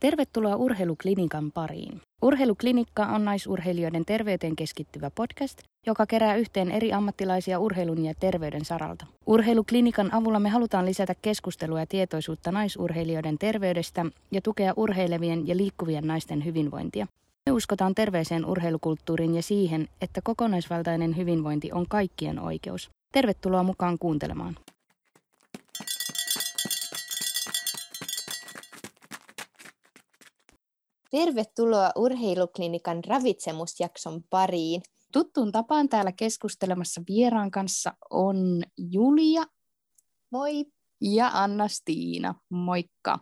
Tervetuloa 0.00 0.56
Urheiluklinikan 0.56 1.52
pariin. 1.52 2.00
Urheiluklinikka 2.22 3.06
on 3.06 3.24
naisurheilijoiden 3.24 4.04
terveyteen 4.04 4.56
keskittyvä 4.56 5.10
podcast, 5.10 5.58
joka 5.86 6.06
kerää 6.06 6.36
yhteen 6.36 6.70
eri 6.70 6.92
ammattilaisia 6.92 7.58
urheilun 7.58 8.04
ja 8.04 8.14
terveyden 8.20 8.64
saralta. 8.64 9.06
Urheiluklinikan 9.26 10.14
avulla 10.14 10.40
me 10.40 10.48
halutaan 10.48 10.86
lisätä 10.86 11.14
keskustelua 11.22 11.80
ja 11.80 11.86
tietoisuutta 11.86 12.52
naisurheilijoiden 12.52 13.38
terveydestä 13.38 14.06
ja 14.30 14.40
tukea 14.42 14.72
urheilevien 14.76 15.48
ja 15.48 15.56
liikkuvien 15.56 16.06
naisten 16.06 16.44
hyvinvointia. 16.44 17.06
Me 17.46 17.52
uskotaan 17.52 17.94
terveeseen 17.94 18.46
urheilukulttuuriin 18.46 19.34
ja 19.34 19.42
siihen, 19.42 19.88
että 20.00 20.20
kokonaisvaltainen 20.24 21.16
hyvinvointi 21.16 21.72
on 21.72 21.86
kaikkien 21.88 22.38
oikeus. 22.38 22.90
Tervetuloa 23.12 23.62
mukaan 23.62 23.98
kuuntelemaan. 23.98 24.56
Tervetuloa 31.10 31.92
Urheiluklinikan 31.96 33.04
ravitsemusjakson 33.04 34.22
pariin. 34.30 34.82
Tuttuun 35.12 35.52
tapaan 35.52 35.88
täällä 35.88 36.12
keskustelemassa 36.12 37.02
vieraan 37.08 37.50
kanssa 37.50 37.92
on 38.10 38.62
Julia. 38.76 39.42
Moi! 40.30 40.64
Ja 41.00 41.30
Anna-Stiina. 41.34 42.34
Moikka! 42.48 43.18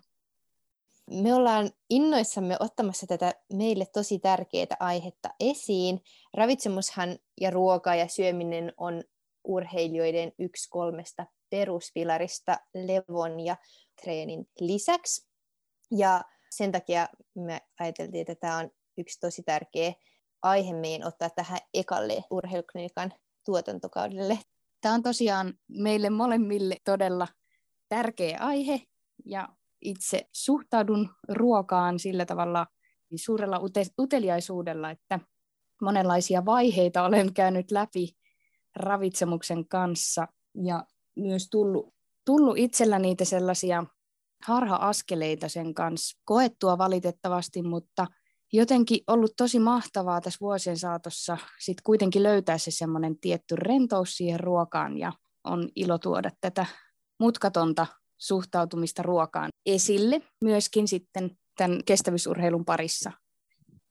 Me 1.11 1.35
ollaan 1.35 1.71
innoissamme 1.91 2.57
ottamassa 2.61 3.07
tätä 3.07 3.35
meille 3.53 3.87
tosi 3.93 4.19
tärkeää 4.19 4.77
aihetta 4.81 5.29
esiin. 5.41 6.01
Ravitsemushan 6.35 7.19
ja 7.41 7.51
ruoka 7.51 7.95
ja 7.95 8.09
syöminen 8.09 8.73
on 8.77 9.03
urheilijoiden 9.45 10.33
yksi 10.39 10.71
kolmesta 10.71 11.27
peruspilarista 11.51 12.59
levon 12.75 13.41
ja 13.41 13.57
treenin 14.03 14.49
lisäksi. 14.61 15.29
Ja 15.91 16.25
sen 16.57 16.73
takia 16.73 17.09
me 17.35 17.61
ajateltiin, 17.81 18.21
että 18.21 18.35
tämä 18.35 18.59
on 18.59 18.71
yksi 18.99 19.21
tosi 19.21 19.43
tärkeä 19.43 19.93
aihe 20.43 20.73
meidän 20.73 21.09
ottaa 21.09 21.31
tähän 21.31 21.59
ekalle 21.75 22.25
urheiluklinikan 22.31 23.13
tuotantokaudelle. 23.45 24.39
Tämä 24.81 24.95
on 24.95 25.03
tosiaan 25.03 25.55
meille 25.69 26.11
molemmille 26.11 26.77
todella 26.85 27.29
tärkeä 27.89 28.39
aihe 28.41 28.83
ja 29.25 29.49
itse 29.81 30.29
suhtaudun 30.33 31.09
ruokaan 31.29 31.99
sillä 31.99 32.27
tavalla 32.27 32.67
suurella 33.17 33.59
ute- 33.59 33.93
uteliaisuudella, 33.99 34.91
että 34.91 35.21
monenlaisia 35.83 36.45
vaiheita 36.45 37.05
olen 37.05 37.35
käynyt 37.35 37.71
läpi 37.71 38.17
ravitsemuksen 38.77 39.69
kanssa 39.69 40.29
ja 40.65 40.85
myös 41.17 41.49
tullut, 41.51 41.95
tullut 42.25 42.59
itsellä 42.59 42.99
niitä 42.99 43.25
sellaisia 43.25 43.85
harha-askeleita 44.47 45.49
sen 45.49 45.75
kanssa 45.75 46.19
koettua 46.25 46.79
valitettavasti, 46.79 47.63
mutta 47.63 48.07
jotenkin 48.53 49.01
ollut 49.07 49.33
tosi 49.37 49.59
mahtavaa 49.59 50.21
tässä 50.21 50.39
vuosien 50.41 50.79
saatossa 50.79 51.39
sit 51.61 51.81
kuitenkin 51.81 52.23
löytää 52.23 52.59
se 52.59 52.71
semmoinen 52.71 53.19
tietty 53.19 53.57
rentous 53.57 54.17
siihen 54.17 54.41
ruokaan 54.41 54.99
ja 54.99 55.13
on 55.45 55.69
ilo 55.77 55.99
tuoda 55.99 56.31
tätä 56.41 56.67
mutkatonta 57.21 57.87
suhtautumista 58.19 59.03
ruokaan 59.03 59.51
esille 59.67 60.23
myöskin 60.41 60.89
sitten 60.89 61.31
tämän 61.57 61.85
kestävyysurheilun 61.85 62.65
parissa. 62.65 63.13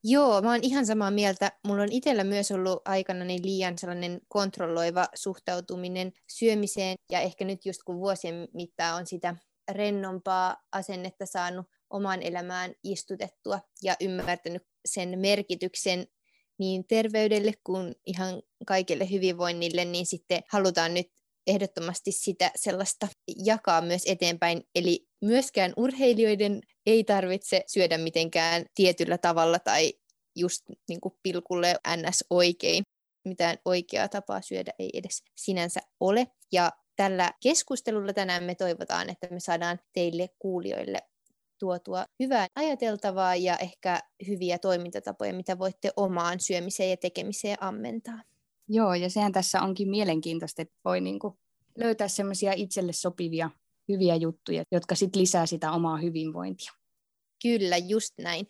Joo, 0.04 0.42
mä 0.42 0.50
oon 0.50 0.60
ihan 0.62 0.86
samaa 0.86 1.10
mieltä. 1.10 1.52
Mulla 1.66 1.82
on 1.82 1.92
itsellä 1.92 2.24
myös 2.24 2.50
ollut 2.50 2.82
aikana 2.84 3.24
niin 3.24 3.42
liian 3.44 3.78
sellainen 3.78 4.20
kontrolloiva 4.28 5.06
suhtautuminen 5.14 6.12
syömiseen 6.28 6.94
ja 7.12 7.20
ehkä 7.20 7.44
nyt 7.44 7.66
just 7.66 7.82
kun 7.82 7.96
vuosien 7.96 8.48
mittaan 8.54 8.96
on 8.96 9.06
sitä 9.06 9.36
rennompaa 9.70 10.56
asennetta 10.72 11.26
saanut 11.26 11.66
omaan 11.90 12.22
elämään 12.22 12.74
istutettua 12.84 13.60
ja 13.82 13.96
ymmärtänyt 14.00 14.62
sen 14.84 15.18
merkityksen 15.18 16.06
niin 16.58 16.86
terveydelle 16.86 17.52
kuin 17.64 17.94
ihan 18.06 18.42
kaikille 18.66 19.10
hyvinvoinnille, 19.10 19.84
niin 19.84 20.06
sitten 20.06 20.42
halutaan 20.48 20.94
nyt 20.94 21.06
ehdottomasti 21.46 22.12
sitä 22.12 22.50
sellaista 22.56 23.08
jakaa 23.44 23.80
myös 23.80 24.02
eteenpäin. 24.06 24.62
Eli 24.74 25.08
myöskään 25.20 25.72
urheilijoiden 25.76 26.60
ei 26.86 27.04
tarvitse 27.04 27.62
syödä 27.66 27.98
mitenkään 27.98 28.66
tietyllä 28.74 29.18
tavalla 29.18 29.58
tai 29.58 29.92
just 30.36 30.62
niin 30.88 31.00
kuin 31.00 31.14
pilkulle 31.22 31.76
ns. 31.96 32.24
oikein. 32.30 32.82
Mitään 33.24 33.58
oikeaa 33.64 34.08
tapaa 34.08 34.42
syödä 34.42 34.72
ei 34.78 34.90
edes 34.94 35.22
sinänsä 35.36 35.80
ole. 36.00 36.26
Ja 36.52 36.72
tällä 36.96 37.32
keskustelulla 37.42 38.12
tänään 38.12 38.44
me 38.44 38.54
toivotaan, 38.54 39.10
että 39.10 39.28
me 39.30 39.40
saadaan 39.40 39.78
teille 39.92 40.28
kuulijoille 40.38 40.98
tuotua 41.58 42.04
hyvää 42.20 42.46
ajateltavaa 42.54 43.36
ja 43.36 43.56
ehkä 43.56 44.00
hyviä 44.26 44.58
toimintatapoja, 44.58 45.32
mitä 45.34 45.58
voitte 45.58 45.90
omaan 45.96 46.40
syömiseen 46.40 46.90
ja 46.90 46.96
tekemiseen 46.96 47.62
ammentaa. 47.62 48.22
Joo, 48.68 48.94
ja 48.94 49.10
sehän 49.10 49.32
tässä 49.32 49.62
onkin 49.62 49.90
mielenkiintoista, 49.90 50.62
että 50.62 50.74
voi 50.84 51.00
niinku 51.00 51.38
löytää 51.78 52.08
semmoisia 52.08 52.52
itselle 52.56 52.92
sopivia 52.92 53.50
hyviä 53.88 54.14
juttuja, 54.16 54.62
jotka 54.72 54.94
sitten 54.94 55.22
lisää 55.22 55.46
sitä 55.46 55.72
omaa 55.72 55.96
hyvinvointia. 55.96 56.72
Kyllä, 57.42 57.76
just 57.76 58.14
näin. 58.18 58.46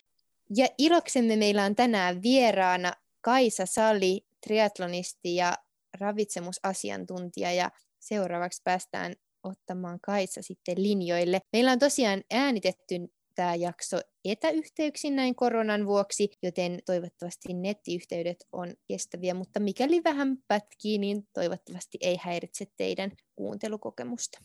Ja 0.57 0.67
iloksemme 0.79 1.37
meillä 1.37 1.65
on 1.65 1.75
tänään 1.75 2.23
vieraana 2.23 2.93
Kaisa 3.21 3.67
Sali, 3.67 4.21
triatlonisti 4.47 5.35
ja 5.35 5.55
ravitsemusasiantuntija. 6.01 7.53
Ja 7.53 7.71
seuraavaksi 8.09 8.63
päästään 8.65 9.15
ottamaan 9.43 9.99
Kaisa 10.03 10.43
sitten 10.43 10.83
linjoille. 10.83 11.41
Meillä 11.53 11.73
on 11.73 11.79
tosiaan 11.79 12.23
äänitetty 12.31 12.95
tämä 13.35 13.55
jakso 13.55 14.01
etäyhteyksin 14.25 15.17
näin 15.17 15.35
koronan 15.35 15.87
vuoksi, 15.87 16.29
joten 16.43 16.79
toivottavasti 16.87 17.55
nettiyhteydet 17.55 18.45
on 18.53 18.75
kestäviä, 18.89 19.35
mutta 19.35 19.61
mikäli 19.61 20.05
vähän 20.05 20.37
pätkii, 20.49 20.99
niin 20.99 21.29
toivottavasti 21.35 21.99
ei 22.01 22.17
häiritse 22.23 22.65
teidän 22.77 23.13
kuuntelukokemusta. 23.37 24.39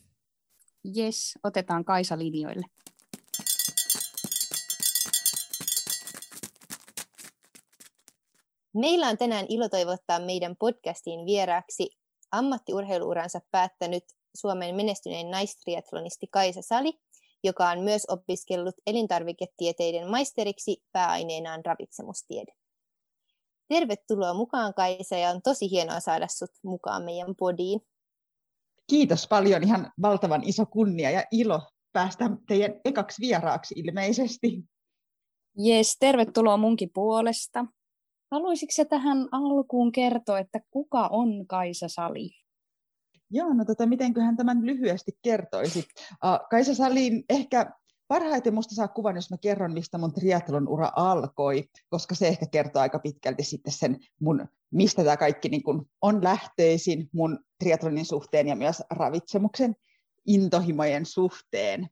Yes, 0.96 1.38
otetaan 1.44 1.84
Kaisa 1.84 2.18
linjoille. 2.18 2.66
Meillä 8.74 9.08
on 9.08 9.18
tänään 9.18 9.46
ilo 9.48 9.68
toivottaa 9.68 10.18
meidän 10.18 10.56
podcastiin 10.56 11.26
vieraaksi 11.26 12.01
ammattiurheiluuransa 12.32 13.40
päättänyt 13.50 14.04
Suomen 14.34 14.74
menestyneen 14.74 15.30
naistriatlonisti 15.30 16.26
Kaisa 16.26 16.62
Sali, 16.62 16.92
joka 17.44 17.70
on 17.70 17.80
myös 17.80 18.06
opiskellut 18.08 18.74
elintarviketieteiden 18.86 20.10
maisteriksi 20.10 20.82
pääaineenaan 20.92 21.64
ravitsemustiede. 21.64 22.52
Tervetuloa 23.68 24.34
mukaan 24.34 24.74
Kaisa 24.74 25.16
ja 25.16 25.30
on 25.30 25.42
tosi 25.42 25.70
hienoa 25.70 26.00
saada 26.00 26.28
sut 26.28 26.50
mukaan 26.62 27.02
meidän 27.02 27.36
podiin. 27.36 27.80
Kiitos 28.86 29.28
paljon, 29.28 29.62
ihan 29.62 29.92
valtavan 30.02 30.42
iso 30.44 30.66
kunnia 30.66 31.10
ja 31.10 31.24
ilo 31.30 31.60
päästä 31.92 32.30
teidän 32.48 32.80
ekaksi 32.84 33.20
vieraaksi 33.20 33.74
ilmeisesti. 33.76 34.62
Jes, 35.56 35.96
tervetuloa 36.00 36.56
munkin 36.56 36.90
puolesta. 36.94 37.66
Haluaisitko 38.32 38.72
sä 38.72 38.84
tähän 38.84 39.28
alkuun 39.30 39.92
kertoa, 39.92 40.38
että 40.38 40.60
kuka 40.70 41.06
on 41.06 41.46
Kaisa 41.46 41.88
Sali? 41.88 42.30
Joo, 43.30 43.52
no 43.54 43.64
tota, 43.64 43.86
mitenköhän 43.86 44.36
tämän 44.36 44.66
lyhyesti 44.66 45.12
kertoisi. 45.22 45.78
Uh, 45.78 46.48
Kaisa 46.50 46.74
Salin 46.74 47.24
ehkä 47.28 47.72
parhaiten 48.08 48.54
musta 48.54 48.74
saa 48.74 48.88
kuvan, 48.88 49.16
jos 49.16 49.30
mä 49.30 49.36
kerron, 49.38 49.72
mistä 49.72 49.98
mun 49.98 50.12
triathlon 50.12 50.68
ura 50.68 50.92
alkoi, 50.96 51.64
koska 51.88 52.14
se 52.14 52.28
ehkä 52.28 52.46
kertoo 52.46 52.82
aika 52.82 52.98
pitkälti 52.98 53.44
sitten 53.44 53.72
sen 53.72 53.98
mun, 54.20 54.48
mistä 54.70 55.04
tämä 55.04 55.16
kaikki 55.16 55.48
niin 55.48 55.62
kun 55.62 55.86
on 56.02 56.24
lähtöisin 56.24 57.08
mun 57.12 57.38
triathlonin 57.58 58.06
suhteen 58.06 58.48
ja 58.48 58.56
myös 58.56 58.82
ravitsemuksen 58.90 59.76
intohimojen 60.26 61.06
suhteen. 61.06 61.88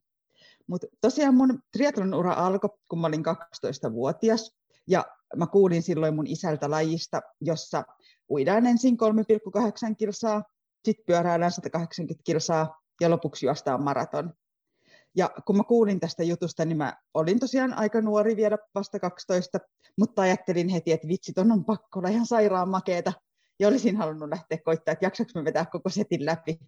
Mutta 0.67 0.87
tosiaan 1.01 1.35
mun 1.35 1.63
triathlon 1.73 2.15
ura 2.15 2.33
alkoi, 2.33 2.71
kun 2.89 3.01
mä 3.01 3.07
olin 3.07 3.25
12-vuotias, 3.27 4.57
ja 4.87 5.05
mä 5.37 5.47
kuulin 5.47 5.83
silloin 5.83 6.15
mun 6.15 6.27
isältä 6.27 6.71
lajista, 6.71 7.21
jossa 7.41 7.85
uidaan 8.31 8.67
ensin 8.67 8.97
3,8 9.89 9.97
kilsaa, 9.99 10.43
sitten 10.85 11.05
pyöräillään 11.07 11.53
180 11.53 12.23
kilsaa 12.25 12.81
ja 13.01 13.11
lopuksi 13.11 13.47
juostaan 13.47 13.83
maraton. 13.83 14.35
Ja 15.17 15.31
kun 15.47 15.57
mä 15.57 15.63
kuulin 15.65 16.01
tästä 16.01 16.23
jutusta, 16.23 16.65
niin 16.65 16.77
mä 16.77 16.97
olin 17.15 17.41
tosiaan 17.41 17.75
aika 17.75 18.01
nuori 18.01 18.37
vielä 18.37 18.59
vasta 18.75 18.99
12, 18.99 19.59
mutta 19.99 20.23
ajattelin 20.23 20.69
heti, 20.69 20.93
että 20.93 21.09
vitsi, 21.09 21.33
ton 21.33 21.53
on 21.53 21.65
pakko 21.65 21.99
olla 21.99 22.09
ihan 22.09 22.27
sairaan 22.27 22.69
makeeta. 22.69 23.13
Ja 23.59 23.69
olisin 23.69 23.97
halunnut 23.97 24.29
lähteä 24.29 24.59
koittaa, 24.65 24.93
että 24.93 25.07
jaksaks 25.07 25.35
mä 25.35 25.45
vetää 25.45 25.67
koko 25.67 25.89
setin 25.89 26.27
läpi. 26.27 26.59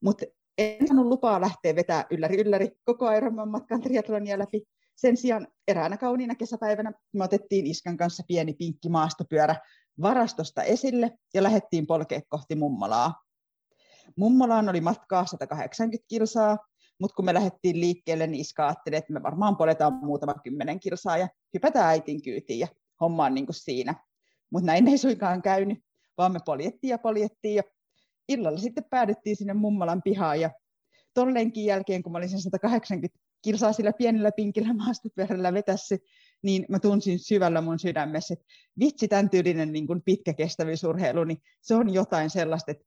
Mutta 0.00 0.26
en 0.58 0.86
saanut 0.86 1.06
lupaa 1.06 1.40
lähteä 1.40 1.74
vetää 1.74 2.06
ylläri 2.10 2.40
ylläri 2.40 2.70
koko 2.84 3.10
Ironman 3.10 3.48
matkan 3.48 3.80
triatlonia 3.80 4.38
läpi. 4.38 4.62
Sen 4.98 5.16
sijaan 5.16 5.48
eräänä 5.68 5.96
kauniina 5.96 6.34
kesäpäivänä 6.34 6.92
me 7.12 7.24
otettiin 7.24 7.66
iskän 7.66 7.96
kanssa 7.96 8.22
pieni 8.28 8.52
pinkki 8.52 8.88
maastopyörä 8.88 9.56
varastosta 10.02 10.62
esille 10.62 11.18
ja 11.34 11.42
lähdettiin 11.42 11.86
polkea 11.86 12.20
kohti 12.28 12.54
mummolaa. 12.54 13.22
Mummolaan 14.16 14.68
oli 14.68 14.80
matkaa 14.80 15.26
180 15.26 16.04
kilsaa, 16.08 16.58
mutta 17.00 17.14
kun 17.14 17.24
me 17.24 17.34
lähdettiin 17.34 17.80
liikkeelle, 17.80 18.26
niin 18.26 18.40
iska 18.40 18.66
ajatteli, 18.66 18.96
että 18.96 19.12
me 19.12 19.22
varmaan 19.22 19.56
poletaan 19.56 19.92
muutama 19.92 20.34
kymmenen 20.34 20.80
kilsaa 20.80 21.18
ja 21.18 21.28
hypätään 21.54 21.86
äitin 21.86 22.22
kyytiin 22.22 22.58
ja 22.58 22.68
homma 23.00 23.24
on 23.24 23.34
niin 23.34 23.46
kuin 23.46 23.56
siinä. 23.56 23.94
Mutta 24.52 24.66
näin 24.66 24.88
ei 24.88 24.98
suinkaan 24.98 25.42
käynyt, 25.42 25.78
vaan 26.18 26.32
me 26.32 26.38
poljettiin 26.44 26.90
ja 26.90 26.98
poljettiin 26.98 27.54
ja 27.54 27.62
illalla 28.28 28.58
sitten 28.58 28.84
päädyttiin 28.90 29.36
sinne 29.36 29.54
mummalan 29.54 30.02
pihaan 30.02 30.40
ja 30.40 30.50
tolleenkin 31.14 31.64
jälkeen, 31.64 32.02
kun 32.02 32.12
mä 32.12 32.18
olin 32.18 32.28
sen 32.28 32.40
180 32.40 33.18
kilsaa 33.42 33.72
sillä 33.72 33.92
pienellä 33.92 34.32
pinkillä 34.32 34.74
maastopyörällä 34.74 35.52
vetässä, 35.52 35.96
niin 36.42 36.66
mä 36.68 36.78
tunsin 36.78 37.18
syvällä 37.18 37.60
mun 37.60 37.78
sydämessä, 37.78 38.34
että 38.34 38.46
vitsi, 38.80 39.08
tämän 39.08 39.30
tyylinen 39.30 39.72
niin 39.72 39.86
kuin 39.86 40.02
pitkä 40.04 40.34
kestävyysurheilu, 40.34 41.24
niin 41.24 41.38
se 41.62 41.74
on 41.74 41.94
jotain 41.94 42.30
sellaista, 42.30 42.70
että 42.70 42.84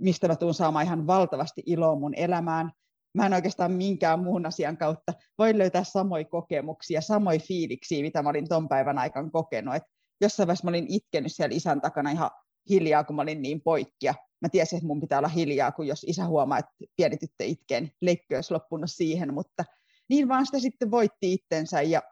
mistä 0.00 0.28
mä 0.28 0.36
tuun 0.36 0.54
saamaan 0.54 0.84
ihan 0.84 1.06
valtavasti 1.06 1.62
iloa 1.66 1.96
mun 1.96 2.14
elämään. 2.14 2.72
Mä 3.14 3.26
en 3.26 3.34
oikeastaan 3.34 3.72
minkään 3.72 4.20
muun 4.20 4.46
asian 4.46 4.76
kautta 4.76 5.12
voi 5.38 5.58
löytää 5.58 5.84
samoja 5.84 6.24
kokemuksia, 6.24 7.00
samoja 7.00 7.38
fiiliksiä, 7.38 8.02
mitä 8.02 8.22
mä 8.22 8.28
olin 8.28 8.48
ton 8.48 8.68
päivän 8.68 8.98
aikana 8.98 9.30
kokenut. 9.30 9.74
Et 9.74 9.82
jossain 10.20 10.46
vaiheessa 10.46 10.64
mä 10.64 10.68
olin 10.68 10.86
itkenyt 10.88 11.32
siellä 11.32 11.56
isän 11.56 11.80
takana 11.80 12.10
ihan 12.10 12.30
hiljaa, 12.70 13.04
kun 13.04 13.16
mä 13.16 13.22
olin 13.22 13.42
niin 13.42 13.60
poikkia. 13.60 14.14
Mä 14.40 14.48
tiesin, 14.48 14.76
että 14.76 14.86
mun 14.86 15.00
pitää 15.00 15.18
olla 15.18 15.28
hiljaa, 15.28 15.72
kun 15.72 15.86
jos 15.86 16.04
isä 16.04 16.26
huomaa, 16.26 16.58
että 16.58 16.70
pieni 16.96 17.16
tyttö 17.16 17.44
itkee, 17.44 17.80
niin 17.80 17.92
leikki 18.00 18.34
olisi 18.34 18.54
loppunut 18.54 18.90
siihen, 18.90 19.34
mutta 19.34 19.64
niin 20.08 20.28
vaan 20.28 20.46
sitä 20.46 20.58
sitten 20.58 20.90
voitti 20.90 21.32
itsensä 21.32 21.82
ja 21.82 22.02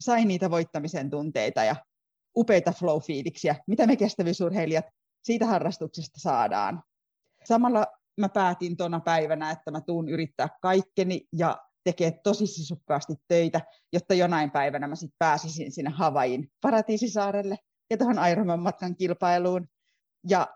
sai 0.00 0.24
niitä 0.24 0.50
voittamisen 0.50 1.10
tunteita 1.10 1.64
ja 1.64 1.76
upeita 2.36 2.72
flow-fiiliksiä, 2.72 3.54
mitä 3.66 3.86
me 3.86 3.96
kestävyysurheilijat 3.96 4.84
siitä 5.22 5.46
harrastuksesta 5.46 6.20
saadaan. 6.20 6.82
Samalla 7.44 7.86
mä 8.20 8.28
päätin 8.28 8.76
tuona 8.76 9.00
päivänä, 9.00 9.50
että 9.50 9.70
mä 9.70 9.80
tuun 9.80 10.08
yrittää 10.08 10.48
kaikkeni 10.62 11.28
ja 11.32 11.58
tekee 11.84 12.20
tosi 12.22 12.46
sisukkaasti 12.46 13.14
töitä, 13.28 13.60
jotta 13.92 14.14
jonain 14.14 14.50
päivänä 14.50 14.88
mä 14.88 14.96
sitten 14.96 15.16
pääsisin 15.18 15.72
sinne 15.72 15.90
Havain 15.90 16.48
paratiisisaarelle 16.60 17.56
ja 17.90 17.96
tuohon 17.96 18.28
Ironman 18.30 18.60
matkan 18.60 18.96
kilpailuun. 18.96 19.68
Ja 20.28 20.46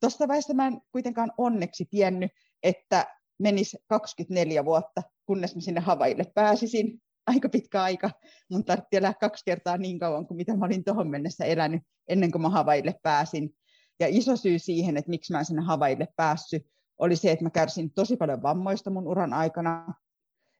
tuosta 0.00 0.28
vaiheessa 0.28 0.54
mä 0.54 0.66
en 0.66 0.80
kuitenkaan 0.92 1.32
onneksi 1.38 1.84
tiennyt, 1.90 2.30
että 2.62 3.06
menisi 3.38 3.78
24 3.88 4.64
vuotta, 4.64 5.02
kunnes 5.32 5.54
mä 5.54 5.60
sinne 5.60 5.80
Havaille 5.80 6.24
pääsisin. 6.34 7.02
Aika 7.26 7.48
pitkä 7.48 7.82
aika. 7.82 8.10
Mun 8.50 8.64
tarvitsi 8.64 8.96
elää 8.96 9.14
kaksi 9.14 9.44
kertaa 9.44 9.76
niin 9.76 9.98
kauan 9.98 10.26
kuin 10.26 10.36
mitä 10.36 10.56
mä 10.56 10.66
olin 10.66 10.84
tuohon 10.84 11.10
mennessä 11.10 11.44
elänyt 11.44 11.82
ennen 12.08 12.32
kuin 12.32 12.42
mä 12.42 12.48
Havaille 12.48 12.94
pääsin. 13.02 13.54
Ja 14.00 14.06
iso 14.10 14.36
syy 14.36 14.58
siihen, 14.58 14.96
että 14.96 15.10
miksi 15.10 15.32
mä 15.32 15.38
en 15.38 15.44
sinne 15.44 15.62
Havaille 15.62 16.08
päässyt, 16.16 16.62
oli 16.98 17.16
se, 17.16 17.32
että 17.32 17.44
mä 17.44 17.50
kärsin 17.50 17.92
tosi 17.92 18.16
paljon 18.16 18.42
vammoista 18.42 18.90
mun 18.90 19.08
uran 19.08 19.32
aikana. 19.32 19.94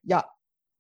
Ja 0.08 0.22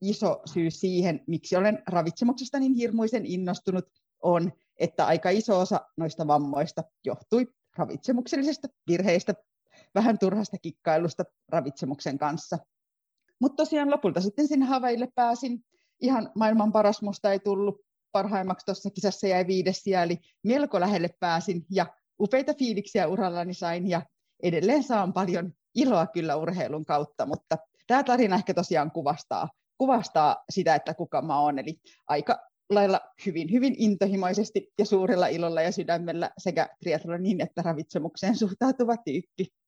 iso 0.00 0.42
syy 0.44 0.70
siihen, 0.70 1.20
miksi 1.26 1.56
olen 1.56 1.82
ravitsemuksesta 1.88 2.58
niin 2.58 2.74
hirmuisen 2.74 3.26
innostunut, 3.26 3.84
on, 4.22 4.52
että 4.80 5.06
aika 5.06 5.30
iso 5.30 5.60
osa 5.60 5.80
noista 5.96 6.26
vammoista 6.26 6.82
johtui 7.04 7.46
ravitsemuksellisista 7.76 8.68
virheistä, 8.86 9.34
vähän 9.94 10.18
turhasta 10.18 10.58
kikkailusta 10.58 11.24
ravitsemuksen 11.48 12.18
kanssa. 12.18 12.58
Mutta 13.42 13.56
tosiaan 13.56 13.90
lopulta 13.90 14.20
sitten 14.20 14.48
sinne 14.48 14.66
Havaille 14.66 15.08
pääsin. 15.14 15.64
Ihan 16.00 16.30
maailman 16.34 16.72
paras 16.72 17.02
musta 17.02 17.32
ei 17.32 17.38
tullut. 17.38 17.80
Parhaimmaksi 18.12 18.66
tuossa 18.66 18.90
kisassa 18.90 19.26
jäi 19.26 19.46
viides 19.46 19.82
eli 20.02 20.18
melko 20.44 20.80
lähelle 20.80 21.08
pääsin 21.20 21.66
ja 21.70 21.86
upeita 22.20 22.54
fiiliksiä 22.54 23.08
urallani 23.08 23.54
sain 23.54 23.88
ja 23.88 24.02
edelleen 24.42 24.82
saan 24.82 25.12
paljon 25.12 25.52
iloa 25.74 26.06
kyllä 26.06 26.36
urheilun 26.36 26.84
kautta, 26.84 27.26
mutta 27.26 27.58
tämä 27.86 28.02
tarina 28.02 28.36
ehkä 28.36 28.54
tosiaan 28.54 28.90
kuvastaa, 28.90 29.48
kuvastaa 29.78 30.44
sitä, 30.50 30.74
että 30.74 30.94
kuka 30.94 31.22
mä 31.22 31.40
oon, 31.40 31.58
eli 31.58 31.80
aika 32.08 32.38
lailla 32.70 33.00
hyvin, 33.26 33.52
hyvin 33.52 33.74
intohimoisesti 33.78 34.72
ja 34.78 34.84
suurella 34.86 35.26
ilolla 35.26 35.62
ja 35.62 35.72
sydämellä 35.72 36.30
sekä 36.38 36.68
triathlonin 36.80 37.40
että 37.40 37.62
ravitsemukseen 37.62 38.36
suhtautuva 38.36 38.96
tyyppi. 38.96 39.61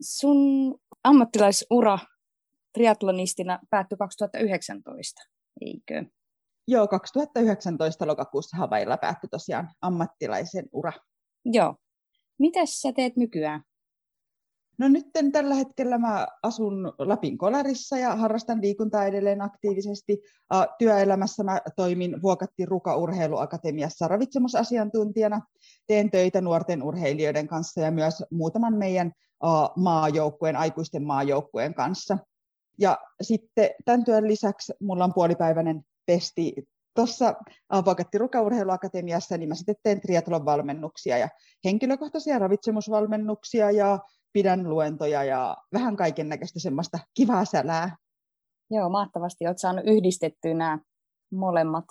Sun 0.00 0.74
ammattilaisura 1.04 1.98
triatlonistina 2.72 3.58
päättyi 3.70 3.98
2019, 3.98 5.22
eikö? 5.60 6.04
Joo, 6.68 6.88
2019 6.88 8.06
lokakuussa 8.06 8.56
Havailla 8.56 8.96
päättyi 8.96 9.28
tosiaan 9.28 9.70
ammattilaisen 9.80 10.64
ura. 10.72 10.92
Joo. 11.44 11.76
Mitäs 12.38 12.80
sä 12.80 12.92
teet 12.92 13.16
nykyään? 13.16 13.62
No 14.78 14.88
nyt 14.88 15.06
tällä 15.32 15.54
hetkellä 15.54 15.98
mä 15.98 16.26
asun 16.42 16.92
Lapin 16.98 17.38
Kolarissa 17.38 17.98
ja 17.98 18.16
harrastan 18.16 18.62
liikuntaa 18.62 19.04
edelleen 19.04 19.42
aktiivisesti. 19.42 20.18
Työelämässä 20.78 21.44
mä 21.44 21.60
toimin 21.76 22.22
Vuokatti 22.22 22.66
Ruka 22.66 22.96
Urheiluakatemiassa 22.96 24.08
ravitsemusasiantuntijana. 24.08 25.40
Teen 25.86 26.10
töitä 26.10 26.40
nuorten 26.40 26.82
urheilijoiden 26.82 27.46
kanssa 27.46 27.80
ja 27.80 27.90
myös 27.90 28.24
muutaman 28.30 28.74
meidän 28.74 29.12
maajoukkueen, 29.76 30.56
aikuisten 30.56 31.04
maajoukkueen 31.04 31.74
kanssa. 31.74 32.18
Ja 32.80 32.98
sitten 33.22 33.70
tämän 33.84 34.04
työn 34.04 34.28
lisäksi 34.28 34.72
mulla 34.80 35.04
on 35.04 35.14
puolipäiväinen 35.14 35.82
pesti 36.06 36.54
tuossa 36.94 37.34
Ruka 38.18 38.42
Urheiluakatemiassa, 38.42 39.36
niin 39.36 39.48
mä 39.48 39.54
sitten 39.54 39.76
teen 39.82 40.00
triatlon 40.00 40.44
valmennuksia 40.44 41.18
ja 41.18 41.28
henkilökohtaisia 41.64 42.38
ravitsemusvalmennuksia 42.38 43.70
ja 43.70 43.98
pidän 44.36 44.70
luentoja 44.70 45.24
ja 45.24 45.56
vähän 45.72 45.96
kaiken 45.96 46.28
näköistä 46.28 46.60
semmoista 46.60 46.98
kivaa 47.14 47.44
sälää. 47.44 47.96
Joo, 48.70 48.88
mahtavasti. 48.88 49.46
Olet 49.46 49.58
saanut 49.58 49.84
yhdistettyä 49.86 50.54
nämä 50.54 50.78
molemmat. 51.32 51.84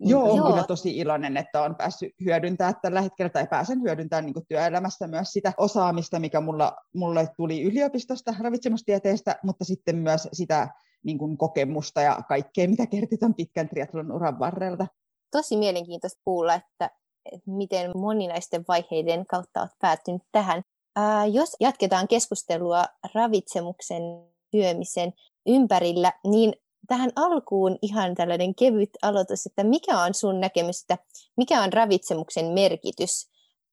Joo, 0.00 0.22
olen 0.22 0.42
kyllä 0.42 0.64
tosi 0.64 0.96
iloinen, 0.96 1.36
että 1.36 1.60
olen 1.62 1.74
päässyt 1.74 2.12
hyödyntämään 2.24 2.74
tällä 2.82 3.00
hetkellä, 3.00 3.30
tai 3.30 3.46
pääsen 3.46 3.82
hyödyntämään 3.82 4.26
niin 4.26 4.46
työelämässä 4.48 5.06
myös 5.06 5.28
sitä 5.28 5.52
osaamista, 5.56 6.20
mikä 6.20 6.40
mulla, 6.40 6.76
mulle 6.94 7.28
tuli 7.36 7.62
yliopistosta 7.62 8.34
ravitsemustieteestä, 8.40 9.36
mutta 9.42 9.64
sitten 9.64 9.96
myös 9.96 10.28
sitä 10.32 10.68
niin 11.04 11.18
kuin 11.18 11.38
kokemusta 11.38 12.00
ja 12.00 12.18
kaikkea, 12.28 12.68
mitä 12.68 12.86
kertyi 12.86 13.18
tämän 13.18 13.34
pitkän 13.34 13.68
triathlon 13.68 14.12
uran 14.12 14.38
varrelta. 14.38 14.86
Tosi 15.30 15.56
mielenkiintoista 15.56 16.20
kuulla, 16.24 16.54
että, 16.54 16.90
että 17.32 17.50
miten 17.50 17.90
moninaisten 17.94 18.64
vaiheiden 18.68 19.26
kautta 19.26 19.60
olet 19.60 19.70
päätynyt 19.80 20.22
tähän. 20.32 20.62
Ää, 21.00 21.26
jos 21.26 21.56
jatketaan 21.60 22.08
keskustelua 22.08 22.84
ravitsemuksen 23.14 24.02
syömisen 24.50 25.12
ympärillä, 25.46 26.12
niin 26.24 26.52
tähän 26.86 27.12
alkuun 27.16 27.78
ihan 27.82 28.14
tällainen 28.14 28.54
kevyt 28.54 28.90
aloitus, 29.02 29.46
että 29.46 29.64
mikä 29.64 30.00
on 30.00 30.14
sun 30.14 30.40
näkemys, 30.40 30.80
että 30.80 30.98
mikä 31.36 31.62
on 31.62 31.72
ravitsemuksen 31.72 32.46
merkitys 32.46 33.30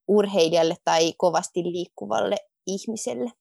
urheilijalle 0.07 0.75
tai 0.83 1.13
kovasti 1.17 1.63
liikkuvalle 1.63 2.37
ihmiselle? 2.67 3.31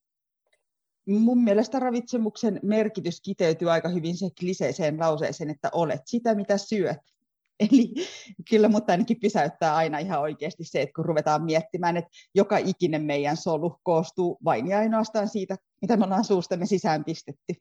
Mun 1.08 1.44
mielestä 1.44 1.78
ravitsemuksen 1.78 2.60
merkitys 2.62 3.20
kiteytyy 3.20 3.70
aika 3.70 3.88
hyvin 3.88 4.16
se 4.16 4.30
kliseiseen 4.38 5.00
lauseeseen, 5.00 5.50
että 5.50 5.70
olet 5.72 6.02
sitä, 6.06 6.34
mitä 6.34 6.58
syöt. 6.58 6.98
Eli 7.70 7.94
kyllä 8.50 8.68
mutta 8.68 8.92
ainakin 8.92 9.20
pysäyttää 9.20 9.76
aina 9.76 9.98
ihan 9.98 10.20
oikeasti 10.20 10.64
se, 10.64 10.82
että 10.82 10.92
kun 10.96 11.04
ruvetaan 11.04 11.44
miettimään, 11.44 11.96
että 11.96 12.10
joka 12.34 12.58
ikinen 12.58 13.02
meidän 13.02 13.36
solu 13.36 13.76
koostuu 13.82 14.38
vain 14.44 14.66
ja 14.66 14.78
ainoastaan 14.78 15.28
siitä, 15.28 15.56
mitä 15.80 15.96
me 15.96 16.04
ollaan 16.04 16.24
suustamme 16.24 16.66
sisään 16.66 17.04
pistetty, 17.04 17.54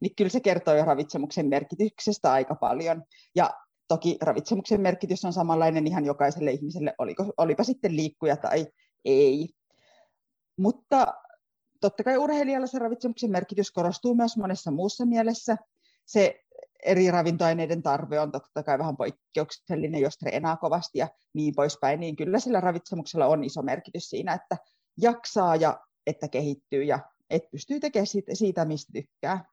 niin 0.00 0.14
kyllä 0.16 0.28
se 0.28 0.40
kertoo 0.40 0.74
jo 0.74 0.84
ravitsemuksen 0.84 1.48
merkityksestä 1.48 2.32
aika 2.32 2.54
paljon. 2.54 3.02
Ja 3.34 3.50
toki 3.88 4.18
ravitsemuksen 4.20 4.80
merkitys 4.80 5.24
on 5.24 5.32
samanlainen 5.32 5.86
ihan 5.86 6.04
jokaiselle 6.04 6.50
ihmiselle, 6.50 6.94
oliko, 6.98 7.32
olipa 7.36 7.64
sitten 7.64 7.96
liikkuja 7.96 8.36
tai 8.36 8.66
ei. 9.04 9.48
Mutta 10.56 11.14
totta 11.80 12.04
kai 12.04 12.16
urheilijalla 12.16 12.66
se 12.66 12.78
ravitsemuksen 12.78 13.30
merkitys 13.30 13.70
korostuu 13.70 14.14
myös 14.14 14.36
monessa 14.36 14.70
muussa 14.70 15.06
mielessä. 15.06 15.56
Se 16.04 16.43
eri 16.84 17.10
ravintoaineiden 17.10 17.82
tarve 17.82 18.20
on 18.20 18.32
totta 18.32 18.62
kai 18.62 18.78
vähän 18.78 18.96
poikkeuksellinen, 18.96 20.00
jos 20.00 20.16
treenaa 20.16 20.56
kovasti 20.56 20.98
ja 20.98 21.08
niin 21.34 21.54
poispäin, 21.54 22.00
niin 22.00 22.16
kyllä 22.16 22.38
sillä 22.38 22.60
ravitsemuksella 22.60 23.26
on 23.26 23.44
iso 23.44 23.62
merkitys 23.62 24.10
siinä, 24.10 24.34
että 24.34 24.56
jaksaa 25.00 25.56
ja 25.56 25.80
että 26.06 26.28
kehittyy 26.28 26.82
ja 26.82 26.98
että 27.30 27.48
pystyy 27.50 27.80
tekemään 27.80 28.06
siitä, 28.32 28.64
mistä 28.64 28.92
tykkää. 28.92 29.44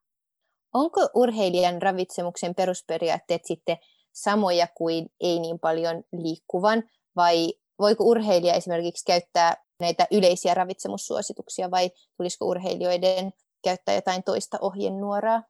Onko 0.74 1.10
urheilijan 1.14 1.82
ravitsemuksen 1.82 2.56
perusperiaatteet 2.56 3.46
sitten 3.46 3.78
samoja 4.12 4.68
kuin 4.78 5.10
ei 5.20 5.40
niin 5.40 5.60
paljon 5.60 6.04
liikkuvan, 6.12 6.84
vai 7.16 7.54
voiko 7.80 8.04
urheilija 8.04 8.54
esimerkiksi 8.54 9.06
käyttää 9.06 9.56
näitä 9.80 10.08
yleisiä 10.12 10.54
ravitsemussuosituksia, 10.54 11.72
vai 11.72 11.92
tulisiko 12.18 12.46
urheilijoiden 12.46 13.32
käyttää 13.64 13.96
jotain 13.96 14.24
toista 14.24 14.58
ohjenuoraa? 14.62 15.44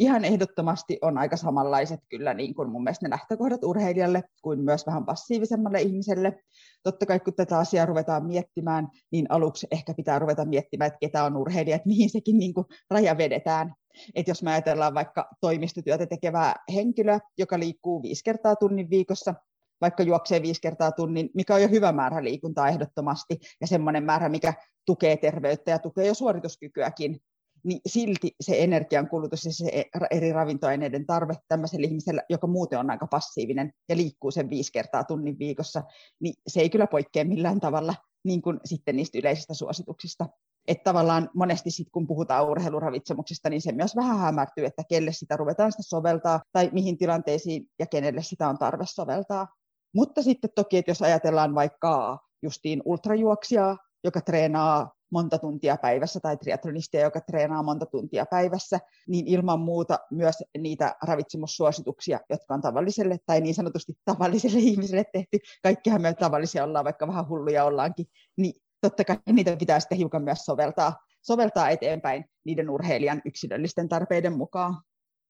Ihan 0.00 0.24
ehdottomasti 0.24 0.98
on 1.02 1.18
aika 1.18 1.36
samanlaiset 1.36 2.00
kyllä 2.08 2.34
niin 2.34 2.54
kuin 2.54 2.70
mun 2.70 2.84
mielestä 2.84 3.06
ne 3.06 3.10
lähtökohdat 3.10 3.64
urheilijalle 3.64 4.22
kuin 4.42 4.60
myös 4.60 4.86
vähän 4.86 5.04
passiivisemmalle 5.04 5.80
ihmiselle. 5.80 6.38
Totta 6.82 7.06
kai 7.06 7.20
kun 7.20 7.34
tätä 7.34 7.58
asiaa 7.58 7.86
ruvetaan 7.86 8.26
miettimään, 8.26 8.88
niin 9.12 9.26
aluksi 9.28 9.66
ehkä 9.70 9.94
pitää 9.94 10.18
ruveta 10.18 10.44
miettimään, 10.44 10.86
että 10.86 10.98
ketä 11.00 11.24
on 11.24 11.36
urheilija, 11.36 11.76
että 11.76 11.88
mihin 11.94 12.10
sekin 12.10 12.38
niin 12.38 12.54
kuin 12.54 12.66
raja 12.90 13.18
vedetään. 13.18 13.74
että 14.14 14.30
jos 14.30 14.42
me 14.42 14.50
ajatellaan 14.50 14.94
vaikka 14.94 15.28
toimistotyötä 15.40 16.06
tekevää 16.06 16.54
henkilöä, 16.74 17.20
joka 17.38 17.58
liikkuu 17.58 18.02
viisi 18.02 18.24
kertaa 18.24 18.56
tunnin 18.56 18.90
viikossa, 18.90 19.34
vaikka 19.80 20.02
juoksee 20.02 20.42
viisi 20.42 20.60
kertaa 20.60 20.92
tunnin, 20.92 21.30
mikä 21.34 21.54
on 21.54 21.62
jo 21.62 21.68
hyvä 21.68 21.92
määrä 21.92 22.24
liikuntaa 22.24 22.68
ehdottomasti, 22.68 23.38
ja 23.60 23.66
semmoinen 23.66 24.04
määrä, 24.04 24.28
mikä 24.28 24.54
tukee 24.86 25.16
terveyttä 25.16 25.70
ja 25.70 25.78
tukee 25.78 26.06
jo 26.06 26.14
suorituskykyäkin, 26.14 27.20
niin 27.64 27.80
silti 27.86 28.34
se 28.40 28.62
energiankulutus 28.62 29.44
ja 29.44 29.52
se 29.52 29.84
eri 30.10 30.32
ravintoaineiden 30.32 31.06
tarve 31.06 31.34
tämmöisellä 31.48 31.86
ihmisellä, 31.86 32.22
joka 32.28 32.46
muuten 32.46 32.78
on 32.78 32.90
aika 32.90 33.06
passiivinen 33.06 33.72
ja 33.88 33.96
liikkuu 33.96 34.30
sen 34.30 34.50
viisi 34.50 34.72
kertaa 34.72 35.04
tunnin 35.04 35.38
viikossa, 35.38 35.82
niin 36.20 36.34
se 36.46 36.60
ei 36.60 36.70
kyllä 36.70 36.86
poikkea 36.86 37.24
millään 37.24 37.60
tavalla 37.60 37.94
niin 38.24 38.42
kuin 38.42 38.60
sitten 38.64 38.96
niistä 38.96 39.18
yleisistä 39.18 39.54
suosituksista. 39.54 40.26
Että 40.68 40.84
tavallaan 40.84 41.30
monesti 41.34 41.70
sitten 41.70 41.92
kun 41.92 42.06
puhutaan 42.06 42.48
urheiluravitsemuksesta, 42.48 43.50
niin 43.50 43.62
se 43.62 43.72
myös 43.72 43.96
vähän 43.96 44.18
hämärtyy, 44.18 44.64
että 44.64 44.82
kelle 44.88 45.12
sitä 45.12 45.36
ruvetaan 45.36 45.72
sitä 45.72 45.82
soveltaa 45.82 46.40
tai 46.52 46.70
mihin 46.72 46.98
tilanteisiin 46.98 47.66
ja 47.78 47.86
kenelle 47.86 48.22
sitä 48.22 48.48
on 48.48 48.58
tarve 48.58 48.84
soveltaa. 48.86 49.46
Mutta 49.94 50.22
sitten 50.22 50.50
toki, 50.54 50.76
että 50.76 50.90
jos 50.90 51.02
ajatellaan 51.02 51.54
vaikka 51.54 52.18
justiin 52.42 52.82
ultrajuoksijaa, 52.84 53.76
joka 54.04 54.20
treenaa 54.20 54.92
monta 55.10 55.38
tuntia 55.38 55.76
päivässä 55.76 56.20
tai 56.20 56.36
triatlonistia, 56.36 57.00
joka 57.00 57.20
treenaa 57.20 57.62
monta 57.62 57.86
tuntia 57.86 58.26
päivässä, 58.26 58.78
niin 59.08 59.26
ilman 59.26 59.60
muuta 59.60 59.98
myös 60.10 60.36
niitä 60.58 60.96
ravitsemussuosituksia, 61.02 62.20
jotka 62.30 62.54
on 62.54 62.60
tavalliselle 62.60 63.18
tai 63.26 63.40
niin 63.40 63.54
sanotusti 63.54 63.92
tavalliselle 64.04 64.58
ihmiselle 64.70 65.04
tehty, 65.12 65.38
kaikkihan 65.62 66.02
me 66.02 66.14
tavallisia 66.14 66.64
ollaan, 66.64 66.84
vaikka 66.84 67.08
vähän 67.08 67.28
hulluja 67.28 67.64
ollaankin, 67.64 68.06
niin 68.36 68.54
totta 68.80 69.04
kai 69.04 69.18
niitä 69.32 69.56
pitää 69.56 69.80
sitten 69.80 69.98
hiukan 69.98 70.22
myös 70.22 70.38
soveltaa, 70.38 70.96
soveltaa 71.22 71.70
eteenpäin 71.70 72.24
niiden 72.44 72.70
urheilijan 72.70 73.22
yksilöllisten 73.24 73.88
tarpeiden 73.88 74.36
mukaan. 74.36 74.82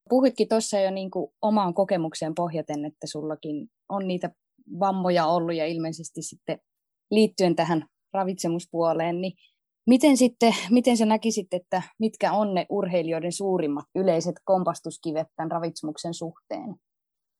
Puhuitkin 0.08 0.49
tuossa 0.49 0.80
jo 0.80 0.90
niin 0.90 1.10
kuin 1.10 1.32
omaan 1.42 1.75
kokemukseen 1.75 2.34
pohjaten, 2.34 2.84
että 2.84 3.06
sullakin 3.06 3.68
on 3.88 4.08
niitä 4.08 4.30
vammoja 4.80 5.26
ollut 5.26 5.54
ja 5.54 5.66
ilmeisesti 5.66 6.22
sitten 6.22 6.58
liittyen 7.10 7.56
tähän 7.56 7.87
ravitsemuspuoleen, 8.12 9.20
niin 9.20 9.32
miten 9.87 10.16
sitten, 10.16 10.54
miten 10.70 10.96
sä 10.96 11.06
näkisit, 11.06 11.54
että 11.54 11.82
mitkä 11.99 12.32
on 12.32 12.54
ne 12.54 12.66
urheilijoiden 12.68 13.32
suurimmat 13.32 13.84
yleiset 13.94 14.34
kompastuskivet 14.44 15.26
tämän 15.37 15.50
ravitsemuksen 15.50 16.14
suhteen? 16.14 16.75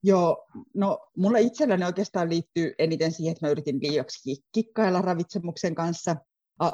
Joo, 0.03 0.47
no 0.75 0.99
mulla 1.17 1.39
itselläni 1.39 1.85
oikeastaan 1.85 2.31
liittyy 2.31 2.75
eniten 2.79 3.13
siihen, 3.13 3.33
että 3.33 3.47
mä 3.47 3.51
yritin 3.51 3.79
liiaksi 3.83 4.45
kikkailla 4.53 5.03
ravitsemuksen 5.03 5.75
kanssa 5.75 6.17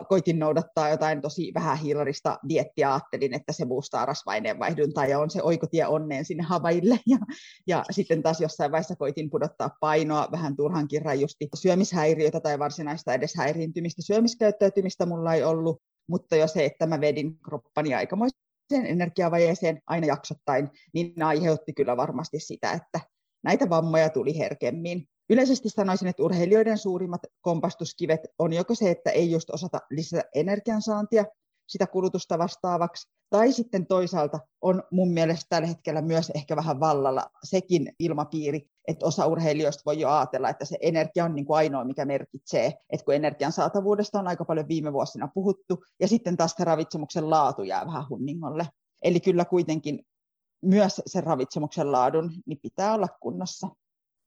koitin 0.08 0.38
noudattaa 0.38 0.90
jotain 0.90 1.22
tosi 1.22 1.52
vähän 1.54 1.78
hiilarista 1.78 2.38
diettiä, 2.48 2.92
ajattelin, 2.92 3.34
että 3.34 3.52
se 3.52 3.66
boostaa 3.66 4.06
rasvaineenvaihduntaa 4.06 5.06
ja 5.06 5.18
on 5.18 5.30
se 5.30 5.42
oikotie 5.42 5.86
onneen 5.86 6.24
sinne 6.24 6.42
havaille. 6.42 7.00
Ja, 7.06 7.18
ja 7.66 7.84
sitten 7.90 8.22
taas 8.22 8.40
jossain 8.40 8.72
vaiheessa 8.72 8.96
koitin 8.96 9.30
pudottaa 9.30 9.70
painoa 9.80 10.28
vähän 10.32 10.56
turhankin 10.56 11.02
rajusti. 11.02 11.48
Syömishäiriötä 11.54 12.40
tai 12.40 12.58
varsinaista 12.58 13.14
edes 13.14 13.34
häiriintymistä 13.34 14.02
syömiskäyttäytymistä 14.02 15.06
mulla 15.06 15.34
ei 15.34 15.44
ollut, 15.44 15.82
mutta 16.08 16.36
jo 16.36 16.48
se, 16.48 16.64
että 16.64 16.86
mä 16.86 17.00
vedin 17.00 17.38
kroppani 17.38 17.94
aikamoiseen 17.94 18.86
energiavajeeseen 18.86 19.80
aina 19.86 20.06
jaksottain, 20.06 20.70
niin 20.94 21.22
aiheutti 21.22 21.72
kyllä 21.72 21.96
varmasti 21.96 22.40
sitä, 22.40 22.72
että 22.72 23.00
näitä 23.44 23.70
vammoja 23.70 24.10
tuli 24.10 24.38
herkemmin. 24.38 25.08
Yleisesti 25.30 25.68
sanoisin, 25.68 26.08
että 26.08 26.22
urheilijoiden 26.22 26.78
suurimmat 26.78 27.20
kompastuskivet 27.40 28.20
on 28.38 28.52
joko 28.52 28.74
se, 28.74 28.90
että 28.90 29.10
ei 29.10 29.30
just 29.30 29.50
osata 29.50 29.78
lisätä 29.90 30.24
energiansaantia 30.34 31.24
sitä 31.66 31.86
kulutusta 31.86 32.38
vastaavaksi, 32.38 33.08
tai 33.30 33.52
sitten 33.52 33.86
toisaalta 33.86 34.38
on 34.60 34.82
mun 34.90 35.12
mielestä 35.12 35.46
tällä 35.48 35.68
hetkellä 35.68 36.02
myös 36.02 36.30
ehkä 36.34 36.56
vähän 36.56 36.80
vallalla 36.80 37.30
sekin 37.44 37.92
ilmapiiri, 37.98 38.70
että 38.88 39.06
osa 39.06 39.26
urheilijoista 39.26 39.82
voi 39.86 40.00
jo 40.00 40.10
ajatella, 40.10 40.48
että 40.48 40.64
se 40.64 40.78
energia 40.80 41.24
on 41.24 41.34
niin 41.34 41.46
kuin 41.46 41.56
ainoa, 41.56 41.84
mikä 41.84 42.04
merkitsee, 42.04 42.66
että 42.66 43.04
kun 43.04 43.14
energian 43.14 43.52
saatavuudesta 43.52 44.18
on 44.18 44.28
aika 44.28 44.44
paljon 44.44 44.68
viime 44.68 44.92
vuosina 44.92 45.28
puhuttu, 45.34 45.84
ja 46.00 46.08
sitten 46.08 46.36
taas 46.36 46.54
ravitsemuksen 46.58 47.30
laatu 47.30 47.62
jää 47.62 47.86
vähän 47.86 48.08
hunningolle. 48.08 48.68
Eli 49.02 49.20
kyllä 49.20 49.44
kuitenkin 49.44 50.06
myös 50.62 51.02
sen 51.06 51.24
ravitsemuksen 51.24 51.92
laadun 51.92 52.32
niin 52.46 52.58
pitää 52.62 52.94
olla 52.94 53.08
kunnossa. 53.20 53.68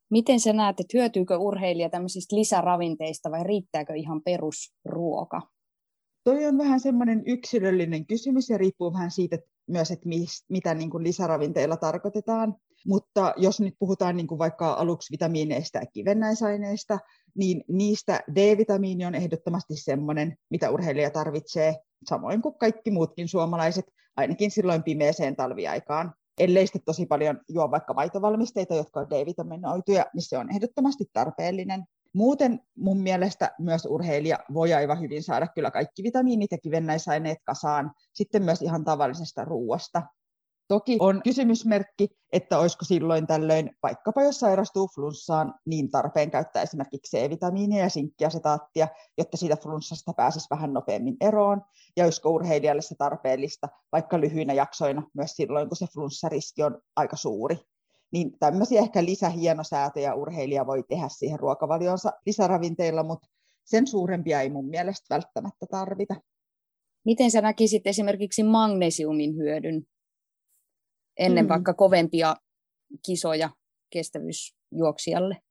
Miten 0.09 0.39
sä 0.39 0.53
näet, 0.53 0.79
että 0.79 0.97
hyötyykö 0.97 1.37
urheilija 1.37 1.89
tämmöisistä 1.89 2.35
lisäravinteista 2.35 3.31
vai 3.31 3.43
riittääkö 3.43 3.95
ihan 3.95 4.21
perusruoka? 4.23 5.41
Toi 6.23 6.45
on 6.45 6.57
vähän 6.57 6.79
semmoinen 6.79 7.23
yksilöllinen 7.25 8.05
kysymys 8.05 8.49
ja 8.49 8.57
riippuu 8.57 8.93
vähän 8.93 9.11
siitä 9.11 9.35
että 9.35 9.49
myös, 9.67 9.91
että 9.91 10.09
mitä 10.49 10.73
niin 10.73 10.89
kuin 10.89 11.03
lisäravinteilla 11.03 11.77
tarkoitetaan. 11.77 12.55
Mutta 12.87 13.33
jos 13.37 13.59
nyt 13.59 13.73
puhutaan 13.79 14.17
niin 14.17 14.27
kuin 14.27 14.39
vaikka 14.39 14.73
aluksi 14.73 15.11
vitamiineista 15.11 15.79
ja 15.79 15.85
kivennäisaineista, 15.85 16.99
niin 17.35 17.63
niistä 17.67 18.19
D-vitamiini 18.35 19.05
on 19.05 19.15
ehdottomasti 19.15 19.75
semmoinen, 19.75 20.37
mitä 20.49 20.69
urheilija 20.69 21.09
tarvitsee, 21.09 21.75
samoin 22.09 22.41
kuin 22.41 22.55
kaikki 22.57 22.91
muutkin 22.91 23.27
suomalaiset, 23.27 23.85
ainakin 24.17 24.51
silloin 24.51 24.83
pimeeseen 24.83 25.35
talviaikaan 25.35 26.13
ellei 26.39 26.67
sitten 26.67 26.81
tosi 26.85 27.05
paljon 27.05 27.41
juo 27.49 27.71
vaikka 27.71 27.93
maitovalmisteita, 27.93 28.75
jotka 28.75 28.99
on 28.99 29.09
D-vitaminoituja, 29.09 30.05
niin 30.13 30.23
se 30.23 30.37
on 30.37 30.51
ehdottomasti 30.51 31.05
tarpeellinen. 31.13 31.83
Muuten 32.13 32.59
mun 32.77 33.01
mielestä 33.01 33.51
myös 33.59 33.85
urheilija 33.85 34.39
voi 34.53 34.73
aivan 34.73 35.01
hyvin 35.01 35.23
saada 35.23 35.47
kyllä 35.47 35.71
kaikki 35.71 36.03
vitamiinit 36.03 36.51
ja 36.51 36.57
kivennäisaineet 36.57 37.37
kasaan, 37.43 37.91
sitten 38.13 38.43
myös 38.43 38.61
ihan 38.61 38.83
tavallisesta 38.83 39.45
ruuasta. 39.45 40.03
Toki 40.69 40.97
on 40.99 41.21
kysymysmerkki, 41.23 42.07
että 42.33 42.59
olisiko 42.59 42.85
silloin 42.85 43.27
tällöin, 43.27 43.71
vaikkapa 43.83 44.23
jos 44.23 44.39
sairastuu 44.39 44.87
flunssaan, 44.95 45.53
niin 45.65 45.89
tarpeen 45.89 46.31
käyttää 46.31 46.63
esimerkiksi 46.63 47.17
C-vitamiinia 47.17 47.83
ja 47.83 47.89
sinkkiasetaattia, 47.89 48.87
jotta 49.17 49.37
siitä 49.37 49.55
flunssasta 49.55 50.13
pääsisi 50.13 50.47
vähän 50.49 50.73
nopeammin 50.73 51.17
eroon, 51.21 51.61
ja 51.97 52.05
olisiko 52.05 52.29
urheilijalle 52.29 52.81
se 52.81 52.95
tarpeellista, 52.95 53.67
vaikka 53.91 54.19
lyhyinä 54.19 54.53
jaksoina, 54.53 55.03
myös 55.13 55.31
silloin, 55.31 55.67
kun 55.67 55.77
se 55.77 55.85
flunssariski 55.93 56.63
on 56.63 56.81
aika 56.95 57.15
suuri. 57.15 57.57
Niin 58.11 58.39
tämmöisiä 58.39 58.81
ehkä 58.81 59.05
lisähienosäätöjä 59.05 60.13
urheilija 60.13 60.67
voi 60.67 60.83
tehdä 60.89 61.07
siihen 61.09 61.39
ruokavalionsa 61.39 62.11
lisäravinteilla, 62.25 63.03
mutta 63.03 63.27
sen 63.65 63.87
suurempia 63.87 64.41
ei 64.41 64.49
mun 64.49 64.69
mielestä 64.69 65.15
välttämättä 65.15 65.65
tarvita. 65.71 66.15
Miten 67.05 67.31
sä 67.31 67.41
näkisit 67.41 67.87
esimerkiksi 67.87 68.43
magnesiumin 68.43 69.35
hyödyn 69.35 69.83
ennen 71.19 71.45
mm. 71.45 71.49
vaikka 71.49 71.73
kovempia 71.73 72.35
kisoja 73.05 73.49
kestävyysjuoksijalle. 73.89 75.41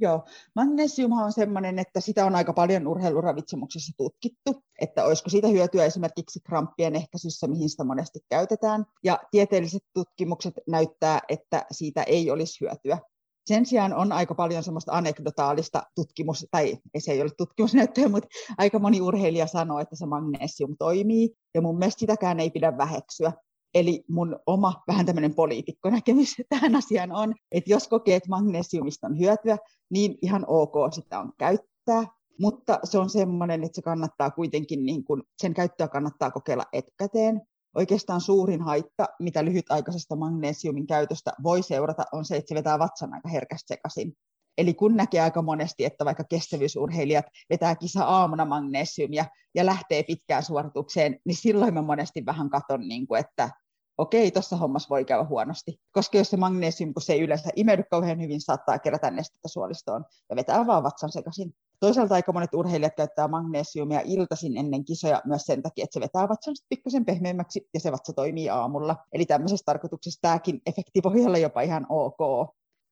Joo, 0.00 0.24
magnesium 0.56 1.12
on 1.12 1.32
sellainen, 1.32 1.78
että 1.78 2.00
sitä 2.00 2.26
on 2.26 2.34
aika 2.34 2.52
paljon 2.52 2.86
urheiluravitsemuksessa 2.86 3.92
tutkittu, 3.96 4.64
että 4.80 5.04
olisiko 5.04 5.30
siitä 5.30 5.48
hyötyä 5.48 5.84
esimerkiksi 5.84 6.40
kramppien 6.40 6.96
ehkäisyssä, 6.96 7.46
mihin 7.46 7.70
sitä 7.70 7.84
monesti 7.84 8.18
käytetään. 8.28 8.84
Ja 9.04 9.18
tieteelliset 9.30 9.82
tutkimukset 9.94 10.54
näyttää, 10.68 11.20
että 11.28 11.66
siitä 11.70 12.02
ei 12.02 12.30
olisi 12.30 12.60
hyötyä. 12.60 12.98
Sen 13.46 13.66
sijaan 13.66 13.94
on 13.94 14.12
aika 14.12 14.34
paljon 14.34 14.62
semmoista 14.62 14.92
anekdotaalista 14.92 15.82
tutkimus, 15.94 16.46
tai 16.50 16.78
se 16.98 17.12
ei 17.12 17.22
ole 17.22 17.30
tutkimusnäyttöä, 17.36 18.08
mutta 18.08 18.28
aika 18.58 18.78
moni 18.78 19.00
urheilija 19.00 19.46
sanoo, 19.46 19.78
että 19.78 19.96
se 19.96 20.06
magnesium 20.06 20.76
toimii, 20.78 21.30
ja 21.54 21.60
mun 21.62 21.78
mielestä 21.78 22.00
sitäkään 22.00 22.40
ei 22.40 22.50
pidä 22.50 22.76
väheksyä. 22.78 23.32
Eli 23.74 24.04
mun 24.08 24.38
oma 24.46 24.82
vähän 24.88 25.06
tämmöinen 25.06 25.34
poliitikkonäkemys 25.34 26.34
tähän 26.48 26.76
asiaan 26.76 27.12
on, 27.12 27.34
että 27.52 27.72
jos 27.72 27.88
kokee, 27.88 28.16
että 28.16 28.28
magnesiumista 28.28 29.06
on 29.06 29.18
hyötyä, 29.18 29.58
niin 29.90 30.18
ihan 30.22 30.44
ok 30.46 30.74
sitä 30.92 31.20
on 31.20 31.32
käyttää, 31.38 32.04
mutta 32.40 32.78
se 32.84 32.98
on 32.98 33.10
semmoinen, 33.10 33.64
että 33.64 33.76
se 33.76 33.82
kannattaa 33.82 34.30
kuitenkin, 34.30 34.86
niin 34.86 35.04
kun, 35.04 35.22
sen 35.38 35.54
käyttöä 35.54 35.88
kannattaa 35.88 36.30
kokeilla 36.30 36.64
etukäteen. 36.72 37.42
Oikeastaan 37.74 38.20
suurin 38.20 38.60
haitta, 38.60 39.06
mitä 39.18 39.44
lyhytaikaisesta 39.44 40.16
magnesiumin 40.16 40.86
käytöstä 40.86 41.32
voi 41.42 41.62
seurata, 41.62 42.04
on 42.12 42.24
se, 42.24 42.36
että 42.36 42.48
se 42.48 42.54
vetää 42.54 42.78
vatsan 42.78 43.14
aika 43.14 43.28
herkästi 43.28 43.68
sekaisin. 43.68 44.12
Eli 44.58 44.74
kun 44.74 44.96
näkee 44.96 45.20
aika 45.20 45.42
monesti, 45.42 45.84
että 45.84 46.04
vaikka 46.04 46.24
kestävyysurheilijat 46.24 47.26
vetää 47.50 47.76
kisa 47.76 48.04
aamuna 48.04 48.44
magnesiumia 48.44 49.24
ja 49.54 49.66
lähtee 49.66 50.02
pitkään 50.02 50.42
suoritukseen, 50.42 51.16
niin 51.24 51.36
silloin 51.36 51.74
mä 51.74 51.82
monesti 51.82 52.26
vähän 52.26 52.50
katon, 52.50 52.88
niin 52.88 53.06
kuin, 53.06 53.20
että 53.20 53.50
okei, 53.98 54.30
tuossa 54.30 54.56
hommassa 54.56 54.88
voi 54.90 55.04
käydä 55.04 55.24
huonosti. 55.24 55.80
Koska 55.92 56.18
jos 56.18 56.30
se 56.30 56.36
magnesium, 56.36 56.94
kun 56.94 57.02
se 57.02 57.12
ei 57.12 57.20
yleensä 57.20 57.50
imeydy 57.56 57.82
kauhean 57.90 58.20
hyvin, 58.20 58.40
saattaa 58.40 58.78
kerätä 58.78 59.10
nestettä 59.10 59.48
suolistoon 59.48 60.04
ja 60.30 60.36
vetää 60.36 60.66
vaan 60.66 60.82
vatsan 60.82 61.12
sekaisin. 61.12 61.54
Toisaalta 61.80 62.14
aika 62.14 62.32
monet 62.32 62.54
urheilijat 62.54 62.94
käyttää 62.96 63.28
magnesiumia 63.28 64.00
iltaisin 64.04 64.56
ennen 64.56 64.84
kisoja 64.84 65.22
myös 65.24 65.42
sen 65.42 65.62
takia, 65.62 65.84
että 65.84 65.94
se 65.94 66.00
vetää 66.00 66.28
vatsansa 66.28 66.66
pikkusen 66.68 67.04
pehmeämmäksi 67.04 67.68
ja 67.74 67.80
se 67.80 67.92
vatsa 67.92 68.12
toimii 68.12 68.50
aamulla. 68.50 68.96
Eli 69.12 69.26
tämmöisessä 69.26 69.64
tarkoituksessa 69.64 70.18
tämäkin 70.22 70.60
efekti 70.66 71.02
voi 71.02 71.26
olla 71.26 71.38
jopa 71.38 71.60
ihan 71.60 71.86
ok. 71.88 72.18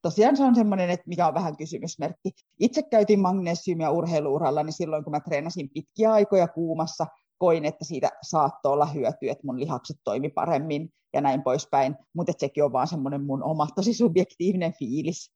Tosiaan 0.02 0.37
se 0.37 0.45
on 0.45 0.55
semmoinen, 0.55 0.90
että 0.90 1.09
mikä 1.09 1.26
on 1.26 1.35
vähän 1.35 1.57
kysymysmerkki. 1.57 2.31
Itse 2.61 2.83
käytin 2.83 3.21
magnesiumia 3.21 3.90
urheiluuralla, 3.90 4.62
niin 4.62 4.73
silloin 4.73 5.05
kun 5.05 5.11
mä 5.11 5.21
treenasin 5.21 5.71
pitkiä 5.75 6.12
aikoja 6.12 6.49
kuumassa, 6.49 7.07
koin, 7.38 7.64
että 7.64 7.85
siitä 7.85 8.11
saattoi 8.23 8.73
olla 8.73 8.87
hyötyä, 8.87 9.33
että 9.33 9.47
mun 9.47 9.61
lihakset 9.61 9.97
toimi 10.05 10.28
paremmin 10.31 10.90
ja 11.12 11.21
näin 11.21 11.43
poispäin, 11.43 11.97
mutta 12.14 12.33
sekin 12.38 12.64
on 12.64 12.73
vaan 12.73 12.88
semmoinen 12.88 13.25
mun 13.25 13.43
oma 13.43 13.67
tosi 13.76 13.95
subjektiivinen 13.95 14.73
fiilis. 14.78 15.33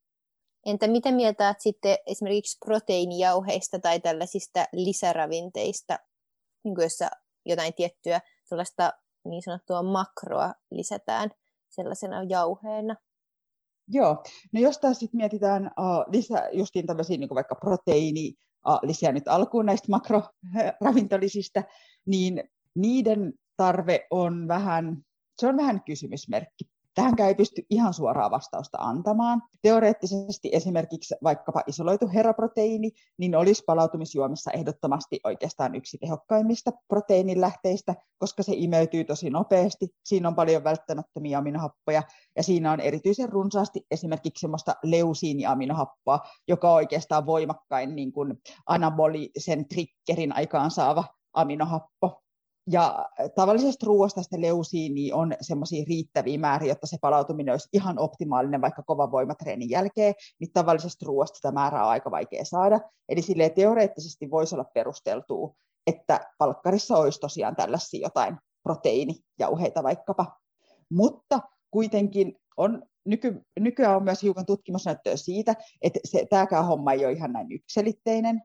Entä 0.67 0.89
mitä 0.89 1.13
mieltä 1.13 1.47
olet 1.47 1.61
sitten 1.61 1.97
esimerkiksi 2.07 2.59
proteiinijauheista 2.65 3.79
tai 3.79 4.01
tällaisista 4.01 4.65
lisäravinteista, 4.73 5.99
niin 6.65 6.75
jossa 6.79 7.11
jotain 7.47 7.75
tiettyä 7.75 8.21
sellaista 8.45 8.93
niin 9.25 9.43
sanottua 9.43 9.83
makroa 9.83 10.55
lisätään 10.71 11.31
sellaisena 11.71 12.23
jauheena? 12.23 12.97
Joo, 13.89 14.23
no 14.53 14.61
jos 14.61 14.79
taas 14.79 14.99
sitten 14.99 15.19
mietitään 15.19 15.67
uh, 15.67 16.13
lisää 16.13 16.49
justiin 16.53 16.87
tämmöisiä 16.87 17.17
niin 17.17 17.35
vaikka 17.35 17.55
proteiini, 17.55 18.35
uh, 18.69 18.79
lisää 18.83 19.13
nyt 19.13 19.29
alkuun 19.29 19.67
näistä 19.67 19.89
makroravintolisista, 19.91 21.63
niin 22.07 22.45
niiden 22.75 23.33
tarve 23.57 24.07
on 24.11 24.49
vähän, 24.49 25.03
se 25.41 25.47
on 25.47 25.57
vähän 25.57 25.83
kysymysmerkki. 25.85 26.72
Tähänkään 26.95 27.29
ei 27.29 27.35
pysty 27.35 27.63
ihan 27.71 27.95
suoraa 27.95 28.31
vastausta 28.31 28.79
antamaan. 28.81 29.43
Teoreettisesti 29.63 30.49
esimerkiksi 30.53 31.15
vaikkapa 31.23 31.63
isoloitu 31.67 32.09
heraproteiini, 32.15 32.91
niin 33.19 33.37
olisi 33.37 33.63
palautumisjuomissa 33.67 34.51
ehdottomasti 34.51 35.21
oikeastaan 35.25 35.75
yksi 35.75 35.99
tehokkaimmista 35.99 36.71
proteiinilähteistä, 36.89 37.95
koska 38.19 38.43
se 38.43 38.53
imeytyy 38.57 39.05
tosi 39.05 39.31
nopeasti. 39.31 39.89
Siinä 40.05 40.29
on 40.29 40.35
paljon 40.35 40.65
välttämättömiä 40.65 41.39
aminohappoja 41.39 42.03
ja 42.37 42.43
siinä 42.43 42.73
on 42.73 42.81
erityisen 42.81 43.29
runsaasti 43.29 43.87
esimerkiksi 43.91 44.41
semmoista 44.41 44.75
leusiiniaminohappoa, 44.83 46.21
joka 46.49 46.71
on 46.71 46.77
oikeastaan 46.77 47.27
voimakkain 47.27 47.97
niin 47.97 48.13
kuin 48.13 48.35
anabolisen 48.67 49.69
triggerin 49.69 50.37
aikaansaava 50.37 51.05
aminohappo. 51.33 52.22
Ja 52.71 53.09
tavallisesta 53.35 53.87
ruoasta 53.87 54.23
sitä 54.23 54.41
leusiini 54.41 55.13
on 55.13 55.35
semmoisia 55.41 55.85
riittäviä 55.89 56.39
määriä, 56.39 56.69
jotta 56.69 56.87
se 56.87 56.97
palautuminen 57.01 57.53
olisi 57.53 57.69
ihan 57.73 57.99
optimaalinen 57.99 58.61
vaikka 58.61 58.83
kovan 58.83 59.11
voimatreenin 59.13 59.71
jälkeen, 59.71 60.15
niin 60.41 60.53
tavallisesta 60.53 61.07
ruoasta 61.07 61.37
sitä 61.37 61.53
määrää 61.53 61.85
on 61.85 61.91
aika 61.91 62.11
vaikea 62.11 62.45
saada. 62.45 62.81
Eli 63.09 63.23
sille 63.23 63.51
teoreettisesti 63.51 64.31
voisi 64.31 64.55
olla 64.55 64.65
perusteltua, 64.75 65.55
että 65.87 66.31
palkkarissa 66.39 66.97
olisi 66.97 67.21
tosiaan 67.21 67.57
tällaisia 67.57 68.01
jotain 68.01 68.37
proteiinijauheita 68.63 69.83
vaikkapa. 69.83 70.37
Mutta 70.91 71.41
kuitenkin 71.71 72.37
on 72.57 72.83
nyky, 73.05 73.43
nykyään 73.61 73.97
on 73.97 74.05
myös 74.05 74.23
hiukan 74.23 74.47
tutkimusnäyttöä 74.47 75.17
siitä, 75.17 75.55
että 75.83 76.01
se, 76.05 76.27
tämäkään 76.31 76.67
homma 76.67 76.93
ei 76.93 77.05
ole 77.05 77.13
ihan 77.13 77.33
näin 77.33 77.53
yksilitteinen, 77.53 78.43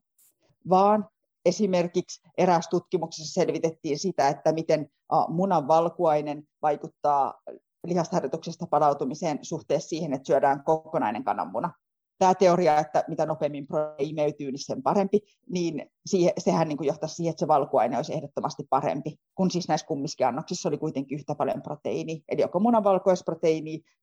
vaan 0.69 1.09
Esimerkiksi 1.47 2.21
eräässä 2.37 2.69
tutkimuksessa 2.69 3.33
selvitettiin 3.33 3.99
sitä, 3.99 4.29
että 4.29 4.51
miten 4.51 4.89
munan 5.27 5.67
valkuainen 5.67 6.43
vaikuttaa 6.61 7.41
lihasharjoituksesta 7.85 8.67
palautumiseen 8.69 9.39
suhteessa 9.41 9.89
siihen, 9.89 10.13
että 10.13 10.27
syödään 10.27 10.63
kokonainen 10.63 11.23
kananmuna 11.23 11.71
tämä 12.19 12.35
teoria, 12.35 12.79
että 12.79 13.03
mitä 13.07 13.25
nopeammin 13.25 13.67
proteiini 13.67 14.09
imeytyy, 14.09 14.51
niin 14.51 14.65
sen 14.65 14.83
parempi, 14.83 15.19
niin 15.49 15.91
siihen, 16.05 16.33
sehän 16.37 16.67
niin 16.67 16.77
kuin 16.77 16.87
johtaisi 16.87 17.15
siihen, 17.15 17.29
että 17.29 17.39
se 17.39 17.47
valkuaine 17.47 17.97
olisi 17.97 18.13
ehdottomasti 18.13 18.63
parempi, 18.69 19.15
kun 19.35 19.51
siis 19.51 19.67
näissä 19.67 19.87
kummiskin 19.87 20.27
annoksissa 20.27 20.69
oli 20.69 20.77
kuitenkin 20.77 21.15
yhtä 21.15 21.35
paljon 21.35 21.61
proteiini, 21.61 22.23
eli 22.29 22.41
joko 22.41 22.59
munan 22.59 22.83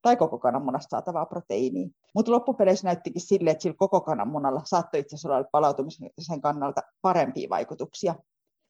tai 0.02 0.16
koko 0.16 0.38
kananmunasta 0.38 0.90
saatavaa 0.90 1.26
proteiiniä. 1.26 1.88
Mutta 2.14 2.32
loppupeleissä 2.32 2.86
näyttikin 2.88 3.22
sille, 3.22 3.50
että 3.50 3.62
sillä 3.62 3.76
koko 3.78 4.00
kananmunalla 4.00 4.62
saattoi 4.64 5.00
itse 5.00 5.16
asiassa 5.16 5.28
olla 5.28 5.48
palautumisen 5.52 6.40
kannalta 6.42 6.82
parempia 7.02 7.48
vaikutuksia 7.50 8.14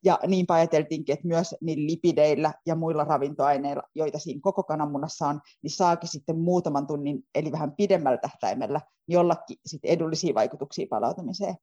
ja 0.05 0.19
niinpä 0.27 0.55
ajateltiinkin, 0.55 1.12
että 1.12 1.29
myös 1.29 1.55
niillä 1.61 1.87
lipideillä 1.87 2.53
ja 2.67 2.75
muilla 2.75 3.05
ravintoaineilla, 3.05 3.83
joita 3.95 4.19
siinä 4.19 4.40
koko 4.43 4.62
kananmunassa 4.62 5.29
on, 5.29 5.40
niin 5.62 5.71
saakin 5.71 6.09
sitten 6.09 6.38
muutaman 6.38 6.87
tunnin, 6.87 7.25
eli 7.35 7.53
vähän 7.53 7.73
pidemmällä 7.77 8.19
tähtäimellä, 8.19 8.81
jollakin 9.09 9.57
sitten 9.67 9.90
edullisia 9.90 10.35
vaikutuksia 10.35 10.87
palautumiseen. 10.90 11.55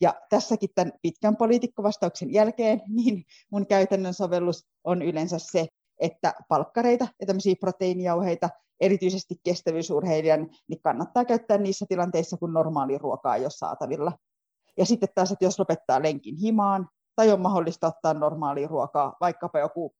Ja 0.00 0.14
tässäkin 0.30 0.68
tämän 0.74 0.92
pitkän 1.02 1.36
poliitikkovastauksen 1.36 2.32
jälkeen, 2.32 2.82
niin 3.02 3.24
mun 3.52 3.66
käytännön 3.66 4.14
sovellus 4.14 4.66
on 4.84 5.02
yleensä 5.02 5.38
se, 5.38 5.66
että 6.00 6.34
palkkareita 6.48 7.08
ja 7.20 7.26
tämmöisiä 7.26 7.54
proteiinijauheita, 7.60 8.50
erityisesti 8.80 9.34
kestävyysurheilijan, 9.44 10.50
niin 10.68 10.80
kannattaa 10.82 11.24
käyttää 11.24 11.58
niissä 11.58 11.86
tilanteissa, 11.88 12.36
kun 12.36 12.52
normaali 12.52 12.98
ruokaa 12.98 13.36
ei 13.36 13.42
ole 13.42 13.50
saatavilla. 13.50 14.12
Ja 14.78 14.84
sitten 14.84 15.08
taas, 15.14 15.32
että 15.32 15.44
jos 15.44 15.58
lopettaa 15.58 16.02
lenkin 16.02 16.36
himaan, 16.36 16.88
tai 17.16 17.32
on 17.32 17.40
mahdollista 17.40 17.86
ottaa 17.86 18.14
normaalia 18.14 18.68
ruokaa, 18.68 19.16
vaikkapa 19.20 19.58
joku 19.58 19.94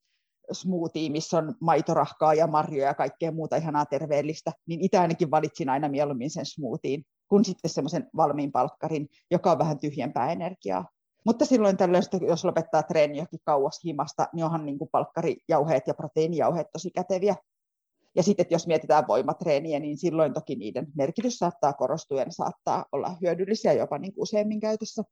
smoothie, 0.53 1.11
missä 1.11 1.39
on 1.39 1.55
maitorahkaa 1.61 2.35
ja 2.35 2.47
marjoja 2.47 2.87
ja 2.87 2.95
kaikkea 2.95 3.33
muuta 3.33 3.57
ihanaa 3.57 3.87
terveellistä, 3.87 4.53
niin 4.67 4.81
itse 4.81 4.99
ainakin 4.99 5.31
valitsin 5.31 5.69
aina 5.69 5.89
mieluummin 5.89 6.31
sen 6.31 6.47
smoothien, 6.47 7.03
kuin 7.29 7.45
sitten 7.45 7.71
semmoisen 7.71 8.11
valmiin 8.17 8.53
palkkarin, 8.53 9.09
joka 9.31 9.53
on 9.53 9.59
vähän 9.59 9.79
tyhjempää 9.79 10.33
energiaa. 10.33 10.85
Mutta 11.27 11.45
silloin 11.45 11.77
tällöin, 11.77 12.03
jos 12.29 12.45
lopettaa 12.45 12.83
treeni 12.83 13.17
johonkin 13.17 13.41
kauas 13.45 13.81
himasta, 13.85 14.29
niin 14.33 14.45
onhan 14.45 14.67
niin 14.67 14.79
kuin 14.79 14.91
palkkarijauheet 14.93 15.87
ja 15.87 15.95
proteiinijauheet 15.95 16.67
tosi 16.73 16.91
käteviä. 16.91 17.37
Ja 18.17 18.23
sitten 18.23 18.47
jos 18.51 18.67
mietitään 18.67 19.09
voimatreeniä, 19.09 19.81
niin 19.81 19.97
silloin 19.97 20.35
toki 20.35 20.57
niiden 20.57 20.87
merkitys 20.95 21.39
saattaa 21.39 21.73
korostua 21.73 22.19
ja 22.19 22.25
ne 22.25 22.31
saattaa 22.31 22.85
olla 22.93 23.17
hyödyllisiä 23.23 23.73
jopa 23.73 23.99
niin 23.99 24.15
kuin 24.15 24.23
useimmin 24.23 24.61
käytössä 24.61 25.03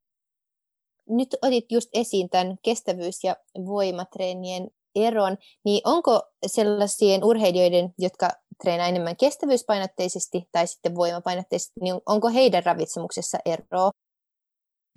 nyt 1.08 1.36
otit 1.42 1.72
just 1.72 1.90
esiin 1.92 2.30
tämän 2.30 2.56
kestävyys- 2.62 3.24
ja 3.24 3.36
voimatreenien 3.66 4.68
eron, 4.94 5.36
niin 5.64 5.80
onko 5.84 6.22
sellaisien 6.46 7.24
urheilijoiden, 7.24 7.94
jotka 7.98 8.30
treenaa 8.62 8.88
enemmän 8.88 9.16
kestävyyspainotteisesti 9.16 10.48
tai 10.52 10.66
sitten 10.66 10.94
voimapainotteisesti, 10.94 11.80
niin 11.80 12.00
onko 12.06 12.28
heidän 12.28 12.64
ravitsemuksessa 12.64 13.38
eroa? 13.44 13.90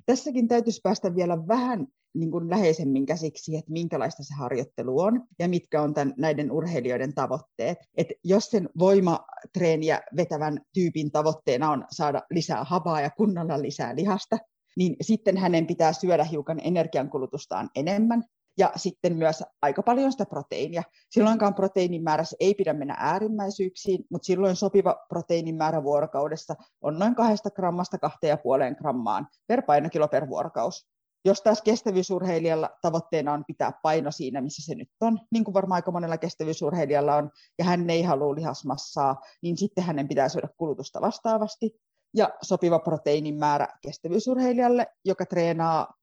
Tässäkin 0.06 0.48
täytyisi 0.48 0.82
päästä 0.84 1.15
vielä 1.15 1.48
vähän 1.48 1.88
niin 2.15 2.32
kuin 2.32 2.50
läheisemmin 2.50 3.06
käsiksi, 3.06 3.58
että 3.58 3.72
minkälaista 3.72 4.24
se 4.24 4.34
harjoittelu 4.34 5.00
on 5.00 5.24
ja 5.39 5.48
mitkä 5.48 5.82
on 5.82 5.93
tämän, 5.93 6.13
näiden 6.17 6.52
urheilijoiden 6.52 7.13
tavoitteet. 7.13 7.78
Et 7.98 8.08
jos 8.24 8.46
sen 8.46 8.70
voimatreeniä 8.80 10.02
vetävän 10.15 10.62
tyypin 10.74 11.12
tavoitteena 11.12 11.72
on 11.72 11.86
saada 11.91 12.22
lisää 12.30 12.63
havaa 12.63 13.02
ja 13.02 13.10
kunnolla 13.10 13.62
lisää 13.62 13.96
lihasta, 13.96 14.38
niin 14.77 14.95
sitten 15.01 15.37
hänen 15.37 15.67
pitää 15.67 15.93
syödä 15.93 16.23
hiukan 16.23 16.59
energiankulutustaan 16.63 17.69
enemmän 17.75 18.23
ja 18.57 18.71
sitten 18.75 19.15
myös 19.15 19.43
aika 19.61 19.83
paljon 19.83 20.11
sitä 20.11 20.25
proteiinia. 20.25 20.83
Silloinkaan 21.09 21.53
proteiinin 21.53 22.03
määrässä 22.03 22.37
ei 22.39 22.53
pidä 22.53 22.73
mennä 22.73 22.95
äärimmäisyyksiin, 22.99 24.05
mutta 24.11 24.25
silloin 24.25 24.55
sopiva 24.55 24.95
proteiinin 25.09 25.55
määrä 25.55 25.83
vuorokaudessa 25.83 26.55
on 26.81 26.99
noin 26.99 27.15
2 27.15 27.43
grammasta 27.55 27.97
2,5 28.07 28.75
grammaan 28.77 29.27
per 29.47 29.61
painokilo 29.61 30.07
per 30.07 30.29
vuorokaus. 30.29 30.87
Jos 31.25 31.41
taas 31.41 31.61
kestävyysurheilijalla 31.61 32.69
tavoitteena 32.81 33.33
on 33.33 33.43
pitää 33.47 33.71
paino 33.83 34.11
siinä, 34.11 34.41
missä 34.41 34.65
se 34.65 34.75
nyt 34.75 34.89
on, 35.01 35.19
niin 35.31 35.43
kuin 35.43 35.53
varmaan 35.53 35.77
aika 35.77 35.91
monella 35.91 36.17
kestävyysurheilijalla 36.17 37.15
on, 37.15 37.31
ja 37.59 37.65
hän 37.65 37.89
ei 37.89 38.03
halua 38.03 38.35
lihasmassaa, 38.35 39.21
niin 39.41 39.57
sitten 39.57 39.83
hänen 39.83 40.07
pitää 40.07 40.29
syödä 40.29 40.47
kulutusta 40.57 41.01
vastaavasti 41.01 41.75
ja 42.13 42.30
sopiva 42.41 42.80
proteiinin 42.80 43.36
määrä 43.36 43.67
kestävyysurheilijalle, 43.82 44.88
joka 45.06 45.26
treenaa 45.26 45.93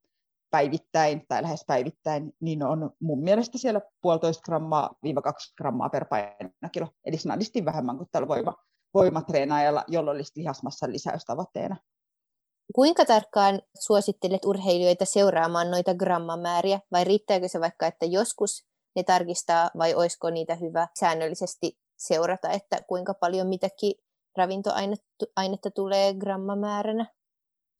päivittäin 0.50 1.24
tai 1.28 1.42
lähes 1.42 1.64
päivittäin, 1.66 2.32
niin 2.40 2.62
on 2.62 2.90
mun 3.00 3.22
mielestä 3.22 3.58
siellä 3.58 3.80
puolitoista 4.00 4.42
grammaa 4.44 4.94
viiva 5.02 5.22
kaksi 5.22 5.54
grammaa 5.54 5.88
per 5.88 6.04
painokilo, 6.04 6.88
eli 7.04 7.18
snadisti 7.18 7.64
vähemmän 7.64 7.96
kuin 7.96 8.08
tällä 8.12 8.28
voima, 8.28 8.54
voimatreenaajalla, 8.94 9.84
jolla 9.88 10.10
olisi 10.10 10.32
lihasmassan 10.36 10.92
lisäystavoitteena. 10.92 11.76
Kuinka 12.74 13.04
tarkkaan 13.04 13.62
suosittelet 13.80 14.44
urheilijoita 14.44 15.04
seuraamaan 15.04 15.70
noita 15.70 15.94
grammamääriä, 15.94 16.80
vai 16.92 17.04
riittääkö 17.04 17.48
se 17.48 17.60
vaikka, 17.60 17.86
että 17.86 18.06
joskus 18.06 18.66
ne 18.96 19.02
tarkistaa, 19.02 19.70
vai 19.78 19.94
olisiko 19.94 20.30
niitä 20.30 20.54
hyvä 20.54 20.88
säännöllisesti 20.98 21.78
seurata, 21.96 22.50
että 22.50 22.78
kuinka 22.88 23.14
paljon 23.14 23.46
mitäkin 23.46 23.94
ravintoainetta 24.36 25.70
tulee 25.74 26.14
grammamääränä? 26.14 27.06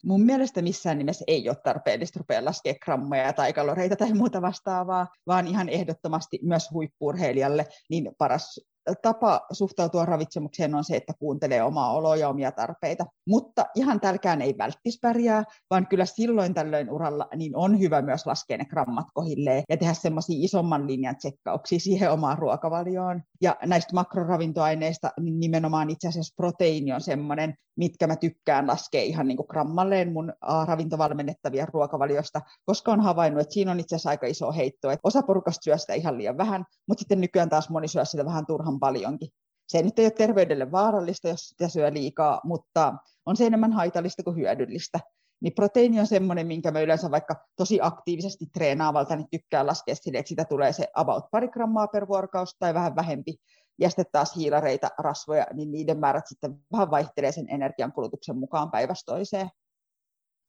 Mun 0.04 0.20
mielestä 0.22 0.62
missään 0.62 0.98
nimessä 0.98 1.24
ei 1.28 1.48
ole 1.48 1.56
tarpeellista 1.64 2.18
rupea 2.18 2.44
laskea 2.44 2.74
grammoja 2.84 3.32
tai 3.32 3.52
kaloreita 3.52 3.96
tai 3.96 4.12
muuta 4.12 4.42
vastaavaa, 4.42 5.06
vaan 5.26 5.46
ihan 5.46 5.68
ehdottomasti 5.68 6.38
myös 6.42 6.70
huippurheilijalle 6.72 7.66
niin 7.90 8.12
paras 8.18 8.60
tapa 9.02 9.46
suhtautua 9.52 10.04
ravitsemukseen 10.04 10.74
on 10.74 10.84
se, 10.84 10.96
että 10.96 11.12
kuuntelee 11.18 11.62
omaa 11.62 11.92
oloa 11.92 12.16
ja 12.16 12.28
omia 12.28 12.52
tarpeita. 12.52 13.06
Mutta 13.28 13.66
ihan 13.74 14.00
tälkään 14.00 14.42
ei 14.42 14.58
välttis 14.58 14.98
pärjää, 15.02 15.44
vaan 15.70 15.86
kyllä 15.86 16.04
silloin 16.04 16.54
tällöin 16.54 16.90
uralla 16.90 17.28
niin 17.36 17.56
on 17.56 17.80
hyvä 17.80 18.02
myös 18.02 18.26
laskea 18.26 18.58
ne 18.58 18.64
grammat 18.64 19.06
kohilleen 19.14 19.62
ja 19.68 19.76
tehdä 19.76 19.94
semmoisia 19.94 20.44
isomman 20.44 20.86
linjan 20.86 21.16
tsekkauksia 21.16 21.78
siihen 21.78 22.12
omaan 22.12 22.38
ruokavalioon. 22.38 23.22
Ja 23.40 23.56
näistä 23.66 23.94
makroravintoaineista 23.94 25.10
niin 25.20 25.40
nimenomaan 25.40 25.90
itse 25.90 26.08
asiassa 26.08 26.34
proteiini 26.36 26.92
on 26.92 27.00
semmoinen, 27.00 27.54
mitkä 27.76 28.06
mä 28.06 28.16
tykkään 28.16 28.66
laskea 28.66 29.02
ihan 29.02 29.28
niin 29.28 29.36
kuin 29.36 29.46
grammalleen 29.50 30.12
mun 30.12 30.32
ravintovalmennettavien 30.66 31.68
ruokavaliosta, 31.72 32.40
koska 32.64 32.92
on 32.92 33.00
havainnut, 33.00 33.40
että 33.40 33.54
siinä 33.54 33.70
on 33.70 33.80
itse 33.80 33.96
asiassa 33.96 34.10
aika 34.10 34.26
iso 34.26 34.52
heitto, 34.52 34.90
että 34.90 35.00
osa 35.08 35.22
porukasta 35.22 35.62
syö 35.64 35.78
sitä 35.78 35.94
ihan 35.94 36.18
liian 36.18 36.36
vähän, 36.36 36.64
mutta 36.88 37.00
sitten 37.00 37.20
nykyään 37.20 37.48
taas 37.48 37.70
moni 37.70 37.88
syö 37.88 38.04
sitä 38.04 38.24
vähän 38.24 38.46
turhan 38.46 38.73
paljonkin. 38.80 39.28
Se 39.68 39.82
nyt 39.82 39.98
ei 39.98 40.04
ole 40.04 40.10
terveydelle 40.10 40.72
vaarallista, 40.72 41.28
jos 41.28 41.48
sitä 41.48 41.68
syö 41.68 41.92
liikaa, 41.92 42.40
mutta 42.44 42.94
on 43.26 43.36
se 43.36 43.46
enemmän 43.46 43.72
haitallista 43.72 44.22
kuin 44.22 44.36
hyödyllistä. 44.36 45.00
Niin 45.40 45.54
proteiini 45.54 46.00
on 46.00 46.06
semmoinen, 46.06 46.46
minkä 46.46 46.70
mä 46.70 46.80
yleensä 46.80 47.10
vaikka 47.10 47.36
tosi 47.56 47.78
aktiivisesti 47.82 48.46
treenaavalta 48.46 49.16
niin 49.16 49.28
tykkään 49.30 49.66
laskea 49.66 49.94
sille, 49.94 50.18
että 50.18 50.28
sitä 50.28 50.44
tulee 50.44 50.72
se 50.72 50.88
about 50.94 51.24
pari 51.30 51.48
grammaa 51.48 51.88
per 51.88 52.08
vuorokausi 52.08 52.56
tai 52.58 52.74
vähän 52.74 52.96
vähempi. 52.96 53.36
Ja 53.78 53.88
sitten 53.88 54.06
taas 54.12 54.36
hiilareita, 54.36 54.90
rasvoja, 54.98 55.46
niin 55.52 55.70
niiden 55.70 55.98
määrät 55.98 56.26
sitten 56.26 56.58
vähän 56.72 56.90
vaihtelee 56.90 57.32
sen 57.32 57.46
energiankulutuksen 57.48 58.38
mukaan 58.38 58.70
päivästä 58.70 59.12
toiseen. 59.12 59.50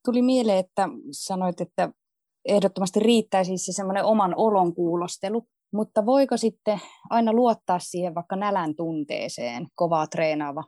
Tuli 0.05 0.21
mieleen, 0.21 0.59
että 0.59 0.89
sanoit, 1.11 1.61
että 1.61 1.89
ehdottomasti 2.45 2.99
riittäisi 2.99 3.57
se 3.57 3.71
semmoinen 3.71 4.05
oman 4.05 4.33
olon 4.37 4.75
kuulostelu, 4.75 5.47
mutta 5.75 6.05
voiko 6.05 6.37
sitten 6.37 6.81
aina 7.09 7.33
luottaa 7.33 7.79
siihen 7.79 8.15
vaikka 8.15 8.35
nälän 8.35 8.75
tunteeseen, 8.75 9.67
kovaa 9.75 10.07
treenaava? 10.07 10.63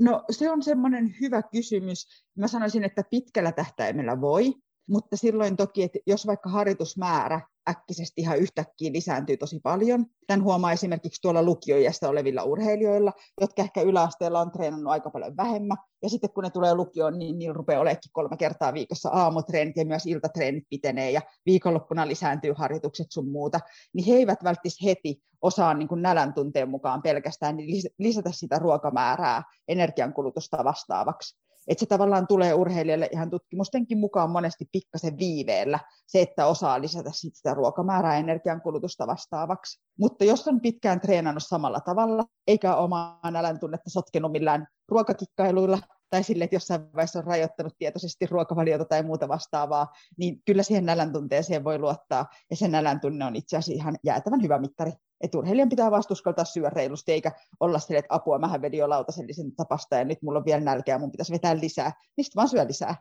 No 0.00 0.24
se 0.30 0.50
on 0.50 0.62
semmoinen 0.62 1.14
hyvä 1.20 1.42
kysymys. 1.42 2.06
Mä 2.38 2.48
sanoisin, 2.48 2.84
että 2.84 3.02
pitkällä 3.10 3.52
tähtäimellä 3.52 4.20
voi, 4.20 4.54
mutta 4.88 5.16
silloin 5.16 5.56
toki, 5.56 5.82
että 5.82 5.98
jos 6.06 6.26
vaikka 6.26 6.50
harjoitusmäärä 6.50 7.40
äkkisesti 7.68 8.20
ihan 8.20 8.38
yhtäkkiä 8.38 8.92
lisääntyy 8.92 9.36
tosi 9.36 9.60
paljon. 9.62 10.06
Tämän 10.26 10.44
huomaa 10.44 10.72
esimerkiksi 10.72 11.22
tuolla 11.22 11.42
lukioijasta 11.42 12.08
olevilla 12.08 12.42
urheilijoilla, 12.42 13.12
jotka 13.40 13.62
ehkä 13.62 13.80
yläasteella 13.80 14.40
on 14.40 14.50
treenannut 14.50 14.92
aika 14.92 15.10
paljon 15.10 15.36
vähemmän. 15.36 15.76
Ja 16.02 16.08
sitten 16.10 16.30
kun 16.30 16.44
ne 16.44 16.50
tulee 16.50 16.74
lukioon, 16.74 17.18
niin 17.18 17.38
niillä 17.38 17.54
rupeaa 17.54 17.80
olemaan 17.80 18.00
kolme 18.12 18.36
kertaa 18.36 18.74
viikossa 18.74 19.08
aamutreenit 19.08 19.76
ja 19.76 19.84
myös 19.84 20.06
iltatreenit 20.06 20.64
pitenee 20.70 21.10
ja 21.10 21.22
viikonloppuna 21.46 22.08
lisääntyy 22.08 22.52
harjoitukset 22.56 23.06
sun 23.10 23.28
muuta. 23.28 23.60
Niin 23.94 24.06
he 24.06 24.14
eivät 24.14 24.44
välttis 24.44 24.78
heti 24.84 25.22
osaa 25.42 25.74
niin 25.74 25.88
kuin 25.88 26.02
nälän 26.02 26.34
tunteen 26.34 26.68
mukaan 26.68 27.02
pelkästään 27.02 27.56
niin 27.56 27.90
lisätä 27.98 28.30
sitä 28.32 28.58
ruokamäärää 28.58 29.42
energiankulutusta 29.68 30.64
vastaavaksi 30.64 31.46
että 31.68 31.80
se 31.80 31.86
tavallaan 31.86 32.26
tulee 32.26 32.54
urheilijalle 32.54 33.08
ihan 33.12 33.30
tutkimustenkin 33.30 33.98
mukaan 33.98 34.30
monesti 34.30 34.68
pikkasen 34.72 35.18
viiveellä, 35.18 35.78
se, 36.06 36.20
että 36.20 36.46
osaa 36.46 36.80
lisätä 36.80 37.10
sit 37.14 37.36
sitä 37.36 37.54
ruokamäärää 37.54 38.16
energiankulutusta 38.16 39.06
vastaavaksi. 39.06 39.80
Mutta 39.98 40.24
jos 40.24 40.48
on 40.48 40.60
pitkään 40.60 41.00
treenannut 41.00 41.44
samalla 41.46 41.80
tavalla, 41.80 42.24
eikä 42.46 42.76
omaa 42.76 43.30
nälän 43.30 43.60
tunnetta 43.60 43.90
sotkenut 43.90 44.32
millään 44.32 44.66
ruokakikkailuilla, 44.88 45.78
tai 46.10 46.22
sille, 46.22 46.44
että 46.44 46.56
jossain 46.56 46.92
vaiheessa 46.92 47.18
on 47.18 47.24
rajoittanut 47.24 47.72
tietoisesti 47.78 48.26
ruokavaliota 48.26 48.84
tai 48.84 49.02
muuta 49.02 49.28
vastaavaa, 49.28 49.92
niin 50.18 50.42
kyllä 50.44 50.62
siihen 50.62 50.86
nälän 50.86 51.12
tunteeseen 51.12 51.64
voi 51.64 51.78
luottaa, 51.78 52.26
ja 52.50 52.56
se 52.56 52.68
nälän 52.68 53.00
tunne 53.00 53.24
on 53.24 53.36
itse 53.36 53.56
asiassa 53.56 53.82
ihan 53.82 53.96
jäätävän 54.04 54.42
hyvä 54.42 54.58
mittari 54.58 54.92
että 55.20 55.38
urheilijan 55.38 55.68
pitää 55.68 55.90
vastuskaltaa 55.90 56.44
syödä 56.44 56.70
reilusti, 56.70 57.12
eikä 57.12 57.32
olla 57.60 57.78
sille, 57.78 57.98
että 57.98 58.14
apua, 58.14 58.38
mähän 58.38 58.62
vedin 58.62 58.78
jo 58.78 58.88
lautasellisen 58.88 59.56
tapasta 59.56 59.96
ja 59.96 60.04
nyt 60.04 60.22
mulla 60.22 60.38
on 60.38 60.44
vielä 60.44 60.60
nälkeä, 60.60 60.98
mun 60.98 61.10
pitäisi 61.10 61.32
vetää 61.32 61.60
lisää. 61.60 61.92
Mistä 62.16 62.36
vaan 62.36 62.48
syö 62.48 62.66
lisää? 62.66 62.96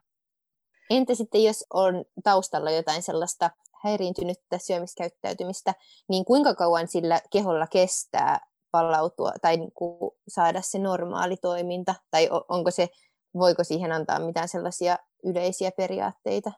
Entä 0.89 1.15
sitten, 1.15 1.43
jos 1.43 1.65
on 1.73 2.05
taustalla 2.23 2.71
jotain 2.71 3.01
sellaista 3.01 3.49
häiriintynyttä 3.83 4.57
syömiskäyttäytymistä, 4.57 5.73
niin 6.09 6.25
kuinka 6.25 6.55
kauan 6.55 6.87
sillä 6.87 7.21
keholla 7.31 7.67
kestää 7.67 8.39
palautua 8.71 9.31
tai 9.41 9.57
niin 9.57 9.71
kuin 9.71 10.11
saada 10.27 10.61
se 10.61 10.79
normaali 10.79 11.37
toiminta? 11.37 11.95
Tai 12.11 12.29
onko 12.49 12.71
se, 12.71 12.89
voiko 13.33 13.63
siihen 13.63 13.91
antaa 13.91 14.19
mitään 14.19 14.47
sellaisia 14.47 14.97
yleisiä 15.23 15.71
periaatteita? 15.71 16.51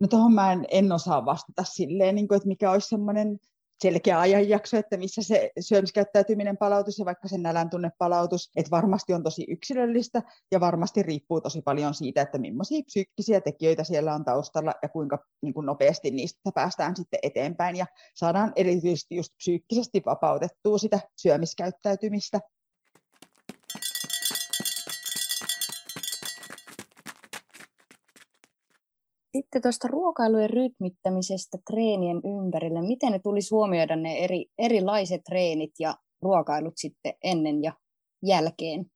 No 0.00 0.08
tuohon 0.08 0.32
mä 0.32 0.52
en, 0.52 0.64
en 0.70 0.92
osaa 0.92 1.24
vastata 1.24 1.64
silleen, 1.64 2.14
niin 2.14 2.28
kuin, 2.28 2.36
että 2.36 2.48
mikä 2.48 2.70
olisi 2.70 2.88
semmoinen 2.88 3.38
selkeä 3.82 4.20
ajanjakso, 4.20 4.76
että 4.76 4.96
missä 4.96 5.22
se 5.22 5.50
syömiskäyttäytyminen 5.60 6.56
palautus 6.56 6.98
ja 6.98 7.04
vaikka 7.04 7.28
sen 7.28 7.42
nälän 7.42 7.70
tunne 7.70 7.90
palautus, 7.98 8.50
että 8.56 8.70
varmasti 8.70 9.14
on 9.14 9.22
tosi 9.22 9.46
yksilöllistä 9.48 10.22
ja 10.52 10.60
varmasti 10.60 11.02
riippuu 11.02 11.40
tosi 11.40 11.62
paljon 11.62 11.94
siitä, 11.94 12.22
että 12.22 12.38
millaisia 12.38 12.82
psyykkisiä 12.86 13.40
tekijöitä 13.40 13.84
siellä 13.84 14.14
on 14.14 14.24
taustalla 14.24 14.74
ja 14.82 14.88
kuinka 14.88 15.18
niin 15.42 15.54
kuin 15.54 15.66
nopeasti 15.66 16.10
niistä 16.10 16.40
päästään 16.54 16.96
sitten 16.96 17.20
eteenpäin 17.22 17.76
ja 17.76 17.86
saadaan 18.14 18.52
erityisesti 18.56 19.16
just 19.16 19.32
psyykkisesti 19.36 20.02
vapautettua 20.06 20.78
sitä 20.78 21.00
syömiskäyttäytymistä. 21.16 22.40
Sitten 29.38 29.62
tuosta 29.62 29.88
ruokailujen 29.88 30.50
rytmittämisestä 30.50 31.58
treenien 31.70 32.20
ympärille, 32.24 32.82
miten 32.82 33.12
ne 33.12 33.18
tulisi 33.18 33.54
huomioida 33.54 33.96
ne 33.96 34.18
eri, 34.18 34.46
erilaiset 34.58 35.20
treenit 35.24 35.70
ja 35.78 35.94
ruokailut 36.22 36.72
sitten 36.76 37.14
ennen 37.24 37.62
ja 37.62 37.72
jälkeen? 38.22 38.86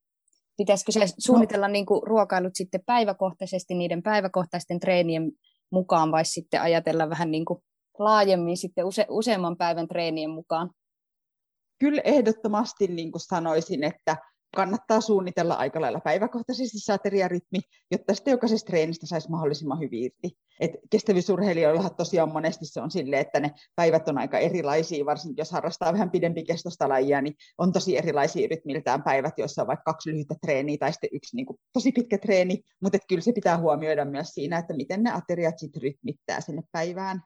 Pitäisikö 0.56 0.92
se 0.92 1.00
no. 1.00 1.06
suunnitella 1.18 1.68
no. 1.68 1.72
niin 1.72 1.86
kuin 1.86 2.02
ruokailut 2.02 2.52
sitten 2.54 2.82
päiväkohtaisesti 2.86 3.74
niiden 3.74 4.02
päiväkohtaisten 4.02 4.80
treenien 4.80 5.32
mukaan 5.70 6.12
vai 6.12 6.24
sitten 6.24 6.62
ajatella 6.62 7.10
vähän 7.10 7.30
niin 7.30 7.44
kuin 7.44 7.58
laajemmin 7.98 8.56
sitten 8.56 8.84
use, 8.84 9.06
useamman 9.10 9.56
päivän 9.56 9.88
treenien 9.88 10.30
mukaan? 10.30 10.70
Kyllä 11.78 12.02
ehdottomasti 12.04 12.86
niin 12.86 13.12
kuin 13.12 13.22
sanoisin, 13.22 13.84
että 13.84 14.16
kannattaa 14.56 15.00
suunnitella 15.00 15.54
aika 15.54 15.80
lailla 15.80 16.00
päiväkohtaisesti 16.00 16.78
se 16.78 16.92
ateriarytmi, 16.92 17.58
jotta 17.90 18.14
sitten 18.14 18.32
jokaisesta 18.32 18.66
treenistä 18.66 19.06
saisi 19.06 19.30
mahdollisimman 19.30 19.80
hyvin 19.80 20.02
irti. 20.02 20.38
Et 20.60 20.70
kestävyysurheilijoillahan 20.90 21.94
tosiaan 21.96 22.32
monesti 22.32 22.66
se 22.66 22.80
on 22.80 22.90
silleen, 22.90 23.20
että 23.20 23.40
ne 23.40 23.50
päivät 23.76 24.08
on 24.08 24.18
aika 24.18 24.38
erilaisia, 24.38 25.04
varsinkin 25.04 25.40
jos 25.40 25.50
harrastaa 25.50 25.92
vähän 25.92 26.10
pidempi 26.10 26.44
kestosta 26.44 26.88
lajia, 26.88 27.22
niin 27.22 27.34
on 27.58 27.72
tosi 27.72 27.98
erilaisia 27.98 28.48
rytmiltään 28.50 29.02
päivät, 29.02 29.38
joissa 29.38 29.62
on 29.62 29.68
vaikka 29.68 29.92
kaksi 29.92 30.10
lyhyttä 30.10 30.34
treeniä 30.40 30.76
tai 30.80 30.92
sitten 30.92 31.10
yksi 31.12 31.36
niin 31.36 31.46
kuin, 31.46 31.58
tosi 31.72 31.92
pitkä 31.92 32.18
treeni, 32.18 32.62
mutta 32.82 32.98
kyllä 33.08 33.22
se 33.22 33.32
pitää 33.32 33.58
huomioida 33.58 34.04
myös 34.04 34.28
siinä, 34.28 34.58
että 34.58 34.74
miten 34.76 35.02
ne 35.02 35.12
ateriat 35.12 35.58
sitten 35.58 35.82
rytmittää 35.82 36.40
sinne 36.40 36.62
päivään. 36.72 37.22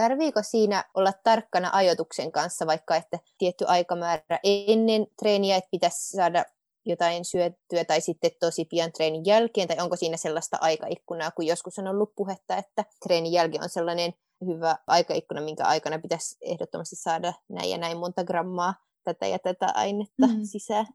Tarviiko 0.00 0.42
siinä 0.42 0.84
olla 0.94 1.12
tarkkana 1.24 1.70
ajoituksen 1.72 2.32
kanssa, 2.32 2.66
vaikka 2.66 2.96
että 2.96 3.18
tietty 3.38 3.64
aikamäärä 3.68 4.38
ennen 4.44 5.06
treeniä, 5.18 5.56
että 5.56 5.68
pitäisi 5.70 6.10
saada 6.10 6.44
jotain 6.86 7.24
syöttyä 7.24 7.84
tai 7.84 8.00
sitten 8.00 8.30
tosi 8.40 8.64
pian 8.64 8.92
treenin 8.92 9.24
jälkeen, 9.24 9.68
tai 9.68 9.76
onko 9.80 9.96
siinä 9.96 10.16
sellaista 10.16 10.58
aikaikkunaa, 10.60 11.30
kun 11.30 11.46
joskus 11.46 11.78
on 11.78 11.86
ollut 11.86 12.12
puhetta, 12.16 12.56
että 12.56 12.84
treenin 13.02 13.32
jälkeen 13.32 13.62
on 13.62 13.68
sellainen 13.68 14.12
hyvä 14.46 14.76
aikaikkuna, 14.86 15.40
minkä 15.40 15.64
aikana 15.64 15.98
pitäisi 15.98 16.36
ehdottomasti 16.40 16.96
saada 16.96 17.32
näin 17.48 17.70
ja 17.70 17.78
näin 17.78 17.98
monta 17.98 18.24
grammaa 18.24 18.74
tätä 19.04 19.26
ja 19.26 19.38
tätä 19.38 19.66
ainetta 19.74 20.26
mm. 20.26 20.44
sisään. 20.44 20.86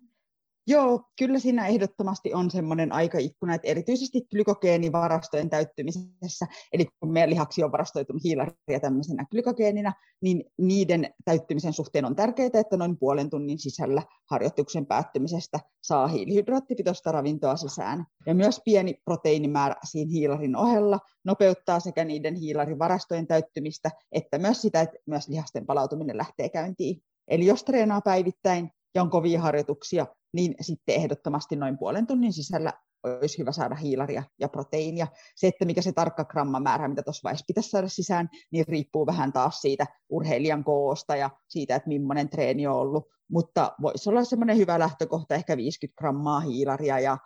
Joo, 0.68 1.04
kyllä 1.20 1.40
siinä 1.40 1.68
ehdottomasti 1.68 2.34
on 2.34 2.52
semmoinen 2.52 2.92
aikaikkuna, 2.92 3.56
että 3.56 3.68
erityisesti 3.68 4.22
glykogeenivarastojen 4.32 5.50
täyttymisessä, 5.50 6.46
eli 6.74 6.86
kun 7.00 7.14
meidän 7.14 7.30
lihaksi 7.30 7.64
on 7.64 7.72
varastoitunut 7.72 8.24
hiilaria 8.24 8.80
tämmöisenä 8.82 9.26
glykogeenina, 9.32 9.94
niin 10.22 10.44
niiden 10.58 11.14
täyttymisen 11.26 11.74
suhteen 11.74 12.06
on 12.06 12.16
tärkeää, 12.16 12.50
että 12.54 12.78
noin 12.78 12.98
puolen 12.98 13.30
tunnin 13.30 13.60
sisällä 13.60 14.04
harjoituksen 14.30 14.86
päättymisestä 14.86 15.60
saa 15.82 16.08
hiilihydraattipitoista 16.08 17.12
ravintoa 17.12 17.58
sisään. 17.58 18.06
Ja 18.26 18.36
myös 18.36 18.62
pieni 18.66 19.02
proteiinimäärä 19.06 19.76
siinä 19.84 20.12
hiilarin 20.12 20.56
ohella 20.56 21.00
nopeuttaa 21.24 21.80
sekä 21.80 22.06
niiden 22.06 22.36
hiilarivarastojen 22.36 23.28
täyttymistä, 23.28 23.92
että 24.12 24.38
myös 24.38 24.62
sitä, 24.62 24.82
että 24.82 24.98
myös 25.06 25.28
lihasten 25.28 25.66
palautuminen 25.66 26.18
lähtee 26.18 26.50
käyntiin. 26.50 27.02
Eli 27.28 27.46
jos 27.46 27.64
treenaa 27.64 28.02
päivittäin 28.02 28.72
ja 28.96 29.02
on 29.02 29.10
kovia 29.10 29.42
harjoituksia, 29.42 30.08
niin 30.34 30.56
sitten 30.62 30.96
ehdottomasti 30.96 31.56
noin 31.56 31.78
puolen 31.78 32.08
tunnin 32.08 32.34
sisällä 32.34 32.74
olisi 33.06 33.38
hyvä 33.38 33.52
saada 33.52 33.76
hiilaria 33.76 34.24
ja 34.40 34.50
proteiinia. 34.50 35.08
Se, 35.36 35.48
että 35.48 35.66
mikä 35.66 35.82
se 35.82 35.92
tarkka 35.92 36.26
grammamäärä, 36.26 36.88
mitä 36.88 37.04
tuossa 37.04 37.24
vaiheessa 37.24 37.46
pitäisi 37.48 37.70
saada 37.70 37.88
sisään, 37.88 38.30
niin 38.52 38.66
riippuu 38.68 39.06
vähän 39.06 39.34
taas 39.34 39.62
siitä 39.62 39.86
urheilijan 40.10 40.64
koosta 40.64 41.16
ja 41.16 41.30
siitä, 41.48 41.76
että 41.76 41.90
millainen 41.90 42.30
treeni 42.30 42.68
on 42.68 42.76
ollut. 42.76 43.08
Mutta 43.32 43.76
voisi 43.82 44.10
olla 44.10 44.24
semmoinen 44.24 44.58
hyvä 44.58 44.80
lähtökohta, 44.80 45.36
ehkä 45.36 45.58
50 45.58 45.98
grammaa 45.98 46.40
hiilaria 46.40 47.00
ja 47.00 47.18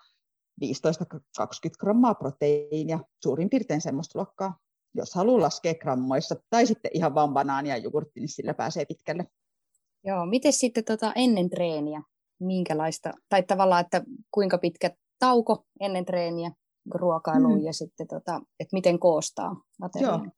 15-20 0.66 0.66
grammaa 1.80 2.16
proteiinia, 2.16 3.00
suurin 3.24 3.50
piirtein 3.50 3.82
semmoista 3.82 4.20
luokkaa. 4.20 4.58
Jos 4.94 5.16
haluaa 5.16 5.42
laskea 5.42 5.76
grammoissa, 5.76 6.36
tai 6.50 6.66
sitten 6.66 6.92
ihan 6.94 7.16
vaan 7.16 7.34
banaania 7.34 7.78
ja 7.78 7.84
jogurtti, 7.84 8.20
niin 8.20 8.30
sillä 8.30 8.54
pääsee 8.54 8.86
pitkälle. 8.86 9.26
Joo, 10.06 10.26
miten 10.26 10.54
sitten 10.54 10.86
tota 10.86 11.14
ennen 11.16 11.50
treeniä? 11.50 12.02
Minkälaista, 12.40 13.14
tai 13.30 13.44
tavallaan, 13.44 13.82
että 13.82 14.04
kuinka 14.32 14.58
pitkä 14.58 14.92
tauko 15.20 15.66
ennen 15.80 16.06
treeniä 16.06 16.52
ruokailuun 16.94 17.60
mm. 17.60 17.66
ja 17.66 17.74
sitten, 17.74 18.08
tota, 18.08 18.42
että 18.60 18.76
miten 18.76 19.00
koostaa 19.00 19.62
aterian? 19.82 20.22
Joo, 20.24 20.32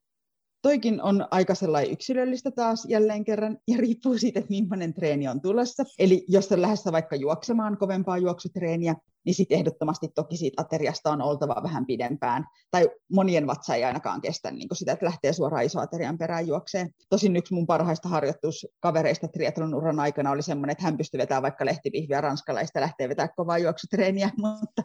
Toikin 0.62 1.02
on 1.02 1.28
aika 1.32 1.56
sellainen 1.56 1.91
yksilöllistä 1.91 2.52
taas 2.52 2.86
jälleen 2.89 3.24
kerran 3.24 3.58
ja 3.67 3.78
riippuu 3.78 4.17
siitä, 4.17 4.39
että 4.39 4.50
millainen 4.50 4.93
treeni 4.93 5.28
on 5.28 5.41
tulossa. 5.41 5.84
Eli 6.00 6.26
jos 6.28 6.52
on 6.52 6.62
lähdössä 6.62 6.91
vaikka 6.91 7.15
juoksemaan 7.15 7.78
kovempaa 7.78 8.17
juoksutreeniä, 8.17 8.95
niin 9.25 9.36
sitten 9.36 9.57
ehdottomasti 9.57 10.07
toki 10.15 10.38
siitä 10.38 10.62
ateriasta 10.62 11.10
on 11.12 11.21
oltava 11.21 11.63
vähän 11.63 11.86
pidempään. 11.86 12.45
Tai 12.71 12.89
monien 13.12 13.47
vatsa 13.47 13.75
ei 13.75 13.84
ainakaan 13.84 14.21
kestä 14.21 14.51
niin 14.51 14.67
sitä, 14.73 14.91
että 14.91 15.05
lähtee 15.05 15.34
suoraan 15.34 15.65
isoaterian 15.65 16.17
perään 16.17 16.47
juokseen. 16.47 16.89
Tosin 17.10 17.36
yksi 17.36 17.53
mun 17.53 17.67
parhaista 17.67 18.10
harjoituskavereista 18.10 19.27
triathlon 19.27 19.75
uran 19.75 19.99
aikana 19.99 20.31
oli 20.31 20.41
semmoinen, 20.41 20.71
että 20.71 20.84
hän 20.84 20.97
pystyi 20.97 21.17
vetämään 21.17 21.43
vaikka 21.43 21.65
lehtipihviä 21.65 22.21
ranskalaista 22.21 22.81
lähtee 22.81 23.10
vetämään 23.10 23.34
kovaa 23.36 23.57
juoksutreeniä, 23.57 24.29
mutta 24.38 24.84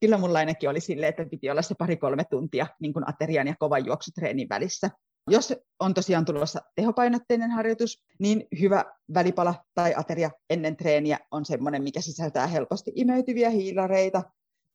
kyllä 0.00 0.18
mulla 0.18 0.38
ainakin 0.38 0.70
oli 0.70 0.80
silleen, 0.80 1.10
että 1.10 1.26
piti 1.30 1.50
olla 1.50 1.62
se 1.62 1.74
pari-kolme 1.78 2.24
tuntia 2.30 2.66
niin 2.80 2.92
kuin 2.92 3.08
aterian 3.08 3.46
ja 3.46 3.54
kovan 3.58 3.86
juoksutreenin 3.86 4.48
välissä. 4.48 4.90
Jos 5.30 5.54
on 5.80 5.94
tosiaan 5.94 6.24
tulossa 6.24 6.60
tehopainotteinen 6.76 7.50
harjoitus, 7.50 8.04
niin 8.18 8.44
hyvä 8.60 8.84
välipala 9.14 9.54
tai 9.74 9.94
ateria 9.96 10.30
ennen 10.50 10.76
treeniä 10.76 11.18
on 11.30 11.44
sellainen, 11.44 11.82
mikä 11.82 12.00
sisältää 12.00 12.46
helposti 12.46 12.92
imeytyviä 12.94 13.50
hiilareita, 13.50 14.22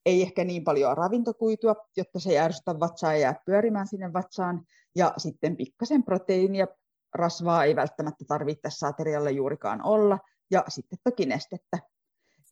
ei 0.05 0.21
ehkä 0.21 0.43
niin 0.43 0.63
paljon 0.63 0.97
ravintokuitua, 0.97 1.75
jotta 1.97 2.19
se 2.19 2.29
ei 2.29 2.37
vatsaa 2.79 3.13
ja 3.13 3.19
jää 3.19 3.35
pyörimään 3.45 3.87
sinne 3.87 4.13
vatsaan, 4.13 4.65
ja 4.95 5.13
sitten 5.17 5.57
pikkasen 5.57 6.03
proteiinia, 6.03 6.67
rasvaa 7.13 7.63
ei 7.63 7.75
välttämättä 7.75 8.25
tarvitse 8.27 8.61
tässä 8.61 8.87
aterialle 8.87 9.31
juurikaan 9.31 9.83
olla, 9.83 10.19
ja 10.51 10.63
sitten 10.67 10.99
toki 11.03 11.25
nestettä. 11.25 11.79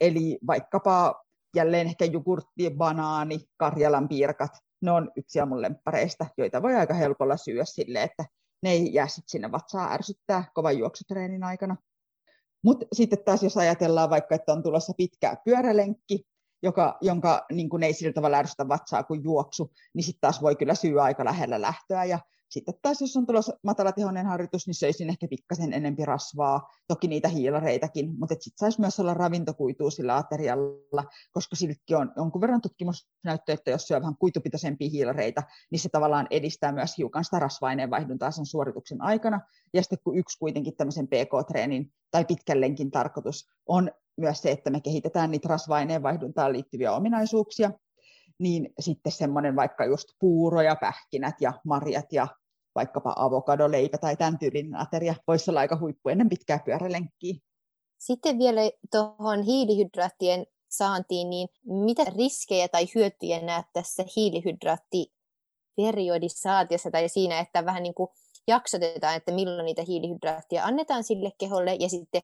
Eli 0.02 0.40
vaikkapa 0.48 1.24
jälleen 1.56 1.88
ehkä 1.88 2.06
jogurtti, 2.06 2.70
banaani, 2.78 3.40
karjalan 3.58 4.08
piirkat, 4.08 4.52
ne 4.82 4.92
on 4.92 5.12
yksi 5.16 5.46
mun 5.46 5.62
lemppareista, 5.62 6.26
joita 6.38 6.62
voi 6.62 6.76
aika 6.76 6.94
helpolla 6.94 7.38
syödä 7.38 7.66
sille, 7.66 8.04
että 8.04 8.26
ne 8.62 8.72
ei 8.72 8.94
jää 8.94 9.08
sit 9.08 9.30
sinne 9.30 9.52
vatsaa 9.52 9.94
ärsyttää 9.94 10.52
kovan 10.54 10.78
juoksutreenin 10.78 11.44
aikana. 11.44 11.76
Mutta 12.64 12.86
sitten 12.94 13.24
taas 13.26 13.44
jos 13.44 13.58
ajatellaan 13.58 14.10
vaikka, 14.10 14.36
että 14.36 14.54
on 14.54 14.64
tulossa 14.64 14.94
pitkä 14.98 15.38
pyörälenkki, 15.46 16.28
joka, 16.64 16.98
jonka 17.02 17.46
niin 17.52 17.70
kun 17.70 17.84
ei 17.84 17.94
sillä 17.94 18.14
tavalla 18.14 18.38
ärsytä 18.38 18.68
vatsaa 18.68 19.04
kuin 19.04 19.24
juoksu, 19.24 19.74
niin 19.94 20.04
sitten 20.04 20.22
taas 20.22 20.42
voi 20.42 20.56
kyllä 20.56 20.76
syödä 20.76 21.04
aika 21.04 21.26
lähellä 21.26 21.62
lähtöä. 21.62 22.04
Ja 22.06 22.20
sitten 22.52 22.74
taas, 22.82 23.02
jos 23.02 23.18
on 23.18 23.26
tulossa 23.26 23.58
matalatehoinen 23.64 24.26
harjoitus, 24.26 24.68
niin 24.68 24.76
söisin 24.76 25.10
ehkä 25.10 25.28
pikkasen 25.28 25.74
enempi 25.74 26.06
rasvaa, 26.06 26.70
toki 26.88 27.08
niitä 27.08 27.28
hiilareitakin, 27.28 28.20
mutta 28.20 28.36
sitten 28.40 28.60
saisi 28.60 28.80
myös 28.80 29.00
olla 29.00 29.14
ravintokuitua 29.14 29.92
sillä 29.92 30.18
aterialla, 30.18 31.04
koska 31.32 31.56
silläkin 31.56 31.98
on 31.98 32.12
jonkun 32.16 32.42
verran 32.42 32.62
tutkimusnäyttöä, 32.62 33.54
että 33.54 33.72
jos 33.72 33.88
syö 33.88 34.02
vähän 34.02 34.18
kuitupitoisempia 34.20 34.90
hiilareita, 34.90 35.44
niin 35.72 35.80
se 35.80 35.90
tavallaan 35.90 36.28
edistää 36.30 36.72
myös 36.72 36.98
hiukan 36.98 37.26
sitä 37.26 37.40
rasva-aineenvaihduntaa 37.40 38.32
sen 38.32 38.46
suorituksen 38.46 39.02
aikana. 39.02 39.42
Ja 39.74 39.82
sitten 39.82 40.00
kun 40.04 40.18
yksi 40.18 40.40
kuitenkin 40.40 40.76
tämmöisen 40.76 41.08
PK-treenin 41.08 41.94
tai 42.12 42.26
pitkällenkin 42.26 42.92
tarkoitus 42.92 43.50
on 43.66 43.92
myös 44.18 44.42
se, 44.42 44.52
että 44.52 44.70
me 44.70 44.82
kehitetään 44.82 45.32
niitä 45.32 45.48
rasva-aineenvaihduntaan 45.48 46.54
liittyviä 46.54 46.92
ominaisuuksia, 46.92 47.72
niin 48.40 48.74
sitten 48.80 49.12
semmoinen 49.12 49.56
vaikka 49.56 49.86
just 49.86 50.08
puuro 50.20 50.62
ja 50.62 50.76
pähkinät 50.76 51.36
ja 51.42 51.54
marjat 51.66 52.14
ja 52.14 52.28
vaikkapa 52.76 53.14
avokadoleipä 53.16 53.98
tai 53.98 54.16
tämän 54.16 54.40
tyylinen 54.40 54.80
ateria 54.80 55.16
voisi 55.28 55.52
olla 55.52 55.60
aika 55.60 55.78
huippu 55.80 56.10
ennen 56.10 56.30
pitkää 56.30 56.60
pyörälenkkiä. 56.66 57.36
Sitten 57.98 58.40
vielä 58.40 58.62
tuohon 58.92 59.44
hiilihydraattien 59.44 60.46
saantiin, 60.70 61.30
niin 61.30 61.48
mitä 61.66 62.04
riskejä 62.18 62.68
tai 62.68 62.88
hyötyjä 62.96 63.42
näet 63.42 63.66
tässä 63.74 64.04
hiilihydraattiperiodisaatiossa 64.16 66.92
tai 66.92 67.10
siinä, 67.10 67.40
että 67.40 67.66
vähän 67.66 67.84
niin 67.84 67.94
kuin 67.94 68.10
jaksotetaan, 68.48 69.16
että 69.16 69.32
milloin 69.32 69.66
niitä 69.66 69.84
hiilihydraattia 69.88 70.66
annetaan 70.66 71.04
sille 71.04 71.32
keholle 71.38 71.78
ja 71.80 71.90
sitten 71.90 72.22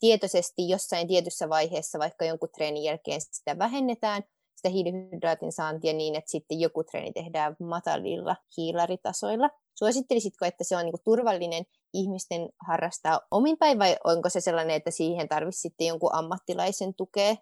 tietoisesti 0.00 0.68
jossain 0.68 1.08
tietyssä 1.08 1.48
vaiheessa, 1.48 1.98
vaikka 1.98 2.24
jonkun 2.24 2.48
treenin 2.56 2.82
jälkeen 2.82 3.20
sitä 3.20 3.58
vähennetään, 3.58 4.22
sitä 4.58 4.68
hiilihydraatin 4.68 5.52
saantia 5.52 5.92
niin, 5.92 6.14
että 6.14 6.30
sitten 6.30 6.60
joku 6.60 6.84
treeni 6.84 7.12
tehdään 7.12 7.56
matalilla 7.60 8.36
hiilaritasoilla. 8.56 9.50
Suosittelisitko, 9.78 10.44
että 10.44 10.64
se 10.64 10.76
on 10.76 10.84
niin 10.84 10.94
turvallinen 11.04 11.64
ihmisten 11.94 12.48
harrastaa 12.66 13.20
omin 13.30 13.58
päin 13.58 13.78
vai 13.78 13.96
onko 14.04 14.28
se 14.28 14.40
sellainen, 14.40 14.76
että 14.76 14.90
siihen 14.90 15.28
tarvitsisi 15.28 15.60
sitten 15.60 15.86
jonkun 15.86 16.14
ammattilaisen 16.14 16.94
tukea? 16.94 17.36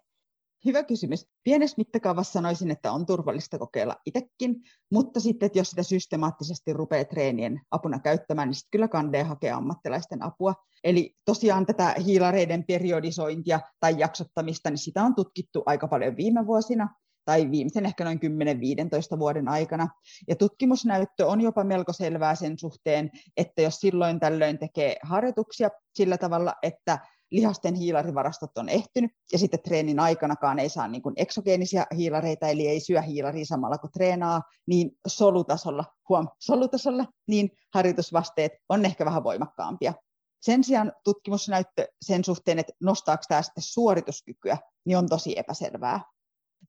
Hyvä 0.65 0.83
kysymys. 0.83 1.27
Pienessä 1.43 1.75
mittakaavassa 1.77 2.33
sanoisin, 2.33 2.71
että 2.71 2.91
on 2.91 3.05
turvallista 3.05 3.59
kokeilla 3.59 3.95
itsekin, 4.05 4.55
mutta 4.91 5.19
sitten, 5.19 5.45
että 5.45 5.59
jos 5.59 5.69
sitä 5.69 5.83
systemaattisesti 5.83 6.73
rupeaa 6.73 7.05
treenien 7.05 7.61
apuna 7.71 7.99
käyttämään, 7.99 8.47
niin 8.47 8.55
sitten 8.55 8.71
kyllä 8.71 8.87
kandee 8.87 9.23
hakea 9.23 9.57
ammattilaisten 9.57 10.23
apua. 10.23 10.53
Eli 10.83 11.15
tosiaan 11.25 11.65
tätä 11.65 11.95
hiilareiden 12.05 12.63
periodisointia 12.63 13.59
tai 13.79 13.95
jaksottamista, 13.97 14.69
niin 14.69 14.77
sitä 14.77 15.03
on 15.03 15.15
tutkittu 15.15 15.63
aika 15.65 15.87
paljon 15.87 16.17
viime 16.17 16.47
vuosina 16.47 16.95
tai 17.27 17.51
viimeisen 17.51 17.85
ehkä 17.85 18.03
noin 18.03 18.19
10-15 19.15 19.19
vuoden 19.19 19.47
aikana. 19.47 19.87
Ja 20.27 20.35
tutkimusnäyttö 20.35 21.27
on 21.27 21.41
jopa 21.41 21.63
melko 21.63 21.93
selvää 21.93 22.35
sen 22.35 22.59
suhteen, 22.59 23.11
että 23.37 23.61
jos 23.61 23.75
silloin 23.75 24.19
tällöin 24.19 24.59
tekee 24.59 24.95
harjoituksia 25.03 25.69
sillä 25.95 26.17
tavalla, 26.17 26.53
että 26.63 26.99
lihasten 27.31 27.75
hiilarivarastot 27.75 28.57
on 28.57 28.69
ehtynyt, 28.69 29.11
ja 29.31 29.39
sitten 29.39 29.59
treenin 29.63 29.99
aikanakaan 29.99 30.59
ei 30.59 30.69
saa 30.69 30.87
niin 30.87 31.01
kuin 31.01 31.13
eksogeenisia 31.17 31.85
hiilareita, 31.95 32.47
eli 32.47 32.67
ei 32.67 32.79
syö 32.79 33.01
hiilaria 33.01 33.45
samalla 33.45 33.77
kun 33.77 33.91
treenaa, 33.91 34.41
niin 34.67 34.91
solutasolla, 35.07 35.85
huom, 36.09 36.27
solutasolla, 36.39 37.05
niin 37.27 37.49
harjoitusvasteet 37.73 38.51
on 38.69 38.85
ehkä 38.85 39.05
vähän 39.05 39.23
voimakkaampia. 39.23 39.93
Sen 40.41 40.63
sijaan 40.63 40.91
tutkimusnäyttö 41.03 41.87
sen 42.05 42.23
suhteen, 42.23 42.59
että 42.59 42.73
nostaako 42.81 43.23
tämä 43.27 43.41
sitten 43.41 43.63
suorituskykyä, 43.63 44.57
niin 44.85 44.97
on 44.97 45.09
tosi 45.09 45.39
epäselvää. 45.39 46.01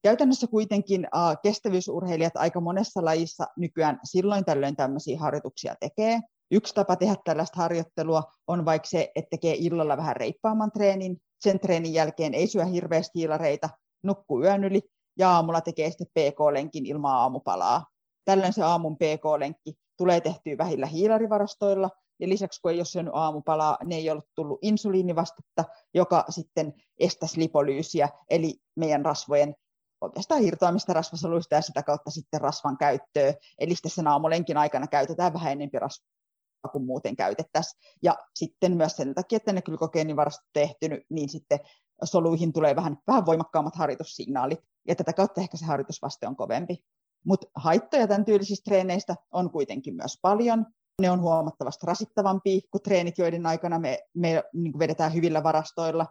Käytännössä 0.03 0.47
kuitenkin 0.47 1.09
uh, 1.15 1.41
kestävyysurheilijat 1.43 2.37
aika 2.37 2.61
monessa 2.61 3.05
lajissa 3.05 3.47
nykyään 3.57 4.01
silloin 4.05 4.45
tällöin 4.45 4.77
tämmöisiä 4.77 5.19
harjoituksia 5.19 5.75
tekee. 5.81 6.21
Yksi 6.51 6.75
tapa 6.75 6.97
tehdä 6.97 7.17
tällaista 7.25 7.57
harjoittelua 7.57 8.23
on 8.47 8.65
vaikka 8.65 8.89
se, 8.89 9.13
että 9.15 9.29
tekee 9.31 9.55
illalla 9.59 9.97
vähän 9.97 10.17
reippaamman 10.17 10.73
treenin, 10.73 11.21
sen 11.41 11.61
treenin 11.61 11.93
jälkeen 11.93 12.35
ei 12.35 12.47
syö 12.47 12.65
hirveästi 12.65 13.19
hiilareita, 13.19 13.69
nukkuu 14.03 14.43
yön 14.43 14.65
yli 14.65 14.81
ja 15.19 15.31
aamulla 15.31 15.61
tekee 15.61 15.91
sitten 15.91 16.07
PK-lenkin 16.07 16.87
ilman 16.87 17.15
aamupalaa. 17.15 17.87
Tällöin 18.25 18.53
se 18.53 18.63
aamun 18.63 18.97
PK-lenkki 18.97 19.75
tulee 19.97 20.21
tehtyä 20.21 20.59
vähillä 20.59 20.87
hiilarivarastoilla, 20.87 21.91
ja 22.21 22.29
lisäksi 22.29 22.61
kun 22.63 22.71
ei 22.71 22.79
ole 22.79 22.85
syönyt 22.85 23.15
aamupalaa, 23.15 23.79
ne 23.85 23.97
ei 23.97 24.11
ollut 24.11 24.29
tullut 24.35 24.59
insuliinivastetta, 24.63 25.65
joka 25.95 26.25
sitten 26.29 26.75
estäisi 26.99 27.41
lipolyysiä, 27.41 28.09
eli 28.31 28.55
meidän 28.77 29.05
rasvojen 29.05 29.55
oikeastaan 30.01 30.43
irtoamista 30.43 30.93
rasvasoluista 30.93 31.55
ja 31.55 31.63
sitä 31.63 31.83
kautta 31.83 32.11
sitten 32.11 32.41
rasvan 32.41 32.79
käyttöä. 32.79 33.35
Eli 33.59 33.75
sitten 33.75 33.91
sen 33.91 34.07
aamulenkin 34.07 34.57
aikana 34.57 34.87
käytetään 34.87 35.33
vähän 35.33 35.53
enemmän 35.53 35.83
rasvaa 35.83 36.73
kuin 36.73 36.87
muuten 36.87 37.17
käytettäisiin. 37.17 37.81
Ja 38.03 38.17
sitten 38.35 38.77
myös 38.77 38.93
sen 38.93 39.15
takia, 39.15 39.37
että 39.37 39.53
ne 39.53 39.63
glykogeenivarastot 39.63 40.49
tehtynyt, 40.53 41.03
niin 41.11 41.29
sitten 41.29 41.59
soluihin 42.05 42.53
tulee 42.53 42.77
vähän, 42.77 42.97
vähän 43.07 43.27
voimakkaammat 43.27 43.77
harjoitussignaalit, 43.77 44.59
ja 44.89 44.95
tätä 44.95 45.13
kautta 45.13 45.41
ehkä 45.41 45.57
se 45.57 45.65
harjoitusvaste 45.67 46.27
on 46.27 46.37
kovempi. 46.37 46.85
Mutta 47.25 47.47
haittoja 47.55 48.07
tämän 48.07 48.25
tyylisistä 48.25 48.65
treeneistä 48.65 49.15
on 49.33 49.51
kuitenkin 49.51 49.97
myös 49.97 50.19
paljon. 50.23 50.67
Ne 51.03 51.11
on 51.11 51.21
huomattavasti 51.21 51.87
rasittavampia 51.87 52.61
kuin 52.71 52.83
treenit, 52.83 53.19
joiden 53.19 53.47
aikana 53.47 53.79
me, 53.79 53.99
me 54.15 54.43
niin 54.53 54.79
vedetään 54.79 55.15
hyvillä 55.15 55.43
varastoilla. 55.43 56.07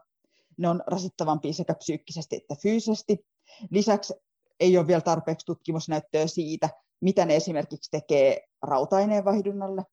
Ne 0.58 0.70
on 0.70 0.84
rasittavampia 0.88 1.54
sekä 1.54 1.74
psyykkisesti 1.74 2.36
että 2.36 2.56
fyysisesti. 2.62 3.26
Lisäksi 3.70 4.14
ei 4.60 4.78
ole 4.78 4.88
vielä 4.88 5.02
tarpeeksi 5.02 5.46
tutkimusnäyttöä 5.46 6.28
siitä, 6.28 6.70
mitä 7.02 7.26
ne 7.26 7.36
esimerkiksi 7.36 7.92
tekee 7.92 8.48
rauta-aineenvaihdunnalle. 8.62 9.84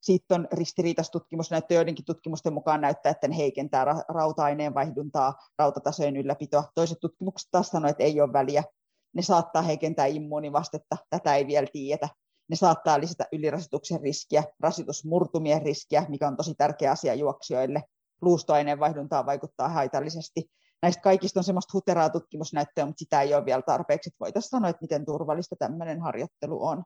Siitä 0.00 0.34
on 0.34 0.48
ristiriitaista 0.52 1.12
tutkimusnäyttöä, 1.12 1.74
joidenkin 1.74 2.04
tutkimusten 2.04 2.52
mukaan 2.52 2.80
näyttää, 2.80 3.10
että 3.10 3.28
ne 3.28 3.36
heikentää 3.36 3.84
ra- 3.84 4.04
rauta-aineenvaihduntaa, 4.08 5.34
rautatasojen 5.58 6.16
ylläpitoa. 6.16 6.64
Toiset 6.74 6.98
tutkimukset 7.00 7.48
taas 7.50 7.68
sanoo, 7.68 7.90
että 7.90 8.02
ei 8.02 8.20
ole 8.20 8.32
väliä. 8.32 8.64
Ne 9.12 9.22
saattaa 9.22 9.62
heikentää 9.62 10.06
immuunivastetta, 10.06 10.96
tätä 11.10 11.34
ei 11.36 11.46
vielä 11.46 11.66
tiedetä. 11.72 12.08
Ne 12.48 12.56
saattaa 12.56 13.00
lisätä 13.00 13.26
ylirasituksen 13.32 14.00
riskiä, 14.00 14.44
rasitusmurtumien 14.60 15.62
riskiä, 15.62 16.06
mikä 16.08 16.28
on 16.28 16.36
tosi 16.36 16.54
tärkeä 16.54 16.90
asia 16.90 17.14
juoksijoille. 17.14 17.82
Luustoaineenvaihduntaa 18.22 19.26
vaikuttaa 19.26 19.68
haitallisesti 19.68 20.50
näistä 20.82 21.02
kaikista 21.02 21.40
on 21.40 21.44
semmoista 21.44 21.70
huteraa 21.74 22.10
tutkimusnäyttöä, 22.10 22.86
mutta 22.86 22.98
sitä 22.98 23.22
ei 23.22 23.34
ole 23.34 23.44
vielä 23.44 23.62
tarpeeksi, 23.62 24.08
että 24.08 24.20
voitaisiin 24.20 24.50
sanoa, 24.50 24.70
että 24.70 24.82
miten 24.82 25.04
turvallista 25.06 25.56
tämmöinen 25.58 26.00
harjoittelu 26.00 26.66
on. 26.66 26.84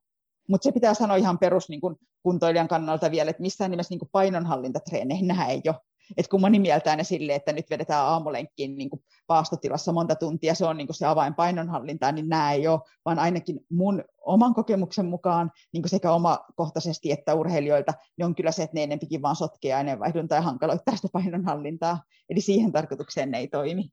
Mutta 0.48 0.64
se 0.64 0.72
pitää 0.72 0.94
sanoa 0.94 1.16
ihan 1.16 1.38
perus 1.38 1.68
niin 1.68 1.80
kun 1.80 1.96
kuntoilijan 2.22 2.68
kannalta 2.68 3.10
vielä, 3.10 3.30
että 3.30 3.42
missään 3.42 3.70
nimessä 3.70 3.94
niin 3.94 4.08
painonhallintatreeneihin 4.12 5.26
nämä 5.26 5.46
ei 5.46 5.62
ole 5.66 5.76
Et 6.16 6.28
kun 6.28 6.40
moni 6.40 6.58
mieltää 6.58 6.96
ne 6.96 7.04
silleen, 7.04 7.36
että 7.36 7.52
nyt 7.52 7.70
vedetään 7.70 8.06
aamulenkkiin 8.06 8.76
niin 8.76 8.90
kuin 8.90 9.04
paastotilassa 9.26 9.92
monta 9.92 10.14
tuntia, 10.14 10.54
se 10.54 10.66
on 10.66 10.76
niin 10.76 10.88
se 10.90 11.06
avain 11.06 11.34
painonhallintaan, 11.34 12.14
niin 12.14 12.28
nämä 12.28 12.52
ei 12.52 12.68
ole, 12.68 12.80
vaan 13.04 13.18
ainakin 13.18 13.60
mun 13.70 14.04
oman 14.20 14.54
kokemuksen 14.54 15.06
mukaan 15.06 15.50
niin 15.72 15.88
sekä 15.88 16.12
omakohtaisesti 16.12 17.12
että 17.12 17.34
urheilijoilta, 17.34 17.94
niin 18.18 18.26
on 18.26 18.34
kyllä 18.34 18.52
se, 18.52 18.62
että 18.62 18.74
ne 18.74 18.82
enempikin 18.82 19.22
vaan 19.22 19.36
sotkee 19.36 19.74
aineenvaihduntaa 19.74 20.38
ja 20.38 20.42
hankaloittaa 20.42 20.96
sitä 20.96 21.08
painonhallintaa. 21.12 22.02
Eli 22.30 22.40
siihen 22.40 22.72
tarkoitukseen 22.72 23.30
ne 23.30 23.38
ei 23.38 23.48
toimi. 23.48 23.90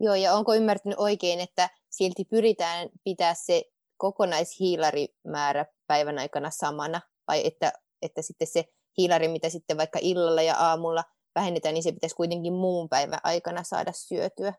Joo, 0.00 0.14
ja 0.14 0.34
onko 0.34 0.54
ymmärtänyt 0.54 0.98
oikein, 0.98 1.40
että 1.40 1.68
silti 1.90 2.24
pyritään 2.24 2.88
pitää 3.04 3.34
se 3.34 3.62
kokonaishiilarimäärä 3.96 5.66
päivän 5.86 6.18
aikana 6.18 6.50
samana, 6.50 7.00
vai 7.28 7.46
että, 7.46 7.72
että 8.02 8.22
sitten 8.22 8.48
se 8.48 8.64
hiilari, 8.98 9.28
mitä 9.28 9.48
sitten 9.48 9.76
vaikka 9.76 9.98
illalla 10.02 10.42
ja 10.42 10.56
aamulla 10.56 11.04
vähennetään, 11.34 11.74
niin 11.74 11.82
se 11.82 11.92
pitäisi 11.92 12.16
kuitenkin 12.16 12.52
muun 12.52 12.88
päivän 12.88 13.20
aikana 13.24 13.62
saada 13.62 13.92
syötyä? 13.94 14.54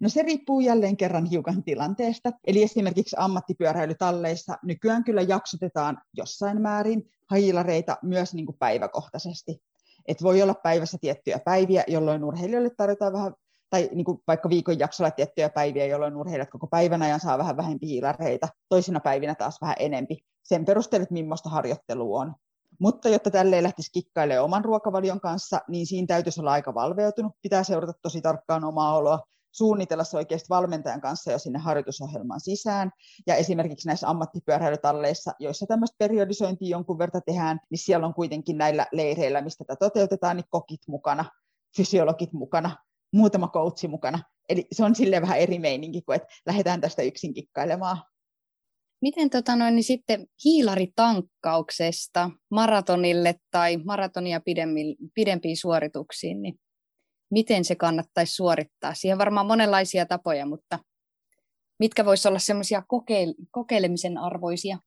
No 0.00 0.08
se 0.08 0.22
riippuu 0.22 0.60
jälleen 0.60 0.96
kerran 0.96 1.26
hiukan 1.26 1.64
tilanteesta. 1.64 2.32
Eli 2.46 2.62
esimerkiksi 2.62 3.16
ammattipyöräilytalleissa 3.18 4.56
nykyään 4.62 5.04
kyllä 5.04 5.22
jaksotetaan 5.22 5.98
jossain 6.16 6.62
määrin 6.62 7.10
hiilareita 7.34 7.96
myös 8.02 8.34
niin 8.34 8.46
kuin 8.46 8.58
päiväkohtaisesti. 8.58 9.62
Et 10.08 10.22
voi 10.22 10.42
olla 10.42 10.54
päivässä 10.54 10.98
tiettyjä 11.00 11.38
päiviä, 11.38 11.84
jolloin 11.88 12.24
urheilijoille 12.24 12.70
tarjotaan 12.70 13.12
vähän 13.12 13.34
tai 13.70 13.90
niin 13.94 14.04
kuin 14.04 14.18
vaikka 14.26 14.48
viikon 14.48 14.78
jaksolla 14.78 15.10
tiettyjä 15.10 15.48
päiviä, 15.48 15.86
jolloin 15.86 16.16
urheilijat 16.16 16.50
koko 16.50 16.66
päivän 16.66 17.02
ajan 17.02 17.20
saa 17.20 17.38
vähän 17.38 17.56
vähempi 17.56 17.86
hiilareita, 17.86 18.48
toisina 18.68 19.00
päivinä 19.00 19.34
taas 19.34 19.60
vähän 19.60 19.76
enempi. 19.78 20.18
Sen 20.42 20.64
perusteella, 20.64 21.02
että 21.02 21.12
millaista 21.12 21.48
harjoittelu 21.48 22.14
on. 22.14 22.34
Mutta 22.80 23.08
jotta 23.08 23.30
tälle 23.30 23.56
ei 23.56 23.62
lähtisi 23.62 23.92
kikkailemaan 23.92 24.44
oman 24.44 24.64
ruokavalion 24.64 25.20
kanssa, 25.20 25.60
niin 25.68 25.86
siinä 25.86 26.06
täytyisi 26.06 26.40
olla 26.40 26.52
aika 26.52 26.74
valveutunut. 26.74 27.32
Pitää 27.42 27.62
seurata 27.62 27.92
tosi 28.02 28.20
tarkkaan 28.20 28.64
omaa 28.64 28.96
oloa, 28.96 29.20
suunnitella 29.52 30.04
se 30.04 30.16
oikeasti 30.16 30.46
valmentajan 30.48 31.00
kanssa 31.00 31.32
jo 31.32 31.38
sinne 31.38 31.58
harjoitusohjelmaan 31.58 32.40
sisään. 32.40 32.90
Ja 33.26 33.34
esimerkiksi 33.34 33.88
näissä 33.88 34.08
ammattipyöräilytalleissa, 34.08 35.32
joissa 35.38 35.66
tämmöistä 35.66 35.96
periodisointia 35.98 36.68
jonkun 36.68 36.98
verran 36.98 37.22
tehdään, 37.26 37.60
niin 37.70 37.78
siellä 37.78 38.06
on 38.06 38.14
kuitenkin 38.14 38.58
näillä 38.58 38.86
leireillä, 38.92 39.40
mistä 39.40 39.64
tätä 39.64 39.78
toteutetaan, 39.78 40.36
niin 40.36 40.46
kokit 40.50 40.80
mukana, 40.88 41.24
fysiologit 41.76 42.32
mukana, 42.32 42.76
muutama 43.12 43.48
coachi 43.48 43.88
mukana. 43.88 44.18
Eli 44.48 44.66
se 44.72 44.84
on 44.84 44.94
silleen 44.94 45.22
vähän 45.22 45.38
eri 45.38 45.58
meininki 45.58 46.02
kuin, 46.02 46.16
että 46.16 46.28
lähdetään 46.46 46.80
tästä 46.80 47.02
yksin 47.02 47.34
kikkailemaan. 47.34 48.02
Miten 49.02 49.30
tota 49.30 49.56
noin, 49.56 49.74
niin 49.76 49.84
sitten 49.84 50.26
hiilaritankkauksesta 50.44 52.30
maratonille 52.50 53.34
tai 53.50 53.76
maratonia 53.76 54.40
pidempiin 55.14 55.56
suorituksiin, 55.56 56.42
niin 56.42 56.58
miten 57.30 57.64
se 57.64 57.74
kannattaisi 57.74 58.34
suorittaa? 58.34 58.94
Siihen 58.94 59.18
varmaan 59.18 59.46
monenlaisia 59.46 60.06
tapoja, 60.06 60.46
mutta 60.46 60.78
mitkä 61.78 62.04
voisivat 62.04 62.30
olla 62.30 62.38
semmoisia 62.38 62.80
kokeil- 62.80 63.46
kokeilemisen 63.50 64.18
arvoisia? 64.18 64.78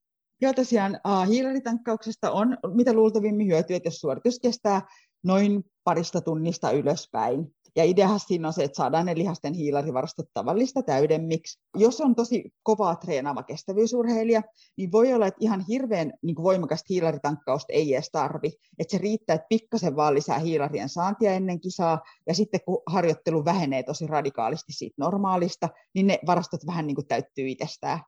Joo, 0.41 0.53
tosiaan 0.53 0.99
hiilaritankkauksesta 1.29 2.31
on 2.31 2.57
mitä 2.73 2.93
luultavimmin 2.93 3.47
hyötyä, 3.47 3.79
jos 3.85 3.99
suoritus 3.99 4.39
kestää 4.39 4.81
noin 5.23 5.63
parista 5.83 6.21
tunnista 6.21 6.71
ylöspäin, 6.71 7.55
ja 7.75 7.83
ideahan 7.83 8.19
siinä 8.19 8.47
on 8.47 8.53
se, 8.53 8.63
että 8.63 8.75
saadaan 8.75 9.05
ne 9.05 9.15
lihasten 9.15 9.53
hiilarivarastot 9.53 10.25
tavallista 10.33 10.83
täydemmiksi. 10.83 11.59
Jos 11.77 12.01
on 12.01 12.15
tosi 12.15 12.53
kovaa 12.63 12.95
treenaava 12.95 13.43
kestävyysurheilija, 13.43 14.41
niin 14.77 14.91
voi 14.91 15.13
olla, 15.13 15.27
että 15.27 15.37
ihan 15.39 15.65
hirveän 15.69 16.13
niin 16.21 16.35
voimakasta 16.43 16.85
hiilaritankkausta 16.89 17.73
ei 17.73 17.93
edes 17.93 18.09
tarvi. 18.11 18.51
Että 18.79 18.91
se 18.91 18.97
riittää, 18.97 19.33
että 19.33 19.47
pikkasen 19.49 19.95
vaan 19.95 20.13
lisää 20.13 20.39
hiilarien 20.39 20.89
saantia 20.89 21.31
ennen 21.31 21.59
kisaa, 21.59 22.01
ja 22.27 22.33
sitten 22.33 22.59
kun 22.65 22.81
harjoittelu 22.85 23.45
vähenee 23.45 23.83
tosi 23.83 24.07
radikaalisti 24.07 24.73
siitä 24.73 24.95
normaalista, 24.97 25.69
niin 25.95 26.07
ne 26.07 26.19
varastot 26.25 26.65
vähän 26.67 26.87
niin 26.87 26.95
kuin 26.95 27.07
täyttyy 27.07 27.49
itsestään 27.49 27.99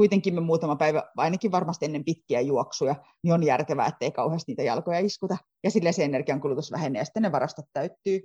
kuitenkin 0.00 0.34
me 0.34 0.40
muutama 0.40 0.76
päivä, 0.76 1.02
ainakin 1.16 1.52
varmasti 1.52 1.84
ennen 1.84 2.04
pitkiä 2.04 2.40
juoksuja, 2.40 2.94
niin 3.22 3.34
on 3.34 3.42
järkevää, 3.42 3.86
ettei 3.86 4.10
kauheasti 4.10 4.52
niitä 4.52 4.62
jalkoja 4.62 4.98
iskuta. 4.98 5.36
Ja 5.64 5.70
sille 5.70 5.92
se 5.92 6.04
energiankulutus 6.04 6.72
vähenee 6.72 7.00
ja 7.00 7.04
sitten 7.04 7.22
ne 7.22 7.32
varastot 7.32 7.64
täyttyy. 7.72 8.20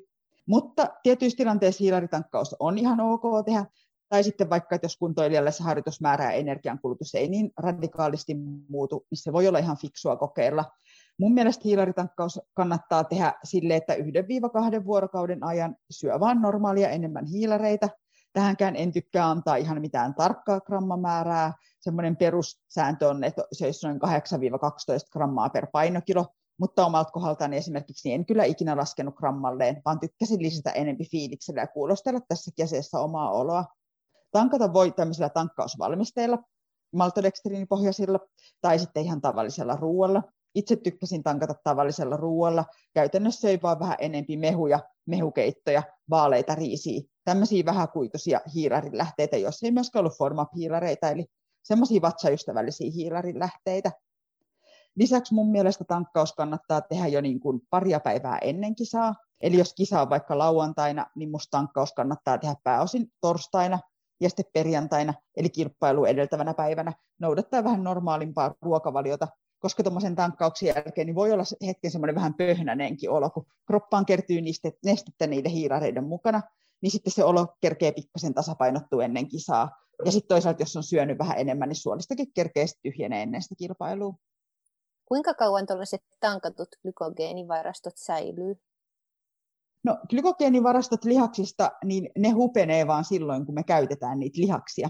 Mutta 0.47 0.87
tietyissä 1.03 1.37
tilanteissa 1.37 1.83
hiilaritankkaus 1.83 2.55
on 2.59 2.77
ihan 2.77 2.99
ok 2.99 3.45
tehdä, 3.45 3.65
tai 4.09 4.23
sitten 4.23 4.49
vaikka, 4.49 4.75
että 4.75 4.85
jos 4.85 4.97
kuntoilijalle 4.97 5.51
se 5.51 5.63
harjoitusmäärä 5.63 6.23
ja 6.25 6.31
energiankulutus 6.31 7.15
ei 7.15 7.27
niin 7.27 7.51
radikaalisti 7.57 8.35
muutu, 8.69 9.05
niin 9.11 9.17
se 9.17 9.33
voi 9.33 9.47
olla 9.47 9.59
ihan 9.59 9.77
fiksua 9.77 10.15
kokeilla. 10.15 10.65
Mun 11.19 11.33
mielestä 11.33 11.61
hiilaritankkaus 11.65 12.39
kannattaa 12.53 13.03
tehdä 13.03 13.33
sille, 13.43 13.75
että 13.75 13.93
yhden 13.93 14.27
viiva 14.27 14.49
kahden 14.49 14.85
vuorokauden 14.85 15.43
ajan 15.43 15.75
syö 15.91 16.19
vain 16.19 16.41
normaalia 16.41 16.89
enemmän 16.89 17.25
hiilareita. 17.25 17.89
Tähänkään 18.33 18.75
en 18.75 18.91
tykkää 18.91 19.29
antaa 19.29 19.55
ihan 19.55 19.81
mitään 19.81 20.15
tarkkaa 20.15 20.61
grammamäärää. 20.61 21.53
Semmoinen 21.79 22.17
perussääntö 22.17 23.09
on, 23.09 23.23
että 23.23 23.43
se 23.51 23.65
olisi 23.65 23.87
noin 23.87 23.99
8-12 24.01 24.07
grammaa 25.11 25.49
per 25.49 25.67
painokilo 25.71 26.25
mutta 26.59 26.85
omalta 26.85 27.11
kohdaltaan 27.11 27.53
esimerkiksi 27.53 28.09
niin 28.09 28.19
en 28.19 28.25
kyllä 28.25 28.43
ikinä 28.43 28.77
laskenut 28.77 29.15
grammalleen, 29.15 29.81
vaan 29.85 29.99
tykkäsin 29.99 30.41
lisätä 30.41 30.71
enempi 30.71 31.05
fiiliksellä 31.11 31.61
ja 31.61 31.67
kuulostella 31.67 32.19
tässä 32.27 32.51
kesässä 32.57 32.99
omaa 32.99 33.31
oloa. 33.31 33.65
Tankata 34.31 34.73
voi 34.73 34.91
tämmöisillä 34.91 35.29
tankkausvalmisteilla, 35.29 36.37
maltodextriinipohjaisilla 36.93 38.19
tai 38.61 38.79
sitten 38.79 39.03
ihan 39.03 39.21
tavallisella 39.21 39.75
ruoalla. 39.75 40.23
Itse 40.55 40.75
tykkäsin 40.75 41.23
tankata 41.23 41.53
tavallisella 41.63 42.17
ruoalla. 42.17 42.65
Käytännössä 42.93 43.41
söi 43.41 43.59
vaan 43.63 43.79
vähän 43.79 43.97
enempi 43.99 44.37
mehuja, 44.37 44.79
mehukeittoja, 45.05 45.83
vaaleita 46.09 46.55
riisiä, 46.55 47.01
tämmöisiä 47.23 47.65
vähäkuituisia 47.65 48.41
hiilarilähteitä, 48.55 49.37
jos 49.37 49.63
ei 49.63 49.71
myöskään 49.71 50.01
ollut 50.01 50.17
formapiilareita, 50.17 51.09
eli 51.09 51.25
semmoisia 51.63 52.01
vatsaystävällisiä 52.01 52.91
hiilarilähteitä. 52.95 53.91
Lisäksi 54.95 55.33
mun 55.33 55.51
mielestä 55.51 55.83
tankkaus 55.83 56.33
kannattaa 56.33 56.81
tehdä 56.81 57.07
jo 57.07 57.21
niin 57.21 57.39
kuin 57.39 57.61
paria 57.69 57.99
päivää 57.99 58.37
ennen 58.37 58.75
kisaa. 58.75 59.15
Eli 59.41 59.57
jos 59.57 59.73
kisa 59.73 60.01
on 60.01 60.09
vaikka 60.09 60.37
lauantaina, 60.37 61.05
niin 61.15 61.31
musta 61.31 61.57
tankkaus 61.57 61.93
kannattaa 61.93 62.37
tehdä 62.37 62.55
pääosin 62.63 63.11
torstaina 63.21 63.79
ja 64.21 64.29
sitten 64.29 64.45
perjantaina, 64.53 65.13
eli 65.37 65.49
kilpailu 65.49 66.05
edeltävänä 66.05 66.53
päivänä, 66.53 66.93
noudattaa 67.19 67.63
vähän 67.63 67.83
normaalimpaa 67.83 68.55
ruokavaliota, 68.61 69.27
koska 69.59 69.83
tuommoisen 69.83 70.15
tankkauksen 70.15 70.67
jälkeen 70.67 71.07
niin 71.07 71.15
voi 71.15 71.31
olla 71.31 71.43
hetken 71.65 71.91
semmoinen 71.91 72.15
vähän 72.15 72.33
pöhnäneenkin 72.33 73.09
olo, 73.09 73.29
kun 73.29 73.45
kroppaan 73.67 74.05
kertyy 74.05 74.41
niistä 74.41 74.71
nestettä 74.85 75.27
niiden 75.27 75.51
hiirareiden 75.51 76.03
mukana, 76.03 76.41
niin 76.81 76.91
sitten 76.91 77.13
se 77.13 77.23
olo 77.23 77.47
kerkee 77.61 77.91
pikkasen 77.91 78.33
tasapainottua 78.33 79.03
ennen 79.03 79.27
kisaa. 79.27 79.69
Ja 80.05 80.11
sitten 80.11 80.27
toisaalta, 80.27 80.61
jos 80.61 80.75
on 80.75 80.83
syönyt 80.83 81.17
vähän 81.17 81.37
enemmän, 81.37 81.69
niin 81.69 81.75
suolistakin 81.75 82.33
kerkee 82.33 82.65
tyhjenee 82.83 83.23
ennen 83.23 83.41
sitä 83.41 83.55
kilpailua. 83.55 84.15
Kuinka 85.05 85.33
kauan 85.33 85.65
tuollaiset 85.65 86.01
tankatut 86.19 86.69
glykogeenivarastot 86.81 87.97
säilyy? 87.97 88.55
No 89.83 89.97
glykogeenivarastot 90.09 91.05
lihaksista, 91.05 91.71
niin 91.85 92.09
ne 92.17 92.29
hupenee 92.29 92.87
vaan 92.87 93.05
silloin, 93.05 93.45
kun 93.45 93.55
me 93.55 93.63
käytetään 93.63 94.19
niitä 94.19 94.41
lihaksia. 94.41 94.89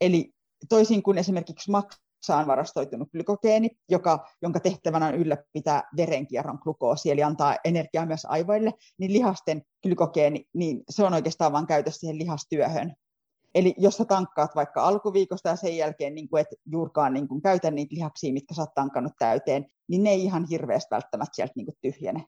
Eli 0.00 0.32
toisin 0.68 1.02
kuin 1.02 1.18
esimerkiksi 1.18 1.70
maksaan 1.70 2.46
varastoitunut 2.46 3.10
glykogeeni, 3.10 3.70
joka, 3.88 4.28
jonka 4.42 4.60
tehtävänä 4.60 5.06
on 5.06 5.14
ylläpitää 5.14 5.82
verenkierron 5.96 6.58
glukoosi, 6.62 7.10
eli 7.10 7.22
antaa 7.22 7.56
energiaa 7.64 8.06
myös 8.06 8.24
aivoille, 8.24 8.72
niin 8.98 9.12
lihasten 9.12 9.62
glykogeeni, 9.82 10.44
niin 10.54 10.82
se 10.90 11.04
on 11.04 11.14
oikeastaan 11.14 11.52
vain 11.52 11.66
käytössä 11.66 12.00
siihen 12.00 12.18
lihastyöhön. 12.18 12.96
Eli 13.56 13.74
jos 13.78 13.96
sä 13.96 14.04
tankkaat 14.04 14.54
vaikka 14.54 14.82
alkuviikosta 14.82 15.48
ja 15.48 15.56
sen 15.56 15.76
jälkeen 15.76 16.14
niin 16.14 16.28
kuin 16.28 16.40
et 16.40 16.48
juurkaan 16.66 17.14
niin 17.14 17.28
kuin 17.28 17.42
käytä 17.42 17.70
niitä 17.70 17.94
lihaksia, 17.94 18.32
mitkä 18.32 18.54
sä 18.54 18.62
oot 18.62 18.74
tankannut 18.74 19.12
täyteen, 19.18 19.66
niin 19.88 20.02
ne 20.02 20.10
ei 20.10 20.24
ihan 20.24 20.46
hirveästi 20.50 20.88
välttämättä 20.90 21.36
sieltä 21.36 21.52
niin 21.56 21.66
kuin 21.66 21.76
tyhjene. 21.80 22.24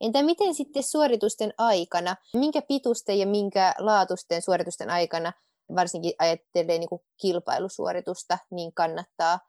Entä 0.00 0.22
miten 0.22 0.54
sitten 0.54 0.82
suoritusten 0.82 1.54
aikana, 1.58 2.16
minkä 2.34 2.62
pitusten 2.62 3.18
ja 3.18 3.26
minkä 3.26 3.74
laatusten 3.78 4.42
suoritusten 4.42 4.90
aikana, 4.90 5.32
varsinkin 5.74 6.12
ajattelee 6.18 6.78
niin 6.78 6.88
kuin 6.88 7.02
kilpailusuoritusta, 7.20 8.38
niin 8.50 8.74
kannattaa 8.74 9.40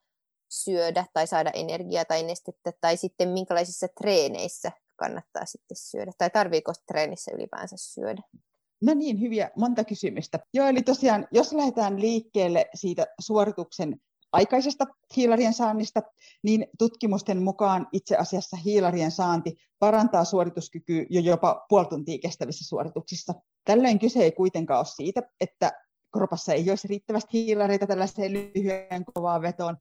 syödä 0.50 1.06
tai 1.14 1.28
saada 1.28 1.52
energiaa 1.54 2.06
tai 2.06 2.24
nestettä, 2.24 2.72
tai 2.82 2.98
sitten 2.98 3.30
minkälaisissa 3.30 3.88
treeneissä 3.88 4.72
kannattaa 4.96 5.46
sitten 5.46 5.78
syödä, 5.78 6.12
tai 6.18 6.30
tarviiko 6.30 6.74
treenissä 6.88 7.32
ylipäänsä 7.36 7.76
syödä? 7.80 8.22
No 8.84 8.94
niin, 8.94 9.22
hyviä, 9.22 9.52
monta 9.56 9.84
kysymystä. 9.84 10.40
Joo, 10.54 10.68
eli 10.68 10.82
tosiaan, 10.82 11.28
jos 11.32 11.54
lähdetään 11.54 12.02
liikkeelle 12.02 12.70
siitä 12.76 13.06
suorituksen 13.20 14.00
aikaisesta 14.32 14.86
hiilarien 15.16 15.54
saannista, 15.54 16.02
niin 16.44 16.68
tutkimusten 16.78 17.44
mukaan 17.44 17.88
itse 17.92 18.18
asiassa 18.18 18.58
hiilarien 18.58 19.12
saanti 19.12 19.56
parantaa 19.80 20.26
suorituskykyä 20.26 21.06
jo 21.10 21.22
jopa 21.22 21.66
puoli 21.70 21.86
tuntia 21.86 22.18
kestävissä 22.22 22.68
suorituksissa. 22.68 23.34
Tällöin 23.66 24.00
kyse 24.00 24.20
ei 24.20 24.32
kuitenkaan 24.32 24.80
ole 24.80 24.86
siitä, 24.86 25.22
että 25.42 25.72
kropassa 26.14 26.54
ei 26.54 26.70
olisi 26.70 26.88
riittävästi 26.88 27.30
hiilareita 27.34 27.88
tällaiseen 27.88 28.34
lyhyen 28.34 29.06
kovaan 29.14 29.42
vetoon, 29.42 29.78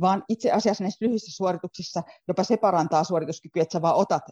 vaan 0.00 0.24
itse 0.28 0.52
asiassa 0.52 0.84
näissä 0.84 1.04
lyhyissä 1.04 1.36
suorituksissa 1.36 2.02
jopa 2.28 2.44
se 2.44 2.56
parantaa 2.56 3.04
suorituskykyä, 3.04 3.62
että 3.62 3.72
sä 3.72 3.82
vaan 3.82 3.96
otat 3.96 4.22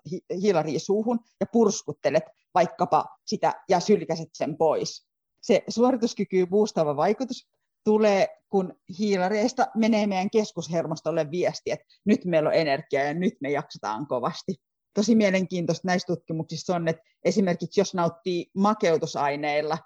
hiilaria 0.40 0.80
suuhun 0.80 1.20
ja 1.40 1.46
purskuttelet 1.52 2.24
vaikkapa 2.54 3.04
sitä 3.26 3.54
ja 3.68 3.80
sylkäset 3.80 4.28
sen 4.32 4.56
pois. 4.56 5.06
Se 5.40 5.64
suorituskyky 5.68 6.46
boostava 6.46 6.96
vaikutus 6.96 7.48
tulee, 7.84 8.28
kun 8.48 8.74
hiilareista 8.98 9.66
menee 9.74 10.06
meidän 10.06 10.30
keskushermostolle 10.30 11.30
viesti, 11.30 11.70
että 11.70 11.84
nyt 12.04 12.24
meillä 12.24 12.48
on 12.48 12.54
energiaa 12.54 13.04
ja 13.04 13.14
nyt 13.14 13.34
me 13.40 13.50
jaksetaan 13.50 14.06
kovasti. 14.06 14.54
Tosi 14.94 15.14
mielenkiintoista 15.14 15.88
näissä 15.88 16.06
tutkimuksissa 16.06 16.76
on, 16.76 16.88
että 16.88 17.02
esimerkiksi 17.24 17.80
jos 17.80 17.94
nauttii 17.94 18.46
makeutusaineilla 18.54 19.78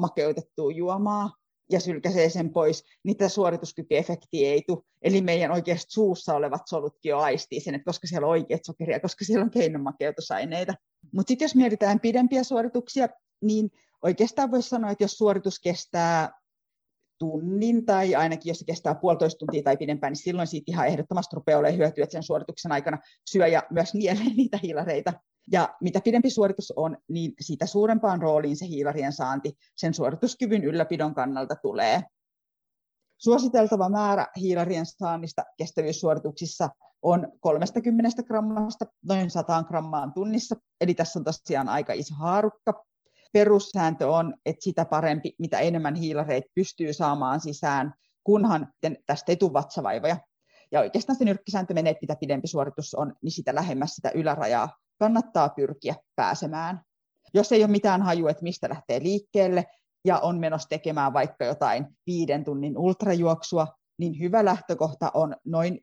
makeutettua 0.00 0.72
juomaa, 0.72 1.30
ja 1.70 1.80
sylkäsee 1.80 2.28
sen 2.28 2.50
pois, 2.50 2.84
niin 3.04 3.16
tämä 3.16 3.28
suorituskykyefekti 3.28 4.46
ei 4.46 4.62
tule. 4.66 4.82
Eli 5.02 5.20
meidän 5.20 5.52
oikeasti 5.52 5.92
suussa 5.92 6.34
olevat 6.34 6.62
solutkin 6.66 7.10
jo 7.10 7.18
aistii 7.18 7.60
sen, 7.60 7.74
että 7.74 7.84
koska 7.84 8.06
siellä 8.06 8.26
on 8.26 8.30
oikeat 8.30 8.64
sokeria, 8.64 9.00
koska 9.00 9.24
siellä 9.24 9.44
on 9.44 9.50
keinomakeutusaineita. 9.50 10.74
Mutta 11.12 11.28
sitten 11.28 11.44
jos 11.44 11.54
mietitään 11.54 12.00
pidempiä 12.00 12.44
suorituksia, 12.44 13.08
niin 13.42 13.70
oikeastaan 14.02 14.50
voisi 14.50 14.68
sanoa, 14.68 14.90
että 14.90 15.04
jos 15.04 15.18
suoritus 15.18 15.60
kestää 15.60 16.30
tunnin 17.18 17.86
tai 17.86 18.14
ainakin 18.14 18.50
jos 18.50 18.58
se 18.58 18.64
kestää 18.64 18.94
puolitoista 18.94 19.38
tuntia 19.38 19.62
tai 19.62 19.76
pidempään, 19.76 20.10
niin 20.10 20.22
silloin 20.22 20.48
siitä 20.48 20.72
ihan 20.72 20.86
ehdottomasti 20.86 21.36
rupeaa 21.36 21.58
olemaan 21.58 21.78
hyötyä, 21.78 22.04
että 22.04 22.12
sen 22.12 22.22
suorituksen 22.22 22.72
aikana 22.72 22.98
syö 23.30 23.46
ja 23.46 23.62
myös 23.70 23.94
nielee 23.94 24.34
niitä 24.36 24.58
hiilareita. 24.62 25.12
Ja 25.52 25.74
mitä 25.80 26.00
pidempi 26.00 26.30
suoritus 26.30 26.72
on, 26.76 26.96
niin 27.08 27.32
sitä 27.40 27.66
suurempaan 27.66 28.22
rooliin 28.22 28.56
se 28.56 28.66
hiilarien 28.66 29.12
saanti 29.12 29.52
sen 29.76 29.94
suorituskyvyn 29.94 30.64
ylläpidon 30.64 31.14
kannalta 31.14 31.56
tulee. 31.56 32.02
Suositeltava 33.18 33.88
määrä 33.88 34.26
hiilarien 34.36 34.86
saannista 34.86 35.44
kestävyyssuorituksissa 35.58 36.70
on 37.02 37.32
30 37.40 38.22
grammasta 38.22 38.86
noin 39.04 39.30
100 39.30 39.62
grammaan 39.62 40.12
tunnissa, 40.12 40.56
eli 40.80 40.94
tässä 40.94 41.18
on 41.18 41.24
tosiaan 41.24 41.68
aika 41.68 41.92
iso 41.92 42.14
haarukka. 42.14 42.84
Perussääntö 43.32 44.10
on, 44.10 44.34
että 44.46 44.64
sitä 44.64 44.84
parempi, 44.84 45.34
mitä 45.38 45.58
enemmän 45.58 45.94
hiilareita 45.94 46.48
pystyy 46.54 46.92
saamaan 46.92 47.40
sisään, 47.40 47.94
kunhan 48.24 48.72
tästä 49.06 49.32
ei 49.32 49.36
tule 49.36 49.52
vatsavaivoja. 49.52 50.16
Ja 50.74 50.80
oikeastaan 50.80 51.16
se 51.16 51.24
nyrkkisääntö 51.24 51.74
menee, 51.74 51.90
että 51.90 52.02
mitä 52.02 52.16
pidempi 52.20 52.48
suoritus 52.48 52.94
on, 52.94 53.14
niin 53.22 53.32
sitä 53.32 53.54
lähemmäs 53.54 53.94
sitä 53.94 54.10
ylärajaa 54.14 54.76
kannattaa 54.98 55.48
pyrkiä 55.48 55.94
pääsemään. 56.16 56.80
Jos 57.34 57.52
ei 57.52 57.62
ole 57.62 57.70
mitään 57.70 58.02
hajua, 58.02 58.30
että 58.30 58.42
mistä 58.42 58.68
lähtee 58.68 59.02
liikkeelle 59.02 59.64
ja 60.04 60.18
on 60.18 60.38
menossa 60.38 60.68
tekemään 60.68 61.12
vaikka 61.12 61.44
jotain 61.44 61.86
viiden 62.06 62.44
tunnin 62.44 62.78
ultrajuoksua, 62.78 63.66
niin 63.98 64.20
hyvä 64.20 64.44
lähtökohta 64.44 65.10
on 65.14 65.36
noin 65.44 65.74
50-60 65.74 65.80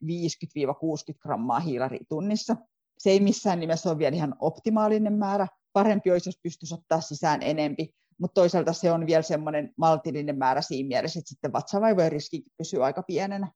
grammaa 1.20 1.60
hiilari 1.60 2.00
tunnissa. 2.10 2.56
Se 2.98 3.10
ei 3.10 3.20
missään 3.20 3.60
nimessä 3.60 3.90
ole 3.90 3.98
vielä 3.98 4.16
ihan 4.16 4.36
optimaalinen 4.40 5.14
määrä. 5.14 5.48
Parempi 5.74 6.12
olisi, 6.12 6.30
jos 6.30 6.40
pystyisi 6.44 6.74
ottaa 6.74 7.02
sisään 7.02 7.44
enempi, 7.44 7.94
mutta 8.18 8.42
toisaalta 8.42 8.74
se 8.74 8.92
on 8.92 9.06
vielä 9.06 9.22
semmoinen 9.22 9.74
maltillinen 9.78 10.38
määrä 10.38 10.62
siinä 10.62 10.88
mielessä, 10.88 11.20
että 11.20 11.30
sitten 11.30 11.54
vatsavaivojen 11.54 12.12
riski 12.12 12.44
pysyy 12.58 12.86
aika 12.86 13.04
pienenä. 13.04 13.52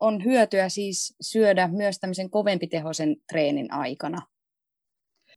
On 0.00 0.24
hyötyä 0.24 0.68
siis 0.68 1.14
syödä 1.20 1.68
myös 1.68 1.98
tämmöisen 1.98 2.30
kovempitehoisen 2.30 3.16
treenin 3.32 3.72
aikana. 3.72 4.22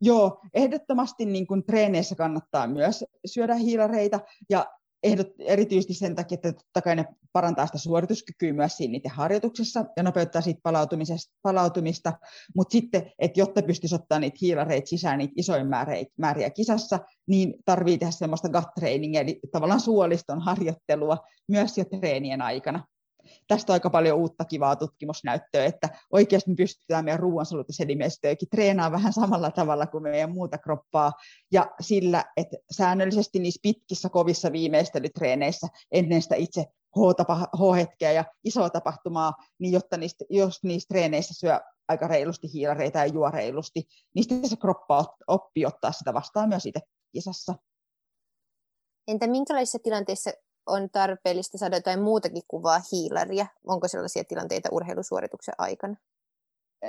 Joo, 0.01 0.41
ehdottomasti 0.53 1.25
niin 1.25 1.47
kuin 1.47 1.63
treeneissä 1.63 2.15
kannattaa 2.15 2.67
myös 2.67 3.05
syödä 3.25 3.55
hiilareita 3.55 4.19
ja 4.49 4.65
ehdot, 5.03 5.27
erityisesti 5.39 5.93
sen 5.93 6.15
takia, 6.15 6.35
että 6.35 6.53
totta 6.53 6.81
kai 6.81 6.95
ne 6.95 7.05
parantaa 7.33 7.65
sitä 7.65 7.77
suorituskykyä 7.77 8.53
myös 8.53 8.77
siinä 8.77 8.91
niiden 8.91 9.11
harjoituksessa 9.11 9.85
ja 9.97 10.03
nopeuttaa 10.03 10.41
siitä 10.41 10.59
palautumista, 11.41 12.13
mutta 12.55 12.71
sitten, 12.71 13.11
että 13.19 13.39
jotta 13.39 13.61
pystyisi 13.61 13.95
ottaa 13.95 14.19
niitä 14.19 14.37
hiilareita 14.41 14.87
sisään, 14.87 15.17
niitä 15.17 15.65
määriä, 15.69 16.05
määriä 16.17 16.49
kisassa, 16.49 16.99
niin 17.27 17.53
tarvii 17.65 17.97
tehdä 17.97 18.11
semmoista 18.11 18.49
gut 18.49 18.73
trainingia, 18.79 19.21
eli 19.21 19.39
tavallaan 19.51 19.81
suoliston 19.81 20.41
harjoittelua 20.41 21.17
myös 21.47 21.77
jo 21.77 21.85
treenien 21.85 22.41
aikana 22.41 22.87
tästä 23.47 23.73
on 23.73 23.75
aika 23.75 23.89
paljon 23.89 24.17
uutta 24.17 24.45
kivaa 24.45 24.75
tutkimusnäyttöä, 24.75 25.65
että 25.65 25.89
oikeasti 26.11 26.49
me 26.49 26.55
pystytään 26.55 27.05
meidän 27.05 27.19
ruoansulutuselimistöäkin 27.19 28.49
treenaamaan 28.49 28.91
vähän 28.99 29.13
samalla 29.13 29.51
tavalla 29.51 29.87
kuin 29.87 30.03
meidän 30.03 30.31
muuta 30.31 30.57
kroppaa, 30.57 31.13
ja 31.51 31.71
sillä, 31.79 32.25
että 32.37 32.57
säännöllisesti 32.71 33.39
niissä 33.39 33.59
pitkissä 33.63 34.09
kovissa 34.09 34.51
viimeistelytreeneissä 34.51 35.67
ennen 35.91 36.21
sitä 36.21 36.35
itse 36.35 36.65
H-hetkeä 37.57 38.11
ja 38.11 38.25
isoa 38.43 38.69
tapahtumaa, 38.69 39.33
niin 39.59 39.73
jotta 39.73 39.97
niistä, 39.97 40.25
jos 40.29 40.63
niissä 40.63 40.87
treeneissä 40.87 41.33
syö 41.33 41.59
aika 41.87 42.07
reilusti 42.07 42.53
hiilareita 42.53 42.99
ja 42.99 43.05
juo 43.05 43.31
reilusti, 43.31 43.83
niin 44.15 44.23
sitten 44.23 44.49
se 44.49 44.55
kroppa 44.55 45.15
oppii 45.27 45.65
ottaa 45.65 45.91
sitä 45.91 46.13
vastaan 46.13 46.49
myös 46.49 46.65
itse 46.65 46.79
kisassa. 47.11 47.55
Entä 49.07 49.27
minkälaisissa 49.27 49.79
tilanteissa 49.83 50.31
on 50.69 50.89
tarpeellista 50.89 51.57
saada 51.57 51.77
jotain 51.77 52.01
muutakin 52.01 52.43
kuvaa 52.47 52.81
hiilaria? 52.91 53.45
Onko 53.67 53.87
sellaisia 53.87 54.23
tilanteita 54.23 54.69
urheilusuorituksen 54.71 55.53
aikana? 55.57 55.95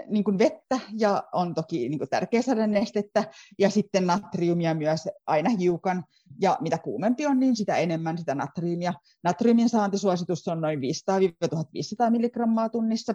Niin 0.07 0.25
kuin 0.25 0.39
vettä 0.39 0.81
ja 0.99 1.25
on 1.33 1.55
toki 1.55 1.89
niin 1.89 1.99
kuin 1.99 2.09
tärkeä 2.09 2.43
saada 2.43 2.67
nestettä 2.67 3.25
ja 3.59 3.71
sitten 3.71 4.07
natriumia 4.07 4.75
myös 4.75 5.09
aina 5.27 5.51
hiukan. 5.51 6.05
Ja 6.41 6.59
mitä 6.61 6.79
kuumempi 6.79 7.27
on, 7.27 7.41
niin 7.41 7.57
sitä 7.57 7.77
enemmän 7.77 8.19
sitä 8.19 8.35
natriumia. 8.35 8.95
Natriumin 9.25 9.69
saantisuositus 9.69 10.49
on 10.49 10.61
noin 10.61 10.81
500-1500 10.81 10.83
milligrammaa 12.11 12.69
tunnissa 12.69 13.15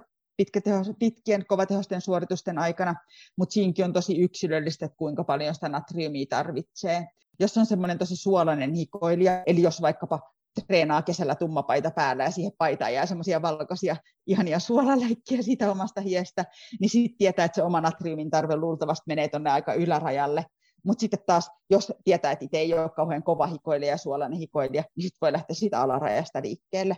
pitkien 0.99 1.45
kovatehosten 1.47 2.01
suoritusten 2.01 2.57
aikana, 2.57 2.95
mutta 3.38 3.53
siinkin 3.53 3.86
on 3.86 3.93
tosi 3.93 4.22
yksilöllistä, 4.22 4.86
että 4.86 4.97
kuinka 4.97 5.24
paljon 5.24 5.55
sitä 5.55 5.70
natriumia 5.70 6.26
tarvitsee. 6.30 7.07
Jos 7.39 7.57
on 7.57 7.66
semmoinen 7.66 7.97
tosi 7.97 8.16
suolainen 8.16 8.74
hikoilija, 8.74 9.43
eli 9.45 9.61
jos 9.61 9.82
vaikkapa 9.82 10.20
treenaa 10.68 11.01
kesällä 11.01 11.36
tummapaita 11.36 11.91
päällä 11.91 12.24
ja 12.24 12.32
siihen 12.32 12.51
paitaan 12.58 12.93
jää 12.93 13.06
semmoisia 13.06 13.41
valkoisia 13.41 13.95
ihania 14.28 14.60
suolaläikkiä 14.60 15.41
siitä 15.41 15.72
omasta 15.72 16.01
hiestä, 16.01 16.45
niin 16.80 16.89
sitten 16.89 17.18
tietää, 17.18 17.45
että 17.45 17.56
se 17.56 17.64
oma 17.64 17.82
natriumin 17.82 18.30
tarve 18.30 18.56
luultavasti 18.56 19.03
menee 19.08 19.28
tuonne 19.28 19.51
aika 19.51 19.74
ylärajalle. 19.74 20.45
Mutta 20.84 20.99
sitten 20.99 21.20
taas, 21.26 21.51
jos 21.70 21.93
tietää, 22.03 22.32
että 22.32 22.45
itse 22.45 22.58
ei 22.58 22.74
ole 22.74 22.89
kauhean 22.89 23.24
kova 23.24 23.47
hikoilija 23.47 23.91
ja 23.91 23.97
suolainen 23.97 24.39
hikoilija, 24.39 24.84
niin 24.95 25.03
sitten 25.03 25.18
voi 25.22 25.32
lähteä 25.32 25.56
siitä 25.56 25.82
alarajasta 25.82 26.41
liikkeelle. 26.41 26.97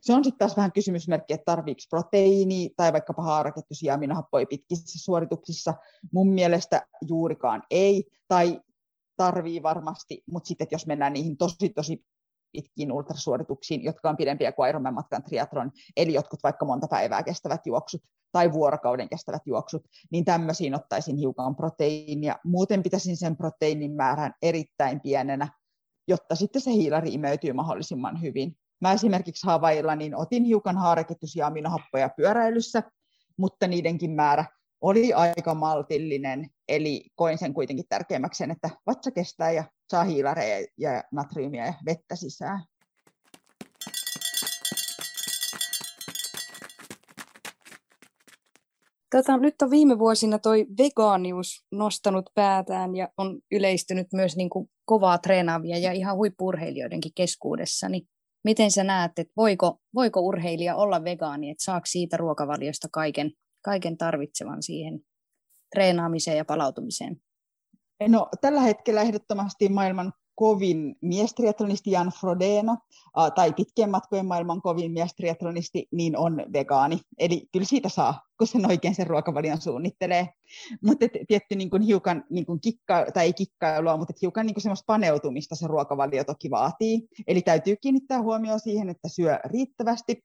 Se 0.00 0.12
on 0.12 0.24
sitten 0.24 0.38
taas 0.38 0.56
vähän 0.56 0.72
kysymysmerkki, 0.72 1.34
että 1.34 1.44
tarviiko 1.44 1.80
proteiini 1.90 2.70
tai 2.76 2.92
vaikkapa 2.92 3.22
haaraketjuisia 3.22 3.94
aminohappoja 3.94 4.46
pitkissä 4.46 5.04
suorituksissa. 5.04 5.74
Mun 6.12 6.28
mielestä 6.28 6.86
juurikaan 7.08 7.62
ei, 7.70 8.04
tai 8.28 8.60
tarvii 9.16 9.62
varmasti, 9.62 10.22
mutta 10.30 10.48
sitten 10.48 10.68
jos 10.70 10.86
mennään 10.86 11.12
niihin 11.12 11.36
tosi 11.36 11.68
tosi 11.68 12.04
pitkiin 12.52 12.92
ultrasuorituksiin, 12.92 13.84
jotka 13.84 14.10
on 14.10 14.16
pidempiä 14.16 14.52
kuin 14.52 14.68
Ironman 14.68 14.94
matkan 14.94 15.22
triathlon, 15.22 15.70
eli 15.96 16.12
jotkut 16.12 16.42
vaikka 16.42 16.66
monta 16.66 16.88
päivää 16.88 17.22
kestävät 17.22 17.66
juoksut 17.66 18.02
tai 18.32 18.52
vuorokauden 18.52 19.08
kestävät 19.08 19.42
juoksut, 19.46 19.82
niin 20.12 20.24
tämmöisiin 20.24 20.74
ottaisin 20.74 21.16
hiukan 21.16 21.56
proteiinia. 21.56 22.36
Muuten 22.44 22.82
pitäisin 22.82 23.16
sen 23.16 23.36
proteiinin 23.36 23.92
määrän 23.92 24.34
erittäin 24.42 25.00
pienenä, 25.00 25.48
jotta 26.08 26.34
sitten 26.34 26.62
se 26.62 26.70
hiilari 26.70 27.14
imeytyy 27.14 27.52
mahdollisimman 27.52 28.22
hyvin. 28.22 28.56
Mä 28.80 28.92
esimerkiksi 28.92 29.46
Havailla 29.46 29.96
niin 29.96 30.16
otin 30.16 30.44
hiukan 30.44 30.76
haareketjuisia 30.76 31.46
aminohappoja 31.46 32.10
pyöräilyssä, 32.16 32.82
mutta 33.36 33.66
niidenkin 33.66 34.10
määrä 34.10 34.44
oli 34.80 35.12
aika 35.12 35.54
maltillinen, 35.54 36.50
eli 36.68 37.04
koin 37.14 37.38
sen 37.38 37.54
kuitenkin 37.54 37.84
tärkeämmäksi 37.88 38.38
sen, 38.38 38.50
että 38.50 38.70
vatsa 38.86 39.10
kestää 39.10 39.52
ja 39.52 39.64
saa 39.90 40.04
hiilareja 40.04 40.66
ja 40.78 41.04
natriumia 41.12 41.66
ja 41.66 41.74
vettä 41.86 42.16
sisään. 42.16 42.64
Tota, 49.10 49.36
nyt 49.36 49.62
on 49.62 49.70
viime 49.70 49.98
vuosina 49.98 50.38
toi 50.38 50.66
vegaanius 50.78 51.64
nostanut 51.72 52.30
päätään 52.34 52.96
ja 52.96 53.08
on 53.16 53.40
yleistynyt 53.50 54.06
myös 54.12 54.36
niin 54.36 54.50
kuin 54.50 54.70
kovaa 54.84 55.18
treenaavia 55.18 55.78
ja 55.78 55.92
ihan 55.92 56.16
huippurheilijoidenkin 56.16 57.12
keskuudessa. 57.14 57.88
Niin 57.88 58.08
miten 58.44 58.70
sä 58.70 58.84
näet, 58.84 59.18
että 59.18 59.32
voiko, 59.36 59.80
voiko 59.94 60.20
urheilija 60.20 60.76
olla 60.76 61.04
vegaani, 61.04 61.50
että 61.50 61.64
saako 61.64 61.86
siitä 61.86 62.16
ruokavaliosta 62.16 62.88
kaiken, 62.92 63.32
kaiken 63.68 63.96
tarvitsevan 63.96 64.62
siihen 64.62 65.00
treenaamiseen 65.74 66.36
ja 66.36 66.44
palautumiseen? 66.44 67.20
No, 68.08 68.28
tällä 68.40 68.60
hetkellä 68.60 69.02
ehdottomasti 69.02 69.68
maailman 69.68 70.12
kovin 70.34 70.96
miestriatlonisti 71.02 71.90
Jan 71.90 72.12
Frodeno, 72.20 72.76
tai 73.34 73.52
pitkien 73.52 73.90
matkojen 73.90 74.26
maailman 74.26 74.62
kovin 74.62 74.92
miestriatlonisti, 74.92 75.88
niin 75.92 76.16
on 76.16 76.36
vegaani. 76.52 77.00
Eli 77.18 77.48
kyllä 77.52 77.66
siitä 77.66 77.88
saa, 77.88 78.22
kun 78.38 78.46
sen 78.46 78.66
oikein 78.66 78.94
sen 78.94 79.06
ruokavalion 79.06 79.60
suunnittelee. 79.60 80.28
Mutta 80.84 81.06
tietty 81.28 81.56
niin 81.56 81.70
kuin 81.70 81.82
hiukan 81.82 82.24
niin 82.30 82.46
kuin 82.46 82.60
kikka, 82.60 83.06
tai 83.14 83.24
ei 83.24 83.32
kikkailua, 83.32 83.96
mutta 83.96 84.14
hiukan 84.22 84.46
niin 84.46 84.54
kuin 84.54 84.62
semmoista 84.62 84.92
paneutumista 84.92 85.54
se 85.54 85.66
ruokavalio 85.66 86.24
toki 86.24 86.50
vaatii. 86.50 87.08
Eli 87.26 87.42
täytyy 87.42 87.76
kiinnittää 87.76 88.22
huomioon 88.22 88.60
siihen, 88.60 88.88
että 88.88 89.08
syö 89.08 89.38
riittävästi 89.44 90.24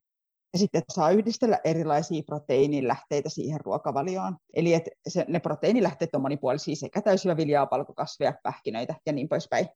ja 0.54 0.60
sitten 0.60 0.84
saa 0.90 1.12
yhdistellä 1.12 1.60
erilaisia 1.64 2.24
proteiinilähteitä 2.24 3.30
siihen 3.30 3.62
ruokavalioon. 3.62 4.38
Eli 4.54 4.74
että 4.74 4.92
se, 5.08 5.26
ne 5.28 5.40
proteiinilähteet 5.40 6.16
on 6.16 6.22
monipuolisia 6.22 6.76
sekä 6.76 7.02
täysillä 7.02 7.38
viljaa, 7.38 7.66
palkokasveja, 7.66 8.34
pähkinöitä 8.44 8.96
ja 9.06 9.14
niin 9.14 9.30
poispäin. 9.30 9.68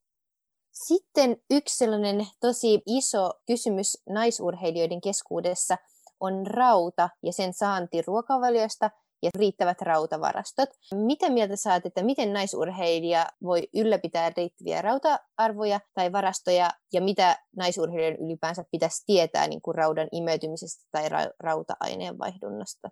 Sitten 0.73 1.37
yksi 1.49 1.77
sellainen 1.77 2.27
tosi 2.39 2.81
iso 2.85 3.31
kysymys 3.47 4.03
naisurheilijoiden 4.09 5.01
keskuudessa 5.01 5.77
on 6.19 6.47
rauta 6.47 7.09
ja 7.23 7.33
sen 7.33 7.53
saanti 7.53 8.01
ruokavaliosta 8.01 8.89
ja 9.23 9.29
riittävät 9.37 9.81
rautavarastot. 9.81 10.69
Mitä 10.95 11.29
mieltä 11.29 11.55
saat, 11.55 11.85
että 11.85 12.03
miten 12.03 12.33
naisurheilija 12.33 13.27
voi 13.43 13.67
ylläpitää 13.75 14.31
riittäviä 14.37 14.81
rauta-arvoja 14.81 15.79
tai 15.93 16.11
varastoja 16.11 16.69
ja 16.93 17.01
mitä 17.01 17.37
naisurheilijan 17.55 18.25
ylipäänsä 18.25 18.63
pitäisi 18.71 19.03
tietää 19.05 19.47
niin 19.47 19.61
kuin 19.61 19.75
raudan 19.75 20.07
imeytymisestä 20.11 20.85
tai 20.91 21.09
ra- 21.09 21.33
rauta-aineen 21.39 22.17
vaihdunnasta? 22.17 22.89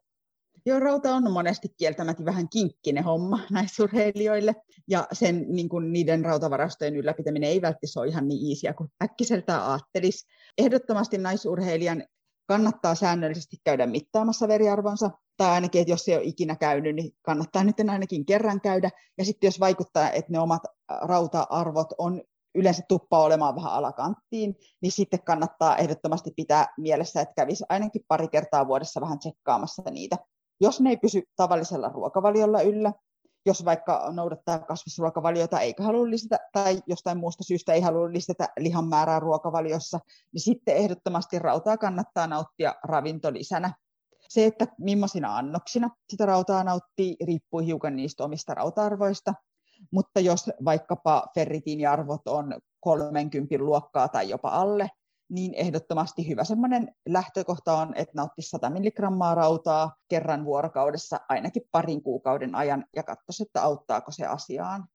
Joo, 0.66 0.80
rauta 0.80 1.16
on 1.16 1.32
monesti 1.32 1.70
kieltämättä 1.78 2.26
vähän 2.26 2.50
kinkkinen 2.50 3.04
homma 3.04 3.40
naisurheilijoille, 3.52 4.56
ja 4.88 5.08
sen, 5.12 5.46
niin 5.48 5.70
kuin 5.70 5.94
niiden 5.94 6.26
rautavarastojen 6.26 6.96
ylläpitäminen 6.96 7.50
ei 7.50 7.62
välttämättä 7.62 8.00
ole 8.00 8.08
ihan 8.08 8.28
niin 8.28 8.48
iisiä 8.48 8.74
kuin 8.74 8.90
äkkiseltään 9.04 9.64
ajattelisi. 9.66 10.28
Ehdottomasti 10.58 11.18
naisurheilijan 11.18 12.04
kannattaa 12.48 12.96
säännöllisesti 12.96 13.58
käydä 13.64 13.86
mittaamassa 13.86 14.48
veriarvonsa, 14.48 15.12
tai 15.38 15.50
ainakin, 15.52 15.82
että 15.82 15.92
jos 15.92 16.08
ei 16.08 16.16
ole 16.16 16.24
ikinä 16.24 16.56
käynyt, 16.56 16.96
niin 16.96 17.12
kannattaa 17.22 17.64
nyt 17.64 17.80
ainakin 17.80 18.26
kerran 18.26 18.62
käydä. 18.62 18.90
Ja 19.18 19.26
sitten 19.26 19.48
jos 19.48 19.60
vaikuttaa, 19.60 20.12
että 20.12 20.32
ne 20.32 20.40
omat 20.40 20.62
rauta-arvot 21.02 21.94
on 21.98 22.22
yleensä 22.56 22.84
tuppaa 22.88 23.24
olemaan 23.24 23.56
vähän 23.56 23.72
alakanttiin, 23.72 24.56
niin 24.82 24.92
sitten 24.92 25.24
kannattaa 25.24 25.78
ehdottomasti 25.78 26.32
pitää 26.36 26.68
mielessä, 26.78 27.22
että 27.22 27.34
kävisi 27.36 27.64
ainakin 27.70 28.06
pari 28.08 28.28
kertaa 28.28 28.68
vuodessa 28.68 29.02
vähän 29.02 29.20
tsekkaamassa 29.20 29.84
niitä. 29.92 30.18
Jos 30.62 30.82
ne 30.82 30.90
ei 30.90 30.98
pysy 30.98 31.24
tavallisella 31.36 31.90
ruokavaliolla 31.90 32.62
yllä, 32.62 32.94
jos 33.46 33.66
vaikka 33.66 34.12
noudattaa 34.12 34.60
kasvisruokavaliota 34.60 35.60
eikä 35.60 35.84
halua 35.84 36.10
lisätä, 36.10 36.40
tai 36.54 36.82
jostain 36.88 37.18
muusta 37.18 37.44
syystä 37.44 37.74
ei 37.74 37.82
halua 37.82 38.12
lisätä 38.12 38.50
lihan 38.60 38.88
määrää 38.88 39.20
ruokavaliossa, 39.20 40.00
niin 40.34 40.42
sitten 40.42 40.76
ehdottomasti 40.76 41.40
rautaa 41.40 41.78
kannattaa 41.78 42.28
nauttia 42.28 42.76
ravintolisänä. 42.84 43.74
Se, 44.30 44.46
että 44.46 44.68
millaisina 44.80 45.38
annoksina 45.38 45.90
sitä 46.10 46.26
rautaa 46.26 46.64
nauttii, 46.64 47.16
riippuu 47.26 47.60
hiukan 47.60 47.96
niistä 47.96 48.24
omista 48.24 48.54
rauta-arvoista, 48.54 49.34
mutta 49.92 50.20
jos 50.20 50.50
vaikkapa 50.66 51.28
ferritiiniarvot 51.36 52.28
on 52.28 52.60
30 52.80 53.58
luokkaa 53.58 54.08
tai 54.08 54.30
jopa 54.30 54.50
alle, 54.50 54.90
niin 55.30 55.54
ehdottomasti 55.54 56.28
hyvä 56.28 56.44
semmoinen 56.44 56.96
lähtökohta 57.10 57.78
on, 57.78 57.94
että 57.96 58.14
nauttisi 58.16 58.50
100 58.50 58.70
milligrammaa 58.70 59.36
rautaa 59.36 59.96
kerran 60.08 60.46
vuorokaudessa 60.46 61.20
ainakin 61.30 61.64
parin 61.72 62.04
kuukauden 62.04 62.56
ajan 62.56 62.86
ja 62.96 63.04
katsoisi, 63.04 63.44
että 63.44 63.62
auttaako 63.62 64.12
se 64.12 64.26
asiaan. 64.26 64.88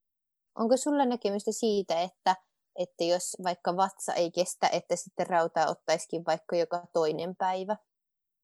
Onko 0.58 0.76
sulla 0.76 1.04
näkemystä 1.04 1.52
siitä, 1.52 2.00
että, 2.00 2.36
että 2.78 3.04
jos 3.04 3.36
vaikka 3.44 3.76
vatsa 3.76 4.14
ei 4.14 4.30
kestä, 4.30 4.68
että 4.68 4.96
sitten 4.96 5.26
rautaa 5.26 5.66
ottaisikin 5.66 6.24
vaikka 6.26 6.56
joka 6.56 6.86
toinen 6.92 7.36
päivä? 7.36 7.76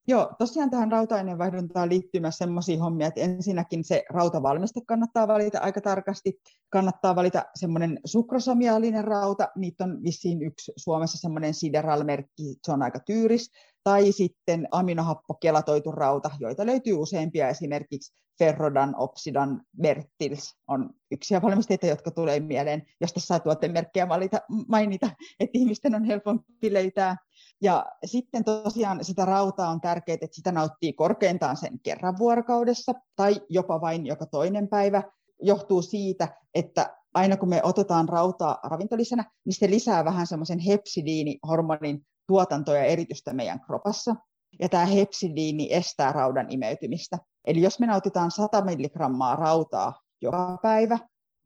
Joo, 0.08 0.32
tosiaan 0.38 0.70
tähän 0.70 0.92
rauta-aineenvaihduntaan 0.92 1.88
liittyy 1.88 2.20
myös 2.20 2.38
sellaisia 2.38 2.78
hommia, 2.78 3.06
että 3.06 3.20
ensinnäkin 3.20 3.84
se 3.84 4.04
rautavalmiste 4.10 4.80
kannattaa 4.86 5.28
valita 5.28 5.58
aika 5.58 5.80
tarkasti. 5.80 6.40
Kannattaa 6.68 7.16
valita 7.16 7.44
semmoinen 7.54 8.00
sukrosomiaalinen 8.04 9.04
rauta, 9.04 9.48
niitä 9.56 9.84
on 9.84 10.02
vissiin 10.02 10.42
yksi 10.42 10.72
Suomessa 10.76 11.18
semmoinen 11.18 11.54
Sideral-merkki, 11.54 12.56
se 12.62 12.72
on 12.72 12.82
aika 12.82 13.00
tyyris. 13.00 13.50
Tai 13.86 14.12
sitten 14.12 14.68
aminohappokelatoitu 14.70 15.92
rauta, 15.92 16.30
joita 16.40 16.66
löytyy 16.66 16.94
useampia, 16.94 17.48
esimerkiksi 17.48 18.14
Ferrodan, 18.38 18.94
Opsidan, 18.98 19.62
Bertils 19.82 20.56
on 20.68 20.90
yksiä 21.10 21.42
valmisteita, 21.42 21.86
jotka 21.86 22.10
tulee 22.10 22.40
mieleen, 22.40 22.82
jos 23.00 23.12
tässä 23.12 23.26
saa 23.26 23.40
tuotemerkkejä 23.40 24.08
valita, 24.08 24.40
mainita, 24.68 25.10
että 25.40 25.58
ihmisten 25.58 25.94
on 25.94 26.04
helpompi 26.04 26.72
löytää. 26.72 27.16
Ja 27.62 27.86
sitten 28.04 28.44
tosiaan 28.44 29.04
sitä 29.04 29.24
rautaa 29.24 29.70
on 29.70 29.80
tärkeää, 29.80 30.18
että 30.20 30.36
sitä 30.36 30.52
nauttii 30.52 30.92
korkeintaan 30.92 31.56
sen 31.56 31.80
kerran 31.82 32.18
vuorokaudessa 32.18 32.92
tai 33.16 33.40
jopa 33.48 33.80
vain 33.80 34.06
joka 34.06 34.26
toinen 34.26 34.68
päivä. 34.68 35.02
Johtuu 35.42 35.82
siitä, 35.82 36.28
että 36.54 36.96
aina 37.14 37.36
kun 37.36 37.48
me 37.48 37.60
otetaan 37.62 38.08
rautaa 38.08 38.58
ravintolisena, 38.64 39.24
niin 39.44 39.54
se 39.54 39.70
lisää 39.70 40.04
vähän 40.04 40.26
semmoisen 40.26 40.58
hepsidiinihormonin 40.58 42.06
tuotantoa 42.26 42.74
ja 42.74 42.84
eritystä 42.84 43.32
meidän 43.32 43.60
kropassa. 43.60 44.16
Ja 44.60 44.68
tämä 44.68 44.86
hepsidiini 44.86 45.68
estää 45.70 46.12
raudan 46.12 46.46
imeytymistä. 46.50 47.18
Eli 47.44 47.62
jos 47.62 47.80
me 47.80 47.86
nautitaan 47.86 48.30
100 48.30 48.64
milligrammaa 48.64 49.36
rautaa 49.36 50.00
joka 50.22 50.58
päivä, 50.62 50.98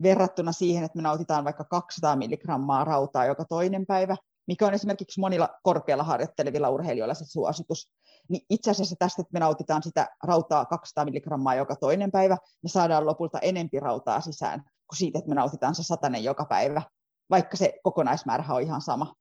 verrattuna 0.02 0.52
siihen, 0.52 0.84
että 0.84 0.96
me 0.96 1.02
nautitaan 1.02 1.44
vaikka 1.44 1.64
200 1.64 2.16
milligrammaa 2.16 2.84
rautaa 2.84 3.26
joka 3.26 3.44
toinen 3.44 3.86
päivä, 3.86 4.16
mikä 4.46 4.66
on 4.66 4.74
esimerkiksi 4.74 5.20
monilla 5.20 5.48
korkealla 5.62 6.04
harjoittelevilla 6.04 6.70
urheilijoilla 6.70 7.14
se 7.14 7.24
suositus, 7.24 7.90
niin 8.28 8.46
itse 8.50 8.70
asiassa 8.70 8.96
tästä, 8.98 9.22
että 9.22 9.32
me 9.32 9.40
nautitaan 9.40 9.82
sitä 9.82 10.08
rautaa 10.22 10.64
200 10.64 11.04
milligrammaa 11.04 11.54
joka 11.54 11.76
toinen 11.76 12.10
päivä, 12.10 12.36
me 12.62 12.68
saadaan 12.68 13.06
lopulta 13.06 13.38
enempi 13.38 13.80
rautaa 13.80 14.20
sisään 14.20 14.60
kuin 14.60 14.98
siitä, 14.98 15.18
että 15.18 15.28
me 15.28 15.34
nautitaan 15.34 15.74
se 15.74 15.82
satanen 15.82 16.24
joka 16.24 16.44
päivä, 16.44 16.82
vaikka 17.30 17.56
se 17.56 17.72
kokonaismäärä 17.82 18.44
on 18.48 18.62
ihan 18.62 18.80
sama. 18.80 19.14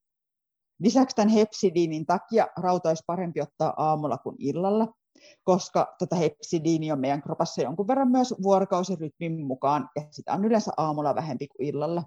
Lisäksi 0.80 1.16
tämän 1.16 1.30
hepsidiinin 1.30 2.06
takia 2.06 2.48
rauta 2.58 2.90
olisi 2.90 3.04
parempi 3.08 3.42
ottaa 3.42 3.74
aamulla 3.78 4.18
kuin 4.18 4.36
illalla, 4.40 4.88
koska 5.44 5.96
tota 6.00 6.16
hepsidiini 6.16 6.92
on 6.92 7.00
meidän 7.00 7.22
kropassa 7.22 7.62
jonkun 7.62 7.88
verran 7.88 8.12
myös 8.12 8.34
vuorokausirytmin 8.44 9.46
mukaan, 9.46 9.90
ja 9.96 10.02
sitä 10.12 10.34
on 10.34 10.46
yleensä 10.46 10.72
aamulla 10.78 11.16
vähempi 11.16 11.48
kuin 11.48 11.68
illalla. 11.68 12.04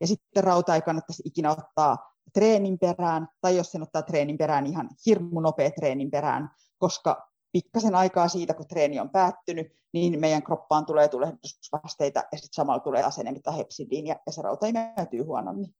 Ja 0.00 0.06
sitten 0.06 0.44
rauta 0.44 0.74
ei 0.74 0.82
kannattaisi 0.82 1.22
ikinä 1.26 1.50
ottaa 1.50 2.12
treenin 2.34 2.78
perään, 2.78 3.28
tai 3.40 3.56
jos 3.56 3.72
sen 3.72 3.82
ottaa 3.82 4.02
treenin 4.02 4.38
perään, 4.38 4.66
ihan 4.66 4.88
hirmu 5.06 5.40
nopea 5.40 5.70
treenin 5.70 6.10
perään, 6.10 6.50
koska 6.78 7.28
pikkasen 7.52 7.94
aikaa 7.94 8.28
siitä, 8.28 8.54
kun 8.54 8.68
treeni 8.68 9.00
on 9.00 9.10
päättynyt, 9.10 9.72
niin 9.92 10.20
meidän 10.20 10.42
kroppaan 10.42 10.86
tulee 10.86 11.08
tulehdusvasteita 11.08 12.24
ja 12.32 12.38
sitten 12.38 12.54
samalla 12.54 12.80
tulee 12.80 13.02
taas 13.02 13.18
enemmän 13.18 13.54
hepsidiiniä 13.56 14.16
ja 14.26 14.32
se 14.32 14.42
rauta 14.42 14.66
imeytyy 14.66 15.22
huonommin. 15.22 15.74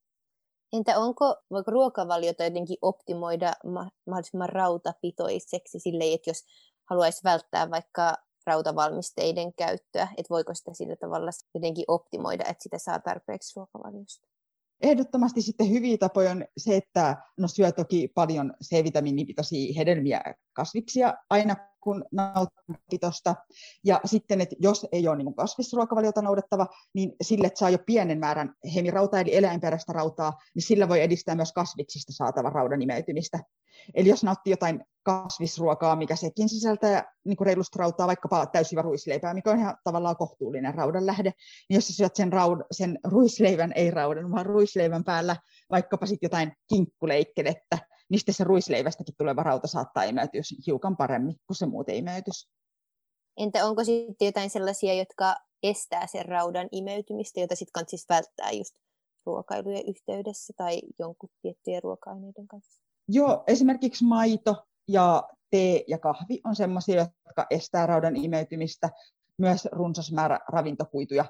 Entä 0.72 0.98
onko, 0.98 1.36
voiko 1.50 1.70
ruokavaliota 1.70 2.44
jotenkin 2.44 2.76
optimoida 2.82 3.52
mahdollisimman 4.06 4.48
rautapitoiseksi 4.48 5.80
silleen, 5.80 6.14
että 6.14 6.30
jos 6.30 6.44
haluaisi 6.90 7.24
välttää 7.24 7.70
vaikka 7.70 8.14
rautavalmisteiden 8.46 9.54
käyttöä, 9.54 10.08
että 10.16 10.30
voiko 10.30 10.54
sitä 10.54 10.74
sillä 10.74 10.96
tavalla 10.96 11.30
jotenkin 11.54 11.84
optimoida, 11.88 12.44
että 12.44 12.62
sitä 12.62 12.78
saa 12.78 12.98
tarpeeksi 12.98 13.52
ruokavaliosta? 13.56 14.28
Ehdottomasti 14.82 15.42
sitten 15.42 15.70
hyviä 15.70 15.98
tapoja 15.98 16.30
on 16.30 16.44
se, 16.56 16.76
että 16.76 17.16
no 17.38 17.48
syö 17.48 17.72
toki 17.72 18.08
paljon 18.08 18.54
C-vitamiinipitoisia 18.64 19.74
hedelmiä 19.76 20.20
kasviksia 20.52 21.14
aina 21.30 21.56
kun 21.82 22.04
nautipitosta. 22.12 23.34
Ja 23.84 24.00
sitten, 24.04 24.40
että 24.40 24.56
jos 24.58 24.86
ei 24.92 25.08
ole 25.08 25.16
niin 25.16 25.34
kasvisruokavaliota 25.34 26.22
noudattava, 26.22 26.66
niin 26.94 27.12
sille, 27.22 27.46
että 27.46 27.58
saa 27.58 27.70
jo 27.70 27.78
pienen 27.86 28.18
määrän 28.18 28.54
hemirautaa, 28.74 29.20
eli 29.20 29.36
eläinperäistä 29.36 29.92
rautaa, 29.92 30.32
niin 30.54 30.62
sillä 30.62 30.88
voi 30.88 31.00
edistää 31.00 31.34
myös 31.34 31.52
kasviksista 31.52 32.12
saatavan 32.12 32.52
raudan 32.52 32.82
imeytymistä. 32.82 33.38
Eli 33.94 34.08
jos 34.08 34.24
nauttii 34.24 34.52
jotain 34.52 34.84
kasvisruokaa, 35.02 35.96
mikä 35.96 36.16
sekin 36.16 36.48
sisältää 36.48 37.12
niin 37.24 37.36
kuin 37.36 37.46
reilusta 37.46 37.78
rautaa, 37.78 38.06
vaikkapa 38.06 38.46
täysivä 38.46 38.82
ruisleipää, 38.82 39.34
mikä 39.34 39.50
on 39.50 39.58
ihan 39.58 39.76
tavallaan 39.84 40.16
kohtuullinen 40.16 40.74
raudan 40.74 41.06
lähde, 41.06 41.32
niin 41.68 41.74
jos 41.74 41.86
sä 41.86 41.92
syöt 41.92 42.16
sen, 42.16 42.32
raud, 42.32 42.58
sen 42.70 42.98
ruisleivän, 43.04 43.72
ei 43.74 43.90
raudan, 43.90 44.32
vaan 44.32 44.46
ruisleivän 44.46 45.04
päällä 45.04 45.36
vaikkapa 45.70 46.06
sitten 46.06 46.26
jotain 46.26 46.52
kinkkuleikkelettä, 46.68 47.78
niin 48.12 48.18
sitten 48.18 48.34
se 48.34 48.44
ruisleivästäkin 48.44 49.14
tuleva 49.18 49.42
rauta 49.42 49.66
saattaa 49.66 50.02
imeytyä 50.02 50.40
hiukan 50.66 50.96
paremmin 50.96 51.36
kuin 51.46 51.56
se 51.56 51.66
muuten 51.66 51.94
imeytys. 51.94 52.48
Entä 53.36 53.66
onko 53.66 53.84
sitten 53.84 54.26
jotain 54.26 54.50
sellaisia, 54.50 54.94
jotka 54.94 55.36
estää 55.62 56.06
sen 56.06 56.24
raudan 56.24 56.68
imeytymistä, 56.72 57.40
jota 57.40 57.56
sitten 57.56 57.72
kannattaisi 57.72 58.06
välttää 58.08 58.50
just 58.50 58.74
ruokailujen 59.26 59.88
yhteydessä 59.88 60.52
tai 60.56 60.80
jonkun 60.98 61.28
tiettyjen 61.42 61.82
ruoka-aineiden 61.82 62.48
kanssa? 62.48 62.82
Joo, 63.08 63.44
esimerkiksi 63.46 64.04
maito 64.04 64.66
ja 64.88 65.28
tee 65.50 65.84
ja 65.88 65.98
kahvi 65.98 66.40
on 66.44 66.56
sellaisia, 66.56 67.06
jotka 67.26 67.46
estää 67.50 67.86
raudan 67.86 68.16
imeytymistä. 68.16 68.90
Myös 69.38 69.68
runsas 69.72 70.12
määrä 70.12 70.38
ravintokuituja, 70.48 71.24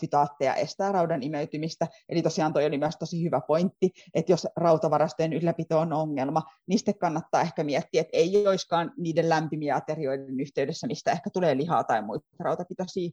fytaatteja 0.00 0.54
estää 0.54 0.92
raudan 0.92 1.22
imeytymistä. 1.22 1.86
Eli 2.08 2.22
tosiaan 2.22 2.52
toi 2.52 2.66
oli 2.66 2.78
myös 2.78 2.96
tosi 2.96 3.24
hyvä 3.24 3.40
pointti, 3.46 3.90
että 4.14 4.32
jos 4.32 4.46
rautavarastojen 4.56 5.32
ylläpito 5.32 5.78
on 5.78 5.92
ongelma, 5.92 6.42
niin 6.66 6.78
sitten 6.78 6.98
kannattaa 6.98 7.40
ehkä 7.40 7.64
miettiä, 7.64 8.00
että 8.00 8.16
ei 8.16 8.46
olisikaan 8.48 8.92
niiden 8.96 9.28
lämpimiä 9.28 9.76
aterioiden 9.76 10.40
yhteydessä, 10.40 10.86
mistä 10.86 11.12
ehkä 11.12 11.30
tulee 11.30 11.56
lihaa 11.56 11.84
tai 11.84 12.02
muita 12.02 12.26
rautapitoisia 12.38 13.10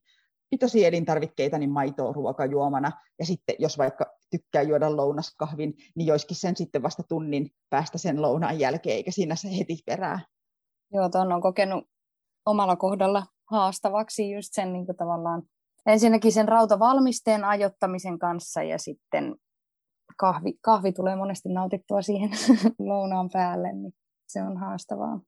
pitoisia 0.52 0.88
elintarvikkeita, 0.88 1.58
niin 1.58 1.72
maitoa 1.72 2.14
ruokajuomana. 2.14 2.92
Ja 3.20 3.26
sitten 3.26 3.56
jos 3.60 3.78
vaikka 3.78 4.06
tykkää 4.32 4.62
juoda 4.62 4.96
lounaskahvin, 4.96 5.74
niin 5.96 6.08
joiskin 6.08 6.38
sen 6.38 6.58
sitten 6.58 6.84
vasta 6.84 7.04
tunnin 7.04 7.50
päästä 7.70 7.98
sen 7.98 8.22
lounaan 8.22 8.60
jälkeen, 8.60 8.96
eikä 8.96 9.12
siinä 9.12 9.36
se 9.36 9.58
heti 9.58 9.78
perää. 9.86 10.20
Joo, 10.94 11.10
tuon 11.10 11.32
on 11.32 11.42
kokenut 11.42 11.84
omalla 12.46 12.76
kohdalla 12.76 13.24
haastavaksi 13.52 14.32
just 14.32 14.50
sen 14.54 14.74
niin 14.74 14.86
kuin 14.86 14.98
tavallaan 14.98 15.44
ensinnäkin 15.86 16.32
sen 16.32 16.48
rautavalmisteen 16.48 17.44
ajottamisen 17.44 18.20
kanssa 18.20 18.64
ja 18.64 18.78
sitten 18.78 19.36
kahvi, 20.18 20.54
kahvi 20.62 20.92
tulee 20.92 21.16
monesti 21.16 21.50
nautittua 21.50 22.02
siihen 22.02 22.30
lounaan 22.80 23.30
päälle, 23.34 23.74
niin 23.74 23.94
se 24.28 24.42
on 24.42 24.58
haastavaa. 24.58 25.20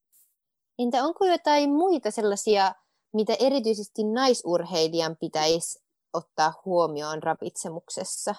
Entä 0.80 1.03
onko 1.03 1.26
jotain 1.26 1.74
muita 1.74 2.11
sellaisia, 2.11 2.76
mitä 3.13 3.34
erityisesti 3.39 4.03
naisurheilijan 4.03 5.17
pitäisi 5.19 5.84
ottaa 6.13 6.53
huomioon 6.65 7.24
ravitsemuksessa? 7.24 8.36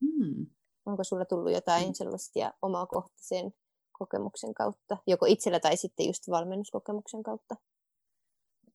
Hmm. 0.00 0.46
Onko 0.86 1.04
sulla 1.04 1.24
tullut 1.24 1.52
jotain 1.52 1.84
hmm. 1.84 1.94
sellaisia 1.94 2.52
omakohtaisen 2.62 3.52
kokemuksen 3.98 4.54
kautta, 4.54 4.96
joko 5.06 5.26
itsellä 5.26 5.60
tai 5.60 5.76
sitten 5.76 6.06
just 6.06 6.30
valmennuskokemuksen 6.30 7.22
kautta? 7.22 7.56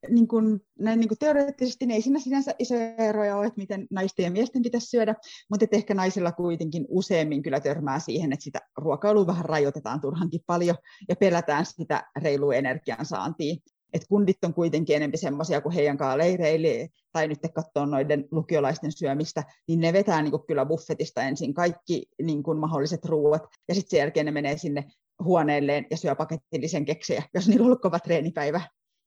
Niin 0.10 0.28
kun, 0.28 0.60
näin 0.80 1.00
niin 1.00 1.08
kun 1.08 1.18
teoreettisesti 1.20 1.86
ne 1.86 1.94
ei 1.94 2.02
siinä 2.02 2.20
sinänsä 2.20 2.56
isoja 2.60 2.96
eroja 2.96 3.38
ole, 3.38 3.46
että 3.46 3.62
miten 3.62 3.88
naisten 3.92 4.24
ja 4.24 4.32
miesten 4.32 4.62
pitäisi 4.62 4.88
syödä, 4.88 5.16
mutta 5.50 5.64
että 5.64 5.76
ehkä 5.76 5.94
naisilla 5.94 6.32
kuitenkin 6.32 6.86
useammin 6.90 7.44
kyllä 7.44 7.60
törmää 7.60 8.00
siihen, 8.00 8.34
että 8.34 8.44
sitä 8.44 8.60
ruokailua 8.78 9.28
vähän 9.28 9.46
rajoitetaan 9.46 10.02
turhankin 10.02 10.42
paljon 10.46 10.76
ja 11.10 11.16
pelätään 11.16 11.66
sitä 11.66 12.04
reilua 12.22 12.56
energiansaantia 12.56 13.56
että 13.94 14.08
kundit 14.10 14.44
on 14.44 14.54
kuitenkin 14.54 14.96
enemmän 14.96 15.18
semmoisia 15.18 15.62
kuin 15.62 15.74
heidän 15.74 15.98
kanssa 15.98 16.18
leireili, 16.18 16.90
tai 17.12 17.28
nyt 17.28 17.40
katsoo 17.54 17.86
noiden 17.86 18.28
lukiolaisten 18.32 18.92
syömistä, 18.92 19.44
niin 19.68 19.80
ne 19.80 19.94
vetää 19.94 20.22
niin 20.22 20.34
kyllä 20.48 20.66
buffetista 20.66 21.22
ensin 21.22 21.54
kaikki 21.54 22.06
niin 22.24 22.44
kuin 22.44 22.60
mahdolliset 22.60 23.06
ruuat, 23.06 23.44
ja 23.68 23.76
sitten 23.76 23.90
sen 23.90 23.98
jälkeen 23.98 24.26
ne 24.26 24.32
menee 24.32 24.58
sinne 24.58 24.84
huoneelleen 25.24 25.86
ja 25.92 25.98
syö 25.98 26.16
paketillisen 26.16 26.86
keksejä, 26.86 27.24
jos 27.34 27.48
niillä 27.48 27.64
on 27.64 27.66
ollut 27.66 27.82
kova 27.82 28.00
treenipäivä. 28.00 28.62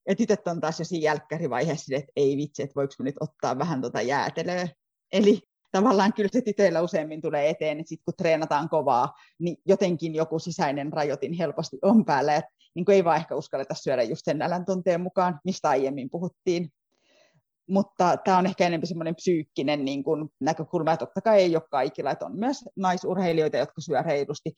Ja 0.09 0.17
tytöt 0.17 0.49
on 0.49 0.61
taas 0.61 0.79
jo 0.79 0.85
siinä 0.85 1.05
jälkkärivaiheessa, 1.05 1.97
että 1.97 2.13
ei 2.17 2.37
vitsi, 2.37 2.63
että 2.63 2.75
voiko 2.77 2.95
nyt 2.99 3.15
ottaa 3.21 3.59
vähän 3.59 3.81
tuota 3.81 4.03
jäätelöä. 4.03 4.69
Eli 5.13 5.41
tavallaan 5.73 6.13
kyllä 6.13 6.29
se 6.33 6.41
tytöillä 6.41 6.83
useimmin 6.83 7.23
tulee 7.23 7.49
eteen, 7.49 7.81
että 7.81 7.89
sitten 7.89 8.05
kun 8.05 8.15
treenataan 8.19 8.69
kovaa, 8.69 9.15
niin 9.39 9.57
jotenkin 9.67 10.15
joku 10.15 10.39
sisäinen 10.39 10.93
rajoitin 10.93 11.33
helposti 11.33 11.79
on 11.83 12.05
päällä, 12.05 12.37
että 12.37 12.51
niin 12.75 12.91
ei 12.91 13.05
vaan 13.05 13.17
ehkä 13.17 13.35
uskalleta 13.35 13.75
syödä 13.75 14.03
just 14.03 14.25
sen 14.25 14.39
nälän 14.39 14.65
tunteen 14.65 15.01
mukaan, 15.01 15.41
mistä 15.45 15.69
aiemmin 15.69 16.11
puhuttiin. 16.11 16.73
Mutta 17.69 18.17
tämä 18.17 18.39
on 18.39 18.47
ehkä 18.47 18.67
enemmän 18.67 18.87
semmoinen 18.87 19.15
psyykkinen 19.15 19.85
niin 19.85 20.05
kuin 20.05 20.29
näkökulma, 20.41 20.91
ja 20.91 20.97
totta 20.97 21.21
kai 21.21 21.43
ei 21.43 21.57
ole 21.57 21.63
kaikilla, 21.71 22.11
että 22.11 22.27
on 22.27 22.39
myös 22.39 22.65
naisurheilijoita, 22.77 23.57
jotka 23.57 23.81
syö 23.81 24.03
reilusti. 24.03 24.53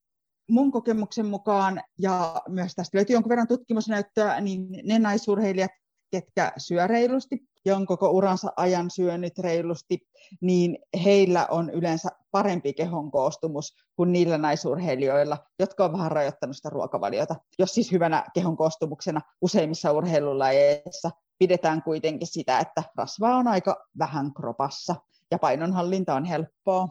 Mun 0.52 0.72
kokemuksen 0.72 1.26
mukaan, 1.26 1.82
ja 1.98 2.42
myös 2.48 2.74
tästä 2.74 2.98
löytyy 2.98 3.14
jonkun 3.14 3.30
verran 3.30 3.48
tutkimusnäyttöä, 3.48 4.40
niin 4.40 4.66
ne 4.84 4.98
naisurheilijat, 4.98 5.70
ketkä 6.10 6.52
syö 6.56 6.86
reilusti 6.86 7.38
ja 7.64 7.76
on 7.76 7.86
koko 7.86 8.10
uransa 8.10 8.52
ajan 8.56 8.90
syönyt 8.90 9.38
reilusti, 9.38 9.98
niin 10.40 10.78
heillä 11.04 11.46
on 11.50 11.70
yleensä 11.70 12.08
parempi 12.30 12.72
kehon 12.72 13.10
koostumus 13.10 13.76
kuin 13.96 14.12
niillä 14.12 14.38
naisurheilijoilla, 14.38 15.38
jotka 15.58 15.84
on 15.84 15.92
vähän 15.92 16.12
rajoittanut 16.12 16.56
sitä 16.56 16.70
ruokavaliota. 16.70 17.36
Jos 17.58 17.74
siis 17.74 17.92
hyvänä 17.92 18.24
kehon 18.34 18.56
koostumuksena 18.56 19.20
useimmissa 19.40 19.92
urheilulajeissa 19.92 21.10
pidetään 21.38 21.82
kuitenkin 21.82 22.28
sitä, 22.28 22.58
että 22.58 22.82
rasvaa 22.96 23.36
on 23.36 23.48
aika 23.48 23.86
vähän 23.98 24.34
kropassa 24.34 24.94
ja 25.30 25.38
painonhallinta 25.38 26.14
on 26.14 26.24
helppoa. 26.24 26.88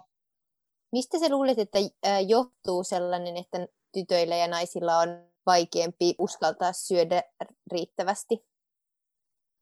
Mistä 0.91 1.19
sä 1.19 1.29
luulet, 1.29 1.59
että 1.59 1.79
johtuu 2.27 2.83
sellainen, 2.83 3.37
että 3.37 3.67
tytöillä 3.93 4.35
ja 4.35 4.47
naisilla 4.47 4.97
on 4.97 5.09
vaikeampi 5.45 6.15
uskaltaa 6.19 6.73
syödä 6.73 7.23
riittävästi? 7.71 8.45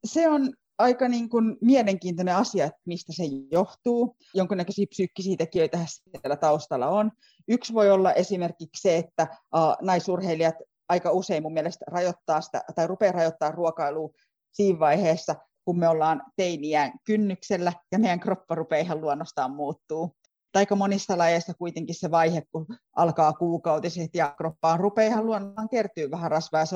Se 0.06 0.30
on 0.30 0.54
aika 0.78 1.08
niin 1.08 1.30
kuin 1.30 1.58
mielenkiintoinen 1.62 2.36
asia, 2.36 2.66
että 2.66 2.82
mistä 2.86 3.14
se 3.14 3.24
johtuu. 3.52 4.16
Jonkinnäköisiä 4.34 4.86
psyykkisiä 4.90 5.36
tekijöitä 5.38 5.78
siellä 5.88 6.36
taustalla 6.36 6.88
on. 6.88 7.12
Yksi 7.48 7.74
voi 7.74 7.92
olla 7.92 8.14
esimerkiksi 8.14 8.82
se, 8.82 8.98
että 8.98 9.28
uh, 9.32 9.76
naisurheilijat 9.82 10.56
aika 10.90 11.12
usein 11.12 11.44
mun 11.44 11.54
mielestä 11.54 11.86
rajoittaa 11.88 12.42
sitä, 12.42 12.64
tai 12.76 12.88
rupeaa 12.88 13.12
rajoittaa 13.12 13.52
ruokailua 13.52 14.10
siinä 14.52 14.80
vaiheessa, 14.80 15.36
kun 15.66 15.80
me 15.80 15.88
ollaan 15.88 16.24
teiniään 16.36 16.92
kynnyksellä 17.04 17.74
ja 17.92 18.00
meidän 18.00 18.20
kroppa 18.20 18.56
rupeaa 18.56 18.82
ihan 18.82 19.02
luonnostaan 19.02 19.52
muuttuu. 19.52 20.16
Aika 20.54 20.76
monissa 20.76 21.18
lajeissa 21.18 21.54
kuitenkin 21.54 21.96
se 21.96 22.12
vaihe, 22.12 22.44
kun 22.52 22.66
alkaa 22.96 23.34
kuukautiset 23.34 24.16
ja 24.16 24.34
kroppaan 24.38 24.80
rupeaa 24.80 25.08
ihan 25.08 25.26
luonnostaan 25.26 25.70
kertyy 25.70 26.12
vähän 26.12 26.32
rasvaa, 26.32 26.66
se 26.66 26.76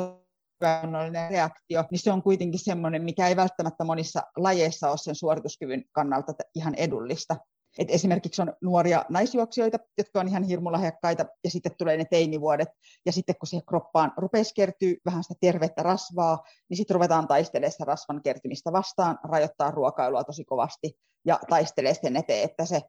epäonnollinen 0.62 1.32
reaktio, 1.32 1.84
niin 1.92 2.00
se 2.00 2.12
on 2.12 2.24
kuitenkin 2.24 2.60
semmoinen, 2.60 3.04
mikä 3.04 3.28
ei 3.28 3.36
välttämättä 3.36 3.84
monissa 3.84 4.24
lajeissa 4.38 4.90
ole 4.90 4.98
sen 4.98 5.16
suorituskyvyn 5.16 5.84
kannalta 5.92 6.34
ihan 6.56 6.76
edullista. 6.76 7.36
Et 7.78 7.92
esimerkiksi 7.92 8.42
on 8.42 8.54
nuoria 8.62 9.06
naisjuoksijoita, 9.10 9.78
jotka 9.98 10.20
on 10.20 10.28
ihan 10.28 10.44
hirmulahjakkaita, 10.44 11.26
ja 11.44 11.50
sitten 11.50 11.76
tulee 11.78 11.98
ne 11.98 12.06
teinivuodet, 12.06 12.70
ja 13.06 13.12
sitten 13.12 13.36
kun 13.40 13.48
siihen 13.48 13.66
kroppaan 13.66 14.12
rupeaa 14.18 14.44
kertyy 14.56 14.98
vähän 15.06 15.24
sitä 15.24 15.36
tervettä 15.42 15.84
rasvaa, 15.84 16.44
niin 16.70 16.78
sitten 16.78 16.96
ruvetaan 16.96 17.28
taistelemaan 17.28 17.72
sitä 17.72 17.86
rasvan 17.86 18.22
kertymistä 18.22 18.72
vastaan, 18.72 19.20
rajoittaa 19.24 19.72
ruokailua 19.72 20.24
tosi 20.24 20.46
kovasti, 20.46 20.98
ja 21.26 21.40
taistelee 21.50 21.94
sen 21.94 22.18
eteen, 22.18 22.44
että 22.44 22.66
se 22.66 22.82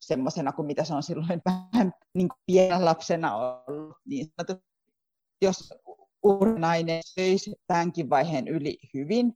semmoisena 0.00 0.52
kuin 0.52 0.66
mitä 0.66 0.84
se 0.84 0.94
on 0.94 1.02
silloin 1.02 1.42
vähän 1.44 1.92
niin 2.14 2.28
kuin 2.28 2.38
pienen 2.46 2.84
lapsena 2.84 3.36
ollut, 3.36 3.96
niin 4.04 4.26
sanottu, 4.26 4.66
jos 5.42 5.74
urnainen 6.22 7.00
söisi 7.04 7.54
tämänkin 7.66 8.10
vaiheen 8.10 8.48
yli 8.48 8.78
hyvin. 8.94 9.32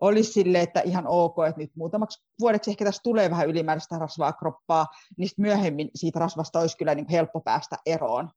Olisi 0.00 0.32
sille, 0.32 0.60
että 0.60 0.80
ihan 0.80 1.06
ok, 1.06 1.36
että 1.48 1.60
nyt 1.60 1.70
muutamaksi 1.76 2.22
vuodeksi 2.40 2.70
ehkä 2.70 2.84
tässä 2.84 3.02
tulee 3.04 3.30
vähän 3.30 3.48
ylimääräistä 3.48 3.98
rasvaa 3.98 4.32
kroppaa, 4.32 4.86
niin 5.16 5.30
myöhemmin 5.38 5.90
siitä 5.94 6.18
rasvasta 6.18 6.60
olisi 6.60 6.76
kyllä 6.76 6.94
niin 6.94 7.08
helppo 7.10 7.40
päästä 7.40 7.76
eroon. 7.86 8.30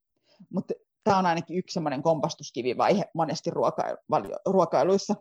Mutta 0.50 0.74
tämä 1.04 1.18
on 1.18 1.26
ainakin 1.26 1.58
yksi 1.58 1.74
semmoinen 1.74 2.04
kompastuskivivaihe 2.04 3.06
monesti 3.14 3.50
ruokailu- 3.50 4.42
ruokailuissa. 4.46 5.16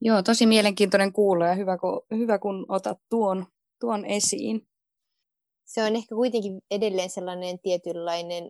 Joo, 0.00 0.22
tosi 0.22 0.46
mielenkiintoinen 0.46 1.12
kuulla 1.12 1.46
ja 1.46 1.54
hyvä, 1.54 1.78
kun, 1.78 2.02
hyvä 2.10 2.38
kun 2.38 2.66
otat 2.68 2.98
tuon, 3.08 3.46
tuon 3.80 4.04
esiin. 4.04 4.66
Se 5.72 5.84
on 5.84 5.96
ehkä 5.96 6.14
kuitenkin 6.14 6.60
edelleen 6.70 7.10
sellainen 7.10 7.58
tietynlainen 7.58 8.48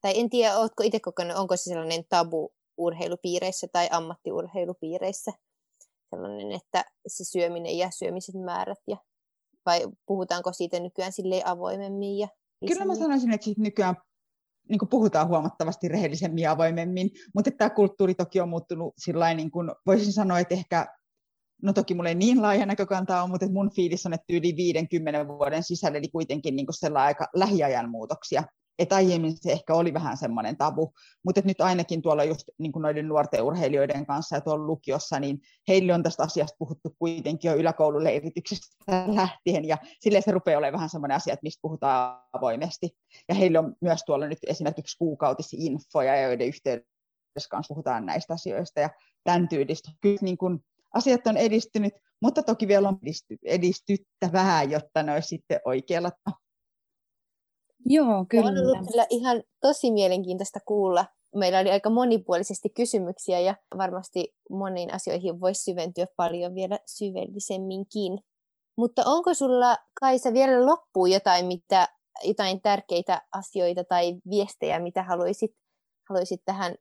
tai 0.00 0.20
en 0.20 0.30
tiedä, 0.30 0.58
oletko 0.58 0.82
itse 0.82 1.00
kokenut, 1.00 1.36
onko 1.36 1.56
se 1.56 1.62
sellainen 1.62 2.04
tabu 2.08 2.52
urheilupiireissä 2.76 3.66
tai 3.72 3.88
ammattiurheilupiireissä, 3.90 5.32
sellainen, 6.10 6.52
että 6.52 6.84
se 7.06 7.24
syöminen 7.24 7.78
ja 7.78 7.90
syömisen 7.90 8.40
määrät, 8.40 8.78
ja, 8.86 8.96
vai 9.66 9.86
puhutaanko 10.06 10.52
siitä 10.52 10.80
nykyään 10.80 11.12
sille 11.12 11.42
avoimemmin? 11.44 12.18
Ja 12.18 12.28
Kyllä 12.66 12.84
mä 12.84 12.94
sanoisin, 12.94 13.32
että 13.32 13.44
siitä 13.44 13.62
nykyään 13.62 13.96
niin 14.68 14.78
kuin 14.78 14.88
puhutaan 14.88 15.28
huomattavasti 15.28 15.88
rehellisemmin 15.88 16.42
ja 16.42 16.52
avoimemmin, 16.52 17.10
mutta 17.34 17.50
tämä 17.50 17.70
kulttuuri 17.70 18.14
toki 18.14 18.40
on 18.40 18.48
muuttunut 18.48 18.94
sillä 18.98 19.34
niin 19.34 19.50
kuin 19.50 19.70
voisin 19.86 20.12
sanoa, 20.12 20.38
että 20.38 20.54
ehkä 20.54 20.86
No 21.64 21.72
toki 21.72 21.94
mulla 21.94 22.08
ei 22.08 22.14
niin 22.14 22.42
laaja 22.42 22.66
näkökanta 22.66 23.22
ole, 23.22 23.30
mutta 23.30 23.48
mun 23.48 23.70
fiilis 23.70 24.06
on, 24.06 24.14
että 24.14 24.32
yli 24.32 24.56
50 24.56 25.28
vuoden 25.28 25.62
sisällä, 25.62 25.98
eli 25.98 26.08
kuitenkin 26.08 26.56
niin 26.56 26.66
kuin 26.66 26.96
aika 26.96 27.26
lähiajan 27.34 27.90
muutoksia 27.90 28.42
että 28.78 28.94
aiemmin 28.94 29.36
se 29.36 29.52
ehkä 29.52 29.74
oli 29.74 29.94
vähän 29.94 30.16
semmoinen 30.16 30.56
tabu, 30.56 30.92
mutta 31.24 31.40
nyt 31.44 31.60
ainakin 31.60 32.02
tuolla 32.02 32.24
just 32.24 32.42
niin 32.58 32.72
noiden 32.76 33.08
nuorten 33.08 33.42
urheilijoiden 33.42 34.06
kanssa 34.06 34.36
ja 34.36 34.40
tuolla 34.40 34.66
lukiossa, 34.66 35.20
niin 35.20 35.38
heille 35.68 35.94
on 35.94 36.02
tästä 36.02 36.22
asiasta 36.22 36.56
puhuttu 36.58 36.96
kuitenkin 36.98 37.48
jo 37.48 37.56
yläkoululeirityksestä 37.56 38.76
lähtien, 39.06 39.64
ja 39.64 39.78
sille 40.00 40.20
se 40.20 40.30
rupeaa 40.30 40.58
olemaan 40.58 40.78
vähän 40.78 40.90
semmoinen 40.90 41.16
asia, 41.16 41.32
että 41.32 41.44
mistä 41.44 41.62
puhutaan 41.62 42.22
avoimesti. 42.32 42.90
Ja 43.28 43.34
heille 43.34 43.58
on 43.58 43.76
myös 43.80 44.02
tuolla 44.06 44.26
nyt 44.26 44.38
esimerkiksi 44.46 44.98
kuukautisinfoja, 44.98 46.20
joiden 46.20 46.48
yhteydessä 46.48 47.48
kanssa 47.50 47.74
puhutaan 47.74 48.06
näistä 48.06 48.34
asioista, 48.34 48.80
ja 48.80 48.90
tämän 49.24 49.48
tyylistä. 49.48 49.90
Kyllä 50.00 50.18
niin 50.20 50.38
kuin 50.38 50.64
asiat 50.94 51.26
on 51.26 51.36
edistynyt, 51.36 51.92
mutta 52.22 52.42
toki 52.42 52.68
vielä 52.68 52.88
on 52.88 52.98
edistyttävää, 53.44 54.62
jotta 54.62 55.02
ne 55.02 55.12
olisi 55.12 55.28
sitten 55.28 55.60
oikealla 55.64 56.10
Joo, 57.86 58.26
kyllä. 58.28 58.46
On 58.46 58.58
ollut 58.58 58.86
kyllä 58.90 59.06
ihan 59.10 59.42
tosi 59.60 59.90
mielenkiintoista 59.90 60.60
kuulla. 60.66 61.06
Meillä 61.34 61.58
oli 61.58 61.70
aika 61.70 61.90
monipuolisesti 61.90 62.68
kysymyksiä 62.70 63.40
ja 63.40 63.56
varmasti 63.76 64.34
moniin 64.50 64.94
asioihin 64.94 65.40
voisi 65.40 65.62
syventyä 65.62 66.06
paljon 66.16 66.54
vielä 66.54 66.78
syvällisemminkin. 66.86 68.18
Mutta 68.76 69.02
onko 69.06 69.34
sulla, 69.34 69.76
Kaisa, 70.00 70.32
vielä 70.32 70.66
loppuun 70.66 71.10
jotain, 71.10 71.46
mitä, 71.46 71.88
jotain 72.24 72.62
tärkeitä 72.62 73.22
asioita 73.32 73.84
tai 73.84 74.14
viestejä, 74.30 74.78
mitä 74.78 75.02
haluaisit, 75.02 75.50
haluaisit 76.08 76.40
tähän 76.44 76.74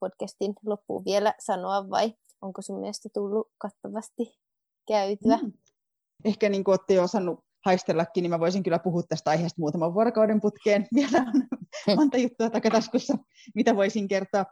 podcastin 0.00 0.52
loppuun 0.66 1.04
vielä 1.04 1.34
sanoa 1.38 1.90
vai 1.90 2.14
onko 2.42 2.62
sun 2.62 2.80
mielestä 2.80 3.08
tullut 3.14 3.48
kattavasti 3.58 4.38
käytyä? 4.88 5.36
Mm. 5.36 5.52
Ehkä 6.24 6.48
niin 6.48 6.64
kuin 6.64 6.72
olette 6.72 6.94
jo 6.94 7.02
osannut 7.02 7.44
haistellakin, 7.64 8.22
niin 8.22 8.30
mä 8.30 8.40
voisin 8.40 8.62
kyllä 8.62 8.78
puhua 8.78 9.02
tästä 9.02 9.30
aiheesta 9.30 9.60
muutaman 9.60 9.94
vuorokauden 9.94 10.40
putkeen. 10.40 10.86
Vielä 10.94 11.18
on 11.88 11.96
monta 11.96 12.16
juttua 12.16 12.50
takataskussa, 12.50 13.18
mitä 13.54 13.76
voisin 13.76 14.08
kertoa. 14.08 14.44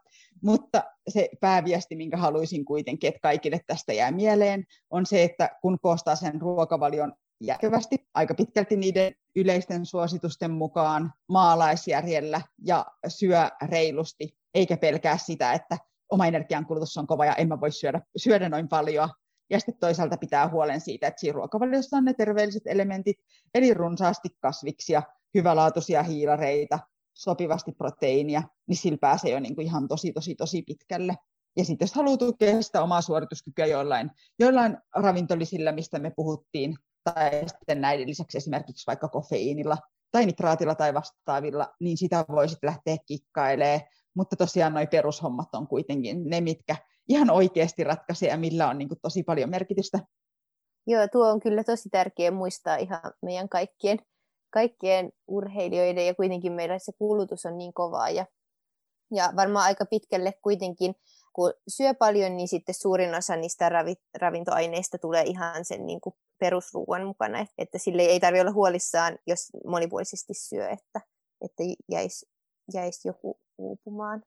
Mutta 0.43 0.85
se 1.09 1.29
pääviesti, 1.41 1.97
minkä 1.97 2.17
haluaisin 2.17 2.65
kuitenkin, 2.65 3.09
että 3.09 3.21
kaikille 3.23 3.61
tästä 3.67 3.93
jää 3.93 4.11
mieleen, 4.11 4.65
on 4.91 5.07
se, 5.07 5.23
että 5.23 5.51
kun 5.63 5.79
koostaa 5.83 6.17
sen 6.17 6.41
ruokavalion 6.41 7.13
järkevästi, 7.41 8.09
aika 8.15 8.35
pitkälti 8.35 8.77
niiden 8.77 9.15
yleisten 9.37 9.87
suositusten 9.87 10.51
mukaan 10.51 11.13
maalaisjärjellä 11.29 12.41
ja 12.65 12.87
syö 13.09 13.51
reilusti, 13.69 14.37
eikä 14.55 14.77
pelkää 14.77 15.19
sitä, 15.19 15.53
että 15.53 15.79
oma 16.11 16.27
energiankulutus 16.27 16.97
on 16.97 17.07
kova 17.07 17.27
ja 17.27 17.35
en 17.35 17.49
mä 17.49 17.61
voi 17.61 17.73
syödä, 17.73 18.01
syödä 18.17 18.49
noin 18.49 18.69
paljon. 18.69 19.09
Ja 19.51 19.59
sitten 19.59 19.79
toisaalta 19.81 20.17
pitää 20.17 20.49
huolen 20.49 20.81
siitä, 20.81 21.07
että 21.07 21.21
siinä 21.21 21.35
ruokavaliossa 21.35 21.97
on 21.97 22.05
ne 22.05 22.15
terveelliset 22.15 22.63
elementit, 22.67 23.17
eli 23.55 23.75
runsaasti 23.75 24.29
kasviksia, 24.41 25.03
hyvälaatuisia 25.35 26.03
hiilareita, 26.03 26.79
sopivasti 27.15 27.73
proteiinia, 27.73 28.43
niin 28.67 28.77
sillä 28.77 28.99
pääsee 29.01 29.31
jo 29.31 29.41
niin 29.41 29.55
kuin 29.55 29.67
ihan 29.67 29.89
tosi, 29.89 30.13
tosi, 30.13 30.35
tosi 30.35 30.63
pitkälle. 30.63 31.15
Ja 31.57 31.65
sitten 31.65 31.87
jos 31.87 31.95
haluaa 31.95 32.17
tukea 32.17 32.63
sitä 32.63 32.83
omaa 32.83 33.03
suorituskykyä 33.03 33.67
jollain, 33.67 34.11
jollain 34.39 34.79
ravintolisilla, 34.95 35.73
mistä 35.73 35.99
me 35.99 36.13
puhuttiin, 36.17 36.77
tai 37.05 37.49
sitten 37.49 37.81
näiden 37.81 38.09
lisäksi 38.09 38.39
esimerkiksi 38.39 38.87
vaikka 38.87 39.09
kofeiinilla 39.09 39.79
tai 40.11 40.27
nitraatilla 40.27 40.75
tai 40.75 40.95
vastaavilla, 40.95 41.75
niin 41.81 41.97
sitä 41.97 42.25
voi 42.29 42.49
sitten 42.49 42.69
lähteä 42.69 42.97
kikkailemaan. 43.07 43.81
Mutta 44.19 44.37
tosiaan 44.37 44.75
nuo 44.75 44.87
perushommat 44.91 45.55
on 45.55 45.67
kuitenkin 45.67 46.31
ne, 46.31 46.41
mitkä 46.41 46.77
ihan 47.09 47.31
oikeasti 47.31 47.85
ratkaisee 47.85 48.29
ja 48.29 48.37
millä 48.37 48.69
on 48.69 48.79
niin 48.79 48.89
kuin 48.89 48.99
tosi 49.03 49.23
paljon 49.23 49.51
merkitystä. 49.51 49.99
Joo, 50.87 51.09
tuo 51.13 51.29
on 51.29 51.41
kyllä 51.41 51.65
tosi 51.65 51.89
tärkeä 51.89 52.31
muistaa 52.31 52.77
ihan 52.77 53.13
meidän 53.23 53.49
kaikkien, 53.49 53.99
kaikkien 54.51 55.13
urheilijoiden 55.29 56.07
ja 56.07 56.15
kuitenkin 56.15 56.53
meillä 56.53 56.79
se 56.79 56.93
kulutus 56.99 57.47
on 57.47 57.59
niin 57.59 57.73
kovaa 57.73 58.11
ja, 58.11 58.27
ja 59.15 59.33
varmaan 59.37 59.65
aika 59.65 59.87
pitkälle 59.87 60.33
kuitenkin 60.43 60.95
kun 61.33 61.53
syö 61.69 61.95
paljon, 61.95 62.37
niin 62.37 62.49
sitten 62.49 62.75
suurin 62.75 63.15
osa 63.15 63.37
niistä 63.37 63.71
ravintoaineista 64.21 64.99
tulee 64.99 65.23
ihan 65.23 65.65
sen 65.65 65.87
niin 65.87 66.01
kuin 66.01 66.15
perusruuan 66.39 67.07
mukana, 67.07 67.47
että 67.59 67.79
sille 67.79 68.03
ei 68.03 68.21
tarvitse 68.21 68.41
olla 68.41 68.53
huolissaan, 68.53 69.19
jos 69.27 69.49
monipuolisesti 69.67 70.35
syö, 70.35 70.69
että, 70.69 71.01
että 71.41 71.63
jäisi, 71.89 72.27
jäisi 72.75 73.09
joku 73.09 73.41
uupumaan. 73.59 74.23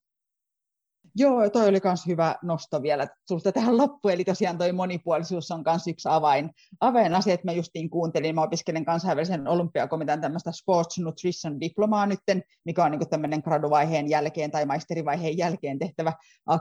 Joo, 1.16 1.50
toi 1.50 1.68
oli 1.68 1.80
myös 1.84 2.06
hyvä 2.08 2.36
nosto 2.44 2.82
vielä 2.82 3.08
sulta 3.28 3.52
tähän 3.52 3.78
loppuun, 3.78 4.14
eli 4.14 4.24
tosiaan 4.24 4.58
toi 4.58 4.72
monipuolisuus 4.72 5.52
on 5.52 5.64
myös 5.66 5.88
yksi 5.88 6.10
avain, 6.12 6.50
avainasia, 6.80 7.34
että 7.34 7.48
mä 7.48 7.52
justiin 7.52 7.90
kuuntelin, 7.90 8.36
mä 8.36 8.44
opiskelen 8.44 8.86
kansainvälisen 8.86 9.48
olympiakomitean 9.48 10.22
tämmöistä 10.22 10.52
Sports 10.52 11.00
Nutrition 11.00 11.60
Diplomaa 11.60 12.06
nytten, 12.06 12.44
mikä 12.66 12.86
on 12.86 12.92
niin 12.92 13.10
tämmöinen 13.10 13.42
graduvaiheen 13.44 14.10
jälkeen 14.10 14.52
tai 14.52 14.66
maisterivaiheen 14.66 15.38
jälkeen 15.38 15.80
tehtävä 15.80 16.14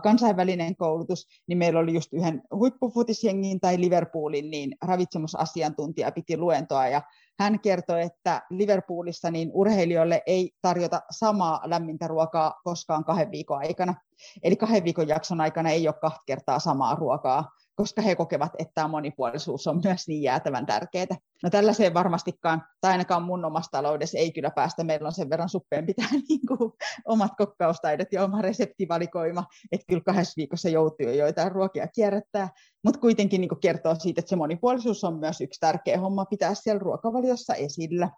kansainvälinen 0.02 0.76
koulutus, 0.76 1.26
niin 1.46 1.58
meillä 1.58 1.80
oli 1.80 1.94
just 1.94 2.12
yhden 2.12 2.42
huippufutisjengin 2.54 3.60
tai 3.60 3.80
Liverpoolin 3.80 4.50
niin 4.50 4.76
ravitsemusasiantuntija 4.82 6.12
piti 6.12 6.36
luentoa, 6.36 6.88
ja 6.88 7.02
hän 7.41 7.61
kertoi, 7.61 8.03
että 8.03 8.43
Liverpoolissa 8.51 9.30
niin 9.30 9.51
urheilijoille 9.55 10.22
ei 10.26 10.53
tarjota 10.62 11.03
samaa 11.11 11.61
lämmintä 11.64 12.09
ruokaa 12.09 12.61
koskaan 12.64 13.05
kahden 13.05 13.30
viikon 13.30 13.59
aikana. 13.59 13.95
Eli 14.43 14.57
kahden 14.57 14.84
viikon 14.84 15.09
jakson 15.09 15.41
aikana 15.41 15.70
ei 15.70 15.88
ole 15.88 15.95
kahta 16.01 16.22
kertaa 16.26 16.59
samaa 16.59 16.95
ruokaa, 16.95 17.51
koska 17.81 18.03
he 18.03 18.16
kokevat, 18.16 18.53
että 18.59 18.72
tämä 18.74 18.89
monipuolisuus 18.89 19.66
on 19.66 19.81
myös 19.85 20.09
niin 20.09 20.22
jäätävän 20.22 20.66
tärkeää. 20.66 21.16
No 21.43 21.51
tällaiseen 21.51 21.95
varmastikaan, 21.95 22.62
tai 22.81 22.93
ainakaan 22.93 23.22
mun 23.22 23.45
omassa 23.45 23.70
taloudessa 23.70 24.18
ei 24.18 24.33
kyllä 24.33 24.51
päästä. 24.51 24.85
Meillä 24.85 25.07
on 25.07 25.12
sen 25.12 25.31
verran 25.31 25.49
suppeen 25.49 25.87
pitää 25.87 26.09
niin 26.28 26.41
kuin 26.49 26.72
omat 27.05 27.33
kokkaustaidot 27.39 28.12
ja 28.12 28.24
oma 28.24 28.43
reseptivalikoima, 28.43 29.45
että 29.72 29.85
kyllä 29.89 30.03
kahdessa 30.03 30.33
viikossa 30.37 30.68
joutuu 30.68 31.07
jo 31.07 31.12
joitain 31.12 31.53
ruokia 31.53 31.89
kierrättää, 31.89 32.49
mutta 32.85 33.01
kuitenkin 33.01 33.41
niin 33.41 33.61
kertoo 33.61 33.95
siitä, 33.95 34.20
että 34.20 34.28
se 34.28 34.37
monipuolisuus 34.37 35.05
on 35.05 35.18
myös 35.18 35.41
yksi 35.41 35.61
tärkeä 35.61 36.01
homma 36.01 36.24
pitää 36.24 36.55
siellä 36.55 36.78
ruokavaliossa 36.78 37.55
esillä. 37.55 38.11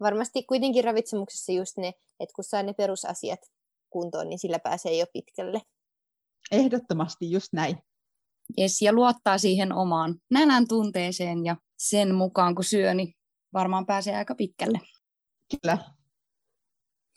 Varmasti 0.00 0.42
kuitenkin 0.42 0.84
ravitsemuksessa 0.84 1.52
just 1.52 1.76
ne, 1.76 1.88
että 2.20 2.32
kun 2.36 2.44
saa 2.44 2.62
ne 2.62 2.72
perusasiat 2.72 3.40
kuntoon, 3.90 4.28
niin 4.28 4.38
sillä 4.38 4.58
pääsee 4.58 4.96
jo 4.96 5.06
pitkälle. 5.12 5.60
Ehdottomasti 6.52 7.30
just 7.30 7.48
näin. 7.52 7.78
Yes, 8.58 8.82
ja 8.82 8.92
luottaa 8.92 9.38
siihen 9.38 9.72
omaan 9.72 10.14
nälän 10.30 10.68
tunteeseen 10.68 11.44
ja 11.44 11.56
sen 11.78 12.14
mukaan 12.14 12.54
kun 12.54 12.64
syö, 12.64 12.94
niin 12.94 13.14
varmaan 13.52 13.86
pääsee 13.86 14.16
aika 14.16 14.34
pitkälle. 14.34 14.80
Kyllä. 15.50 15.78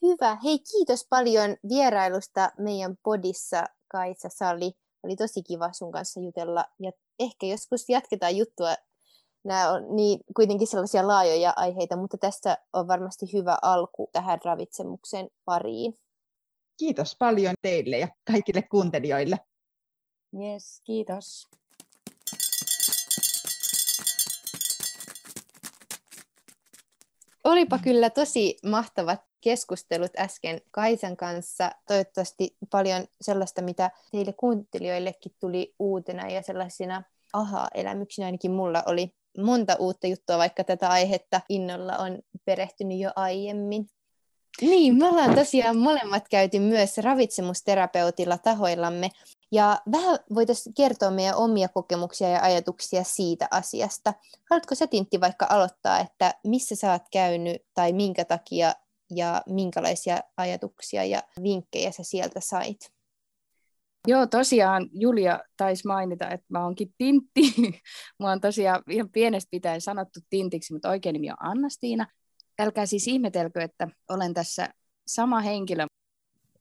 Hyvä. 0.02 0.38
Hei, 0.44 0.60
kiitos 0.60 1.08
paljon 1.10 1.56
vierailusta 1.70 2.52
meidän 2.58 2.98
podissa, 3.04 3.66
Kaisa 3.88 4.30
Sali. 4.30 4.72
Oli 5.04 5.16
tosi 5.16 5.44
kiva 5.44 5.74
sun 5.74 5.92
kanssa 5.92 6.20
jutella. 6.20 6.66
Ja 6.80 6.92
ehkä 7.20 7.46
joskus 7.46 7.90
jatketaan 7.90 8.38
juttua. 8.38 8.76
Nämä 9.44 9.72
on 9.72 9.96
niin, 9.96 10.20
kuitenkin 10.36 10.68
sellaisia 10.68 11.08
laajoja 11.08 11.54
aiheita, 11.56 11.98
mutta 11.98 12.18
tässä 12.18 12.58
on 12.74 12.88
varmasti 12.88 13.34
hyvä 13.34 13.58
alku 13.62 14.10
tähän 14.12 14.40
ravitsemuksen 14.46 15.30
pariin. 15.46 16.00
Kiitos 16.78 17.16
paljon 17.20 17.56
teille 17.62 17.98
ja 17.98 18.08
kaikille 18.32 18.62
kuuntelijoille. 18.62 19.38
Yes, 20.42 20.82
kiitos. 20.84 21.48
Olipa 27.44 27.80
kyllä 27.80 28.10
tosi 28.10 28.58
mahtavat 28.66 29.22
keskustelut 29.42 30.12
äsken 30.20 30.62
Kaisan 30.72 31.18
kanssa. 31.18 31.72
Toivottavasti 31.88 32.58
paljon 32.70 33.08
sellaista, 33.22 33.62
mitä 33.62 33.92
teille 34.12 34.34
kuuntelijoillekin 34.34 35.32
tuli 35.40 35.76
uutena 35.80 36.30
ja 36.30 36.42
sellaisina 36.42 37.04
aha-elämyksinä 37.34 38.26
ainakin 38.26 38.52
mulla 38.52 38.84
oli 38.86 39.14
monta 39.38 39.76
uutta 39.80 40.08
juttua, 40.08 40.38
vaikka 40.38 40.64
tätä 40.64 40.90
aihetta 40.90 41.42
innolla 41.50 41.98
on 41.98 42.20
perehtynyt 42.46 43.00
jo 43.00 43.12
aiemmin. 43.16 43.88
Niin, 44.62 44.98
me 44.98 45.08
ollaan 45.08 45.36
tosiaan 45.36 45.78
molemmat 45.78 46.30
käyty 46.30 46.60
myös 46.60 46.98
ravitsemusterapeutilla 46.98 48.38
tahoillamme. 48.38 49.10
Ja 49.54 49.78
vähän 49.92 50.20
voitaisiin 50.36 50.74
kertoa 50.74 51.12
meidän 51.12 51.36
omia 51.36 51.68
kokemuksia 51.68 52.30
ja 52.30 52.42
ajatuksia 52.42 53.04
siitä 53.04 53.48
asiasta. 53.52 54.14
Haluatko 54.50 54.76
sä 54.76 54.88
Tintti 54.88 55.22
vaikka 55.22 55.48
aloittaa, 55.50 56.00
että 56.00 56.34
missä 56.44 56.76
sä 56.76 56.92
oot 56.92 57.04
käynyt 57.12 57.62
tai 57.74 57.94
minkä 57.94 58.26
takia 58.26 58.74
ja 59.16 59.42
minkälaisia 59.50 60.20
ajatuksia 60.38 61.06
ja 61.06 61.24
vinkkejä 61.44 61.92
sä 61.92 62.04
sieltä 62.04 62.40
sait? 62.40 62.94
Joo, 64.08 64.28
tosiaan 64.28 64.90
Julia 64.92 65.40
taisi 65.58 65.88
mainita, 65.88 66.30
että 66.30 66.46
mä 66.50 66.64
oonkin 66.64 66.94
Tintti. 66.98 67.42
Mua 68.20 68.32
on 68.32 68.42
tosiaan 68.42 68.84
ihan 68.90 69.10
pienestä 69.10 69.48
pitäen 69.52 69.82
sanottu 69.82 70.20
Tintiksi, 70.30 70.74
mutta 70.74 70.90
oikein 70.90 71.14
nimi 71.14 71.32
on 71.32 71.38
Annastiina 71.40 72.08
älkää 72.60 72.86
siis 72.86 73.08
ihmetelkö, 73.08 73.62
että 73.62 73.88
olen 74.10 74.34
tässä 74.34 74.70
sama 75.08 75.40
henkilö. 75.40 75.86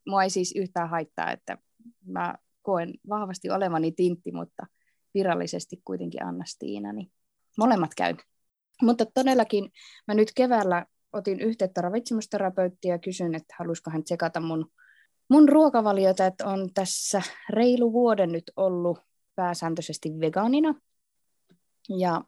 Mua 0.06 0.22
ei 0.22 0.30
siis 0.30 0.52
yhtään 0.56 0.88
haittaa, 0.88 1.30
että 1.30 1.58
mä 2.06 2.34
koen 2.62 2.94
vahvasti 3.08 3.50
olevani 3.50 3.92
Tintti, 3.92 4.32
mutta 4.32 4.66
virallisesti 5.14 5.80
kuitenkin 5.84 6.24
Anna-Stiina, 6.24 6.92
niin 6.92 7.12
molemmat 7.58 7.90
käyn. 7.96 8.16
Mutta 8.82 9.06
todellakin 9.06 9.70
mä 10.08 10.14
nyt 10.14 10.28
keväällä 10.36 10.86
otin 11.12 11.40
yhteyttä 11.40 11.80
ravitsemusterapeuttiin 11.80 12.92
ja 12.92 12.98
kysyin, 12.98 13.34
että 13.34 13.54
haluaisiko 13.58 13.90
hän 13.90 14.04
tsekata 14.04 14.40
mun, 14.40 14.70
mun 15.28 15.48
ruokavaliota, 15.48 16.26
että 16.26 16.46
on 16.46 16.68
tässä 16.74 17.22
reilu 17.50 17.92
vuoden 17.92 18.32
nyt 18.32 18.50
ollut 18.56 18.98
pääsääntöisesti 19.34 20.10
vegaanina. 20.20 20.74
Ja 21.98 22.24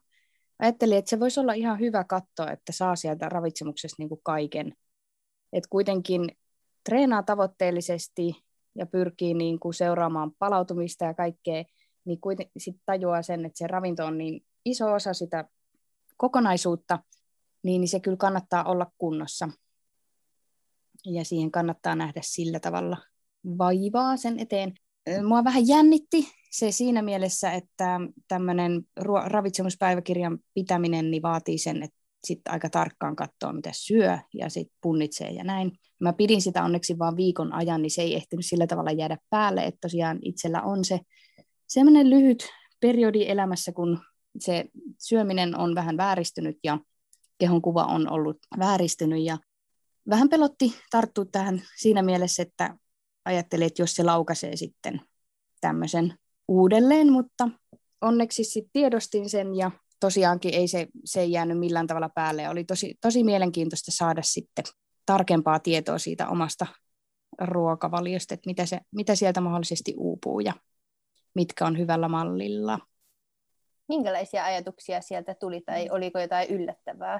ajattelin, 0.59 0.97
että 0.97 1.09
se 1.09 1.19
voisi 1.19 1.39
olla 1.39 1.53
ihan 1.53 1.79
hyvä 1.79 2.03
katsoa, 2.03 2.51
että 2.51 2.71
saa 2.71 2.95
sieltä 2.95 3.29
ravitsemuksesta 3.29 3.95
niin 3.99 4.09
kuin 4.09 4.21
kaiken. 4.23 4.75
Että 5.53 5.67
kuitenkin 5.69 6.37
treenaa 6.83 7.23
tavoitteellisesti 7.23 8.44
ja 8.75 8.85
pyrkii 8.85 9.33
niin 9.33 9.59
kuin 9.59 9.73
seuraamaan 9.73 10.31
palautumista 10.39 11.05
ja 11.05 11.13
kaikkea, 11.13 11.63
niin 12.05 12.19
sitten 12.57 12.83
tajuaa 12.85 13.21
sen, 13.21 13.45
että 13.45 13.57
se 13.57 13.67
ravinto 13.67 14.05
on 14.05 14.17
niin 14.17 14.45
iso 14.65 14.93
osa 14.93 15.13
sitä 15.13 15.49
kokonaisuutta, 16.17 16.99
niin, 17.63 17.81
niin 17.81 17.89
se 17.89 17.99
kyllä 17.99 18.17
kannattaa 18.17 18.63
olla 18.63 18.91
kunnossa. 18.97 19.49
Ja 21.05 21.25
siihen 21.25 21.51
kannattaa 21.51 21.95
nähdä 21.95 22.21
sillä 22.23 22.59
tavalla 22.59 22.97
vaivaa 23.57 24.17
sen 24.17 24.39
eteen. 24.39 24.73
Mua 25.27 25.43
vähän 25.43 25.67
jännitti 25.67 26.27
se 26.51 26.71
siinä 26.71 27.01
mielessä, 27.01 27.51
että 27.51 27.99
tämmöinen 28.27 28.81
ravitsemuspäiväkirjan 29.25 30.39
pitäminen 30.53 31.11
niin 31.11 31.21
vaatii 31.21 31.57
sen, 31.57 31.83
että 31.83 31.97
sitten 32.25 32.53
aika 32.53 32.69
tarkkaan 32.69 33.15
katsoa, 33.15 33.53
mitä 33.53 33.69
syö 33.73 34.17
ja 34.33 34.49
sitten 34.49 34.77
punnitsee 34.81 35.29
ja 35.29 35.43
näin. 35.43 35.71
Mä 35.99 36.13
pidin 36.13 36.41
sitä 36.41 36.63
onneksi 36.63 36.99
vain 36.99 37.17
viikon 37.17 37.53
ajan, 37.53 37.81
niin 37.81 37.91
se 37.91 38.01
ei 38.01 38.15
ehtinyt 38.15 38.45
sillä 38.45 38.67
tavalla 38.67 38.91
jäädä 38.91 39.17
päälle, 39.29 39.63
että 39.63 39.77
tosiaan 39.81 40.19
itsellä 40.21 40.61
on 40.61 40.85
se 40.85 40.99
semmoinen 41.67 42.09
lyhyt 42.09 42.49
periodi 42.79 43.25
elämässä, 43.27 43.71
kun 43.71 43.99
se 44.39 44.65
syöminen 44.99 45.57
on 45.57 45.75
vähän 45.75 45.97
vääristynyt 45.97 46.57
ja 46.63 46.79
kehon 47.37 47.61
kuva 47.61 47.83
on 47.83 48.11
ollut 48.11 48.37
vääristynyt 48.59 49.23
ja 49.23 49.37
vähän 50.09 50.29
pelotti 50.29 50.75
tarttua 50.91 51.25
tähän 51.25 51.61
siinä 51.77 52.01
mielessä, 52.01 52.43
että 52.43 52.77
ajattelin, 53.25 53.67
että 53.67 53.81
jos 53.81 53.95
se 53.95 54.03
laukaisee 54.03 54.55
sitten 54.55 55.01
tämmöisen 55.61 56.13
uudelleen, 56.47 57.11
mutta 57.11 57.49
onneksi 58.01 58.43
sitten 58.43 58.69
tiedostin 58.73 59.29
sen 59.29 59.55
ja 59.55 59.71
tosiaankin 60.05 60.53
ei 60.53 60.67
se, 60.67 60.87
se 61.05 61.21
ei 61.21 61.31
jäänyt 61.31 61.59
millään 61.59 61.87
tavalla 61.87 62.09
päälle. 62.09 62.49
Oli 62.49 62.63
tosi, 62.63 62.97
tosi 63.01 63.23
mielenkiintoista 63.23 63.91
saada 63.91 64.21
sitten 64.21 64.65
tarkempaa 65.05 65.59
tietoa 65.59 65.97
siitä 65.97 66.29
omasta 66.29 66.67
ruokavaliosta, 67.41 68.33
että 68.33 68.49
mitä, 68.49 68.65
se, 68.65 68.79
mitä 68.91 69.15
sieltä 69.15 69.41
mahdollisesti 69.41 69.93
uupuu 69.97 70.39
ja 70.39 70.53
mitkä 71.35 71.65
on 71.65 71.77
hyvällä 71.77 72.07
mallilla. 72.07 72.79
Minkälaisia 73.87 74.45
ajatuksia 74.45 75.01
sieltä 75.01 75.35
tuli 75.35 75.61
tai 75.61 75.89
oliko 75.89 76.19
jotain 76.19 76.49
yllättävää? 76.49 77.19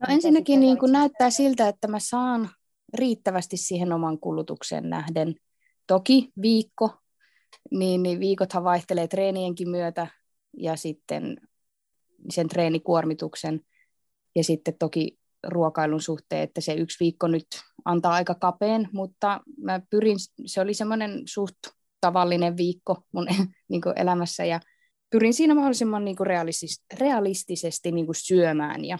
No 0.00 0.14
ensinnäkin 0.14 0.60
niin 0.60 0.78
kuin 0.78 0.92
näyttää 0.92 1.30
siltä, 1.30 1.68
että 1.68 1.88
mä 1.88 1.98
saan 2.00 2.50
riittävästi 2.94 3.56
siihen 3.56 3.92
oman 3.92 4.20
kulutukseen 4.20 4.90
nähden. 4.90 5.34
Toki 5.86 6.32
viikko, 6.42 6.90
niin, 7.70 8.02
niin 8.02 8.20
viikothan 8.20 8.64
vaihtelee 8.64 9.08
treenienkin 9.08 9.68
myötä 9.68 10.06
ja 10.56 10.76
sitten 10.76 11.36
sen 12.30 12.48
treenikuormituksen 12.48 13.60
ja 14.34 14.44
sitten 14.44 14.74
toki 14.78 15.18
ruokailun 15.46 16.02
suhteen, 16.02 16.42
että 16.42 16.60
se 16.60 16.74
yksi 16.74 16.96
viikko 17.00 17.26
nyt 17.28 17.46
antaa 17.84 18.12
aika 18.12 18.34
kapeen, 18.34 18.88
mutta 18.92 19.40
mä 19.58 19.80
pyrin, 19.90 20.16
se 20.46 20.60
oli 20.60 20.74
semmoinen 20.74 21.22
suht 21.24 21.56
tavallinen 22.00 22.56
viikko 22.56 23.02
mun 23.12 23.26
niin 23.68 23.82
elämässä 23.96 24.44
ja 24.44 24.60
pyrin 25.10 25.34
siinä 25.34 25.54
mahdollisimman 25.54 26.04
niin 26.04 26.16
realistis, 26.20 26.84
realistisesti 27.00 27.92
niin 27.92 28.06
syömään 28.12 28.84
ja 28.84 28.98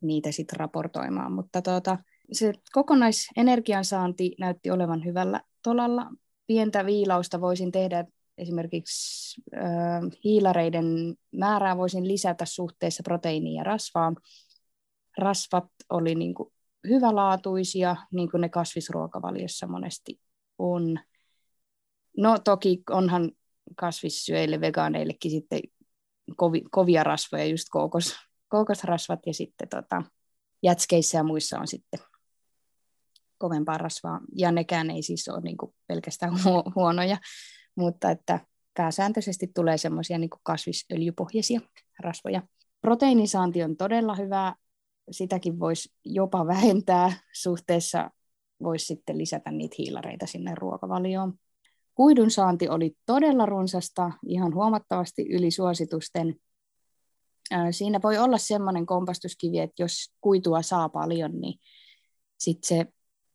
niitä 0.00 0.32
sitten 0.32 0.60
raportoimaan, 0.60 1.32
mutta 1.32 1.62
tuota, 1.62 1.98
se 2.32 2.52
kokonaisenergiansaanti 2.72 4.34
näytti 4.38 4.70
olevan 4.70 5.04
hyvällä 5.04 5.40
tolalla. 5.62 6.10
Pientä 6.46 6.86
viilausta 6.86 7.40
voisin 7.40 7.72
tehdä 7.72 8.04
esimerkiksi 8.38 9.42
äh, 9.56 10.02
hiilareiden 10.24 11.14
määrää 11.32 11.76
voisin 11.76 12.08
lisätä 12.08 12.44
suhteessa 12.44 13.02
proteiiniin 13.02 13.56
ja 13.56 13.64
rasvaan. 13.64 14.16
Rasvat 15.18 15.68
oli 15.90 16.14
niin 16.14 16.34
kuin 16.34 16.52
hyvälaatuisia, 16.88 17.96
niin 18.12 18.30
kuin 18.30 18.40
ne 18.40 18.48
kasvisruokavaliossa 18.48 19.66
monesti 19.66 20.20
on. 20.58 20.98
No 22.16 22.38
toki 22.38 22.82
onhan 22.90 23.32
kasvissyöille, 23.76 24.60
vegaaneillekin 24.60 25.30
sitten 25.30 25.60
kovi, 26.36 26.62
kovia 26.70 27.04
rasvoja, 27.04 27.44
just 27.44 27.68
kookos, 27.70 28.16
kookosrasvat 28.48 29.20
ja 29.26 29.34
sitten 29.34 29.68
tota, 29.68 30.02
jätskeissä 30.62 31.18
ja 31.18 31.24
muissa 31.24 31.58
on 31.58 31.66
sitten 31.66 32.00
kovempaa 33.38 33.78
rasvaa. 33.78 34.20
Ja 34.36 34.52
nekään 34.52 34.90
ei 34.90 35.02
siis 35.02 35.28
ole 35.28 35.40
niin 35.40 35.56
pelkästään 35.86 36.32
huonoja, 36.74 37.16
mutta 37.76 38.10
että 38.10 38.40
pääsääntöisesti 38.76 39.46
tulee 39.54 39.78
semmoisia 39.78 40.18
niin 40.18 40.30
kasvisöljypohjaisia 40.42 41.60
rasvoja. 42.00 42.42
Proteiinisaanti 42.80 43.62
on 43.62 43.76
todella 43.76 44.14
hyvä, 44.14 44.54
sitäkin 45.10 45.60
voisi 45.60 45.92
jopa 46.04 46.46
vähentää 46.46 47.12
suhteessa, 47.32 48.10
voisi 48.62 48.86
sitten 48.86 49.18
lisätä 49.18 49.50
niitä 49.50 49.74
hiilareita 49.78 50.26
sinne 50.26 50.54
ruokavalioon. 50.54 51.34
Kuidun 51.94 52.30
saanti 52.30 52.68
oli 52.68 52.96
todella 53.06 53.46
runsasta, 53.46 54.10
ihan 54.26 54.54
huomattavasti 54.54 55.26
yli 55.30 55.50
suositusten. 55.50 56.34
Siinä 57.70 58.00
voi 58.02 58.18
olla 58.18 58.38
semmoinen 58.38 58.86
kompastuskivi, 58.86 59.58
että 59.58 59.82
jos 59.82 60.14
kuitua 60.20 60.62
saa 60.62 60.88
paljon, 60.88 61.40
niin 61.40 61.60
sit 62.38 62.64
se 62.64 62.86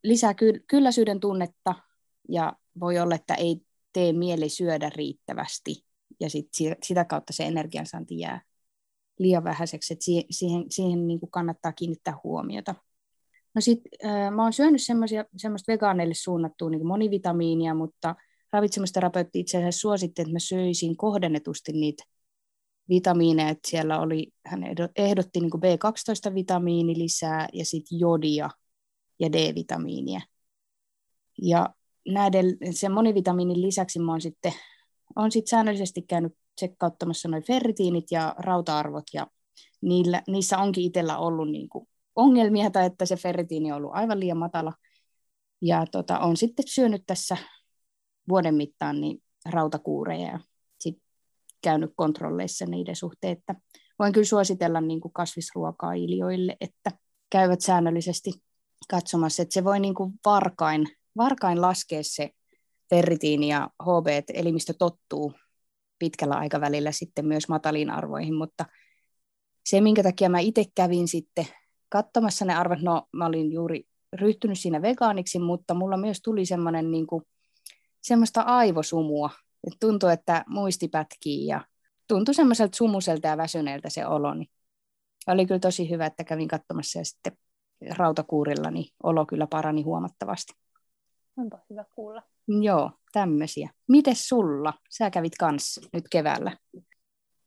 lisää 0.03 0.33
kylläisyyden 0.67 1.19
tunnetta 1.19 1.75
ja 2.29 2.53
voi 2.79 2.99
olla, 2.99 3.15
että 3.15 3.33
ei 3.33 3.61
tee 3.93 4.13
mieli 4.13 4.49
syödä 4.49 4.89
riittävästi 4.95 5.85
ja 6.19 6.29
sit 6.29 6.49
sitä 6.83 7.05
kautta 7.05 7.33
se 7.33 7.43
energiansaanti 7.43 8.19
jää 8.19 8.41
liian 9.19 9.43
vähäiseksi, 9.43 9.93
että 9.93 10.05
siihen, 10.31 10.65
siihen, 10.69 11.07
niin 11.07 11.19
kuin 11.19 11.31
kannattaa 11.31 11.73
kiinnittää 11.73 12.19
huomiota. 12.23 12.75
No 13.55 13.61
sit, 13.61 13.81
äh, 14.05 14.31
mä 14.31 14.43
oon 14.43 14.53
syönyt 14.53 14.81
semmoista 14.81 15.71
vegaaneille 15.71 16.13
suunnattua 16.13 16.69
niin 16.69 16.87
monivitamiinia, 16.87 17.73
mutta 17.73 18.15
ravitsemusterapeutti 18.53 19.39
itse 19.39 19.57
asiassa 19.57 19.79
suositti, 19.79 20.21
että 20.21 20.33
mä 20.33 20.39
söisin 20.39 20.97
kohdennetusti 20.97 21.71
niitä 21.71 22.03
vitamiineja, 22.89 23.49
että 23.49 23.69
siellä 23.69 23.99
oli, 23.99 24.27
hän 24.45 24.63
ehdotti 24.95 25.39
niin 25.39 25.51
B12-vitamiini 25.51 26.97
lisää 26.97 27.47
ja 27.53 27.65
sitten 27.65 27.99
jodia 27.99 28.49
ja 29.19 29.31
D-vitamiinia. 29.31 30.21
Ja 31.41 31.73
näiden, 32.07 32.57
sen 32.71 32.91
monivitamiinin 32.91 33.61
lisäksi 33.61 33.99
mä 33.99 34.11
oon 34.11 34.21
sitten, 34.21 34.53
oon 35.15 35.31
sitten 35.31 35.49
säännöllisesti 35.49 36.01
käynyt 36.01 36.37
tsekkauttamassa 36.55 37.29
noin 37.29 37.43
ferritiinit 37.43 38.05
ja 38.11 38.35
rauta-arvot 38.37 39.05
ja 39.13 39.27
niillä, 39.81 40.23
niissä 40.27 40.57
onkin 40.57 40.83
itsellä 40.83 41.17
ollut 41.17 41.51
niin 41.51 41.69
kuin 41.69 41.87
ongelmia 42.15 42.69
tai 42.69 42.85
että 42.85 43.05
se 43.05 43.15
ferritiini 43.15 43.71
on 43.71 43.77
ollut 43.77 43.91
aivan 43.93 44.19
liian 44.19 44.37
matala. 44.37 44.73
Ja 45.61 45.85
tota, 45.91 46.19
on 46.19 46.37
sitten 46.37 46.67
syönyt 46.67 47.03
tässä 47.07 47.37
vuoden 48.29 48.55
mittaan 48.55 49.01
niin 49.01 49.23
rautakuureja 49.45 50.27
ja 50.27 50.39
sitten 50.79 51.05
käynyt 51.61 51.91
kontrolleissa 51.95 52.65
niiden 52.65 52.95
suhteen, 52.95 53.37
että 53.37 53.55
voin 53.99 54.13
kyllä 54.13 54.25
suositella 54.25 54.81
niin 54.81 55.01
kuin 55.01 55.13
kasvisruokailijoille, 55.13 56.57
että 56.61 56.91
käyvät 57.29 57.61
säännöllisesti 57.61 58.31
katsomassa, 58.89 59.41
että 59.41 59.53
se 59.53 59.63
voi 59.63 59.79
niin 59.79 59.95
kuin 59.95 60.13
varkain, 60.25 60.87
varkain 61.19 61.61
laskea 61.61 61.99
se 62.03 62.29
ferritiini 62.89 63.47
ja 63.47 63.69
HB, 63.83 64.07
että 64.07 64.33
elimistö 64.35 64.73
tottuu 64.73 65.33
pitkällä 65.99 66.35
aikavälillä 66.35 66.91
sitten 66.91 67.25
myös 67.25 67.47
mataliin 67.47 67.89
arvoihin, 67.89 68.35
mutta 68.35 68.65
se, 69.65 69.81
minkä 69.81 70.03
takia 70.03 70.29
mä 70.29 70.39
itse 70.39 70.63
kävin 70.75 71.07
sitten 71.07 71.47
katsomassa 71.89 72.45
ne 72.45 72.55
arvot, 72.55 72.81
no 72.81 73.07
mä 73.13 73.25
olin 73.25 73.51
juuri 73.51 73.83
ryhtynyt 74.13 74.59
siinä 74.59 74.81
vegaaniksi, 74.81 75.39
mutta 75.39 75.73
mulla 75.73 75.97
myös 75.97 76.21
tuli 76.21 76.45
semmoinen 76.45 76.91
niin 76.91 77.07
kuin, 77.07 77.23
semmoista 78.01 78.41
aivosumua, 78.41 79.29
että 79.67 79.77
tuntui, 79.79 80.13
että 80.13 80.43
muisti 80.47 80.87
pätkii 80.87 81.47
ja 81.47 81.65
tuntui 82.07 82.33
semmoiselta 82.33 82.77
sumuselta 82.77 83.27
ja 83.27 83.37
väsyneeltä 83.37 83.89
se 83.89 84.05
olo, 84.05 84.33
niin 84.33 84.49
oli 85.27 85.45
kyllä 85.45 85.59
tosi 85.59 85.89
hyvä, 85.89 86.05
että 86.05 86.23
kävin 86.23 86.47
katsomassa 86.47 86.99
ja 86.99 87.05
sitten 87.05 87.37
rautakuurilla, 87.97 88.71
niin 88.71 88.85
olo 89.03 89.25
kyllä 89.25 89.47
parani 89.47 89.81
huomattavasti. 89.81 90.53
Onpa 91.39 91.59
hyvä 91.69 91.85
kuulla. 91.95 92.23
Joo, 92.47 92.91
tämmöisiä. 93.11 93.69
Mites 93.87 94.29
sulla? 94.29 94.73
Sä 94.89 95.09
kävit 95.09 95.33
kans 95.39 95.79
nyt 95.93 96.05
keväällä. 96.09 96.57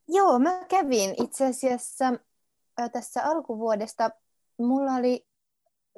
Joo, 0.09 0.39
mä 0.39 0.65
kävin 0.69 1.15
itse 1.23 1.47
asiassa 1.47 2.13
tässä 2.93 3.25
alkuvuodesta. 3.25 4.11
Mulla 4.59 4.93
oli 4.93 5.27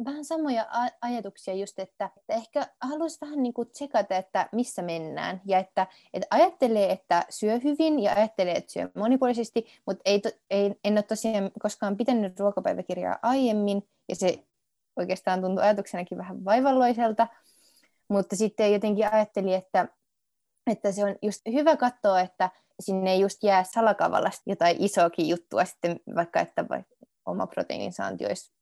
vähän 0.05 0.25
samoja 0.25 0.67
ajatuksia 1.01 1.55
just, 1.55 1.79
että, 1.79 2.11
että 2.17 2.35
ehkä 2.35 2.67
haluaisi 2.81 3.19
vähän 3.21 3.43
niin 3.43 3.55
kuin 3.55 3.71
tsekata, 3.71 4.17
että 4.17 4.49
missä 4.53 4.83
mennään. 4.83 5.41
Ja 5.45 5.59
että, 5.59 5.87
että 6.15 6.27
ajattelee, 6.31 6.93
että 6.93 7.25
syö 7.31 7.61
hyvin 7.65 8.01
ja 8.01 8.13
ajattelee, 8.13 8.55
että 8.55 8.73
syö 8.73 8.91
monipuolisesti, 8.95 9.67
mutta 9.87 10.03
ei, 10.05 10.23
ei, 10.51 10.75
en 10.85 10.93
ole 10.93 11.03
tosiaan 11.03 11.51
koskaan 11.59 11.97
pitänyt 11.97 12.41
ruokapäiväkirjaa 12.41 13.19
aiemmin. 13.23 13.89
Ja 14.09 14.17
se 14.17 14.45
oikeastaan 14.97 15.41
tuntuu 15.41 15.65
ajatuksenakin 15.65 16.19
vähän 16.19 16.45
vaivalloiselta. 16.45 17.27
Mutta 18.09 18.37
sitten 18.37 18.73
jotenkin 18.73 19.15
ajatteli, 19.15 19.55
että, 19.55 19.89
että 20.71 20.93
se 20.93 21.05
on 21.05 21.17
just 21.23 21.41
hyvä 21.53 21.77
katsoa, 21.77 22.21
että 22.21 22.51
sinne 22.81 23.13
ei 23.13 23.21
just 23.21 23.43
jää 23.43 23.65
salakavallasta 23.65 24.43
jotain 24.47 24.77
isoakin 24.79 25.29
juttua 25.29 25.65
sitten, 25.65 26.01
vaikka 26.15 26.41
että 26.41 26.69
vaikka 26.69 26.95
oma 27.27 27.47
proteiinin 27.47 27.93
saanti 27.93 28.27
olisi 28.27 28.53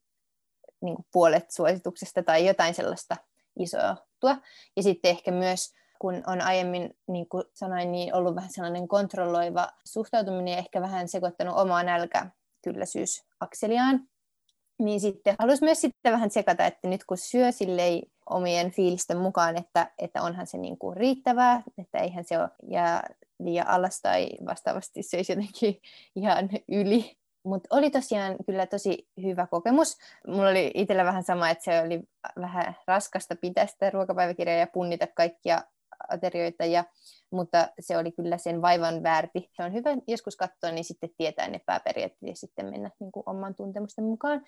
niin 0.82 0.96
puolet 1.12 1.50
suosituksesta 1.50 2.22
tai 2.22 2.46
jotain 2.46 2.74
sellaista 2.74 3.16
isoa 3.58 3.96
tua. 4.20 4.36
Ja 4.76 4.82
sitten 4.82 5.10
ehkä 5.10 5.30
myös, 5.30 5.72
kun 5.98 6.22
on 6.26 6.40
aiemmin, 6.40 6.94
niin 7.08 7.28
kuin 7.28 7.44
sanoin, 7.54 7.92
niin 7.92 8.14
ollut 8.14 8.34
vähän 8.34 8.52
sellainen 8.52 8.88
kontrolloiva 8.88 9.68
suhtautuminen 9.84 10.52
ja 10.52 10.58
ehkä 10.58 10.80
vähän 10.80 11.08
sekoittanut 11.08 11.58
omaa 11.58 11.82
nälkä 11.82 12.26
kylläisyysakseliaan, 12.64 14.08
niin 14.78 15.00
sitten 15.00 15.36
haluaisin 15.38 15.64
myös 15.64 15.80
sitten 15.80 16.12
vähän 16.12 16.30
sekata, 16.30 16.66
että 16.66 16.88
nyt 16.88 17.04
kun 17.04 17.18
syö 17.18 17.52
silleen 17.52 18.02
omien 18.30 18.70
fiilisten 18.70 19.18
mukaan, 19.18 19.56
että, 19.56 19.90
että 19.98 20.22
onhan 20.22 20.46
se 20.46 20.58
niin 20.58 20.78
kuin 20.78 20.96
riittävää, 20.96 21.62
että 21.78 21.98
eihän 21.98 22.24
se 22.24 22.38
ole 22.38 22.48
jää 22.70 23.02
liian 23.38 23.68
alas 23.68 24.00
tai 24.00 24.28
vastaavasti 24.46 25.02
se 25.02 25.18
jotenkin 25.28 25.80
ihan 26.16 26.50
yli, 26.68 27.16
mutta 27.44 27.76
oli 27.76 27.90
tosiaan 27.90 28.36
kyllä 28.46 28.66
tosi 28.66 29.08
hyvä 29.22 29.46
kokemus. 29.46 29.96
Mulla 30.26 30.48
oli 30.48 30.70
itsellä 30.74 31.04
vähän 31.04 31.22
sama, 31.22 31.50
että 31.50 31.64
se 31.64 31.80
oli 31.80 32.02
vähän 32.40 32.76
raskasta 32.86 33.36
pitää 33.36 33.66
sitä 33.66 33.90
ruokapäiväkirjaa 33.90 34.58
ja 34.58 34.66
punnita 34.66 35.06
kaikkia 35.06 35.62
aterioita, 36.08 36.64
ja, 36.64 36.84
mutta 37.30 37.68
se 37.80 37.98
oli 37.98 38.12
kyllä 38.12 38.38
sen 38.38 38.62
vaivan 38.62 39.02
väärti. 39.02 39.50
Se 39.56 39.62
on 39.62 39.72
hyvä 39.72 39.90
joskus 40.06 40.36
katsoa, 40.36 40.70
niin 40.70 40.84
sitten 40.84 41.10
tietää 41.16 41.48
ne 41.48 41.60
pääperiaatteet 41.66 42.30
ja 42.30 42.36
sitten 42.36 42.66
mennä 42.66 42.90
niin 43.00 43.12
kuin 43.12 43.22
oman 43.26 43.54
tuntemusten 43.54 44.04
mukaan. 44.04 44.44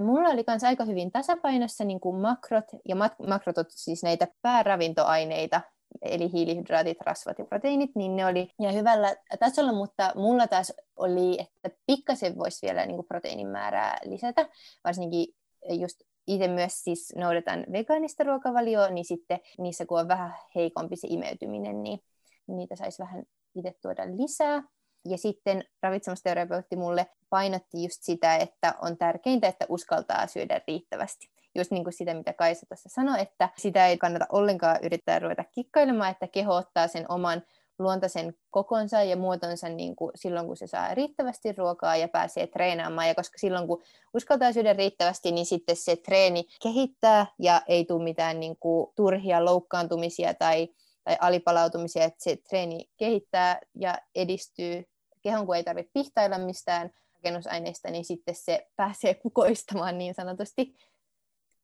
Mulla 0.00 0.28
oli 0.28 0.44
myös 0.46 0.64
aika 0.64 0.84
hyvin 0.84 1.12
tasapainossa 1.12 1.84
niin 1.84 2.00
kuin 2.00 2.20
makrot, 2.20 2.64
ja 2.88 2.96
makrot 3.28 3.58
ovat 3.58 3.70
siis 3.70 4.02
näitä 4.02 4.28
pääravintoaineita, 4.42 5.60
eli 6.02 6.32
hiilihydraatit, 6.32 7.00
rasvat 7.00 7.38
ja 7.38 7.44
proteiinit, 7.44 7.90
niin 7.94 8.16
ne 8.16 8.26
oli 8.26 8.50
ja 8.60 8.72
hyvällä 8.72 9.16
tasolla, 9.38 9.72
mutta 9.72 10.12
mulla 10.14 10.46
taas 10.46 10.72
oli, 10.96 11.38
että 11.64 11.78
pikkasen 11.86 12.38
voisi 12.38 12.66
vielä 12.66 12.86
niin 12.86 12.96
kuin 12.96 13.06
proteiinin 13.06 13.48
määrää 13.48 13.98
lisätä, 14.04 14.48
varsinkin 14.84 15.34
just 15.70 16.00
itse 16.26 16.48
myös 16.48 16.84
siis 16.84 17.12
noudatan 17.16 17.66
vegaanista 17.72 18.24
ruokavalioa, 18.24 18.90
niin 18.90 19.04
sitten 19.04 19.40
niissä 19.58 19.86
kun 19.86 20.00
on 20.00 20.08
vähän 20.08 20.34
heikompi 20.54 20.96
se 20.96 21.08
imeytyminen, 21.10 21.82
niin 21.82 22.00
niitä 22.46 22.76
saisi 22.76 23.02
vähän 23.02 23.22
itse 23.54 23.74
tuoda 23.82 24.06
lisää. 24.16 24.62
Ja 25.04 25.18
sitten 25.18 25.64
ravitsemusterapeutti 25.82 26.76
mulle 26.76 27.06
painotti 27.30 27.82
just 27.82 28.02
sitä, 28.02 28.36
että 28.36 28.74
on 28.82 28.96
tärkeintä, 28.96 29.48
että 29.48 29.66
uskaltaa 29.68 30.26
syödä 30.26 30.60
riittävästi. 30.68 31.30
Just 31.54 31.70
niin 31.70 31.84
kuin 31.84 31.94
sitä, 31.94 32.14
mitä 32.14 32.32
Kaisa 32.32 32.66
tuossa 32.66 32.88
sanoi, 32.88 33.20
että 33.20 33.48
sitä 33.58 33.86
ei 33.86 33.98
kannata 33.98 34.26
ollenkaan 34.32 34.78
yrittää 34.82 35.18
ruveta 35.18 35.44
kikkailemaan, 35.52 36.10
että 36.10 36.28
keho 36.28 36.54
ottaa 36.54 36.88
sen 36.88 37.06
oman 37.08 37.42
luontaisen 37.78 38.34
kokonsa 38.50 39.02
ja 39.02 39.16
muotonsa 39.16 39.68
niin 39.68 39.96
kuin 39.96 40.12
silloin, 40.14 40.46
kun 40.46 40.56
se 40.56 40.66
saa 40.66 40.94
riittävästi 40.94 41.52
ruokaa 41.52 41.96
ja 41.96 42.08
pääsee 42.08 42.46
treenaamaan. 42.46 43.08
Ja 43.08 43.14
koska 43.14 43.38
silloin, 43.38 43.66
kun 43.66 43.82
uskaltaa 44.14 44.52
syödä 44.52 44.72
riittävästi, 44.72 45.32
niin 45.32 45.46
sitten 45.46 45.76
se 45.76 45.96
treeni 45.96 46.44
kehittää 46.62 47.26
ja 47.38 47.62
ei 47.68 47.84
tule 47.84 48.04
mitään 48.04 48.40
niin 48.40 48.56
kuin 48.60 48.92
turhia 48.96 49.44
loukkaantumisia 49.44 50.34
tai, 50.34 50.68
tai 51.10 51.18
alipalautumisia, 51.20 52.04
että 52.04 52.24
se 52.24 52.36
treeni 52.36 52.90
kehittää 52.96 53.60
ja 53.74 53.98
edistyy. 54.14 54.84
Kehon, 55.22 55.46
kun 55.46 55.56
ei 55.56 55.64
tarvitse 55.64 55.90
pihtailla 55.94 56.38
mistään 56.38 56.90
rakennusaineista, 57.14 57.90
niin 57.90 58.04
sitten 58.04 58.34
se 58.34 58.66
pääsee 58.76 59.14
kukoistamaan 59.14 59.98
niin 59.98 60.14
sanotusti. 60.14 60.76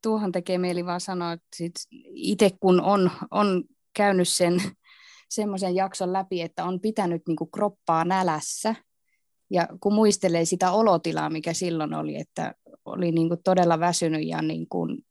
Tuohon 0.03 0.33
tekee 0.33 0.59
mieli 0.59 0.87
vaan 0.87 1.01
sanoa, 1.01 1.33
että 1.33 1.57
itse 2.15 2.51
kun 2.61 2.81
on, 2.81 3.11
on 3.31 3.65
käynyt 3.95 4.29
sen 4.29 4.63
semmoisen 5.29 5.75
jakson 5.75 6.13
läpi, 6.13 6.43
että 6.43 6.65
on 6.65 6.81
pitänyt 6.81 7.23
niin 7.29 7.37
kuin 7.37 7.51
kroppaa 7.51 8.05
nälässä. 8.05 8.75
Ja 9.51 9.69
kun 9.81 9.95
muistelee 9.95 10.45
sitä 10.45 10.71
olotilaa, 10.71 11.31
mikä 11.31 11.53
silloin 11.53 11.95
oli, 11.95 12.17
että 12.17 12.55
oli 12.85 13.13
niin 13.13 13.29
kuin 13.29 13.43
todella 13.45 13.81
väsynyt 13.81 14.27
ja 14.27 14.43
niin 14.43 14.69
kuin, 14.69 15.06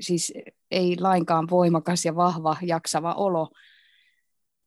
siis 0.00 0.32
ei 0.70 0.96
lainkaan 1.00 1.50
voimakas 1.50 2.04
ja 2.04 2.16
vahva, 2.16 2.56
jaksava 2.62 3.12
olo, 3.12 3.48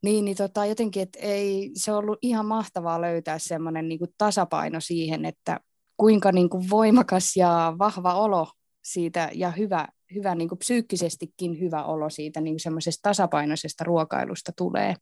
niin, 0.03 0.25
niin 0.25 0.37
tota, 0.37 0.65
jotenkin, 0.65 1.03
että 1.03 1.19
ei, 1.21 1.71
se 1.75 1.91
on 1.91 1.97
ollut 1.97 2.19
ihan 2.21 2.45
mahtavaa 2.45 3.01
löytää 3.01 3.39
semmoinen 3.39 3.87
niin 3.87 3.99
tasapaino 4.17 4.79
siihen, 4.79 5.25
että 5.25 5.59
kuinka 5.97 6.31
niin 6.31 6.49
kuin 6.49 6.69
voimakas 6.69 7.37
ja 7.37 7.75
vahva 7.79 8.13
olo 8.13 8.47
siitä 8.81 9.29
ja 9.33 9.51
hyvä 9.51 9.87
hyvä 10.13 10.35
niin 10.35 10.49
kuin 10.49 10.59
psyykkisestikin 10.59 11.59
hyvä 11.59 11.83
olo 11.83 12.09
siitä 12.09 12.41
niin 12.41 12.59
semmoisesta 12.59 13.09
tasapainoisesta 13.09 13.83
ruokailusta 13.83 14.51
tulee. 14.57 14.95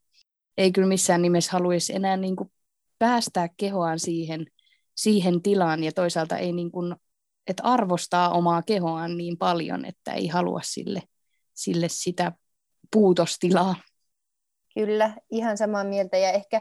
Ei 0.58 0.72
kyllä 0.72 0.88
missään 0.88 1.22
nimessä 1.22 1.52
haluaisi 1.52 1.94
enää 1.94 2.16
niin 2.16 2.36
kuin 2.36 2.52
päästää 2.98 3.48
kehoaan 3.56 3.98
siihen, 3.98 4.46
siihen 4.94 5.42
tilaan 5.42 5.84
ja 5.84 5.92
toisaalta 5.92 6.36
ei 6.36 6.52
niin 6.52 6.70
kuin, 6.70 6.96
että 7.46 7.62
arvostaa 7.62 8.30
omaa 8.30 8.62
kehoaan 8.62 9.16
niin 9.16 9.38
paljon, 9.38 9.84
että 9.84 10.12
ei 10.12 10.28
halua 10.28 10.60
sille, 10.64 11.02
sille 11.54 11.86
sitä 11.88 12.32
puutostilaa. 12.92 13.74
Kyllä, 14.74 15.16
ihan 15.30 15.58
samaa 15.58 15.84
mieltä 15.84 16.16
ja 16.16 16.32
ehkä 16.32 16.60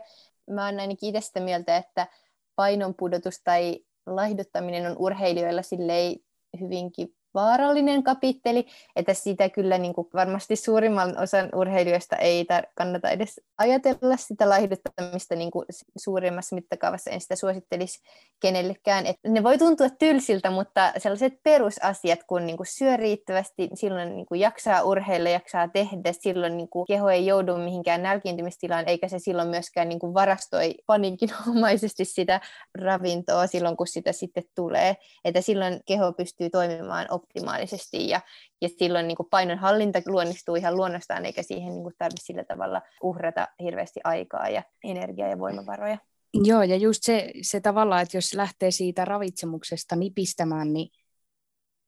mä 0.49 0.65
oon 0.65 0.79
ainakin 0.79 1.09
itse 1.09 1.21
sitä 1.21 1.39
mieltä, 1.39 1.77
että 1.77 2.07
painonpudotus 2.55 3.41
tai 3.43 3.79
laihduttaminen 4.05 4.91
on 4.91 4.95
urheilijoilla 4.99 5.61
silleen 5.61 6.15
hyvinkin 6.59 7.15
vaarallinen 7.33 8.03
kapitteli, 8.03 8.65
että 8.95 9.13
sitä 9.13 9.49
kyllä 9.49 9.77
niin 9.77 9.93
kuin 9.93 10.07
varmasti 10.13 10.55
suurimman 10.55 11.17
osan 11.17 11.49
urheilijoista 11.55 12.15
ei 12.15 12.43
tar- 12.43 12.71
kannata 12.75 13.09
edes 13.09 13.41
ajatella 13.57 14.17
sitä 14.17 14.49
laihduttamista 14.49 15.35
niin 15.35 15.51
kuin 15.51 15.65
suurimmassa 15.97 16.55
mittakaavassa, 16.55 17.09
en 17.09 17.21
sitä 17.21 17.35
suosittelisi 17.35 17.99
kenellekään. 18.39 19.05
Et 19.05 19.15
ne 19.27 19.43
voi 19.43 19.57
tuntua 19.57 19.89
tylsiltä, 19.89 20.51
mutta 20.51 20.93
sellaiset 20.97 21.43
perusasiat, 21.43 22.19
kun 22.23 22.45
niin 22.45 22.57
kuin 22.57 22.67
syö 22.67 22.97
riittävästi, 22.97 23.69
silloin 23.73 24.15
niin 24.15 24.25
kuin 24.25 24.39
jaksaa 24.39 24.83
urheilla, 24.83 25.29
jaksaa 25.29 25.67
tehdä, 25.67 26.13
silloin 26.13 26.57
niin 26.57 26.69
kuin 26.69 26.87
keho 26.87 27.09
ei 27.09 27.25
joudu 27.25 27.57
mihinkään 27.57 28.03
nälkiintymistilaan, 28.03 28.87
eikä 28.87 29.07
se 29.07 29.19
silloin 29.19 29.47
myöskään 29.47 29.89
niin 29.89 29.99
kuin 29.99 30.13
varastoi 30.13 30.75
paninkinomaisesti 30.85 32.05
sitä 32.05 32.41
ravintoa 32.81 33.47
silloin, 33.47 33.77
kun 33.77 33.87
sitä 33.87 34.11
sitten 34.11 34.43
tulee. 34.55 34.97
Että 35.25 35.41
silloin 35.41 35.79
keho 35.85 36.13
pystyy 36.13 36.49
toimimaan 36.49 37.07
optimaalisesti 37.23 38.09
ja, 38.09 38.21
ja 38.61 38.69
silloin 38.79 39.07
niin 39.07 39.15
kuin 39.15 39.29
painonhallinta 39.29 40.01
luonnistuu 40.05 40.55
ihan 40.55 40.75
luonnostaan 40.75 41.25
eikä 41.25 41.43
siihen 41.43 41.73
niin 41.73 41.83
kuin 41.83 41.95
tarvitse 41.97 42.25
sillä 42.25 42.43
tavalla 42.43 42.81
uhrata 43.03 43.47
hirveästi 43.63 43.99
aikaa 44.03 44.49
ja 44.49 44.63
energiaa 44.83 45.29
ja 45.29 45.39
voimavaroja. 45.39 45.97
Joo, 46.33 46.63
ja 46.63 46.75
just 46.75 47.03
se, 47.03 47.31
se 47.41 47.61
tavalla, 47.61 48.01
että 48.01 48.17
jos 48.17 48.33
lähtee 48.33 48.71
siitä 48.71 49.05
ravitsemuksesta 49.05 49.95
nipistämään, 49.95 50.73
niin 50.73 50.89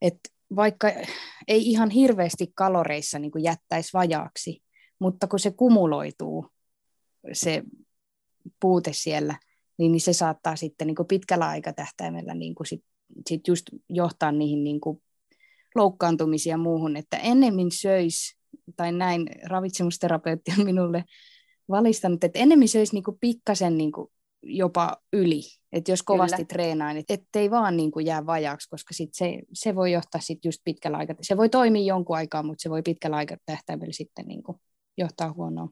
että 0.01 0.29
vaikka 0.55 0.91
ei 1.47 1.69
ihan 1.69 1.89
hirveästi 1.89 2.51
kaloreissa 2.55 3.19
niin 3.19 3.31
kuin 3.31 3.43
jättäisi 3.43 3.93
vajaaksi, 3.93 4.63
mutta 4.99 5.27
kun 5.27 5.39
se 5.39 5.51
kumuloituu, 5.51 6.47
se 7.33 7.63
puute 8.59 8.93
siellä, 8.93 9.39
niin, 9.77 9.91
niin 9.91 10.01
se 10.01 10.13
saattaa 10.13 10.55
sitten 10.55 10.87
niin 10.87 10.95
kuin 10.95 11.07
pitkällä 11.07 11.47
aikatähtäimellä 11.47 12.33
niin 12.33 12.55
kuin 12.55 12.67
sit, 12.67 12.83
sit 13.29 13.47
just 13.47 13.65
johtaa 13.89 14.31
niihin 14.31 14.63
niin 14.63 14.81
kuin 14.81 15.03
loukkaantumisia 15.75 16.57
muuhun, 16.57 16.97
että 16.97 17.17
ennemmin 17.17 17.71
söisi, 17.71 18.37
tai 18.75 18.91
näin 18.91 19.27
ravitsemusterapeutti 19.45 20.51
on 20.59 20.65
minulle 20.65 21.03
valistanut, 21.69 22.23
että 22.23 22.39
ennemmin 22.39 22.69
söisi 22.69 22.93
niin 22.93 23.03
kuin 23.03 23.17
pikkasen 23.19 23.77
niin 23.77 23.91
kuin 23.91 24.07
jopa 24.43 24.97
yli, 25.13 25.41
että 25.71 25.91
jos 25.91 26.03
kovasti 26.03 26.35
Kyllä. 26.35 26.47
treenaa, 26.47 26.93
niin 26.93 27.05
ettei 27.09 27.51
vaan 27.51 27.77
niin 27.77 27.91
kuin 27.91 28.05
jää 28.05 28.25
vajaaksi, 28.25 28.69
koska 28.69 28.93
sit 28.93 29.09
se, 29.13 29.39
se 29.53 29.75
voi 29.75 29.91
johtaa 29.91 30.21
sit 30.21 30.45
just 30.45 30.61
pitkällä 30.63 30.97
aikaa. 30.97 31.15
Se 31.21 31.37
voi 31.37 31.49
toimia 31.49 31.83
jonkun 31.83 32.15
aikaa, 32.15 32.43
mutta 32.43 32.61
se 32.61 32.69
voi 32.69 32.81
pitkällä 32.81 33.17
aikaa 33.17 33.37
tähtäimellä 33.45 33.93
sitten 33.93 34.25
niin 34.25 34.43
kuin 34.43 34.57
johtaa 34.97 35.33
huonoa. 35.33 35.69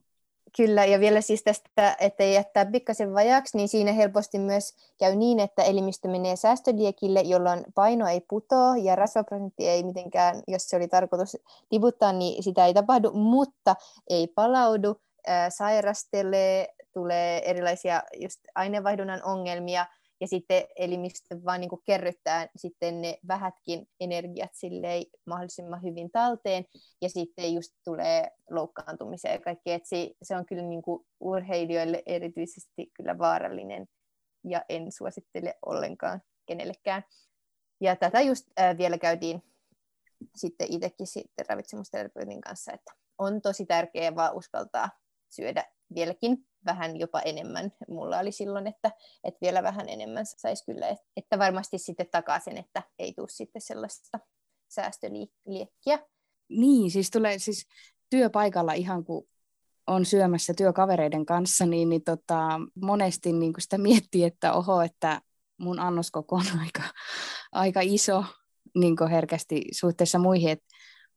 Kyllä, 0.58 0.86
ja 0.86 1.00
vielä 1.00 1.22
siis 1.22 1.44
tästä, 1.44 1.96
että 2.00 2.24
jättää 2.24 2.66
pikkasen 2.66 3.14
vajaksi, 3.14 3.58
niin 3.58 3.70
siinä 3.70 3.92
helposti 3.92 4.40
myös 4.40 4.74
käy 5.00 5.16
niin, 5.16 5.40
että 5.40 5.64
elimistö 5.64 6.08
menee 6.08 6.36
säästödiekille, 6.36 7.22
jolloin 7.22 7.64
paino 7.76 8.08
ei 8.08 8.22
putoa 8.30 8.78
ja 8.78 8.96
rasvaprosentti 8.96 9.68
ei 9.68 9.84
mitenkään, 9.84 10.44
jos 10.48 10.70
se 10.70 10.76
oli 10.76 10.88
tarkoitus 10.88 11.38
tiputtaa, 11.70 12.14
niin 12.14 12.44
sitä 12.44 12.66
ei 12.66 12.74
tapahdu, 12.74 13.12
mutta 13.12 13.76
ei 14.10 14.28
palaudu, 14.28 15.02
sairastelee, 15.50 16.68
tulee 16.94 17.50
erilaisia 17.50 18.04
just 18.20 18.40
aineenvaihdunnan 18.56 19.24
ongelmia, 19.24 19.86
ja 20.22 20.28
sitten 20.28 20.64
elimistö 20.76 21.36
vaan 21.46 21.62
niin 21.62 21.70
kuin 21.70 21.82
kerryttää 21.86 22.48
sitten 22.56 23.02
ne 23.02 23.18
vähätkin 23.28 23.88
energiat 24.00 24.52
silleen 24.54 25.04
mahdollisimman 25.26 25.84
hyvin 25.84 26.12
talteen, 26.12 26.66
ja 27.02 27.10
sitten 27.10 27.54
just 27.54 27.72
tulee 27.84 28.32
loukkaantumisia 28.50 29.32
ja 29.32 29.42
kaikki, 29.42 29.72
että 29.72 29.90
se, 29.90 30.12
se 30.24 30.36
on 30.36 30.46
kyllä 30.46 30.64
niin 30.64 30.82
kuin 30.82 31.06
urheilijoille 31.20 32.04
erityisesti 32.06 32.92
kyllä 32.94 33.18
vaarallinen, 33.18 33.88
ja 34.44 34.66
en 34.70 34.92
suosittele 34.92 35.58
ollenkaan 35.66 36.22
kenellekään. 36.46 37.04
Ja 37.82 37.96
tätä 37.96 38.22
just 38.22 38.48
äh, 38.60 38.78
vielä 38.78 38.98
käytiin 38.98 39.44
sitten 40.36 40.68
itsekin 40.72 41.08
sitten 41.08 41.46
ravitsemusterapeutin 41.50 42.42
kanssa, 42.42 42.74
että 42.74 42.92
on 43.18 43.42
tosi 43.42 43.66
tärkeää 43.66 44.16
vaan 44.16 44.36
uskaltaa 44.36 44.90
syödä 45.30 45.66
vieläkin 45.96 46.48
vähän 46.66 47.00
jopa 47.00 47.20
enemmän. 47.20 47.72
Mulla 47.88 48.20
oli 48.20 48.32
silloin, 48.32 48.68
että, 48.68 48.92
että 49.24 49.38
vielä 49.42 49.64
vähän 49.64 49.90
enemmän 49.90 50.26
saisi 50.26 50.66
kyllä, 50.66 50.96
että 51.18 51.40
varmasti 51.40 51.78
sitten 51.78 52.08
takaa 52.12 52.40
sen, 52.40 52.58
että 52.58 52.84
ei 53.00 53.14
tule 53.14 53.30
sitten 53.30 53.62
sellaista 53.62 54.20
säästöliekkiä. 54.68 56.00
Niin, 56.50 56.92
siis 56.92 57.10
tulee 57.10 57.40
siis 57.40 57.68
työpaikalla 58.10 58.74
ihan 58.74 59.04
kuin 59.04 59.28
on 59.88 60.06
syömässä 60.06 60.54
työkavereiden 60.58 61.26
kanssa, 61.26 61.66
niin, 61.66 61.90
niin 61.90 62.04
tota, 62.04 62.60
monesti 62.76 63.34
niin 63.34 63.54
sitä 63.60 63.78
miettii, 63.78 64.24
että 64.24 64.54
oho, 64.54 64.82
että 64.82 65.22
mun 65.58 65.80
annoskoko 65.80 66.36
on 66.36 66.60
aika, 66.60 66.84
aika 67.52 67.80
iso 67.84 68.26
niin 68.76 68.96
herkästi 69.10 69.62
suhteessa 69.72 70.20
muihin, 70.20 70.50
et, 70.50 70.64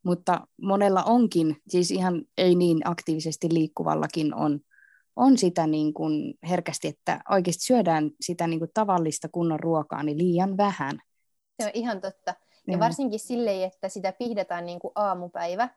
mutta 0.04 0.46
monella 0.62 1.02
onkin, 1.02 1.56
siis 1.68 1.90
ihan 1.90 2.22
ei 2.38 2.54
niin 2.54 2.80
aktiivisesti 2.84 3.48
liikkuvallakin 3.52 4.34
on 4.34 4.60
on 5.16 5.38
sitä 5.38 5.66
niin 5.66 5.94
kuin 5.94 6.34
herkästi, 6.48 6.88
että 6.88 7.20
oikeasti 7.30 7.64
syödään 7.64 8.10
sitä 8.20 8.46
niin 8.46 8.58
kuin 8.58 8.70
tavallista 8.74 9.28
kunnon 9.28 9.60
ruokaa 9.60 10.02
niin 10.02 10.18
liian 10.18 10.56
vähän. 10.56 10.98
Se 11.60 11.66
on 11.66 11.70
ihan 11.74 12.00
totta. 12.00 12.34
Ja 12.66 12.72
Joo. 12.72 12.80
varsinkin 12.80 13.20
silleen, 13.20 13.68
että 13.68 13.88
sitä 13.88 14.12
pihdataan 14.12 14.66
niin 14.66 14.78
kuin 14.78 14.92
aamupäivä. 14.94 15.68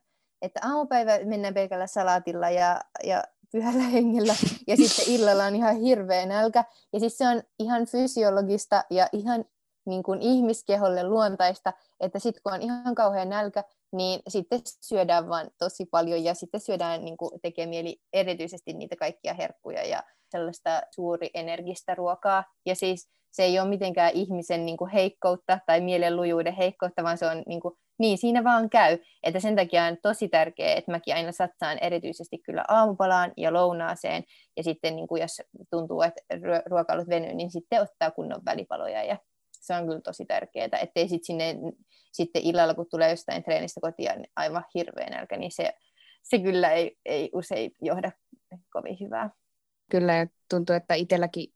Että 0.41 0.59
aamupäivä 0.63 1.19
mennään 1.25 1.53
pelkällä 1.53 1.87
salaatilla 1.87 2.49
ja, 2.49 2.81
ja 3.03 3.23
pyhällä 3.51 3.83
hengellä, 3.83 4.35
ja 4.67 4.77
sitten 4.87 5.13
illalla 5.13 5.45
on 5.45 5.55
ihan 5.55 5.75
hirveä 5.75 6.25
nälkä. 6.25 6.63
Ja 6.93 6.99
siis 6.99 7.17
se 7.17 7.27
on 7.27 7.43
ihan 7.59 7.85
fysiologista 7.85 8.83
ja 8.89 9.09
ihan 9.13 9.45
niin 9.85 10.03
kuin 10.03 10.21
ihmiskeholle 10.21 11.03
luontaista, 11.03 11.73
että 11.99 12.19
sitten 12.19 12.43
kun 12.43 12.53
on 12.53 12.61
ihan 12.61 12.95
kauhean 12.95 13.29
nälkä, 13.29 13.63
niin 13.91 14.19
sitten 14.27 14.61
syödään 14.81 15.29
vaan 15.29 15.49
tosi 15.59 15.85
paljon 15.85 16.23
ja 16.23 16.33
sitten 16.33 16.61
syödään, 16.61 17.05
niin 17.05 17.17
kuin 17.17 17.41
tekee 17.41 17.65
mieli 17.65 17.97
erityisesti 18.13 18.73
niitä 18.73 18.95
kaikkia 18.95 19.33
herkkuja 19.33 19.83
ja 19.83 20.03
sellaista 20.31 20.81
suuri 20.95 21.29
energistä 21.33 21.95
ruokaa. 21.95 22.43
Ja 22.65 22.75
siis 22.75 23.09
se 23.31 23.43
ei 23.43 23.59
ole 23.59 23.69
mitenkään 23.69 24.11
ihmisen 24.13 24.65
niin 24.65 24.77
kuin 24.77 24.91
heikkoutta 24.91 25.59
tai 25.65 25.81
mielenlujuuden 25.81 26.53
heikkoutta, 26.53 27.03
vaan 27.03 27.17
se 27.17 27.25
on 27.25 27.43
niin, 27.47 27.61
kuin, 27.61 27.73
niin 27.99 28.17
siinä 28.17 28.43
vaan 28.43 28.69
käy. 28.69 28.97
Että 29.23 29.39
sen 29.39 29.55
takia 29.55 29.83
on 29.83 29.97
tosi 30.01 30.27
tärkeää, 30.27 30.75
että 30.75 30.91
mäkin 30.91 31.15
aina 31.15 31.31
satsaan 31.31 31.77
erityisesti 31.81 32.37
kyllä 32.37 32.63
aamupalaan 32.67 33.33
ja 33.37 33.53
lounaaseen. 33.53 34.23
Ja 34.57 34.63
sitten 34.63 34.95
niin 34.95 35.07
kuin 35.07 35.21
jos 35.21 35.41
tuntuu, 35.71 36.01
että 36.01 36.21
ruokailut 36.65 37.09
venyy, 37.09 37.33
niin 37.33 37.51
sitten 37.51 37.81
ottaa 37.81 38.11
kunnon 38.11 38.41
välipaloja. 38.45 39.03
Ja 39.03 39.17
se 39.67 39.75
on 39.75 39.85
kyllä 39.85 40.01
tosi 40.01 40.25
tärkeää, 40.25 40.79
ettei 40.81 41.09
sit 41.09 41.23
sinne 41.23 41.55
sitten 42.11 42.41
illalla, 42.41 42.73
kun 42.73 42.89
tulee 42.89 43.09
jostain 43.09 43.43
treenistä 43.43 43.81
kotia, 43.81 44.15
niin 44.15 44.31
aivan 44.35 44.65
hirveän 44.75 45.11
nälkä, 45.11 45.37
niin 45.37 45.51
se, 45.51 45.73
se 46.23 46.39
kyllä 46.39 46.71
ei, 46.71 46.97
ei 47.05 47.29
usein 47.33 47.71
johda 47.81 48.11
kovin 48.73 48.97
hyvää. 48.99 49.29
Kyllä, 49.91 50.15
ja 50.15 50.27
tuntuu, 50.49 50.75
että 50.75 50.93
itselläkin 50.93 51.53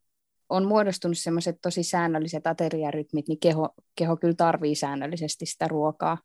on 0.49 0.66
muodostunut 0.66 1.18
semmoiset 1.18 1.57
tosi 1.62 1.84
säännölliset 1.84 2.47
ateriarytmit, 2.47 3.28
niin 3.28 3.39
keho, 3.39 3.70
keho 3.95 4.18
kyllä 4.18 4.36
tarvii 4.36 4.76
säännöllisesti 4.76 5.45
sitä 5.45 5.68
ruokaa, 5.68 6.18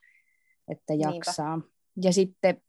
että 0.68 0.95
jaksaa. 0.95 1.57
Niinpä. 1.57 1.70
Ja 2.03 2.12
sitten 2.12 2.62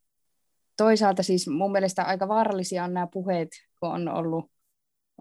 toisaalta 0.78 1.24
siis 1.24 1.48
mun 1.48 1.72
mielestä 1.72 2.04
aika 2.04 2.28
vaarallisia 2.28 2.84
on 2.84 2.94
nämä 2.94 3.08
puheet, 3.08 3.50
kun 3.80 3.90
on 3.90 4.08
ollut, 4.08 4.52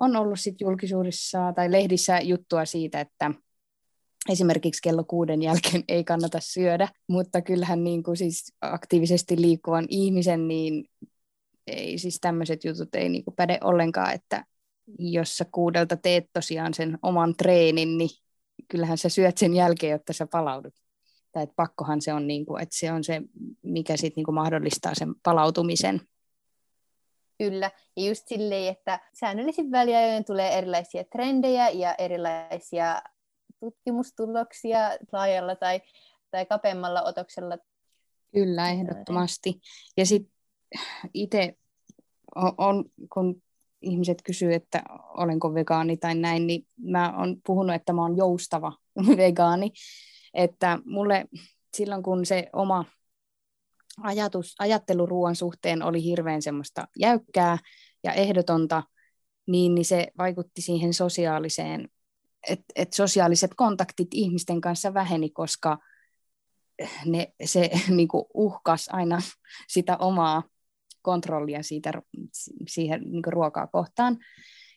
on 0.00 0.16
ollut 0.16 0.40
sit 0.40 0.60
julkisuudessa 0.60 1.52
tai 1.52 1.72
lehdissä 1.72 2.20
juttua 2.20 2.64
siitä, 2.64 3.00
että 3.00 3.30
esimerkiksi 4.28 4.82
kello 4.82 5.04
kuuden 5.04 5.42
jälkeen 5.42 5.84
ei 5.88 6.04
kannata 6.04 6.38
syödä, 6.40 6.88
mutta 7.08 7.42
kyllähän 7.42 7.84
niin 7.84 8.02
kuin 8.02 8.16
siis 8.16 8.52
aktiivisesti 8.60 9.40
liikkuvan 9.40 9.86
ihmisen, 9.88 10.48
niin 10.48 10.84
ei 11.66 11.98
siis 11.98 12.18
tämmöiset 12.20 12.64
jutut 12.64 12.94
ei 12.94 13.08
niin 13.08 13.24
kuin 13.24 13.34
päde 13.34 13.58
ollenkaan, 13.64 14.14
että 14.14 14.44
jos 14.98 15.36
sä 15.36 15.44
kuudelta 15.52 15.96
teet 15.96 16.24
tosiaan 16.32 16.74
sen 16.74 16.98
oman 17.02 17.34
treenin, 17.36 17.98
niin 17.98 18.10
kyllähän 18.68 18.98
sä 18.98 19.08
syöt 19.08 19.38
sen 19.38 19.54
jälkeen, 19.54 19.92
jotta 19.92 20.12
sä 20.12 20.26
palaudut. 20.26 20.74
Tai 21.32 21.42
että 21.42 21.54
pakkohan 21.56 22.02
se 22.02 22.12
on, 22.12 22.26
niin 22.26 22.46
kuin, 22.46 22.62
että 22.62 22.76
se 22.78 22.92
on 22.92 23.04
se, 23.04 23.22
mikä 23.62 23.96
sitten 23.96 24.24
niin 24.26 24.34
mahdollistaa 24.34 24.94
sen 24.94 25.14
palautumisen. 25.22 26.00
Kyllä, 27.38 27.70
ja 27.96 28.06
just 28.06 28.28
silleen, 28.28 28.72
että 28.72 29.00
säännöllisin 29.14 29.70
väliajoin 29.70 30.24
tulee 30.24 30.58
erilaisia 30.58 31.04
trendejä 31.04 31.68
ja 31.68 31.94
erilaisia 31.94 33.02
tutkimustuloksia 33.60 34.78
laajalla 35.12 35.56
tai, 35.56 35.80
tai 36.30 36.46
kapeammalla 36.46 37.02
otoksella. 37.02 37.58
Kyllä, 38.32 38.70
ehdottomasti. 38.70 39.60
Ja 39.96 40.06
sitten 40.06 40.32
itse 41.14 41.56
on, 42.34 42.52
on, 42.58 42.84
kun 43.12 43.42
ihmiset 43.82 44.18
kysyy, 44.24 44.54
että 44.54 44.82
olenko 45.16 45.54
vegaani 45.54 45.96
tai 45.96 46.14
näin, 46.14 46.46
niin 46.46 46.66
mä 46.78 47.18
oon 47.18 47.36
puhunut, 47.46 47.76
että 47.76 47.92
mä 47.92 48.02
oon 48.02 48.16
joustava 48.16 48.72
vegaani. 49.16 49.72
Että 50.34 50.78
mulle 50.84 51.26
silloin, 51.76 52.02
kun 52.02 52.26
se 52.26 52.50
oma 52.52 52.84
ajatus, 54.02 54.54
ajattelu 54.58 55.06
ruoan 55.06 55.36
suhteen 55.36 55.82
oli 55.82 56.04
hirveän 56.04 56.42
semmoista 56.42 56.88
jäykkää 56.98 57.58
ja 58.04 58.12
ehdotonta, 58.12 58.82
niin, 59.46 59.74
niin 59.74 59.84
se 59.84 60.08
vaikutti 60.18 60.62
siihen 60.62 60.94
sosiaaliseen, 60.94 61.88
että 62.48 62.64
et 62.76 62.92
sosiaaliset 62.92 63.50
kontaktit 63.56 64.08
ihmisten 64.12 64.60
kanssa 64.60 64.94
väheni, 64.94 65.30
koska 65.30 65.78
ne, 67.04 67.32
se 67.44 67.70
niin 67.96 68.08
uhkas 68.34 68.88
aina 68.92 69.18
sitä 69.68 69.96
omaa 69.96 70.42
kontrollia 71.02 71.62
siitä, 71.62 71.92
siihen 72.68 73.00
niin 73.04 73.22
ruokaa 73.26 73.66
kohtaan. 73.66 74.18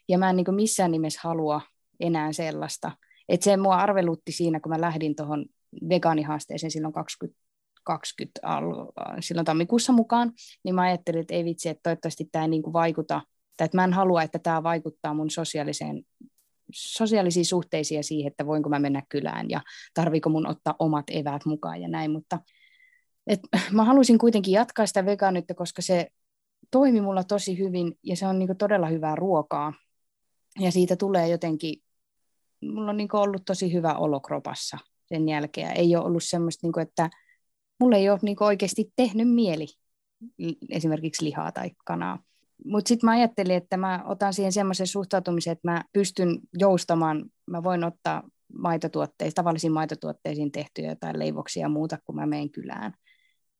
Ja 0.09 0.17
mä 0.17 0.29
en 0.29 0.35
niin 0.35 0.55
missään 0.55 0.91
nimessä 0.91 1.19
halua 1.23 1.61
enää 1.99 2.33
sellaista. 2.33 2.91
Että 3.29 3.43
se 3.43 3.57
mua 3.57 3.75
arvelutti 3.75 4.31
siinä, 4.31 4.59
kun 4.59 4.69
mä 4.69 4.81
lähdin 4.81 5.15
tuohon 5.15 5.45
vegaanihaasteeseen 5.89 6.71
silloin 6.71 6.93
2020 6.93 8.41
silloin 9.19 9.45
tammikuussa 9.45 9.93
mukaan, 9.93 10.31
niin 10.63 10.75
mä 10.75 10.81
ajattelin, 10.81 11.21
että 11.21 11.33
ei 11.33 11.45
vitsi, 11.45 11.69
että 11.69 11.83
toivottavasti 11.83 12.29
tämä 12.31 12.45
ei 12.45 12.49
niin 12.49 12.73
vaikuta, 12.73 13.21
tai 13.57 13.65
että 13.65 13.77
mä 13.77 13.83
en 13.83 13.93
halua, 13.93 14.23
että 14.23 14.39
tämä 14.39 14.63
vaikuttaa 14.63 15.13
mun 15.13 15.29
sosiaaliseen 15.29 16.03
sosiaalisiin 16.73 17.45
suhteisiin 17.45 17.95
ja 17.95 18.03
siihen, 18.03 18.31
että 18.31 18.45
voinko 18.45 18.69
mä 18.69 18.79
mennä 18.79 19.03
kylään 19.09 19.49
ja 19.49 19.61
tarviiko 19.93 20.29
mun 20.29 20.47
ottaa 20.47 20.75
omat 20.79 21.05
eväät 21.11 21.45
mukaan 21.45 21.81
ja 21.81 21.87
näin, 21.87 22.11
mutta 22.11 22.39
et 23.27 23.39
mä 23.71 23.83
haluaisin 23.83 24.17
kuitenkin 24.17 24.53
jatkaa 24.53 24.85
sitä 24.85 25.05
vegaanyyttä, 25.05 25.53
koska 25.53 25.81
se 25.81 26.07
toimi 26.71 27.01
mulla 27.01 27.23
tosi 27.23 27.57
hyvin 27.57 27.93
ja 28.03 28.15
se 28.15 28.27
on 28.27 28.39
niin 28.39 28.57
todella 28.57 28.87
hyvää 28.87 29.15
ruokaa. 29.15 29.73
Ja 30.59 30.71
siitä 30.71 30.95
tulee 30.95 31.29
jotenkin, 31.29 31.81
mulla 32.61 32.89
on 32.89 32.97
niin 32.97 33.09
ollut 33.11 33.45
tosi 33.45 33.73
hyvä 33.73 33.93
olo 33.93 34.19
kropassa 34.19 34.77
sen 35.05 35.29
jälkeen. 35.29 35.77
Ei 35.77 35.95
ole 35.95 36.05
ollut 36.05 36.23
semmoista, 36.23 36.67
niin 36.67 36.73
kuin, 36.73 36.81
että 36.81 37.09
mulla 37.79 37.97
ei 37.97 38.09
ole 38.09 38.19
niin 38.21 38.43
oikeasti 38.43 38.93
tehnyt 38.95 39.29
mieli 39.29 39.67
esimerkiksi 40.69 41.25
lihaa 41.25 41.51
tai 41.51 41.71
kanaa. 41.85 42.23
Mutta 42.65 42.87
sitten 42.89 43.07
mä 43.07 43.11
ajattelin, 43.11 43.55
että 43.55 43.77
mä 43.77 44.03
otan 44.05 44.33
siihen 44.33 44.51
semmoisen 44.51 44.87
suhtautumisen, 44.87 45.51
että 45.51 45.71
mä 45.71 45.83
pystyn 45.93 46.39
joustamaan, 46.53 47.25
mä 47.47 47.63
voin 47.63 47.83
ottaa 47.83 48.23
maitotuotteisiin, 48.57 49.35
tavallisiin 49.35 49.73
maitotuotteisiin 49.73 50.51
tehtyjä 50.51 50.89
jotain 50.89 51.19
leivoksia 51.19 51.61
ja 51.61 51.69
muuta, 51.69 51.97
kun 52.05 52.15
mä 52.15 52.25
menen 52.25 52.49
kylään. 52.49 52.93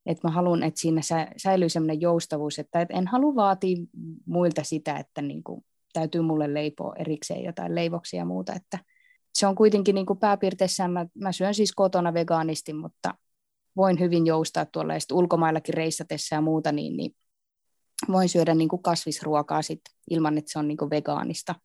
Että 0.05 0.27
mä 0.27 0.31
haluan, 0.31 0.63
että 0.63 0.79
siinä 0.79 1.01
säilyy 1.37 1.69
sellainen 1.69 2.01
joustavuus, 2.01 2.59
että 2.59 2.85
en 2.89 3.07
halua 3.07 3.35
vaatia 3.35 3.77
muilta 4.25 4.63
sitä, 4.63 4.97
että 4.97 5.21
niin 5.21 5.43
kuin, 5.43 5.65
täytyy 5.93 6.21
mulle 6.21 6.53
leipoa 6.53 6.95
erikseen 6.99 7.43
jotain 7.43 7.75
leivoksia 7.75 8.17
ja 8.17 8.25
muuta, 8.25 8.53
että 8.53 8.79
se 9.33 9.47
on 9.47 9.55
kuitenkin 9.55 9.95
niin 9.95 10.05
kuin 10.05 10.19
pääpiirteissään, 10.19 10.91
mä, 10.91 11.05
mä 11.15 11.31
syön 11.31 11.53
siis 11.53 11.71
kotona 11.71 12.13
vegaanisti, 12.13 12.73
mutta 12.73 13.13
voin 13.75 13.99
hyvin 13.99 14.25
joustaa 14.25 14.65
tuolla. 14.65 14.93
Ja 14.93 14.99
ulkomaillakin 15.11 15.73
reissatessa 15.73 16.35
ja 16.35 16.41
muuta, 16.41 16.71
niin, 16.71 16.97
niin 16.97 17.11
voin 18.11 18.29
syödä 18.29 18.55
niin 18.55 18.69
kuin 18.69 18.83
kasvisruokaa 18.83 19.61
sit, 19.61 19.81
ilman, 20.09 20.37
että 20.37 20.51
se 20.51 20.59
on 20.59 20.67
niin 20.67 20.77
kuin 20.77 20.89
vegaanista. 20.89 21.55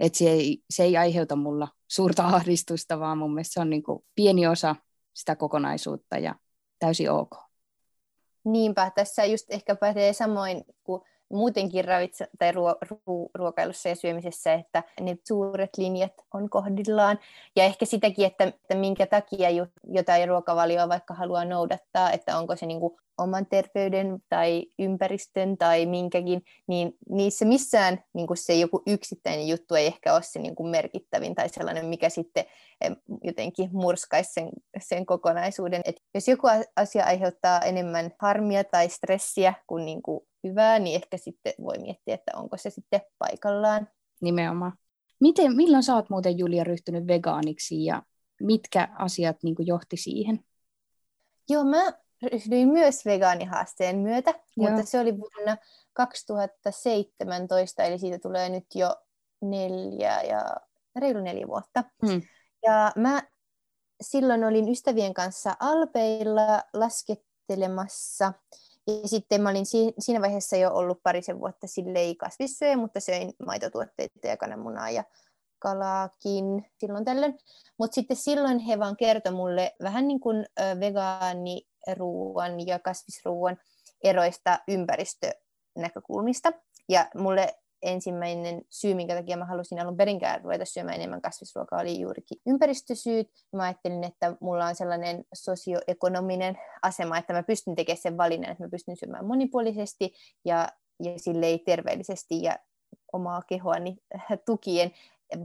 Et 0.00 0.14
se, 0.14 0.30
ei, 0.30 0.62
se 0.70 0.82
ei 0.82 0.96
aiheuta 0.96 1.36
mulla 1.36 1.68
suurta 1.88 2.26
ahdistusta, 2.26 3.00
vaan 3.00 3.18
mun 3.18 3.34
mielestä 3.34 3.52
se 3.52 3.60
on 3.60 3.70
niin 3.70 3.82
kuin 3.82 4.04
pieni 4.14 4.46
osa 4.46 4.76
sitä 5.14 5.36
kokonaisuutta 5.36 6.18
ja 6.18 6.34
täysin 6.78 7.10
ok. 7.10 7.30
Niinpä, 8.44 8.90
tässä 8.94 9.24
just 9.24 9.46
ehkä 9.50 9.76
pätee 9.76 10.12
samoin 10.12 10.64
kuin 10.84 11.02
muutenkin 11.30 11.84
ravitse- 11.84 12.30
tai 12.38 12.52
ruo- 12.52 12.78
ruo- 12.90 13.30
ruokailussa 13.34 13.88
ja 13.88 13.94
syömisessä, 13.94 14.54
että 14.54 14.82
ne 15.00 15.16
suuret 15.28 15.70
linjat 15.76 16.12
on 16.34 16.50
kohdillaan. 16.50 17.18
Ja 17.56 17.64
ehkä 17.64 17.84
sitäkin, 17.84 18.26
että, 18.26 18.44
että 18.44 18.74
minkä 18.74 19.06
takia 19.06 19.48
jotain 19.84 20.28
ruokavalioa 20.28 20.88
vaikka 20.88 21.14
haluaa 21.14 21.44
noudattaa, 21.44 22.12
että 22.12 22.38
onko 22.38 22.56
se 22.56 22.66
niin 22.66 22.80
kuin 22.80 22.96
oman 23.20 23.46
terveyden 23.46 24.18
tai 24.28 24.66
ympäristön 24.78 25.58
tai 25.58 25.86
minkäkin, 25.86 26.42
niin 26.66 26.92
niissä 27.08 27.44
missään 27.44 28.04
niin 28.12 28.26
kuin 28.26 28.36
se 28.36 28.54
joku 28.54 28.82
yksittäinen 28.86 29.48
juttu 29.48 29.74
ei 29.74 29.86
ehkä 29.86 30.14
ole 30.14 30.22
se 30.22 30.38
niin 30.38 30.54
kuin 30.54 30.70
merkittävin 30.70 31.34
tai 31.34 31.48
sellainen, 31.48 31.86
mikä 31.86 32.08
sitten 32.08 32.44
jotenkin 33.24 33.70
murskaisi 33.72 34.32
sen, 34.32 34.48
sen 34.80 35.06
kokonaisuuden. 35.06 35.80
Et 35.84 36.02
jos 36.14 36.28
joku 36.28 36.46
asia 36.76 37.04
aiheuttaa 37.04 37.60
enemmän 37.60 38.10
harmia 38.18 38.64
tai 38.64 38.88
stressiä 38.88 39.54
kuin, 39.66 39.84
niin 39.84 40.02
kuin 40.02 40.20
hyvää, 40.44 40.78
niin 40.78 40.96
ehkä 40.96 41.16
sitten 41.16 41.52
voi 41.62 41.78
miettiä, 41.78 42.14
että 42.14 42.32
onko 42.34 42.56
se 42.56 42.70
sitten 42.70 43.00
paikallaan. 43.18 43.88
Nimenomaan. 44.20 44.72
Miten, 45.20 45.56
milloin 45.56 45.82
sä 45.82 45.94
oot 45.94 46.10
muuten 46.10 46.38
Julia 46.38 46.64
ryhtynyt 46.64 47.06
vegaaniksi 47.06 47.84
ja 47.84 48.02
mitkä 48.42 48.88
asiat 48.98 49.36
niin 49.42 49.54
kuin 49.54 49.66
johti 49.66 49.96
siihen? 49.96 50.44
Joo, 51.48 51.64
mä 51.64 51.92
ryhdyin 52.22 52.68
myös 52.68 53.04
vegaanihaasteen 53.04 53.98
myötä, 53.98 54.30
Joo. 54.30 54.70
mutta 54.70 54.86
se 54.86 55.00
oli 55.00 55.18
vuonna 55.18 55.56
2017, 55.92 57.82
eli 57.82 57.98
siitä 57.98 58.18
tulee 58.18 58.48
nyt 58.48 58.66
jo 58.74 58.96
neljä 59.42 60.22
ja 60.22 60.44
reilu 61.00 61.20
neljä 61.20 61.46
vuotta. 61.46 61.84
Hmm. 62.06 62.22
Ja 62.62 62.92
mä 62.96 63.22
silloin 64.00 64.44
olin 64.44 64.68
ystävien 64.68 65.14
kanssa 65.14 65.56
Alpeilla 65.60 66.62
laskettelemassa, 66.72 68.32
ja 68.86 69.08
sitten 69.08 69.42
mä 69.42 69.50
olin 69.50 69.66
siinä 69.98 70.20
vaiheessa 70.20 70.56
jo 70.56 70.74
ollut 70.74 71.02
parisen 71.02 71.40
vuotta 71.40 71.66
silleen 71.66 72.16
kasvissyöjä, 72.16 72.76
mutta 72.76 73.00
söin 73.00 73.32
maitotuotteita 73.46 74.26
ja 74.26 74.36
kananmunaa 74.36 74.90
ja 74.90 75.04
kalaakin 75.60 76.66
silloin 76.78 77.04
tällöin. 77.04 77.38
Mutta 77.78 77.94
sitten 77.94 78.16
silloin 78.16 78.58
he 78.58 78.78
vaan 78.78 78.96
kertoi 78.96 79.32
mulle 79.32 79.74
vähän 79.82 80.08
niin 80.08 80.20
kuin 80.20 80.46
vegaaniruuan 80.80 82.66
ja 82.66 82.78
kasvisruuan 82.78 83.56
eroista 84.04 84.58
ympäristönäkökulmista. 84.68 86.52
Ja 86.88 87.10
mulle 87.14 87.54
ensimmäinen 87.82 88.62
syy, 88.70 88.94
minkä 88.94 89.14
takia 89.14 89.36
mä 89.36 89.44
halusin 89.44 89.80
alun 89.80 89.96
perinkään 89.96 90.40
ruveta 90.40 90.64
syömään 90.64 90.96
enemmän 90.96 91.22
kasvisruokaa, 91.22 91.80
oli 91.80 92.00
juurikin 92.00 92.38
ympäristösyyt. 92.46 93.30
Mä 93.52 93.62
ajattelin, 93.62 94.04
että 94.04 94.36
mulla 94.40 94.66
on 94.66 94.74
sellainen 94.74 95.24
sosioekonominen 95.34 96.58
asema, 96.82 97.18
että 97.18 97.32
mä 97.32 97.42
pystyn 97.42 97.74
tekemään 97.74 98.02
sen 98.02 98.16
valinnan, 98.16 98.50
että 98.50 98.64
mä 98.64 98.70
pystyn 98.70 98.96
syömään 98.96 99.26
monipuolisesti 99.26 100.12
ja, 100.44 100.68
ja 101.02 101.12
silleen 101.16 101.60
terveellisesti 101.60 102.42
ja 102.42 102.56
omaa 103.12 103.42
kehoani 103.42 103.96
tukien, 104.46 104.90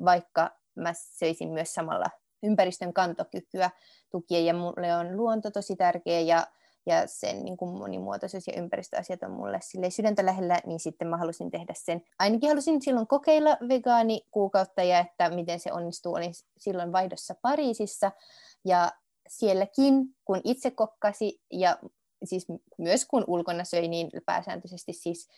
vaikka 0.05 0.51
mä 0.75 0.93
söisin 0.93 1.49
myös 1.49 1.73
samalla 1.73 2.09
ympäristön 2.43 2.93
kantokykyä 2.93 3.69
tukien 4.11 4.45
ja 4.45 4.53
mulle 4.53 4.95
on 4.95 5.17
luonto 5.17 5.51
tosi 5.51 5.75
tärkeä 5.75 6.19
ja 6.19 6.47
ja 6.87 7.07
sen 7.07 7.45
niin 7.45 7.57
kuin 7.57 7.77
monimuotoisuus 7.77 8.47
ja 8.47 8.53
ympäristöasiat 8.57 9.23
on 9.23 9.31
mulle 9.31 9.59
sille 9.61 9.89
sydäntä 9.89 10.25
lähellä, 10.25 10.59
niin 10.65 10.79
sitten 10.79 11.07
mä 11.07 11.17
halusin 11.17 11.51
tehdä 11.51 11.73
sen. 11.77 12.03
Ainakin 12.19 12.49
halusin 12.49 12.81
silloin 12.81 13.07
kokeilla 13.07 13.57
vegaani 13.69 14.21
kuukautta 14.31 14.83
ja 14.83 14.99
että 14.99 15.29
miten 15.29 15.59
se 15.59 15.73
onnistuu. 15.73 16.13
Olin 16.13 16.33
silloin 16.57 16.91
vaihdossa 16.91 17.35
Pariisissa 17.41 18.11
ja 18.65 18.91
sielläkin, 19.27 20.15
kun 20.25 20.41
itse 20.43 20.71
kokkasi 20.71 21.41
ja 21.51 21.77
siis 22.23 22.47
myös 22.77 23.05
kun 23.05 23.23
ulkona 23.27 23.63
söi, 23.63 23.87
niin 23.87 24.09
pääsääntöisesti 24.25 24.93
siis 24.93 25.29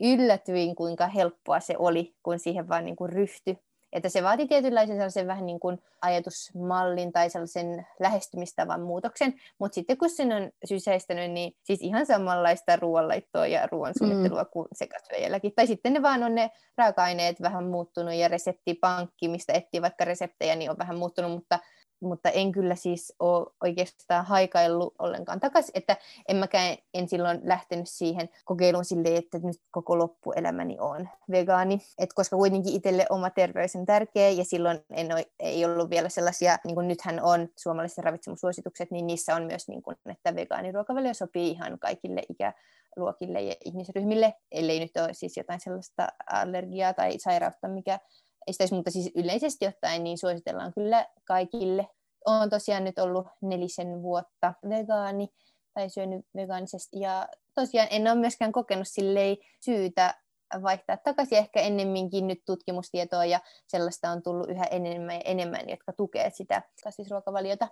yllätyin, 0.00 0.76
kuinka 0.76 1.06
helppoa 1.06 1.60
se 1.60 1.74
oli, 1.78 2.16
kun 2.22 2.38
siihen 2.38 2.68
vaan 2.68 2.84
niin 2.84 2.96
kuin 2.96 3.12
ryhtyi. 3.12 3.58
Että 3.96 4.08
se 4.08 4.22
vaati 4.22 4.46
tietynlaisen 4.46 4.96
sellaisen 4.96 5.26
vähän 5.26 5.46
niin 5.46 5.60
kuin 5.60 5.78
ajatusmallin 6.02 7.12
tai 7.12 7.30
sellaisen 7.30 7.86
lähestymistavan 8.00 8.80
muutoksen, 8.80 9.34
mutta 9.58 9.74
sitten 9.74 9.98
kun 9.98 10.10
sen 10.10 10.32
on 10.32 10.50
sysäistänyt, 10.64 11.30
niin 11.30 11.56
siis 11.64 11.82
ihan 11.82 12.06
samanlaista 12.06 12.76
ruoanlaittoa 12.76 13.46
ja 13.46 13.68
ruoansuunnittelua 13.72 14.42
mm. 14.42 14.50
kuin 14.52 14.68
sekasyöjälläkin. 14.72 15.52
Tai 15.56 15.66
sitten 15.66 15.92
ne 15.92 16.02
vaan 16.02 16.22
on 16.22 16.34
ne 16.34 16.50
raaka-aineet 16.76 17.42
vähän 17.42 17.64
muuttunut 17.64 18.14
ja 18.14 18.28
reseptipankki, 18.28 19.28
mistä 19.28 19.52
etsii 19.52 19.82
vaikka 19.82 20.04
reseptejä, 20.04 20.56
niin 20.56 20.70
on 20.70 20.78
vähän 20.78 20.98
muuttunut, 20.98 21.30
mutta 21.30 21.58
mutta 22.00 22.30
en 22.30 22.52
kyllä 22.52 22.74
siis 22.74 23.14
ole 23.18 23.46
oikeastaan 23.62 24.24
haikaillut 24.24 24.94
ollenkaan. 24.98 25.40
Takaisin, 25.40 25.70
että 25.74 25.96
en 26.28 26.36
mäkään 26.36 26.76
en 26.94 27.08
silloin 27.08 27.40
lähtenyt 27.44 27.88
siihen 27.88 28.28
kokeiluun 28.44 28.84
silleen, 28.84 29.16
että 29.16 29.38
nyt 29.38 29.60
koko 29.70 29.98
loppuelämäni 29.98 30.76
on 30.80 31.08
vegaani, 31.30 31.80
Et 31.98 32.12
koska 32.12 32.36
kuitenkin 32.36 32.74
itselle 32.74 33.06
oma 33.10 33.30
terveys 33.30 33.76
on 33.76 33.86
tärkeä 33.86 34.30
ja 34.30 34.44
silloin 34.44 34.84
en 34.90 35.12
ole, 35.12 35.26
ei 35.38 35.64
ollut 35.64 35.90
vielä 35.90 36.08
sellaisia, 36.08 36.58
niin 36.64 36.74
kuin 36.74 36.88
nythän 36.88 37.22
on 37.22 37.48
suomalaiset 37.56 38.04
ravitsemussuositukset, 38.04 38.90
niin 38.90 39.06
niissä 39.06 39.34
on 39.34 39.42
myös, 39.44 39.68
niin 39.68 39.82
kuin, 39.82 39.96
että 40.06 40.34
vegaaniruokavalio 40.34 41.14
sopii 41.14 41.50
ihan 41.50 41.78
kaikille 41.78 42.22
ikäluokille 42.28 43.42
ja 43.42 43.54
ihmisryhmille, 43.64 44.34
ellei 44.52 44.80
nyt 44.80 44.96
ole 44.96 45.14
siis 45.14 45.36
jotain 45.36 45.60
sellaista 45.60 46.08
allergiaa 46.30 46.94
tai 46.94 47.18
sairautta, 47.18 47.68
mikä 47.68 47.98
estäisi, 48.46 48.74
mutta 48.74 48.90
siis 48.90 49.10
yleisesti 49.14 49.66
ottaen 49.66 50.04
niin 50.04 50.18
suositellaan 50.18 50.72
kyllä 50.74 51.06
kaikille. 51.24 51.86
Olen 52.26 52.50
tosiaan 52.50 52.84
nyt 52.84 52.98
ollut 52.98 53.26
nelisen 53.42 54.02
vuotta 54.02 54.54
vegaani 54.68 55.28
tai 55.74 55.90
syönyt 55.90 56.26
vegaanisesti 56.36 57.00
ja 57.00 57.28
tosiaan 57.54 57.88
en 57.90 58.08
ole 58.08 58.14
myöskään 58.14 58.52
kokenut 58.52 58.88
sillei 58.88 59.38
syytä 59.64 60.14
vaihtaa 60.62 60.96
takaisin. 60.96 61.38
Ehkä 61.38 61.60
ennemminkin 61.60 62.26
nyt 62.26 62.42
tutkimustietoa 62.46 63.24
ja 63.24 63.40
sellaista 63.66 64.10
on 64.10 64.22
tullut 64.22 64.50
yhä 64.50 64.64
enemmän 64.64 65.14
ja 65.14 65.22
enemmän, 65.24 65.68
jotka 65.68 65.92
tukee 65.92 66.30
sitä 66.30 66.62
kasvisruokavaliota. 66.84 67.68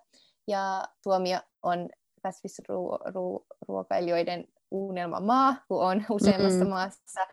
Ja 0.48 0.84
Suomi 1.02 1.30
on 1.62 1.88
kasvisruokailijoiden 2.22 4.44
unelmamaa, 4.74 5.56
kun 5.68 5.84
on 5.84 6.04
useammassa 6.10 6.58
mm-hmm. 6.58 6.68
maassa 6.68 7.26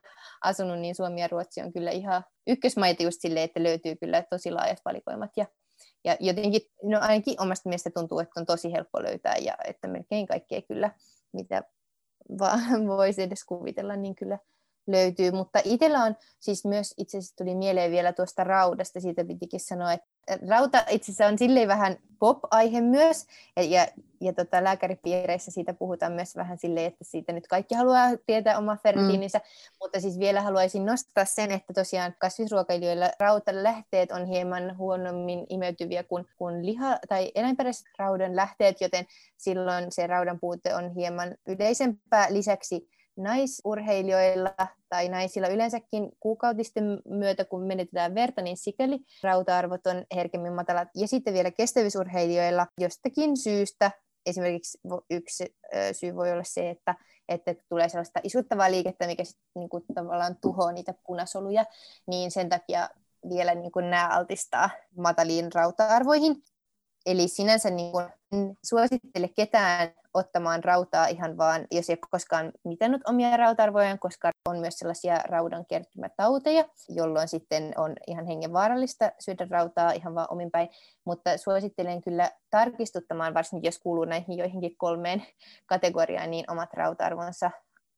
asunut, 0.43 0.80
niin 0.80 0.95
Suomi 0.95 1.22
ja 1.22 1.27
Ruotsi 1.27 1.61
on 1.61 1.73
kyllä 1.73 1.91
ihan 1.91 2.23
ykkösmaita 2.47 3.03
just 3.03 3.22
silleen, 3.22 3.43
että 3.43 3.63
löytyy 3.63 3.95
kyllä 3.95 4.23
tosi 4.30 4.51
laajat 4.51 4.81
valikoimat. 4.85 5.31
Ja, 5.38 5.45
ja 6.03 6.18
jotenkin, 6.19 6.61
no 6.84 6.99
ainakin 7.01 7.41
omasta 7.41 7.69
mielestä 7.69 7.89
tuntuu, 7.93 8.19
että 8.19 8.39
on 8.39 8.45
tosi 8.45 8.72
helppo 8.72 9.03
löytää 9.03 9.35
ja 9.35 9.55
että 9.65 9.88
melkein 9.88 10.27
kaikkea 10.27 10.61
kyllä, 10.61 10.91
mitä 11.34 11.63
vaan 12.39 12.88
voisi 12.97 13.22
edes 13.22 13.43
kuvitella, 13.43 13.95
niin 13.95 14.15
kyllä 14.15 14.38
löytyy. 14.87 15.31
Mutta 15.31 15.59
itsellä 15.63 16.03
on 16.03 16.15
siis 16.39 16.65
myös, 16.65 16.93
itse 16.97 17.17
asiassa 17.17 17.35
tuli 17.35 17.55
mieleen 17.55 17.91
vielä 17.91 18.13
tuosta 18.13 18.43
raudasta, 18.43 18.99
siitä 18.99 19.25
pitikin 19.25 19.59
sanoa, 19.59 19.93
että 19.93 20.07
rauta 20.49 20.85
itse 20.89 21.11
asiassa 21.11 21.27
on 21.27 21.37
silleen 21.37 21.67
vähän 21.67 21.97
pop-aihe 22.19 22.81
myös, 22.81 23.25
ja, 23.55 23.63
ja, 23.63 23.87
ja 24.21 24.33
tota, 24.33 24.63
lääkäripiireissä 24.63 25.51
siitä 25.51 25.73
puhutaan 25.73 26.11
myös 26.11 26.35
vähän 26.35 26.57
silleen, 26.57 26.85
että 26.85 27.03
siitä 27.03 27.33
nyt 27.33 27.47
kaikki 27.47 27.75
haluaa 27.75 28.09
tietää 28.25 28.57
oma 28.57 28.77
fertiininsä, 28.83 29.37
mm. 29.37 29.43
mutta 29.81 30.01
siis 30.01 30.19
vielä 30.19 30.41
haluaisin 30.41 30.85
nostaa 30.85 31.25
sen, 31.25 31.51
että 31.51 31.73
tosiaan 31.73 32.15
kasvisruokailijoilla 32.19 33.09
rautalähteet 33.19 34.11
on 34.11 34.25
hieman 34.25 34.77
huonommin 34.77 35.45
imeytyviä 35.49 36.03
kuin, 36.03 36.25
kuin 36.37 36.65
liha- 36.65 36.99
tai 37.09 37.31
eläinperäiset 37.35 37.85
raudan 37.97 38.35
lähteet, 38.35 38.81
joten 38.81 39.05
silloin 39.37 39.91
se 39.91 40.07
raudan 40.07 40.39
puute 40.39 40.75
on 40.75 40.95
hieman 40.95 41.35
yleisempää. 41.47 42.27
Lisäksi 42.29 42.89
naisurheilijoilla 43.17 44.55
tai 44.89 45.09
naisilla 45.09 45.47
yleensäkin 45.47 46.09
kuukautisten 46.19 47.01
myötä, 47.05 47.45
kun 47.45 47.63
menetetään 47.63 48.15
verta, 48.15 48.41
niin 48.41 48.57
sikäli 48.57 48.99
rauta-arvot 49.23 49.88
on 49.88 50.05
herkemmin 50.15 50.53
matalat. 50.53 50.88
Ja 50.95 51.07
sitten 51.07 51.33
vielä 51.33 51.51
kestävyysurheilijoilla 51.51 52.67
jostakin 52.77 53.38
syystä, 53.38 53.91
esimerkiksi 54.25 54.79
yksi 55.09 55.55
syy 55.91 56.15
voi 56.15 56.31
olla 56.31 56.43
se, 56.43 56.69
että, 56.69 56.95
että 57.29 57.55
tulee 57.69 57.89
sellaista 57.89 58.19
isuttavaa 58.23 58.71
liikettä, 58.71 59.07
mikä 59.07 59.23
sitten 59.23 59.45
niin 59.55 59.69
tavallaan 59.95 60.35
tuhoaa 60.41 60.71
niitä 60.71 60.93
punasoluja, 61.07 61.65
niin 62.07 62.31
sen 62.31 62.49
takia 62.49 62.89
vielä 63.29 63.55
niin 63.55 63.71
nämä 63.89 64.07
altistaa 64.07 64.69
mataliin 64.97 65.53
rauta-arvoihin. 65.53 66.43
Eli 67.05 67.27
sinänsä 67.27 67.69
niin 67.69 67.91
kuin 67.91 68.05
suosittele 68.63 69.27
ketään 69.27 69.93
ottamaan 70.13 70.63
rautaa 70.63 71.07
ihan 71.07 71.37
vaan, 71.37 71.67
jos 71.71 71.89
ei 71.89 71.93
ole 71.93 72.07
koskaan 72.11 72.51
mitannut 72.63 73.01
omia 73.05 73.37
rauta-arvojaan, 73.37 73.99
koska 73.99 74.31
on 74.49 74.59
myös 74.59 74.79
sellaisia 74.79 75.17
raudan 75.17 75.65
kertymätauteja, 75.65 76.65
jolloin 76.89 77.27
sitten 77.27 77.73
on 77.77 77.95
ihan 78.07 78.25
hengenvaarallista 78.25 79.11
syödä 79.19 79.47
rautaa 79.49 79.91
ihan 79.91 80.15
vaan 80.15 80.27
omin 80.29 80.51
päin. 80.51 80.69
Mutta 81.05 81.37
suosittelen 81.37 82.01
kyllä 82.01 82.31
tarkistuttamaan, 82.49 83.33
varsinkin 83.33 83.67
jos 83.67 83.79
kuuluu 83.79 84.05
näihin 84.05 84.37
joihinkin 84.37 84.77
kolmeen 84.77 85.25
kategoriaan, 85.65 86.31
niin 86.31 86.51
omat 86.51 86.73
rauta-arvonsa. 86.73 87.51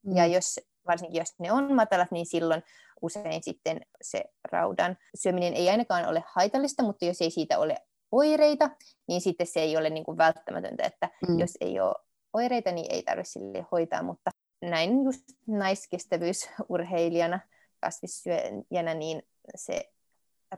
Mm. 0.03 0.17
Ja 0.17 0.25
jos, 0.25 0.59
varsinkin 0.87 1.19
jos 1.19 1.33
ne 1.39 1.51
on 1.51 1.73
matalat, 1.73 2.11
niin 2.11 2.25
silloin 2.25 2.63
usein 3.01 3.43
sitten 3.43 3.81
se 4.01 4.23
raudan 4.51 4.97
syöminen 5.15 5.53
ei 5.53 5.69
ainakaan 5.69 6.05
ole 6.05 6.23
haitallista, 6.27 6.83
mutta 6.83 7.05
jos 7.05 7.21
ei 7.21 7.31
siitä 7.31 7.59
ole 7.59 7.77
oireita, 8.13 8.69
niin 9.07 9.21
sitten 9.21 9.47
se 9.47 9.59
ei 9.59 9.77
ole 9.77 9.89
niin 9.89 10.03
kuin 10.03 10.17
välttämätöntä, 10.17 10.83
että 10.83 11.09
mm. 11.27 11.39
jos 11.39 11.57
ei 11.61 11.79
ole 11.79 11.95
oireita, 12.33 12.71
niin 12.71 12.91
ei 12.91 13.03
tarvitse 13.03 13.31
sille 13.31 13.65
hoitaa, 13.71 14.03
mutta 14.03 14.31
näin 14.61 15.03
just 15.03 15.23
naiskestävyysurheilijana, 15.47 17.39
kasvissyöjänä, 17.79 18.93
niin 18.93 19.23
se 19.55 19.93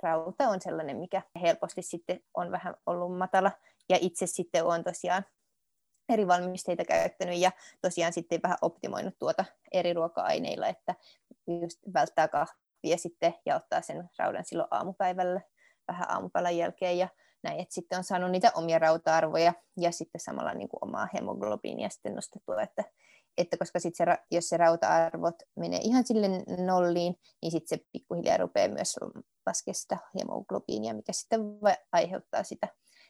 rauta 0.03 0.49
on 0.49 0.61
sellainen, 0.61 0.98
mikä 0.98 1.22
helposti 1.41 1.82
sitten 1.82 2.19
on 2.34 2.52
vähän 2.52 2.76
ollut 2.86 3.18
matala. 3.18 3.52
Ja 3.90 3.98
itse 4.02 4.27
sitten 4.27 4.65
olen 4.65 4.84
tosiaan 4.84 5.26
eri 6.10 6.27
valmisteita 6.27 6.86
käyttänyt 6.86 7.40
ja 7.40 7.52
tosiaan 7.82 8.14
sitten 8.14 8.40
vähän 8.44 8.57
optimoinut 8.61 9.19
tuota 9.19 9.45
eri 9.72 9.94
ruoka-aineilla, 9.94 10.68
että 10.68 10.95
just 11.61 11.80
välttää 11.94 12.27
kahvia 12.27 12.98
sitten 12.98 13.34
ja 13.45 13.56
ottaa 13.56 13.82
sen 13.82 14.10
raudan 14.19 14.45
silloin 14.45 14.68
aamupäivällä 14.72 15.41
vähän 15.88 16.11
aamupäivän 16.11 16.57
jälkeen 16.57 16.98
ja 16.98 17.07
näin, 17.45 17.59
että 17.59 17.73
sitten 17.73 17.97
on 17.97 18.03
saanut 18.03 18.31
niitä 18.31 18.51
omia 18.55 18.80
rauta-arvoja 18.80 19.53
ja 19.77 19.91
sitten 19.91 20.22
samalla 20.22 20.53
niin 20.53 20.69
kuin 20.69 20.80
omaa 20.81 21.07
hemoglobiinia 21.13 21.89
sitten 21.89 22.15
nostettua, 22.15 22.61
että, 22.61 22.84
että 23.38 23.57
koska 23.57 23.80
sit 23.80 23.95
se, 23.95 24.05
jos 24.31 24.49
se 24.49 24.57
rauta-arvot 24.57 25.35
menee 25.55 25.80
ihan 25.84 26.07
sille 26.07 26.27
nolliin, 26.65 27.15
niin 27.41 27.51
sitten 27.51 27.77
se 27.77 27.85
pikkuhiljaa 27.91 28.38
rupeaa 28.38 28.67
myös 28.67 28.95
laskea 29.45 29.73
sitä 29.73 29.97
hemoglobiinia, 30.19 30.93
mikä 30.93 31.13
sitten 31.13 31.41
aiheuttaa 31.91 32.43
sitä, 32.43 32.67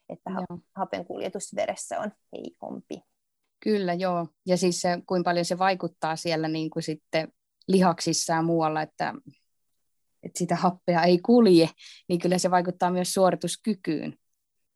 että 0.10 0.30
joo. 0.32 0.60
hapen 0.76 1.06
kuljetus 1.06 1.56
veressä 1.56 2.00
on 2.00 2.12
heikompi. 2.34 3.02
Kyllä, 3.64 3.94
joo. 3.94 4.28
Ja 4.46 4.58
siis 4.58 4.82
se, 4.82 4.90
kuinka 5.08 5.30
paljon 5.30 5.46
se 5.46 5.58
vaikuttaa 5.58 6.16
siellä 6.16 6.48
niin 6.48 6.70
kuin 6.70 6.84
sitten 6.84 7.34
lihaksissa 7.68 8.34
ja 8.34 8.42
muualla, 8.42 8.82
että, 8.82 9.14
että 10.24 10.38
sitä 10.40 10.56
happea 10.56 11.04
ei 11.04 11.20
kulje, 11.20 11.70
niin 12.10 12.20
kyllä 12.20 12.38
se 12.38 12.52
vaikuttaa 12.52 12.92
myös 12.92 13.14
suorituskykyyn 13.14 14.18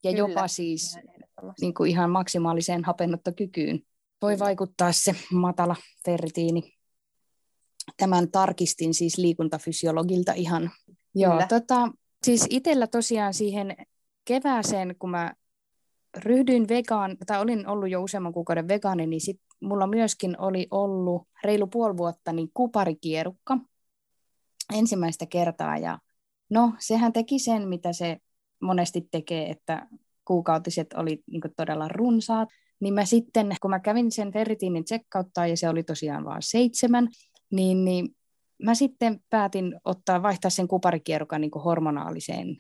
ja 0.04 0.12
Kyllä, 0.12 0.30
jopa 0.30 0.48
siis 0.48 0.98
niin 1.62 1.74
kuin 1.74 1.92
ihan 1.92 2.10
maksimaaliseen 2.10 2.84
hapennottokykyyn. 2.84 3.80
Voi 4.22 4.40
vaikuttaa 4.40 4.92
se 4.92 5.16
matala 5.34 5.76
ferritiini. 6.06 6.74
Tämän 7.98 8.32
tarkistin 8.32 8.94
siis 8.94 9.18
liikuntafysiologilta 9.18 10.34
ihan. 10.34 10.72
Joo, 11.16 11.42
tota, 11.50 11.92
siis 12.24 12.48
itsellä 12.50 12.88
tosiaan 12.88 13.34
siihen 13.34 13.76
kevääseen, 14.26 14.96
kun 15.00 15.10
mä 15.10 15.34
ryhdyin 16.18 16.68
vegaan, 16.68 17.18
tai 17.28 17.42
olin 17.42 17.68
ollut 17.68 17.90
jo 17.90 18.04
useamman 18.04 18.34
kuukauden 18.34 18.68
vegaani, 18.68 19.08
niin 19.08 19.22
sit 19.22 19.42
mulla 19.62 19.88
myöskin 19.88 20.40
oli 20.40 20.68
ollut 20.72 21.28
reilu 21.44 21.68
puoli 21.68 21.98
vuotta 21.98 22.34
niin 22.34 22.50
kuparikierukka. 22.54 23.58
ensimmäistä 24.74 25.26
kertaa 25.26 25.78
ja 25.78 26.00
no 26.50 26.74
sehän 26.80 27.14
teki 27.14 27.40
sen, 27.40 27.68
mitä 27.68 27.94
se 27.94 28.18
monesti 28.62 29.08
tekee, 29.12 29.50
että 29.50 29.88
kuukautiset 30.26 30.94
oli 30.94 31.24
niin 31.32 31.42
todella 31.58 31.88
runsaat, 31.88 32.50
niin 32.80 32.94
mä 32.94 33.06
sitten, 33.06 33.56
kun 33.62 33.72
mä 33.72 33.80
kävin 33.80 34.12
sen 34.12 34.32
ferritiinin 34.32 34.86
tsekkauttaa 34.86 35.48
ja 35.48 35.58
se 35.58 35.70
oli 35.70 35.84
tosiaan 35.84 36.26
vain 36.26 36.42
seitsemän, 36.42 37.10
niin, 37.52 37.86
niin 37.86 38.16
mä 38.64 38.76
sitten 38.76 39.20
päätin 39.30 39.80
ottaa, 39.86 40.24
vaihtaa 40.24 40.52
sen 40.52 40.68
kuparikierukan 40.68 41.42
niin 41.42 41.52
hormonaaliseen 41.66 42.58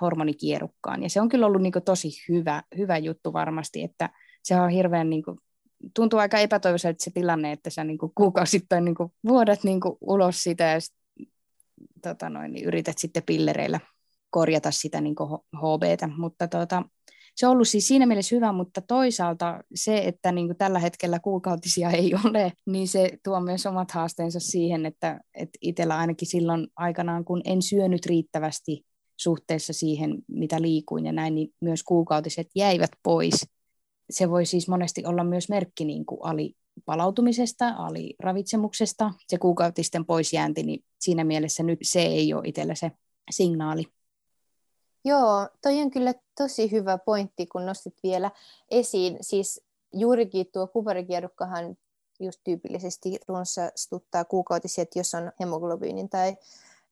hormonikierukkaan. 0.00 1.02
Ja 1.02 1.10
se 1.10 1.20
on 1.20 1.28
kyllä 1.28 1.46
ollut 1.46 1.62
niin 1.62 1.72
tosi 1.84 2.10
hyvä, 2.28 2.62
hyvä 2.78 2.98
juttu 2.98 3.32
varmasti, 3.32 3.82
että 3.82 4.10
se 4.42 4.60
on 4.60 4.70
hirveän 4.70 5.10
niin 5.10 5.22
kuin, 5.22 5.38
tuntuu 5.94 6.18
aika 6.18 6.38
epätoivoiselta 6.38 7.04
se 7.04 7.10
tilanne, 7.10 7.52
että 7.52 7.70
sä 7.70 7.84
niin 7.84 7.98
kuin 7.98 8.12
kuukausittain 8.14 8.84
niin 8.84 8.94
kuin 8.94 9.12
vuodat 9.28 9.64
niin 9.64 9.80
kuin 9.80 9.96
ulos 10.00 10.42
sitä 10.42 10.64
ja 10.64 10.80
sit, 10.80 10.94
tota 12.02 12.30
noin, 12.30 12.52
niin 12.52 12.64
yrität 12.64 12.98
sitten 12.98 13.22
pillereillä 13.22 13.80
korjata 14.30 14.70
sitä 14.70 15.00
niin 15.00 15.16
HBtä, 15.56 16.08
mutta 16.16 16.48
tota, 16.48 16.82
se 17.36 17.46
on 17.46 17.52
ollut 17.52 17.68
siis 17.68 17.88
siinä 17.88 18.06
mielessä 18.06 18.36
hyvä, 18.36 18.52
mutta 18.52 18.80
toisaalta 18.80 19.60
se, 19.74 19.98
että 19.98 20.32
niin 20.32 20.46
kuin 20.46 20.56
tällä 20.56 20.78
hetkellä 20.78 21.18
kuukautisia 21.18 21.90
ei 21.90 22.12
ole, 22.24 22.52
niin 22.66 22.88
se 22.88 23.18
tuo 23.24 23.40
myös 23.40 23.66
omat 23.66 23.90
haasteensa 23.90 24.40
siihen, 24.40 24.86
että, 24.86 25.20
että 25.34 25.58
itsellä 25.60 25.96
ainakin 25.98 26.28
silloin 26.28 26.68
aikanaan, 26.76 27.24
kun 27.24 27.42
en 27.44 27.62
syönyt 27.62 28.06
riittävästi 28.06 28.84
suhteessa 29.16 29.72
siihen, 29.72 30.18
mitä 30.28 30.62
liikuin 30.62 31.06
ja 31.06 31.12
näin, 31.12 31.34
niin 31.34 31.48
myös 31.60 31.82
kuukautiset 31.82 32.46
jäivät 32.54 32.90
pois. 33.02 33.48
Se 34.10 34.30
voi 34.30 34.46
siis 34.46 34.68
monesti 34.68 35.04
olla 35.06 35.24
myös 35.24 35.48
merkki 35.48 35.84
niin 35.84 36.06
kuin 36.06 36.20
alipalautumisesta, 36.22 37.68
aliravitsemuksesta, 37.68 39.12
se 39.28 39.38
kuukautisten 39.38 40.04
poisjäänti, 40.04 40.62
niin 40.62 40.84
siinä 41.00 41.24
mielessä 41.24 41.62
nyt 41.62 41.78
se 41.82 42.02
ei 42.02 42.34
ole 42.34 42.42
itsellä 42.48 42.74
se 42.74 42.90
signaali. 43.30 43.84
Joo, 45.06 45.48
toi 45.62 45.80
on 45.82 45.90
kyllä 45.90 46.14
tosi 46.38 46.70
hyvä 46.70 46.98
pointti, 46.98 47.46
kun 47.46 47.66
nostit 47.66 47.94
vielä 48.02 48.30
esiin. 48.70 49.18
Siis 49.20 49.60
juurikin 49.92 50.46
tuo 50.52 50.66
kuparikierukkahan 50.66 51.76
just 52.20 52.40
tyypillisesti 52.44 53.18
runsastuttaa 53.28 54.24
kuukautisia, 54.24 54.82
että 54.82 54.98
jos 54.98 55.14
on 55.14 55.32
hemoglobyynin 55.40 56.08
tai 56.08 56.36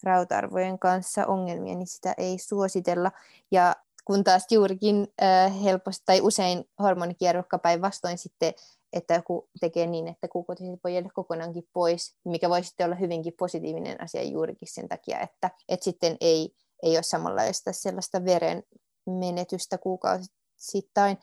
rautarvojen 0.03 0.79
kanssa 0.79 1.27
ongelmia, 1.27 1.75
niin 1.75 1.87
sitä 1.87 2.15
ei 2.19 2.39
suositella. 2.39 3.13
Ja 3.51 3.77
kun 4.05 4.25
taas 4.25 4.47
juurikin 4.51 5.09
äh, 5.23 5.63
helposti 5.63 6.03
tai 6.07 6.21
usein 6.21 6.65
hormonikierrokka 6.83 7.59
päinvastoin 7.59 8.19
sitten, 8.19 8.55
että 8.93 9.15
joku 9.15 9.49
tekee 9.61 9.87
niin, 9.87 10.09
että 10.09 10.29
kuukautiset 10.29 10.81
voi 10.85 10.95
jäädä 10.95 11.09
kokonaankin 11.15 11.69
pois, 11.73 12.15
mikä 12.25 12.51
voi 12.51 12.65
sitten 12.65 12.87
olla 12.87 12.97
hyvinkin 12.97 13.33
positiivinen 13.39 14.01
asia 14.01 14.23
juurikin 14.23 14.69
sen 14.69 14.89
takia, 14.89 15.21
että, 15.21 15.51
että 15.69 15.85
sitten 15.85 16.17
ei 16.21 16.55
ei 16.83 16.97
ole 16.97 17.03
samanlaista 17.03 17.73
sellaista 17.73 18.25
veren 18.25 18.63
menetystä 19.07 19.79
kuukausittain. 19.79 21.19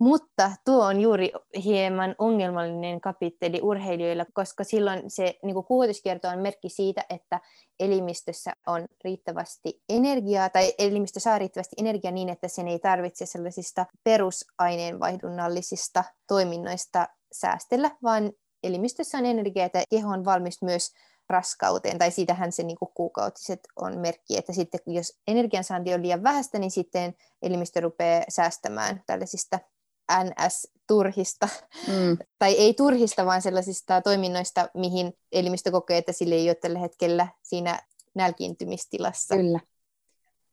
Mutta 0.00 0.52
tuo 0.64 0.84
on 0.84 1.00
juuri 1.00 1.32
hieman 1.64 2.14
ongelmallinen 2.18 3.00
kapitteli 3.00 3.60
urheilijoilla, 3.62 4.26
koska 4.32 4.64
silloin 4.64 5.10
se 5.10 5.38
niin 5.42 5.64
kuukautiskierto 5.64 6.28
on 6.28 6.38
merkki 6.38 6.68
siitä, 6.68 7.04
että 7.10 7.40
elimistössä 7.80 8.52
on 8.66 8.86
riittävästi 9.04 9.82
energiaa, 9.88 10.50
tai 10.50 10.74
elimistö 10.78 11.20
saa 11.20 11.38
riittävästi 11.38 11.76
energiaa 11.78 12.12
niin, 12.12 12.28
että 12.28 12.48
sen 12.48 12.68
ei 12.68 12.78
tarvitse 12.78 13.26
sellaisista 13.26 13.86
perusaineenvaihdunnallisista 14.04 16.04
toiminnoista 16.28 17.08
säästellä, 17.32 17.90
vaan 18.02 18.32
elimistössä 18.62 19.18
on 19.18 19.26
energiaa, 19.26 19.66
että 19.66 19.82
keho 19.90 20.12
on 20.12 20.24
valmis 20.24 20.62
myös 20.62 20.92
raskauteen, 21.30 21.98
tai 21.98 22.10
siitähän 22.10 22.52
se 22.52 22.62
niin 22.62 22.78
kuin 22.78 22.90
kuukautiset 22.94 23.60
on 23.76 23.98
merkki, 23.98 24.36
että 24.36 24.52
sitten 24.52 24.80
jos 24.86 25.18
energiansaanti 25.26 25.94
on 25.94 26.02
liian 26.02 26.22
vähäistä, 26.22 26.58
niin 26.58 26.70
sitten 26.70 27.14
elimistö 27.42 27.80
rupeaa 27.80 28.24
säästämään 28.28 29.02
tällaisista 29.06 29.58
NS-turhista, 30.12 31.48
mm. 31.86 32.18
tai 32.38 32.52
ei 32.52 32.74
turhista, 32.74 33.26
vaan 33.26 33.42
sellaisista 33.42 34.02
toiminnoista, 34.02 34.68
mihin 34.74 35.12
elimistö 35.32 35.70
kokee, 35.70 35.98
että 35.98 36.12
sille 36.12 36.34
ei 36.34 36.48
ole 36.48 36.54
tällä 36.54 36.78
hetkellä 36.78 37.28
siinä 37.42 37.80
nälkiintymistilassa 38.14 39.36
Kyllä. 39.36 39.60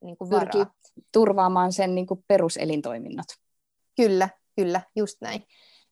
Niin 0.04 0.18
kuin 0.18 0.30
Pyrkii 0.30 0.66
turvaamaan 1.12 1.74
sen 1.74 1.95
niin 1.95 2.08
kuin 2.08 2.24
peruselintoiminnot. 2.28 3.26
Kyllä, 3.95 4.30
kyllä, 4.56 4.82
just 4.95 5.18
näin. 5.22 5.44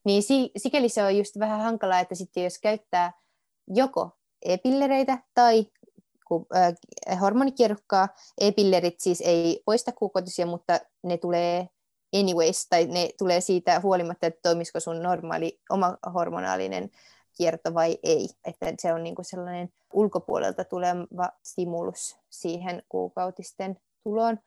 Niin 0.04 0.22
sikäli 0.56 0.88
se 0.88 1.04
on 1.04 1.16
just 1.16 1.38
vähän 1.38 1.60
hankalaa, 1.60 2.00
että 2.00 2.14
sitten 2.14 2.44
jos 2.44 2.58
käyttää 2.58 3.12
joko 3.68 4.10
e-pillereitä 4.46 5.18
tai 5.34 5.66
hormonikierukkaa. 7.20 8.08
E-pillerit 8.40 9.00
siis 9.00 9.20
ei 9.20 9.62
poista 9.64 9.92
kuukautisia, 9.92 10.46
mutta 10.46 10.80
ne 11.02 11.16
tulee 11.16 11.68
anyways, 12.14 12.68
tai 12.68 12.86
ne 12.86 13.10
tulee 13.18 13.40
siitä 13.40 13.80
huolimatta, 13.80 14.26
että 14.26 14.40
toimisiko 14.42 14.80
sun 14.80 15.02
normaali 15.02 15.60
oma 15.70 15.96
hormonaalinen 16.14 16.90
kierto 17.36 17.74
vai 17.74 17.98
ei. 18.02 18.28
Että 18.44 18.72
se 18.78 18.92
on 18.92 19.02
niinku 19.02 19.22
sellainen 19.24 19.68
ulkopuolelta 19.92 20.64
tuleva 20.64 21.30
stimulus 21.42 22.16
siihen 22.30 22.82
kuukautisten 22.88 23.76
tuloon, 24.04 24.38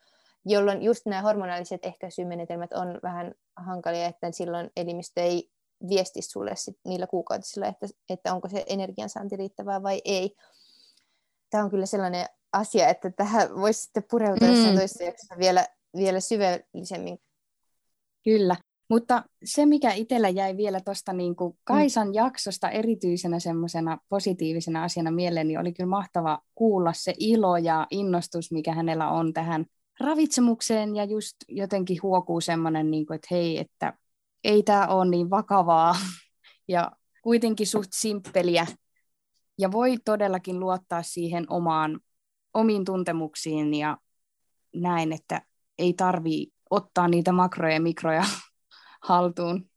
jolloin 0.45 0.81
just 0.81 1.05
nämä 1.05 1.21
hormonaaliset 1.21 1.85
ehkäisymenetelmät 1.85 2.73
on 2.73 2.99
vähän 3.03 3.33
hankalia, 3.55 4.05
että 4.05 4.31
silloin 4.31 4.71
elimistö 4.77 5.21
ei 5.21 5.49
viesti 5.89 6.21
sulle 6.21 6.55
sit 6.55 6.77
niillä 6.85 7.07
kuukautisilla, 7.07 7.67
että, 7.67 7.87
että 8.09 8.33
onko 8.33 8.49
se 8.49 8.63
energiansaanti 8.67 9.35
riittävää 9.35 9.83
vai 9.83 10.01
ei. 10.05 10.35
Tämä 11.49 11.63
on 11.63 11.69
kyllä 11.69 11.85
sellainen 11.85 12.25
asia, 12.53 12.87
että 12.87 13.09
tähän 13.09 13.55
voisi 13.55 13.81
sitten 13.81 14.03
pureutua 14.11 14.47
mm. 14.47 14.75
toisessa 14.77 15.35
vielä, 15.39 15.65
vielä 15.95 16.19
syvällisemmin. 16.19 17.19
Kyllä, 18.23 18.55
mutta 18.89 19.23
se, 19.43 19.65
mikä 19.65 19.93
itsellä 19.93 20.29
jäi 20.29 20.57
vielä 20.57 20.81
tuosta 20.85 21.13
niin 21.13 21.35
kuin 21.35 21.57
Kaisan 21.63 22.07
mm. 22.07 22.13
jaksosta 22.13 22.69
erityisenä 22.69 23.39
semmoisena 23.39 23.97
positiivisena 24.09 24.83
asiana 24.83 25.11
mieleen, 25.11 25.47
niin 25.47 25.59
oli 25.59 25.73
kyllä 25.73 25.89
mahtava 25.89 26.41
kuulla 26.55 26.93
se 26.93 27.13
ilo 27.19 27.57
ja 27.57 27.87
innostus, 27.91 28.51
mikä 28.51 28.73
hänellä 28.73 29.09
on 29.09 29.33
tähän 29.33 29.65
ravitsemukseen 29.99 30.95
ja 30.95 31.03
just 31.03 31.35
jotenkin 31.47 31.97
huokuu 32.03 32.41
semmoinen, 32.41 32.91
niin 32.91 33.05
kuin, 33.05 33.15
että 33.15 33.27
hei, 33.31 33.57
että 33.57 33.93
ei 34.43 34.63
tämä 34.63 34.87
ole 34.87 35.09
niin 35.09 35.29
vakavaa 35.29 35.95
ja 36.67 36.91
kuitenkin 37.23 37.67
suht 37.67 37.89
simppeliä. 37.93 38.67
Ja 39.57 39.71
voi 39.71 39.97
todellakin 40.05 40.59
luottaa 40.59 41.03
siihen 41.03 41.45
omaan, 41.49 41.99
omiin 42.53 42.85
tuntemuksiin 42.85 43.73
ja 43.73 43.97
näin, 44.75 45.13
että 45.13 45.41
ei 45.77 45.93
tarvi 45.93 46.47
ottaa 46.69 47.07
niitä 47.07 47.31
makroja 47.31 47.73
ja 47.73 47.81
mikroja 47.81 48.23
haltuun. 49.07 49.69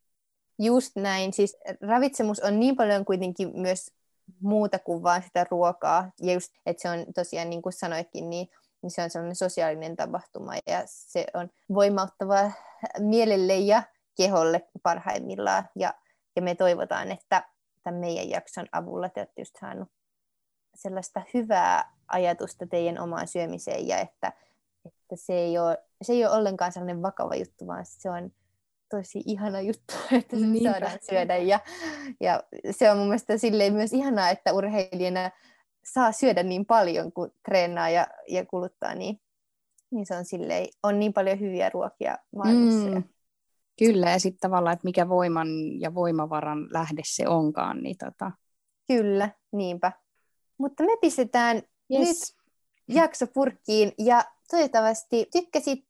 Just 0.58 0.96
näin. 0.96 1.32
Siis 1.32 1.56
ravitsemus 1.80 2.40
on 2.40 2.60
niin 2.60 2.76
paljon 2.76 3.04
kuitenkin 3.04 3.50
myös 3.54 3.90
muuta 4.40 4.78
kuin 4.78 5.02
vain 5.02 5.22
sitä 5.22 5.46
ruokaa. 5.50 6.10
Ja 6.20 6.32
just, 6.32 6.52
että 6.66 6.82
se 6.82 6.90
on 6.90 7.06
tosiaan, 7.14 7.50
niin 7.50 7.62
kuin 7.62 7.72
sanoitkin, 7.72 8.30
niin, 8.30 8.48
niin 8.82 8.90
se 8.90 9.02
on 9.02 9.10
sellainen 9.10 9.36
sosiaalinen 9.36 9.96
tapahtuma 9.96 10.52
ja 10.66 10.82
se 10.86 11.26
on 11.34 11.50
voimauttava 11.74 12.52
mielelle 12.98 13.56
ja 13.56 13.82
keholle 14.16 14.68
parhaimmillaan. 14.82 15.68
Ja, 15.76 15.94
ja 16.36 16.42
me 16.42 16.54
toivotaan, 16.54 17.12
että 17.12 17.48
tämän 17.82 18.00
meidän 18.00 18.30
jakson 18.30 18.66
avulla 18.72 19.08
te 19.08 19.20
olette 19.20 19.40
just 19.40 19.56
saanut 19.60 19.88
sellaista 20.74 21.22
hyvää 21.34 21.92
ajatusta 22.08 22.66
teidän 22.66 22.98
omaan 22.98 23.28
syömiseen 23.28 23.88
ja 23.88 23.98
että, 23.98 24.32
että 24.86 25.16
se, 25.16 25.32
ei 25.32 25.58
ole, 25.58 25.78
se 26.02 26.12
ei 26.12 26.24
ole 26.24 26.34
ollenkaan 26.34 26.72
sellainen 26.72 27.02
vakava 27.02 27.34
juttu, 27.34 27.66
vaan 27.66 27.86
se 27.86 28.10
on 28.10 28.30
tosi 28.88 29.22
ihana 29.26 29.60
juttu, 29.60 29.94
että 30.18 30.36
se 30.36 30.46
Niinpä. 30.46 30.70
saadaan 30.70 30.98
syödä. 31.10 31.36
Ja, 31.36 31.60
ja 32.20 32.42
se 32.70 32.90
on 32.90 32.96
mun 32.96 33.06
mielestä 33.06 33.38
silleen 33.38 33.72
myös 33.72 33.92
ihanaa, 33.92 34.30
että 34.30 34.52
urheilijana 34.52 35.30
saa 35.84 36.12
syödä 36.12 36.42
niin 36.42 36.66
paljon, 36.66 37.12
kuin 37.12 37.30
treenaa 37.44 37.90
ja, 37.90 38.06
ja 38.28 38.46
kuluttaa, 38.46 38.94
niin, 38.94 39.20
niin 39.90 40.06
se 40.06 40.16
on 40.16 40.24
silleen, 40.24 40.66
on 40.82 40.98
niin 40.98 41.12
paljon 41.12 41.40
hyviä 41.40 41.70
ruokia 41.70 42.18
maailmassa. 42.36 42.88
Mm. 42.90 43.04
Kyllä, 43.78 44.10
ja 44.10 44.20
sitten 44.20 44.40
tavallaan, 44.40 44.72
että 44.72 44.84
mikä 44.84 45.08
voiman 45.08 45.48
ja 45.80 45.94
voimavaran 45.94 46.68
lähde 46.70 47.02
se 47.04 47.28
onkaan. 47.28 47.82
Niin 47.82 47.96
tota... 47.98 48.32
Kyllä, 48.88 49.30
niinpä. 49.52 49.92
Mutta 50.58 50.84
me 50.84 50.96
pistetään 51.00 51.56
yes. 51.56 52.00
nyt 52.08 52.16
jakso 52.88 53.26
purkkiin, 53.26 53.92
ja 53.98 54.24
toivottavasti 54.50 55.28
tykkäsit. 55.32 55.84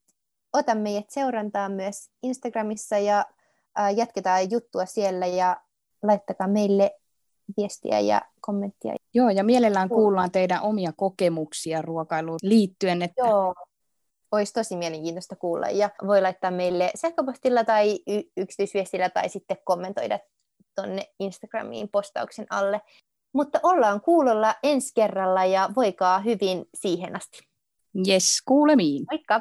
Ota 0.52 0.74
meidät 0.74 1.10
seurantaan 1.10 1.72
myös 1.72 2.10
Instagramissa, 2.22 2.98
ja 2.98 3.26
äh, 3.78 3.96
jatketaan 3.96 4.50
juttua 4.50 4.86
siellä, 4.86 5.26
ja 5.26 5.56
laittakaa 6.02 6.48
meille 6.48 6.90
viestiä 7.56 8.00
ja 8.00 8.22
kommenttia. 8.40 8.94
Joo, 9.14 9.30
ja 9.30 9.44
mielellään 9.44 9.88
kuullaan 9.88 10.30
teidän 10.30 10.62
omia 10.62 10.92
kokemuksia 10.96 11.82
ruokailuun 11.82 12.38
liittyen. 12.42 13.02
Että... 13.02 13.22
Joo, 13.26 13.54
olisi 14.32 14.52
tosi 14.52 14.76
mielenkiintoista 14.76 15.36
kuulla. 15.36 15.66
Ja 15.66 15.90
voi 16.06 16.22
laittaa 16.22 16.50
meille 16.50 16.90
sähköpostilla 16.94 17.64
tai 17.64 17.98
y- 18.06 18.30
yksityisviestillä 18.36 19.10
tai 19.10 19.28
sitten 19.28 19.56
kommentoida 19.64 20.18
tuonne 20.74 21.06
Instagramiin 21.20 21.88
postauksen 21.88 22.46
alle. 22.50 22.80
Mutta 23.34 23.60
ollaan 23.62 24.00
kuulolla 24.00 24.54
ensi 24.62 24.92
kerralla 24.94 25.44
ja 25.44 25.70
voikaa 25.76 26.18
hyvin 26.18 26.64
siihen 26.74 27.16
asti. 27.16 27.38
Yes, 28.08 28.42
kuulemiin. 28.44 29.04
Moikka! 29.10 29.40